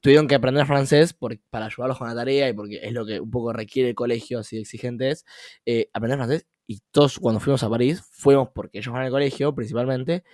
tuvieron 0.00 0.26
que 0.28 0.34
aprender 0.34 0.66
francés 0.66 1.12
por- 1.14 1.38
para 1.50 1.66
ayudarlos 1.66 1.98
con 1.98 2.08
la 2.08 2.14
tarea 2.14 2.48
y 2.48 2.52
porque 2.52 2.80
es 2.82 2.92
lo 2.92 3.06
que 3.06 3.20
un 3.20 3.30
poco 3.30 3.52
requiere 3.52 3.90
el 3.90 3.94
colegio, 3.94 4.40
así 4.40 4.56
de 4.56 4.62
exigente 4.62 5.10
es, 5.10 5.24
eh, 5.66 5.88
aprender 5.92 6.18
francés. 6.18 6.46
Y 6.66 6.80
todos 6.90 7.18
cuando 7.18 7.40
fuimos 7.40 7.62
a 7.64 7.70
París, 7.70 8.02
fuimos 8.12 8.48
porque 8.54 8.78
ellos 8.78 8.92
van 8.92 9.02
al 9.04 9.10
colegio 9.10 9.54
principalmente, 9.54 10.24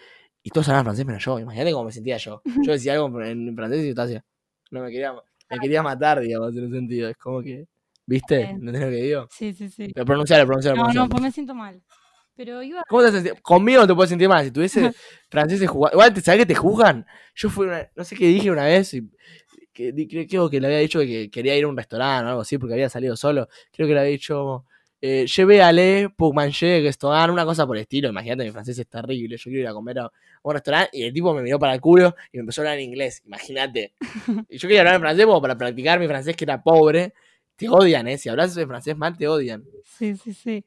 y 0.43 0.51
todos 0.51 0.69
hablaban 0.69 0.87
francés 0.87 1.07
menos 1.07 1.25
yo. 1.25 1.39
Imagínate 1.41 1.73
cómo 1.73 1.85
me 1.87 1.93
sentía 1.93 2.17
yo. 2.19 2.43
Yo 2.65 2.73
decía 2.73 2.95
algo 2.95 3.07
en 3.23 3.55
francés 3.57 3.81
y 3.81 3.85
yo 3.85 3.91
estaba 3.91 4.09
así. 4.09 4.19
No 4.71 4.83
me 4.83 4.91
quería, 4.91 5.15
me 5.51 5.59
quería 5.59 5.83
matar, 5.83 6.21
digamos, 6.21 6.57
en 6.57 6.65
un 6.65 6.73
sentido. 6.73 7.09
Es 7.09 7.17
como 7.17 7.43
que, 7.43 7.67
¿viste? 8.07 8.43
¿Entendés 8.43 8.83
lo 8.83 8.89
que 8.91 8.97
digo? 8.97 9.29
Sí, 9.31 9.53
sí, 9.53 9.69
sí. 9.69 9.91
Pero 9.95 10.07
pronunciar, 10.07 10.45
pronunciar, 10.47 10.77
No, 10.77 10.93
no, 10.93 11.09
pues 11.09 11.23
me 11.23 11.31
siento 11.33 11.55
mal. 11.55 11.83
Pero 12.37 12.63
iba. 12.63 12.83
¿Cómo 12.89 13.03
te 13.03 13.11
sentís? 13.11 13.33
Conmigo 13.43 13.81
no 13.81 13.87
te 13.87 13.95
puedes 13.95 14.11
sentir 14.11 14.29
mal. 14.29 14.45
Si 14.45 14.53
tuviese 14.53 14.93
franceses 15.29 15.69
jugando. 15.69 15.97
Igual, 15.97 16.15
¿te- 16.15 16.21
¿sabés 16.21 16.41
que 16.41 16.47
te 16.47 16.55
juzgan? 16.55 17.05
Yo 17.35 17.51
fui 17.51 17.67
una. 17.67 17.91
No 17.97 18.05
sé 18.05 18.15
qué 18.15 18.27
dije 18.27 18.51
una 18.51 18.65
vez. 18.65 18.95
Y, 18.95 19.11
que, 19.73 20.27
creo 20.29 20.49
que 20.51 20.61
le 20.61 20.67
había 20.69 20.79
dicho 20.79 21.01
que 21.01 21.31
quería 21.31 21.57
ir 21.57 21.65
a 21.65 21.69
un 21.69 21.77
restaurante 21.77 22.27
o 22.27 22.29
algo 22.29 22.41
así 22.43 22.59
porque 22.59 22.75
había 22.75 22.89
salido 22.89 23.17
solo. 23.17 23.49
Creo 23.73 23.89
que 23.89 23.95
le 23.95 24.01
había 24.01 24.13
dicho. 24.13 24.65
Eh, 25.01 25.27
je 25.29 25.43
vais 25.45 25.61
aller 25.61 26.09
pour 26.17 26.35
manger 26.35 26.83
restaurant, 26.83 27.31
una 27.31 27.45
cosa 27.45 27.67
por 27.67 27.77
el 27.77 27.83
estilo. 27.83 28.09
Imagínate, 28.09 28.45
mi 28.45 28.51
francés 28.51 28.79
es 28.79 28.89
terrible. 28.89 29.37
Yo 29.37 29.45
quiero 29.45 29.61
ir 29.61 29.69
a 29.69 29.73
comer 29.73 30.01
a 30.01 30.11
un 30.43 30.53
restaurante 30.53 30.91
y 30.93 31.05
el 31.05 31.13
tipo 31.13 31.33
me 31.33 31.43
miró 31.43 31.59
para 31.59 31.75
el 31.75 31.81
culo 31.81 32.17
y 32.33 32.39
me 32.39 32.41
empezó 32.41 32.61
a 32.61 32.65
hablar 32.65 32.79
en 32.79 32.85
inglés. 32.85 33.23
Imagínate. 33.25 33.95
Y 34.51 34.59
yo 34.59 34.69
quería 34.69 34.81
hablar 34.81 34.97
en 34.97 35.01
francés 35.01 35.27
como 35.27 35.41
para 35.41 35.57
practicar 35.57 36.01
mi 36.01 36.07
francés 36.07 36.35
que 36.37 36.45
era 36.45 36.63
pobre. 36.63 37.15
Te 37.57 37.69
odian, 37.69 38.07
¿eh? 38.09 38.19
Si 38.19 38.29
hablas 38.29 38.55
de 38.55 38.67
francés 38.67 38.97
mal, 38.97 39.17
te 39.17 39.29
odian. 39.29 39.65
Sí, 39.85 40.17
sí, 40.17 40.33
sí. 40.33 40.65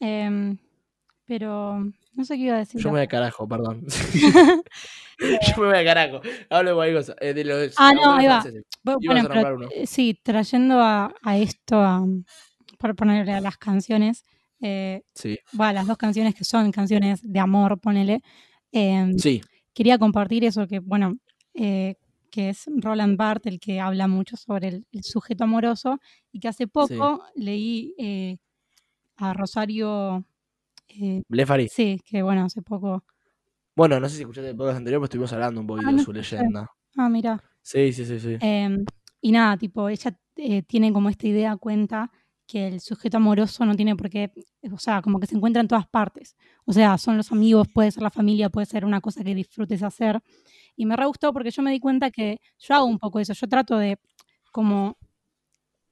Em, 0.00 0.56
pero 1.26 1.84
no 2.14 2.24
sé 2.24 2.36
qué 2.36 2.42
iba 2.42 2.56
a 2.56 2.58
decir. 2.58 2.80
Yo 2.80 2.88
me 2.88 2.92
voy 2.92 3.00
al 3.02 3.08
carajo, 3.08 3.46
perdón. 3.46 3.84
Yo 5.18 5.62
me 5.62 5.66
voy 5.68 5.76
al 5.76 5.84
carajo. 5.84 6.20
Hablo 6.50 6.80
de. 6.80 7.14
Eh, 7.20 7.34
de 7.34 7.44
los 7.44 7.74
Ah, 7.76 7.92
no, 7.92 8.14
ahí 8.14 8.26
va. 8.26 8.44
Bueno, 8.82 9.20
a 9.20 9.28
pero, 9.28 9.70
eh, 9.70 9.86
sí, 9.86 10.18
trayendo 10.22 10.80
a, 10.80 11.14
a 11.22 11.38
esto, 11.38 11.76
a, 11.76 12.04
por 12.82 12.96
ponerle 12.96 13.32
a 13.32 13.40
las 13.40 13.56
canciones, 13.58 14.24
eh, 14.60 15.02
Sí, 15.14 15.38
bueno, 15.52 15.72
las 15.74 15.86
dos 15.86 15.96
canciones 15.96 16.34
que 16.34 16.44
son 16.44 16.70
canciones 16.72 17.20
de 17.22 17.38
amor, 17.40 17.78
ponele, 17.80 18.20
em, 18.72 19.16
sí, 19.18 19.40
quería 19.72 19.98
compartir 19.98 20.44
eso 20.44 20.66
que, 20.66 20.80
bueno, 20.80 21.14
eh, 21.54 21.94
que 22.30 22.48
es 22.50 22.64
Roland 22.76 23.16
Barthes 23.16 23.52
el 23.52 23.60
que 23.60 23.78
habla 23.80 24.08
mucho 24.08 24.36
sobre 24.36 24.68
el, 24.68 24.86
el 24.92 25.02
sujeto 25.04 25.44
amoroso 25.44 25.98
y 26.32 26.40
que 26.40 26.48
hace 26.48 26.66
poco 26.66 27.22
leí 27.34 27.94
eh, 27.98 28.38
a 29.16 29.32
Rosario, 29.34 30.24
Blefari. 31.28 31.68
sí, 31.68 32.00
que 32.04 32.22
bueno, 32.22 32.44
hace 32.44 32.62
poco, 32.62 33.04
Bueno, 33.76 33.98
no 34.00 34.08
sé 34.08 34.16
si 34.16 34.22
escuchaste 34.22 34.50
el 34.50 34.56
podcast 34.56 34.78
anterior, 34.78 35.00
pero 35.00 35.04
estuvimos 35.06 35.32
hablando 35.32 35.60
un 35.60 35.66
poquito 35.66 35.90
no 35.90 35.96
de 35.98 36.02
su 36.04 36.12
escuché. 36.12 36.36
leyenda. 36.36 36.66
ah, 36.96 37.08
mira, 37.08 37.42
Sí, 37.62 37.92
sí, 37.92 38.04
sí, 38.04 38.18
sí. 38.18 38.36
Em, 38.40 38.84
y 39.20 39.30
nada, 39.32 39.56
tipo, 39.56 39.88
ella 39.88 40.16
tiene 40.66 40.92
como 40.92 41.08
esta 41.10 41.26
idea 41.28 41.56
cuenta 41.56 42.10
que 42.52 42.66
el 42.68 42.80
sujeto 42.80 43.16
amoroso 43.18 43.64
no 43.64 43.74
tiene 43.76 43.96
por 43.96 44.10
qué, 44.10 44.30
o 44.72 44.78
sea, 44.78 45.00
como 45.02 45.18
que 45.20 45.26
se 45.26 45.36
encuentra 45.36 45.60
en 45.62 45.68
todas 45.68 45.86
partes. 45.88 46.36
O 46.66 46.72
sea, 46.72 46.98
son 46.98 47.16
los 47.16 47.32
amigos, 47.32 47.66
puede 47.72 47.90
ser 47.90 48.02
la 48.02 48.10
familia, 48.10 48.50
puede 48.50 48.66
ser 48.66 48.84
una 48.84 49.00
cosa 49.00 49.24
que 49.24 49.34
disfrutes 49.34 49.82
hacer. 49.82 50.20
Y 50.76 50.86
me 50.86 50.96
re 50.96 51.06
gustó 51.06 51.32
porque 51.32 51.50
yo 51.50 51.62
me 51.62 51.70
di 51.72 51.80
cuenta 51.80 52.10
que 52.10 52.40
yo 52.58 52.74
hago 52.74 52.86
un 52.86 52.98
poco 52.98 53.20
eso. 53.20 53.32
Yo 53.32 53.48
trato 53.48 53.78
de, 53.78 53.98
como, 54.52 54.96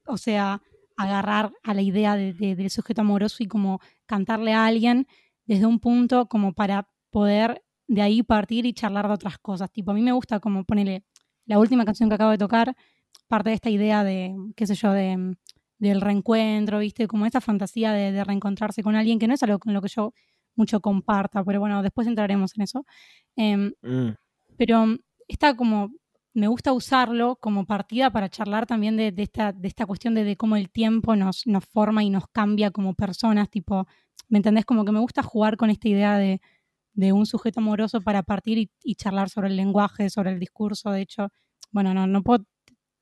o 0.06 0.16
sea, 0.16 0.60
agarrar 0.96 1.52
a 1.62 1.74
la 1.74 1.82
idea 1.82 2.16
de- 2.16 2.32
de- 2.34 2.56
del 2.56 2.70
sujeto 2.70 3.00
amoroso 3.02 3.42
y 3.42 3.46
como 3.46 3.80
cantarle 4.06 4.52
a 4.52 4.66
alguien 4.66 5.06
desde 5.46 5.66
un 5.66 5.78
punto 5.80 6.26
como 6.26 6.52
para 6.52 6.88
poder 7.10 7.62
de 7.88 8.02
ahí 8.02 8.22
partir 8.22 8.66
y 8.66 8.72
charlar 8.74 9.08
de 9.08 9.14
otras 9.14 9.38
cosas. 9.38 9.70
Tipo, 9.72 9.90
a 9.90 9.94
mí 9.94 10.02
me 10.02 10.12
gusta 10.12 10.40
como 10.40 10.64
ponerle 10.64 11.04
la 11.46 11.58
última 11.58 11.84
canción 11.84 12.08
que 12.08 12.14
acabo 12.16 12.30
de 12.30 12.38
tocar, 12.38 12.76
parte 13.28 13.50
de 13.50 13.54
esta 13.56 13.70
idea 13.70 14.04
de, 14.04 14.34
qué 14.56 14.66
sé 14.66 14.74
yo, 14.74 14.92
de, 14.92 15.36
del 15.80 16.00
reencuentro, 16.00 16.78
¿viste? 16.78 17.08
Como 17.08 17.26
esta 17.26 17.40
fantasía 17.40 17.92
de, 17.92 18.12
de 18.12 18.24
reencontrarse 18.24 18.82
con 18.84 18.94
alguien, 18.94 19.18
que 19.18 19.26
no 19.28 19.34
es 19.34 19.42
algo 19.42 19.58
con 19.58 19.74
lo 19.74 19.82
que 19.82 19.88
yo 19.88 20.12
mucho 20.56 20.80
comparta, 20.80 21.44
pero 21.44 21.60
bueno, 21.60 21.82
después 21.82 22.06
entraremos 22.06 22.52
en 22.56 22.62
eso. 22.62 22.86
Em, 23.36 23.72
Mm, 23.82 24.10
pero 24.56 24.86
está 25.28 25.56
como, 25.56 25.90
me 26.34 26.48
gusta 26.48 26.72
usarlo 26.72 27.36
como 27.36 27.66
partida 27.66 28.10
para 28.10 28.28
charlar 28.28 28.66
también 28.66 28.96
de, 28.96 29.12
de 29.12 29.22
esta, 29.24 29.52
de 29.52 29.68
esta 29.68 29.86
cuestión 29.86 30.14
de, 30.14 30.24
de 30.24 30.36
cómo 30.36 30.56
el 30.56 30.70
tiempo 30.70 31.16
nos, 31.16 31.46
nos 31.46 31.64
forma 31.64 32.04
y 32.04 32.10
nos 32.10 32.24
cambia 32.28 32.70
como 32.70 32.94
personas, 32.94 33.50
tipo, 33.50 33.86
¿me 34.28 34.38
entendés? 34.38 34.64
Como 34.66 34.84
que 34.84 34.92
me 34.92 35.00
gusta 35.00 35.22
jugar 35.22 35.56
con 35.56 35.70
esta 35.70 35.88
idea 35.88 36.18
de, 36.18 36.40
de 36.94 37.12
un 37.12 37.26
sujeto 37.26 37.60
amoroso 37.60 38.00
para 38.02 38.22
partir 38.22 38.58
y, 38.58 38.70
y 38.84 38.96
charlar 38.96 39.30
sobre 39.30 39.48
el 39.48 39.56
lenguaje, 39.56 40.10
sobre 40.10 40.30
el 40.32 40.38
discurso, 40.40 40.90
de 40.90 41.02
hecho, 41.02 41.28
bueno, 41.72 41.94
no, 41.94 42.06
no 42.06 42.22
puedo, 42.22 42.44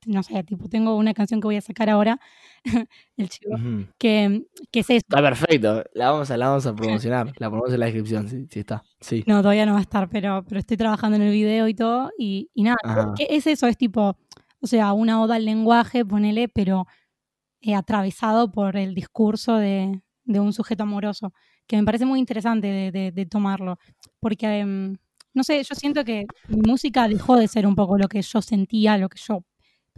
no 0.07 0.23
sé, 0.23 0.43
tipo, 0.45 0.69
tengo 0.69 0.97
una 0.97 1.13
canción 1.15 1.41
que 1.41 1.47
voy 1.49 1.57
a 1.57 1.61
sacar 1.61 1.91
ahora, 1.91 2.21
el 3.17 3.29
chivo, 3.29 3.55
ujú. 3.57 3.87
que, 3.99 4.47
que 4.71 4.81
es 4.81 4.91
eso. 4.91 4.97
Está 5.09 5.21
perfecto. 5.21 5.85
La 5.95 6.11
vamos 6.11 6.31
a, 6.31 6.37
la 6.37 6.49
vamos 6.49 6.67
a 6.67 6.75
promocionar. 6.77 7.33
La 7.39 7.51
ponemos 7.51 7.73
en 7.73 7.81
la 7.81 7.87
descripción, 7.87 8.29
sí, 8.29 8.47
sí 8.51 8.61
está. 8.61 8.83
Sí. 9.01 9.25
No, 9.27 9.43
todavía 9.43 9.67
no 9.67 9.73
va 9.73 9.79
a 9.79 9.83
estar, 9.83 10.09
pero, 10.09 10.45
pero 10.49 10.59
estoy 10.61 10.77
trabajando 10.77 11.17
en 11.17 11.23
el 11.23 11.33
video 11.33 11.69
y 11.69 11.75
todo. 11.75 12.11
Y, 12.19 12.51
y 12.55 12.63
nada, 12.63 12.77
Ajá. 12.85 13.15
¿qué 13.17 13.27
es 13.31 13.47
eso? 13.47 13.67
Es 13.67 13.77
tipo, 13.77 14.17
o 14.61 14.67
sea, 14.67 14.93
una 14.93 15.21
oda 15.23 15.37
al 15.37 15.45
lenguaje, 15.45 16.05
ponele, 16.05 16.49
pero 16.49 16.87
eh, 17.61 17.75
atravesado 17.75 18.51
por 18.53 18.77
el 18.77 18.95
discurso 18.95 19.57
de, 19.57 20.01
de 20.25 20.41
un 20.41 20.53
sujeto 20.53 20.85
amoroso, 20.85 21.33
que 21.67 21.77
me 21.77 21.85
parece 21.85 22.07
muy 22.07 22.19
interesante 22.21 22.67
de, 22.69 22.93
de- 22.93 23.13
de 23.13 23.27
tomarlo. 23.27 23.79
Porque, 24.21 24.61
em, 24.61 24.97
no 25.35 25.43
sé, 25.45 25.63
yo 25.63 25.75
siento 25.75 26.05
que 26.05 26.27
mi 26.49 26.61
música 26.63 27.07
dejó 27.09 27.37
de 27.37 27.49
ser 27.49 27.67
un 27.67 27.75
poco 27.75 27.99
lo 27.99 28.09
que 28.09 28.23
yo 28.23 28.41
sentía, 28.43 28.97
lo 28.97 29.09
que 29.09 29.19
yo 29.21 29.45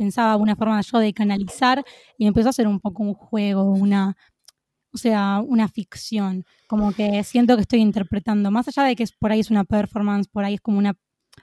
pensaba, 0.00 0.36
una 0.36 0.56
forma 0.56 0.80
yo 0.80 0.98
de 0.98 1.12
canalizar, 1.12 1.84
y 2.18 2.26
empezó 2.26 2.48
a 2.48 2.52
ser 2.52 2.66
un 2.66 2.80
poco 2.80 3.02
un 3.02 3.14
juego, 3.14 3.64
una, 3.64 4.16
o 4.92 4.98
sea, 4.98 5.42
una 5.46 5.68
ficción. 5.68 6.44
Como 6.66 6.92
que 6.92 7.22
siento 7.22 7.54
que 7.56 7.62
estoy 7.62 7.80
interpretando, 7.80 8.50
más 8.50 8.66
allá 8.68 8.84
de 8.88 8.96
que 8.96 9.02
es, 9.04 9.12
por 9.12 9.30
ahí 9.30 9.40
es 9.40 9.50
una 9.50 9.64
performance, 9.64 10.26
por 10.28 10.42
ahí 10.44 10.54
es 10.54 10.60
como 10.60 10.78
una, 10.78 10.94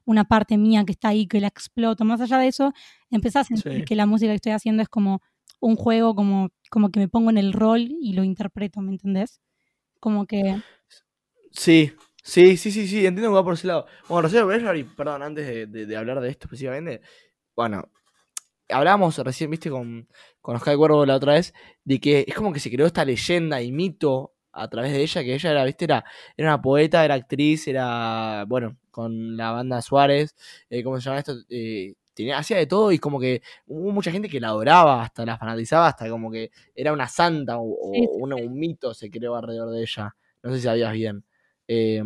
una 0.05 0.23
parte 0.25 0.57
mía 0.57 0.83
que 0.85 0.93
está 0.93 1.09
ahí, 1.09 1.27
que 1.27 1.39
la 1.39 1.47
exploto, 1.47 2.03
más 2.03 2.19
allá 2.21 2.39
de 2.39 2.47
eso, 2.47 2.73
empecé 3.11 3.37
a 3.39 3.43
sentir 3.43 3.79
Sí. 3.81 3.85
que 3.85 3.95
la 3.95 4.05
música 4.07 4.31
que 4.31 4.35
estoy 4.37 4.53
haciendo 4.53 4.81
es 4.81 4.89
como 4.89 5.21
un 5.59 5.75
juego, 5.75 6.13
como, 6.15 6.49
como 6.71 6.89
que 6.89 6.99
me 6.99 7.07
pongo 7.07 7.29
en 7.29 7.37
el 7.37 7.53
rol 7.53 7.81
y 8.01 8.13
lo 8.13 8.23
interpreto, 8.23 8.81
¿me 8.81 8.91
entendés? 8.91 9.39
Como 9.99 10.25
que... 10.25 10.41
Sí, 11.51 11.91
sí, 12.23 12.57
sí, 12.57 12.71
sí, 12.71 12.87
sí, 12.87 13.05
entiendo 13.05 13.29
que 13.29 13.35
va 13.35 13.43
por 13.43 13.53
ese 13.53 13.67
lado. 13.67 13.85
Bueno, 14.07 14.23
Rosario 14.23 14.47
Blefari, 14.47 14.83
perdón, 14.83 15.21
antes 15.23 15.47
de, 15.47 15.65
de- 15.67 15.85
de 15.85 15.97
hablar 15.97 16.19
de 16.21 16.29
esto 16.29 16.45
específicamente, 16.47 17.01
bueno, 17.55 17.89
hablábamos 18.69 19.17
recién, 19.19 19.49
viste, 19.49 19.69
con, 19.69 20.07
con 20.41 20.55
Oscar 20.55 20.77
Cuervo 20.77 21.05
la 21.05 21.15
otra 21.15 21.33
vez, 21.33 21.53
de 21.83 21.99
que 21.99 22.25
es 22.27 22.35
como 22.35 22.53
que 22.53 22.59
se 22.59 22.71
creó 22.71 22.87
esta 22.87 23.05
leyenda 23.05 23.61
y 23.61 23.71
mito 23.71 24.33
a 24.51 24.67
través 24.69 24.91
de 24.91 25.01
ella, 25.01 25.23
que 25.23 25.35
ella 25.35 25.51
era, 25.51 25.65
viste, 25.65 25.85
era, 25.85 26.03
era 26.35 26.49
una 26.49 26.61
poeta, 26.61 27.05
era 27.05 27.13
actriz, 27.15 27.67
era, 27.67 28.45
bueno, 28.47 28.77
con 28.91 29.37
la 29.37 29.51
banda 29.51 29.81
Suárez, 29.81 30.35
eh, 30.69 30.83
¿cómo 30.83 30.99
se 30.99 31.05
llama 31.05 31.19
esto? 31.19 31.35
Eh, 31.49 31.93
tenía, 32.13 32.39
hacía 32.39 32.57
de 32.57 32.65
todo 32.65 32.91
y 32.91 32.97
como 32.97 33.19
que 33.19 33.43
hubo 33.67 33.91
mucha 33.91 34.11
gente 34.11 34.27
que 34.27 34.39
la 34.39 34.47
adoraba, 34.47 35.03
hasta 35.03 35.23
la 35.25 35.37
fanatizaba, 35.37 35.87
hasta 35.87 36.09
como 36.09 36.31
que 36.31 36.49
era 36.75 36.91
una 36.91 37.07
santa 37.07 37.57
o, 37.59 37.91
Sí, 37.93 38.07
un 38.19 38.59
mito 38.59 38.93
se 38.93 39.11
creó 39.11 39.35
alrededor 39.35 39.69
de 39.71 39.81
ella. 39.81 40.15
No 40.41 40.51
sé 40.51 40.57
si 40.57 40.63
sabías 40.63 40.93
bien. 40.93 41.23
Eh, 41.67 42.01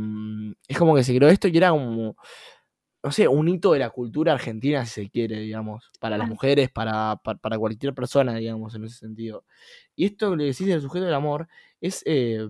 es 0.68 0.78
como 0.78 0.96
que 0.96 1.04
se 1.04 1.16
creó 1.16 1.30
esto 1.30 1.48
y 1.48 1.56
era 1.56 1.70
como, 1.70 2.18
no 3.04 3.12
sé, 3.12 3.28
un 3.28 3.48
hito 3.48 3.74
de 3.74 3.80
la 3.80 3.90
cultura 3.90 4.34
argentina, 4.34 4.86
si 4.86 5.04
se 5.04 5.10
quiere, 5.10 5.40
digamos, 5.40 5.92
para 6.00 6.18
las 6.18 6.30
mujeres, 6.30 6.70
para, 6.70 7.16
para, 7.24 7.40
para 7.40 7.58
cualquier 7.58 7.94
persona, 7.96 8.36
digamos, 8.36 8.76
en 8.76 8.86
ese 8.86 8.98
sentido. 8.98 9.44
Y 9.96 10.06
esto 10.06 10.32
que 10.32 10.38
le 10.38 10.44
decís 10.46 10.68
del 10.68 10.82
sujeto 10.82 11.06
del 11.06 11.14
amor 11.16 11.48
es, 11.80 12.04
eh, 12.06 12.48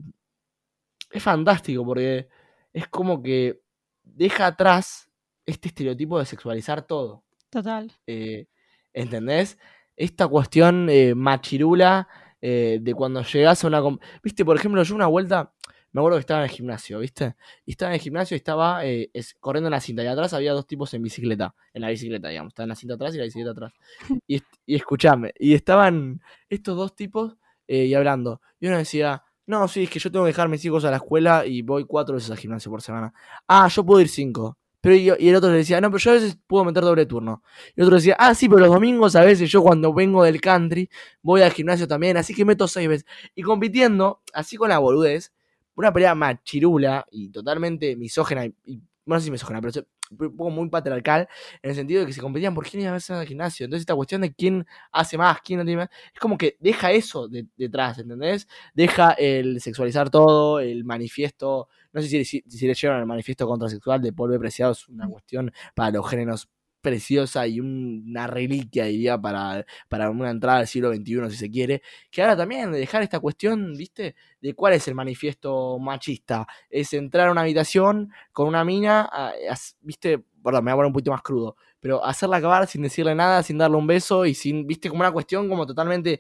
es 1.12 1.24
fantástico 1.24 1.86
porque 1.86 2.28
es 2.74 2.88
como 2.88 3.22
que 3.22 3.62
deja 4.04 4.48
atrás 4.48 5.10
este 5.46 5.70
estereotipo 5.70 6.20
de 6.20 6.26
sexualizar 6.26 6.82
todo. 6.84 7.24
Total. 7.50 7.92
eh, 8.08 8.48
¿Entendés? 8.94 9.58
Esta 9.96 10.28
cuestión 10.28 10.90
eh, 10.90 11.16
machirula 11.16 12.08
eh, 12.42 12.80
de 12.82 12.94
cuando 12.94 13.24
llegas 13.24 13.64
a 13.64 13.68
una... 13.68 13.82
Viste, 14.24 14.44
por 14.46 14.56
ejemplo, 14.58 14.82
yo 14.84 14.96
una 14.96 15.08
vuelta, 15.08 15.54
me 15.94 16.00
acuerdo 16.02 16.18
que 16.18 16.22
estaba 16.22 16.40
en 16.42 16.46
el 16.46 16.52
gimnasio, 16.56 17.00
¿viste? 17.00 17.36
Y 17.66 17.72
estaba 17.72 17.92
en 17.92 17.96
el 17.96 18.02
gimnasio 18.02 18.36
y 18.36 18.38
estaba 18.40 18.86
eh, 18.86 19.10
es- 19.14 19.36
corriendo 19.40 19.68
en 19.68 19.72
la 19.72 19.80
cinta. 19.82 20.04
Y 20.04 20.08
atrás 20.08 20.34
había 20.34 20.54
dos 20.54 20.66
tipos 20.68 20.94
en 20.94 21.04
bicicleta. 21.04 21.54
En 21.74 21.82
la 21.82 21.90
bicicleta, 21.90 22.30
digamos. 22.30 22.52
Estaba 22.52 22.66
en 22.66 22.70
la 22.70 22.76
cinta 22.76 22.96
atrás 22.96 23.14
y 23.16 23.18
la 23.18 23.26
bicicleta 23.26 23.52
atrás. 23.52 23.74
Y, 24.28 24.42
y 24.66 24.76
escuchame. 24.76 25.34
Y 25.40 25.54
estaban 25.54 26.22
estos 26.50 26.78
dos 26.78 26.96
tipos 26.96 27.36
eh, 27.68 27.86
y 27.86 27.94
hablando. 27.94 28.42
Y 28.60 28.68
uno 28.68 28.78
decía, 28.78 29.24
No, 29.46 29.68
sí, 29.68 29.84
es 29.84 29.90
que 29.90 30.00
yo 30.00 30.12
tengo 30.12 30.26
que 30.26 30.30
dejar 30.30 30.48
mis 30.50 30.64
hijos 30.66 30.86
a 30.86 30.92
la 30.92 30.98
escuela 30.98 31.46
y 31.46 31.62
voy 31.62 31.86
cuatro 31.86 32.16
veces 32.16 32.32
al 32.32 32.38
gimnasio 32.38 32.72
por 32.72 32.82
semana. 32.82 33.14
Ah, 33.48 33.68
yo 33.68 33.84
puedo 33.86 34.00
ir 34.02 34.08
cinco. 34.10 34.58
Pero 34.80 34.96
y, 34.96 35.12
y 35.24 35.30
el 35.30 35.36
otro 35.36 35.52
le 35.52 35.58
decía, 35.58 35.80
no, 35.80 35.90
pero 35.92 36.00
yo 36.00 36.12
a 36.12 36.14
veces 36.16 36.38
puedo 36.48 36.66
meter 36.66 36.82
doble 36.84 37.06
turno. 37.06 37.44
Y 37.76 37.82
el 37.82 37.86
otro 37.86 37.98
decía, 37.98 38.16
ah, 38.18 38.34
sí, 38.34 38.50
pero 38.50 38.62
los 38.62 38.70
domingos 38.74 39.16
a 39.16 39.24
veces 39.24 39.50
yo 39.52 39.62
cuando 39.62 39.94
vengo 39.94 40.24
del 40.24 40.42
country 40.42 40.90
voy 41.22 41.42
al 41.42 41.52
gimnasio 41.52 41.88
también, 41.88 42.18
así 42.18 42.34
que 42.34 42.46
meto 42.46 42.68
seis 42.68 42.88
veces. 42.90 43.06
Y 43.36 43.44
compitiendo, 43.44 44.22
así 44.34 44.58
con 44.58 44.70
la 44.70 44.80
boludez, 44.80 45.32
una 45.76 45.92
pelea 45.94 46.16
machirula 46.16 47.06
y 47.12 47.30
totalmente 47.30 47.96
misógena, 47.96 48.46
y, 48.46 48.54
y- 48.66 48.82
no 49.06 49.20
sé 49.20 49.26
si 49.26 49.32
misógena, 49.32 49.62
pero 49.62 49.86
un 50.20 50.36
poco 50.38 50.50
muy 50.50 50.70
patriarcal, 50.70 51.28
en 51.62 51.70
el 51.70 51.76
sentido 51.76 52.02
de 52.02 52.06
que 52.08 52.14
se 52.14 52.22
competían 52.22 52.54
por 52.54 52.68
quién 52.68 52.82
iba 52.82 52.92
a 52.92 52.94
veces 52.94 53.12
al 53.12 53.26
gimnasio. 53.26 53.64
Entonces 53.66 53.82
esta 53.84 53.96
cuestión 53.96 54.22
de 54.22 54.34
quién 54.34 54.66
hace 54.92 55.18
más, 55.18 55.40
quién 55.42 55.60
no 55.60 55.66
tiene 55.66 55.82
más, 55.84 55.90
es 56.14 56.20
como 56.20 56.38
que 56.38 56.58
deja 56.60 56.92
eso 56.92 57.28
de- 57.28 57.48
detrás, 57.58 57.98
¿entendés? 58.00 58.48
Deja 58.74 59.12
el 59.14 59.62
sexualizar 59.62 60.10
todo, 60.10 60.60
el 60.60 60.84
manifiesto, 60.84 61.70
no 61.94 62.02
sé 62.02 62.08
si, 62.10 62.26
si, 62.26 62.44
si 62.48 62.68
le 62.68 62.74
llevan 62.74 63.00
el 63.00 63.06
manifiesto 63.06 63.48
contrasexual 63.48 64.02
de 64.02 64.14
Polve 64.14 64.38
Preciado, 64.40 64.74
es 64.74 64.88
una 64.90 65.08
cuestión 65.08 65.52
para 65.76 65.92
los 65.92 66.08
géneros 66.10 66.50
preciosa 66.82 67.48
y 67.48 67.60
un- 67.60 68.06
una 68.10 68.28
reliquia, 68.28 68.86
diría, 68.86 69.18
para, 69.20 69.66
para 69.90 70.10
una 70.10 70.30
entrada 70.32 70.60
al 70.60 70.68
siglo 70.68 70.90
XXI, 70.90 71.30
si 71.30 71.38
se 71.38 71.50
quiere, 71.50 71.82
que 72.10 72.22
ahora 72.22 72.36
también 72.38 72.72
de 72.72 72.80
dejar 72.80 73.04
esta 73.04 73.20
cuestión, 73.20 73.74
¿viste? 73.78 74.16
De 74.42 74.54
cuál 74.56 74.74
es 74.74 74.88
el 74.88 74.96
manifiesto 74.96 75.78
machista. 75.80 76.48
Es 76.70 76.94
entrar 76.94 77.28
a 77.28 77.32
una 77.32 77.42
habitación 77.42 78.12
con 78.32 78.48
una 78.48 78.64
mina, 78.66 79.02
a- 79.12 79.30
a- 79.30 79.58
¿viste? 79.82 80.24
Perdón, 80.44 80.64
me 80.66 80.72
voy 80.72 80.74
a 80.74 80.78
poner 80.78 80.88
un 80.88 80.94
poquito 80.94 81.12
más 81.12 81.22
crudo, 81.22 81.56
pero 81.80 82.04
hacerla 82.04 82.38
acabar 82.38 82.66
sin 82.68 82.82
decirle 82.82 83.14
nada, 83.16 83.44
sin 83.44 83.58
darle 83.60 83.78
un 83.78 83.86
beso 83.88 84.26
y 84.26 84.34
sin, 84.34 84.66
¿viste? 84.66 84.90
Como 84.90 85.02
una 85.02 85.12
cuestión 85.12 85.48
como 85.48 85.66
totalmente 85.68 86.20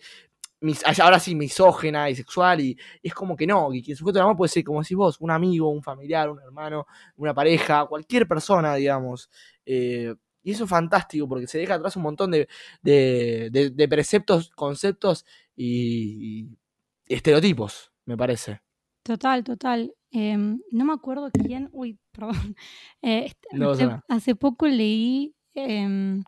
mis- 0.62 0.84
ahora 1.02 1.20
sí 1.20 1.36
misógena 1.36 2.10
y 2.10 2.16
sexual 2.16 2.62
y, 2.62 2.78
y 3.02 3.08
es 3.08 3.14
como 3.14 3.36
que 3.36 3.48
no, 3.48 3.74
y 3.74 3.82
que 3.82 3.92
el 3.94 3.98
sujeto 3.98 4.16
del 4.20 4.24
amor 4.24 4.38
puede 4.38 4.50
ser 4.50 4.64
como 4.64 4.82
decís 4.82 4.96
vos, 4.98 5.18
un 5.20 5.32
amigo, 5.32 5.70
un 5.70 5.82
familiar, 5.84 6.30
un 6.30 6.40
hermano, 6.40 6.86
una 7.18 7.34
pareja, 7.34 7.86
cualquier 7.88 8.28
persona, 8.28 8.76
digamos. 8.76 9.30
Eh, 9.66 10.14
y 10.44 10.52
eso 10.52 10.64
es 10.66 10.70
fantástico 10.70 11.28
porque 11.28 11.48
se 11.48 11.58
deja 11.60 11.76
atrás 11.76 11.96
un 11.96 12.04
montón 12.04 12.32
de, 12.32 12.48
de, 12.82 13.50
de- 13.52 13.70
de 13.70 13.88
preceptos, 13.88 14.50
conceptos 14.52 15.26
y, 15.56 16.46
y 17.08 17.14
estereotipos, 17.14 17.92
me 18.06 18.18
parece. 18.18 18.62
Total, 19.04 19.44
total. 19.44 19.94
Em, 20.12 20.60
no 20.72 20.86
me 20.86 20.94
acuerdo 20.94 21.30
quién. 21.32 21.70
Uy, 21.72 21.98
perdón. 22.12 22.56
Eh, 23.02 23.32
No 23.54 23.72
hace, 24.10 24.36
poco 24.36 24.68
leí 24.68 25.34
em, 25.54 26.24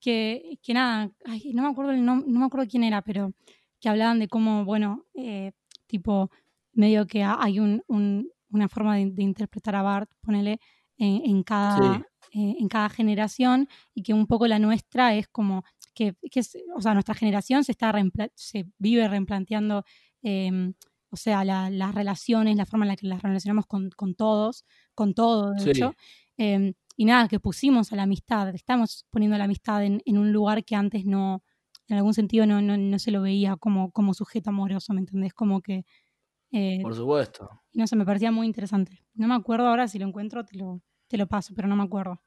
que, 0.00 0.58
que 0.62 0.74
nada, 0.74 1.10
ay, 1.24 1.52
no 1.54 1.62
me 1.62 1.68
acuerdo 1.68 1.92
el 1.92 2.04
no 2.04 2.16
me 2.16 2.44
acuerdo 2.44 2.66
quién 2.68 2.84
era, 2.84 3.02
pero 3.02 3.32
que 3.80 3.88
hablaban 3.88 4.18
de 4.18 4.28
cómo, 4.28 4.64
bueno, 4.64 5.06
eh, 5.14 5.52
tipo, 5.86 6.30
medio 6.72 7.06
que 7.06 7.22
ha- 7.22 7.38
hay 7.42 7.60
un, 7.60 7.82
un- 7.86 8.30
una 8.50 8.68
forma 8.68 8.96
de, 8.96 9.10
de 9.10 9.22
interpretar 9.22 9.76
a 9.76 9.82
Bart, 9.82 10.10
ponele, 10.22 10.58
en, 10.96 11.22
en 11.24 11.42
cada, 11.42 11.98
Sí. 11.98 12.04
Eh, 12.32 12.56
en 12.58 12.68
cada 12.68 12.88
generación, 12.90 13.68
y 13.94 14.02
que 14.02 14.14
un 14.14 14.26
poco 14.26 14.46
la 14.46 14.58
nuestra 14.58 15.14
es 15.14 15.28
como 15.28 15.64
que, 15.94 16.14
que 16.30 16.40
es- 16.40 16.56
o 16.76 16.80
sea, 16.80 16.94
nuestra 16.94 17.14
generación 17.14 17.64
se 17.64 17.72
está 17.72 17.92
se 18.34 18.66
vive 18.78 19.08
replanteando 19.08 19.84
em, 20.22 20.74
o 21.12 21.16
sea, 21.16 21.44
la- 21.44 21.70
las 21.70 21.94
relaciones, 21.94 22.56
la 22.56 22.66
forma 22.66 22.84
en 22.84 22.88
la 22.90 22.96
que 22.96 23.06
las 23.08 23.22
relacionamos 23.22 23.66
con, 23.66 23.90
con 23.90 24.14
todos, 24.14 24.64
con 24.94 25.14
todo, 25.14 25.52
de 25.52 25.60
Sí. 25.64 25.70
hecho. 25.70 25.94
Em, 26.36 26.74
y 26.96 27.04
nada, 27.06 27.26
que 27.28 27.40
pusimos 27.40 27.92
a 27.92 27.96
la 27.96 28.02
amistad, 28.04 28.48
estamos 28.54 29.06
poniendo 29.10 29.36
la 29.38 29.44
amistad 29.44 29.82
en, 29.84 30.02
en 30.04 30.18
un 30.18 30.30
lugar 30.32 30.64
que 30.64 30.76
antes 30.76 31.04
no, 31.06 31.42
en 31.88 31.96
algún 31.96 32.14
sentido 32.14 32.46
no, 32.46 32.60
no, 32.62 32.76
no 32.76 32.98
se 32.98 33.10
lo 33.10 33.22
veía 33.22 33.56
como, 33.56 33.90
como 33.92 34.14
sujeto 34.14 34.50
amoroso, 34.50 34.92
¿me 34.92 35.00
entendés? 35.00 35.32
Como 35.34 35.62
que, 35.62 35.84
eh, 36.52 36.80
Por 36.82 36.94
supuesto. 36.94 37.48
no 37.72 37.86
sé, 37.86 37.96
me 37.96 38.04
parecía 38.04 38.30
muy 38.30 38.46
interesante. 38.46 39.02
No 39.14 39.26
me 39.28 39.34
acuerdo 39.34 39.68
ahora, 39.68 39.88
si 39.88 39.98
lo 39.98 40.06
encuentro 40.06 40.44
te 40.44 40.56
lo, 40.58 40.82
te 41.10 41.18
lo 41.18 41.26
paso, 41.26 41.52
pero 41.54 41.68
no 41.68 41.76
me 41.76 41.82
acuerdo. 41.84 42.20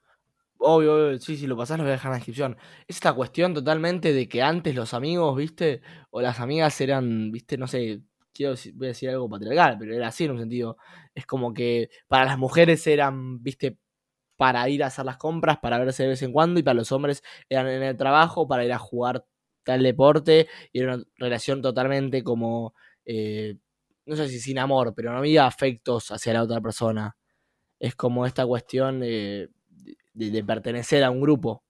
Obvio, 0.58 0.94
obvio, 0.94 1.18
sí, 1.18 1.36
si 1.36 1.46
lo 1.46 1.56
pasás 1.56 1.76
lo 1.78 1.84
voy 1.84 1.90
a 1.90 1.92
dejar 1.94 2.08
en 2.10 2.12
la 2.12 2.16
descripción. 2.18 2.56
Es 2.86 2.96
esta 2.96 3.12
cuestión 3.12 3.52
totalmente 3.54 4.12
de 4.12 4.28
que 4.28 4.42
antes 4.42 4.74
los 4.74 4.94
amigos, 4.94 5.36
viste, 5.36 5.82
o 6.10 6.22
las 6.22 6.40
amigas 6.40 6.80
eran, 6.80 7.30
viste, 7.32 7.58
no 7.58 7.66
sé, 7.66 8.02
quiero 8.32 8.52
decir- 8.52 8.72
voy 8.74 8.86
a 8.86 8.88
decir 8.88 9.10
algo 9.10 9.28
patriarcal, 9.28 9.76
pero 9.78 9.94
era 9.94 10.08
así 10.08 10.24
en 10.24 10.30
un 10.32 10.38
sentido. 10.38 10.76
Es 11.14 11.26
como 11.26 11.52
que 11.52 11.90
para 12.08 12.24
las 12.24 12.38
mujeres 12.38 12.86
eran, 12.86 13.42
viste, 13.42 13.78
para 14.36 14.68
ir 14.68 14.84
a 14.84 14.88
hacer 14.88 15.04
las 15.06 15.18
compras, 15.18 15.58
para 15.58 15.78
verse 15.78 16.04
de 16.04 16.10
vez 16.10 16.22
en 16.22 16.32
cuando, 16.32 16.60
y 16.60 16.64
para 16.64 16.74
los 16.76 16.92
hombres 16.92 17.22
eran 17.48 17.68
en 17.68 17.82
el 17.82 17.96
trabajo, 17.96 18.48
para 18.48 18.64
ir 18.64 18.72
a 18.72 18.78
jugar 18.78 19.24
tal 19.64 19.82
deporte, 19.82 20.48
y 20.72 20.80
era 20.80 20.96
una 20.96 21.04
relación 21.18 21.62
totalmente 21.62 22.24
como, 22.24 22.74
eh, 23.06 23.56
no 24.06 24.16
sé 24.16 24.28
si 24.28 24.40
sin 24.40 24.58
amor, 24.60 24.94
pero 24.96 25.12
no 25.12 25.18
había 25.18 25.46
afectos 25.46 26.10
hacia 26.12 26.34
la 26.34 26.42
otra 26.44 26.60
persona. 26.60 27.16
Es 27.78 27.94
como 27.94 28.24
esta 28.26 28.46
cuestión 28.46 29.00
de, 29.00 29.50
de- 30.12 30.30
de 30.30 30.44
pertenecer 30.44 31.02
a 31.04 31.10
un 31.10 31.20
grupo. 31.20 31.62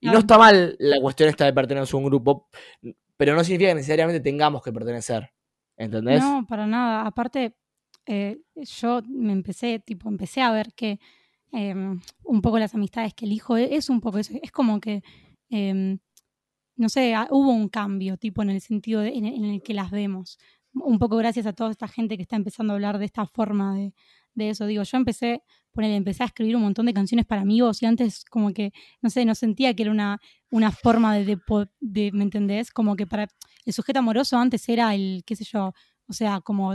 Y 0.00 0.06
no 0.08 0.18
está 0.18 0.36
mal 0.38 0.76
la 0.78 1.00
cuestión 1.00 1.28
esta 1.28 1.44
de 1.46 1.52
pertenecer 1.52 1.94
a 1.94 1.98
un 1.98 2.04
grupo, 2.04 2.48
pero 3.16 3.34
no 3.34 3.42
significa 3.42 3.70
que 3.70 3.76
necesariamente 3.76 4.20
tengamos 4.20 4.62
que 4.62 4.72
pertenecer. 4.72 5.30
¿Entendés? 5.76 6.22
No, 6.22 6.46
para 6.46 6.66
nada. 6.66 7.06
Aparte, 7.06 7.54
eh, 8.06 8.38
yo 8.54 9.00
me 9.08 9.32
empecé, 9.32 9.78
tipo, 9.80 10.08
empecé 10.08 10.40
a 10.42 10.52
ver 10.52 10.72
que 10.74 10.98
em, 11.52 12.00
un 12.24 12.42
poco 12.42 12.58
las 12.58 12.74
amistades 12.74 13.14
que 13.14 13.24
elijo 13.24 13.56
e- 13.56 13.74
es 13.76 13.88
un 13.88 14.00
poco 14.00 14.18
eso. 14.18 14.34
Es 14.42 14.50
como 14.52 14.78
que, 14.80 15.02
em, 15.48 15.98
no 16.76 16.88
sé, 16.90 17.14
ah, 17.14 17.28
hubo 17.30 17.50
un 17.52 17.68
cambio, 17.68 18.16
tipo, 18.18 18.42
en 18.42 18.50
el 18.50 18.60
sentido 18.60 19.00
de- 19.00 19.14
en, 19.14 19.24
el- 19.24 19.34
en 19.34 19.44
el 19.46 19.62
que 19.62 19.72
las 19.74 19.90
vemos. 19.90 20.38
Un 20.74 20.98
poco 20.98 21.16
gracias 21.16 21.46
a 21.46 21.52
toda 21.54 21.70
esta 21.70 21.88
gente 21.88 22.16
que 22.16 22.22
está 22.22 22.36
empezando 22.36 22.72
a 22.72 22.76
hablar 22.76 22.98
de 22.98 23.06
esta 23.06 23.24
forma 23.26 23.74
de, 23.76 23.94
de 24.36 24.50
eso. 24.50 24.66
Digo, 24.66 24.84
yo 24.84 24.96
empecé, 24.96 25.42
ponele, 25.72 25.96
empecé 25.96 26.22
a 26.22 26.26
escribir 26.26 26.56
un 26.56 26.62
montón 26.62 26.86
de 26.86 26.94
canciones 26.94 27.26
para 27.26 27.42
amigos 27.42 27.82
y 27.82 27.86
antes 27.86 28.24
como 28.24 28.52
que, 28.52 28.72
no 29.02 29.10
sé, 29.10 29.24
no 29.24 29.34
sentía 29.34 29.74
que 29.74 29.82
era 29.84 29.92
una, 29.92 30.20
una 30.50 30.70
forma 30.70 31.16
de, 31.16 31.38
de, 31.80 32.12
¿me 32.12 32.24
entendés? 32.24 32.70
Como 32.70 32.96
que 32.96 33.06
para 33.06 33.26
el 33.64 33.72
sujeto 33.72 33.98
amoroso 33.98 34.38
antes 34.38 34.68
era 34.68 34.94
el, 34.94 35.22
qué 35.26 35.34
sé 35.36 35.44
yo, 35.44 35.72
o 36.08 36.12
sea, 36.12 36.40
como 36.40 36.70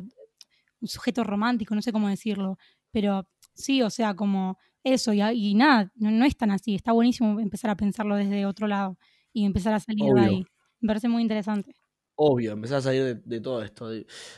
un 0.81 0.88
sujeto 0.88 1.23
romántico, 1.23 1.75
no 1.75 1.81
sé 1.81 1.91
cómo 1.91 2.09
decirlo, 2.09 2.57
pero 2.91 3.27
sí, 3.53 3.81
o 3.81 3.89
sea, 3.89 4.15
como 4.15 4.57
eso, 4.83 5.13
y, 5.13 5.21
a- 5.21 5.33
y 5.33 5.53
nada, 5.55 5.91
no, 5.95 6.11
no 6.11 6.25
es 6.25 6.35
tan 6.38 6.51
así, 6.51 6.75
está 6.75 6.91
buenísimo 6.91 7.39
empezar 7.39 7.69
a 7.71 7.75
pensarlo 7.77 8.15
desde 8.15 8.45
otro 8.45 8.67
lado 8.67 8.97
y 9.33 9.45
empezar 9.45 9.73
a 9.73 9.79
salir 9.79 10.13
de 10.13 10.21
ahí. 10.21 10.47
Me 10.79 10.88
parece 10.88 11.07
muy 11.09 11.21
interesante. 11.21 11.75
Obvio, 12.23 12.52
empezar 12.52 12.77
a 12.77 12.81
salir 12.81 13.23
de, 13.23 13.41
todo 13.41 13.64
esto. 13.64 13.89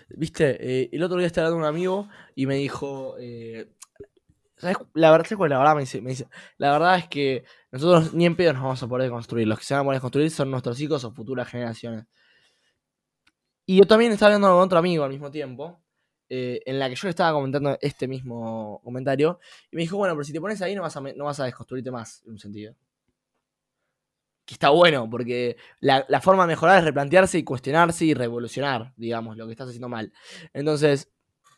Viste, 0.09 0.55
Eh, 0.83 0.89
el 0.93 1.03
otro 1.03 1.17
día 1.17 1.27
estaba 1.27 1.47
hablando 1.47 1.67
un 1.67 1.75
amigo 1.75 2.07
y 2.33 2.45
me 2.45 2.55
dijo, 2.55 3.15
eh, 3.19 3.73
¿sabes? 4.55 4.77
La 4.93 5.11
verdad, 5.11 5.27
¿sabes 5.27 5.35
es 5.35 5.39
la 5.49 5.59
verdad? 5.59 5.75
Me 5.75 5.81
dice, 6.11 6.27
la 6.57 6.71
verdad 6.71 6.97
es 6.99 7.09
que 7.09 7.43
nosotros 7.71 8.13
ni 8.13 8.25
en 8.25 8.37
pedo 8.37 8.53
nos 8.53 8.63
vamos 8.63 8.83
a 8.83 8.87
poder 8.87 9.09
construir. 9.11 9.47
Los 9.49 9.59
que 9.59 9.65
se 9.65 9.73
van 9.73 9.81
a 9.81 9.85
poder 9.85 10.01
construir 10.01 10.31
son 10.31 10.49
nuestros 10.51 10.79
hijos 10.79 11.03
o 11.03 11.11
futuras 11.11 11.49
generaciones. 11.49 12.05
Y 13.65 13.77
yo 13.77 13.83
también 13.85 14.13
estaba 14.13 14.33
hablando 14.33 14.55
con 14.55 14.63
otro 14.63 14.79
amigo 14.79 15.03
al 15.03 15.09
mismo 15.09 15.29
tiempo, 15.29 15.81
eh, 16.29 16.61
en 16.65 16.79
la 16.79 16.87
que 16.89 16.95
yo 16.95 17.07
le 17.07 17.09
estaba 17.09 17.33
comentando 17.33 17.77
este 17.81 18.07
mismo 18.07 18.79
comentario, 18.83 19.39
y 19.71 19.75
me 19.75 19.81
dijo, 19.81 19.97
bueno, 19.97 20.13
pero 20.15 20.23
si 20.23 20.31
te 20.31 20.39
pones 20.39 20.61
ahí 20.61 20.73
no 20.75 20.83
vas 20.83 20.95
a, 20.95 21.01
no 21.01 21.25
vas 21.25 21.39
a 21.41 21.45
desconstruirte 21.45 21.91
más, 21.91 22.23
en 22.25 22.31
un 22.31 22.39
sentido. 22.39 22.75
Que 24.45 24.55
está 24.55 24.69
bueno, 24.69 25.09
porque 25.09 25.55
la, 25.79 26.05
la 26.09 26.19
forma 26.19 26.43
de 26.43 26.47
mejorar 26.47 26.79
es 26.79 26.83
replantearse 26.83 27.37
y 27.37 27.43
cuestionarse 27.43 28.03
y 28.05 28.13
revolucionar, 28.13 28.91
digamos, 28.97 29.37
lo 29.37 29.45
que 29.45 29.51
estás 29.53 29.67
haciendo 29.69 29.87
mal. 29.87 30.11
Entonces, 30.53 31.09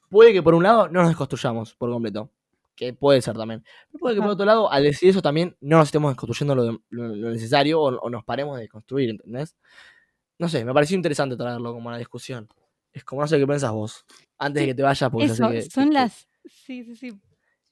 puede 0.10 0.34
que 0.34 0.44
por 0.44 0.54
un 0.54 0.64
lado 0.64 0.88
no 0.88 1.00
nos 1.02 1.08
desconstruyamos 1.10 1.74
por 1.74 1.90
completo, 1.90 2.30
que 2.76 2.94
puede 2.94 3.22
ser 3.24 3.36
también. 3.36 3.64
Pero 3.92 4.00
puede 4.00 4.16
que 4.16 4.22
por 4.22 4.30
otro 4.32 4.46
lado, 4.46 4.72
al 4.72 4.84
decir 4.84 5.10
eso 5.10 5.22
también, 5.24 5.56
no 5.62 5.78
nos 5.78 5.88
estemos 5.88 6.12
desconstruyendo 6.12 6.54
lo, 6.54 6.64
de- 6.66 6.80
lo- 6.90 7.16
lo 7.16 7.30
necesario 7.32 7.82
o, 7.82 7.88
o 8.00 8.10
nos 8.10 8.24
paremos 8.24 8.56
de 8.58 8.62
desconstruir, 8.64 9.10
¿entendés? 9.10 9.56
No 10.38 10.48
sé, 10.48 10.64
me 10.64 10.74
pareció 10.74 10.96
interesante 10.96 11.36
traerlo 11.36 11.74
como 11.74 11.90
a 11.90 11.94
la 11.94 11.98
discusión. 11.98 12.48
Es 12.94 13.04
como 13.04 13.22
no 13.22 13.28
sé 13.28 13.40
qué 13.40 13.48
pensás 13.48 13.72
vos. 13.72 14.06
Antes 14.38 14.62
de 14.62 14.68
que 14.68 14.76
te 14.76 14.84
vayas, 14.84 15.10
porque 15.10 15.26
Eso, 15.26 15.36
sé 15.36 15.50
que, 15.54 15.62
son 15.72 15.88
que- 15.90 15.94
las... 15.94 16.28
Sí, 16.46 16.84
sí, 16.84 16.96
sí. 16.96 17.20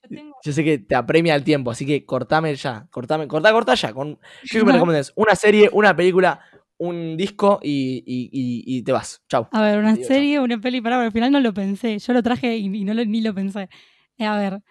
Yo 0.03 0.15
tengo... 0.17 0.35
yo 0.43 0.51
sé 0.53 0.63
que 0.63 0.77
te 0.79 0.95
apremia 0.95 1.35
el 1.35 1.43
tiempo, 1.43 1.71
así 1.71 1.85
que 1.85 2.05
cortame 2.05 2.55
ya. 2.55 2.87
Cortame, 2.91 3.27
cortá, 3.27 3.51
cortá 3.51 3.75
ya. 3.75 3.93
Con, 3.93 4.19
¿Qué 4.49 4.63
me 4.65 4.71
recomendás? 4.73 5.13
Una 5.15 5.35
serie, 5.35 5.69
una 5.71 5.95
película, 5.95 6.41
un 6.77 7.15
disco 7.17 7.59
y, 7.63 8.03
y- 8.05 8.29
y- 8.31 8.77
y 8.77 8.81
te 8.83 8.91
vas. 8.91 9.21
Chau. 9.29 9.47
A 9.51 9.61
ver, 9.61 9.79
una 9.79 9.93
Digo 9.93 10.07
serie, 10.07 10.39
una 10.39 10.59
peli, 10.59 10.81
pará, 10.81 10.97
pero 10.97 11.05
al 11.05 11.11
final 11.11 11.31
no 11.31 11.39
lo 11.39 11.53
pensé. 11.53 11.97
Yo 11.99 12.13
lo 12.13 12.21
traje 12.23 12.57
y, 12.57 12.65
y 12.65 12.83
no 12.83 12.93
lo, 12.93 13.05
ni 13.05 13.21
lo 13.21 13.33
pensé. 13.33 13.69
Eh, 14.17 14.25
a 14.25 14.37
ver, 14.37 14.61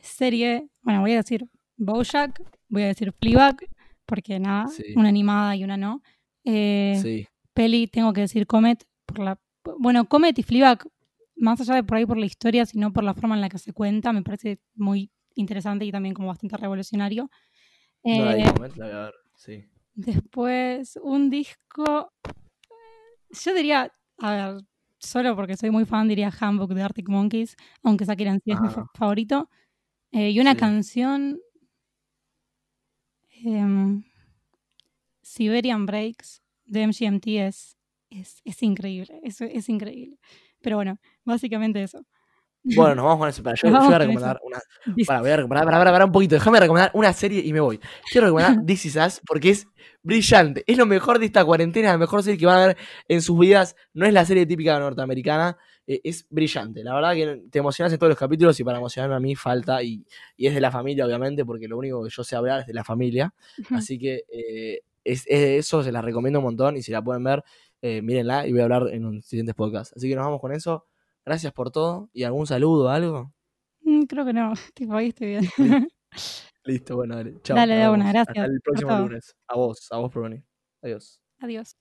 serie, 0.00 0.68
bueno, 0.82 1.00
voy 1.00 1.12
a 1.12 1.16
decir 1.16 1.46
Bojack, 1.76 2.40
voy 2.68 2.82
a 2.82 2.86
decir 2.86 3.12
Fleabag, 3.20 3.56
porque 4.06 4.38
nada, 4.38 4.68
Sí. 4.68 4.84
una 4.96 5.08
animada 5.08 5.56
y 5.56 5.64
una 5.64 5.76
no. 5.76 6.02
Eh, 6.44 6.98
Sí. 7.02 7.26
Peli, 7.52 7.86
tengo 7.86 8.12
que 8.12 8.22
decir 8.22 8.46
Comet, 8.46 8.84
por 9.06 9.18
la, 9.18 9.38
bueno, 9.78 10.06
Comet 10.08 10.38
y 10.38 10.42
Fleabag, 10.42 10.86
más 11.36 11.60
allá 11.60 11.74
de 11.74 11.84
por 11.84 11.96
ahí 11.98 12.06
por 12.06 12.16
la 12.16 12.26
historia, 12.26 12.66
sino 12.66 12.92
por 12.92 13.04
la 13.04 13.14
forma 13.14 13.34
en 13.34 13.40
la 13.40 13.48
que 13.48 13.58
se 13.58 13.72
cuenta, 13.72 14.12
me 14.12 14.22
parece 14.22 14.58
muy 14.74 15.10
interesante 15.34 15.84
y 15.84 15.92
también 15.92 16.14
como 16.14 16.28
bastante 16.28 16.56
revolucionario. 16.56 17.30
No 18.04 18.30
Eh, 18.30 18.36
vi, 18.36 18.44
Moment, 18.44 18.76
la 18.76 18.86
voy 18.86 18.94
a 18.94 18.98
ver. 19.00 19.14
Sí. 19.36 19.64
Después, 19.94 20.98
un 21.02 21.30
disco. 21.30 22.12
Yo 23.30 23.54
diría, 23.54 23.92
a 24.18 24.32
ver, 24.32 24.62
solo 24.98 25.34
porque 25.36 25.56
soy 25.56 25.70
muy 25.70 25.84
fan, 25.84 26.08
diría 26.08 26.30
Handbook 26.40 26.72
de 26.74 26.82
Arctic 26.82 27.08
Monkeys, 27.08 27.56
aunque 27.82 28.04
Sakiran 28.06 28.40
sí 28.44 28.52
es 28.52 28.60
mi 28.60 28.68
Ah. 28.68 28.70
fa- 28.70 28.90
favorito. 28.94 29.50
Eh, 30.12 30.30
y 30.30 30.40
una 30.40 30.52
Sí. 30.52 30.58
canción. 30.58 31.40
em, 33.44 34.02
Siberian 35.22 35.84
Breaks 35.86 36.42
de 36.64 36.82
MGMT 36.86 37.46
es, 37.46 37.76
es, 38.10 38.40
es 38.44 38.62
increíble. 38.62 39.20
Es, 39.22 39.40
es 39.40 39.68
increíble. 39.68 40.18
Pero 40.66 40.76
bueno, 40.78 40.98
básicamente 41.24 41.80
eso. 41.80 42.04
Bueno, 42.64 42.96
nos 42.96 43.04
vamos 43.04 43.18
con 43.20 43.28
eso. 43.28 43.40
Espera, 43.40 43.54
yo, 43.54 43.68
yo 43.80 43.86
voy 43.86 43.94
a 43.94 43.98
recomendar 43.98 44.40
una. 44.42 44.58
Para, 45.06 45.20
voy 45.20 45.30
a 45.30 45.36
recomendar, 45.36 45.64
para, 45.64 45.78
para, 45.78 45.92
para 45.92 46.04
un 46.06 46.10
poquito. 46.10 46.34
Déjame 46.34 46.58
recomendar 46.58 46.90
una 46.94 47.12
serie 47.12 47.40
y 47.44 47.52
me 47.52 47.60
voy. 47.60 47.78
Quiero 48.10 48.26
recomendar 48.26 48.56
This 48.66 48.86
Is 48.86 48.96
Us 48.96 49.20
porque 49.24 49.50
es 49.50 49.68
brillante. 50.02 50.64
Es 50.66 50.76
lo 50.76 50.84
mejor 50.84 51.20
de 51.20 51.26
esta 51.26 51.44
cuarentena, 51.44 51.92
la 51.92 51.98
mejor 51.98 52.24
serie 52.24 52.36
que 52.40 52.46
van 52.46 52.58
a 52.60 52.66
ver 52.66 52.76
en 53.06 53.22
sus 53.22 53.38
vidas. 53.38 53.76
No 53.94 54.04
es 54.04 54.12
la 54.12 54.24
serie 54.24 54.44
típica 54.46 54.76
norteamericana. 54.80 55.56
eh, 55.86 56.00
es 56.02 56.26
brillante. 56.28 56.82
La 56.82 56.92
verdad 56.94 57.14
que 57.14 57.44
te 57.52 57.60
emocionas 57.60 57.92
en 57.92 58.00
todos 58.00 58.10
los 58.10 58.18
capítulos 58.18 58.58
y 58.58 58.64
para 58.64 58.78
emocionarme 58.78 59.14
a 59.14 59.20
mí 59.20 59.36
falta. 59.36 59.80
Y, 59.84 60.04
y 60.36 60.48
es 60.48 60.54
de 60.54 60.60
la 60.60 60.72
familia, 60.72 61.06
obviamente, 61.06 61.44
porque 61.44 61.68
lo 61.68 61.78
único 61.78 62.02
que 62.02 62.10
yo 62.10 62.24
sé 62.24 62.34
hablar 62.34 62.62
es 62.62 62.66
de 62.66 62.74
la 62.74 62.82
familia. 62.82 63.32
Así 63.76 63.96
que 63.96 64.24
eh, 64.28 64.80
es, 65.04 65.22
es- 65.28 65.60
eso 65.66 65.84
se 65.84 65.92
la 65.92 66.02
recomiendo 66.02 66.40
un 66.40 66.46
montón 66.46 66.76
y 66.76 66.82
si 66.82 66.90
la 66.90 67.00
pueden 67.00 67.22
ver, 67.22 67.44
eh, 67.82 68.02
mírenla 68.02 68.46
y 68.46 68.52
voy 68.52 68.60
a 68.60 68.64
hablar 68.64 68.88
en 68.92 69.04
un 69.04 69.22
siguiente 69.22 69.54
podcast. 69.54 69.96
Así 69.96 70.08
que 70.08 70.16
nos 70.16 70.24
vamos 70.24 70.40
con 70.40 70.52
eso. 70.52 70.86
Gracias 71.24 71.52
por 71.52 71.70
todo 71.70 72.08
y 72.12 72.24
algún 72.24 72.46
saludo, 72.46 72.88
algo. 72.88 73.32
Mm, 73.80 74.02
Creo 74.04 74.24
que 74.24 74.32
no. 74.32 74.52
Tipo, 74.74 74.94
ahí 74.94 75.08
estoy 75.08 75.28
bien. 75.28 75.44
Listo, 76.64 76.96
bueno, 76.96 77.16
dale. 77.16 77.40
Chao. 77.42 77.56
Dale, 77.56 77.74
de 77.74 77.88
una, 77.88 78.12
gracias 78.12 78.36
Hasta 78.36 78.44
el 78.52 78.60
próximo 78.60 78.98
lunes. 78.98 79.36
A 79.46 79.56
vos, 79.56 79.86
a 79.90 79.98
vos 79.98 80.12
por 80.12 80.22
venir. 80.24 80.44
Adiós. 80.82 81.20
Adiós. 81.40 81.76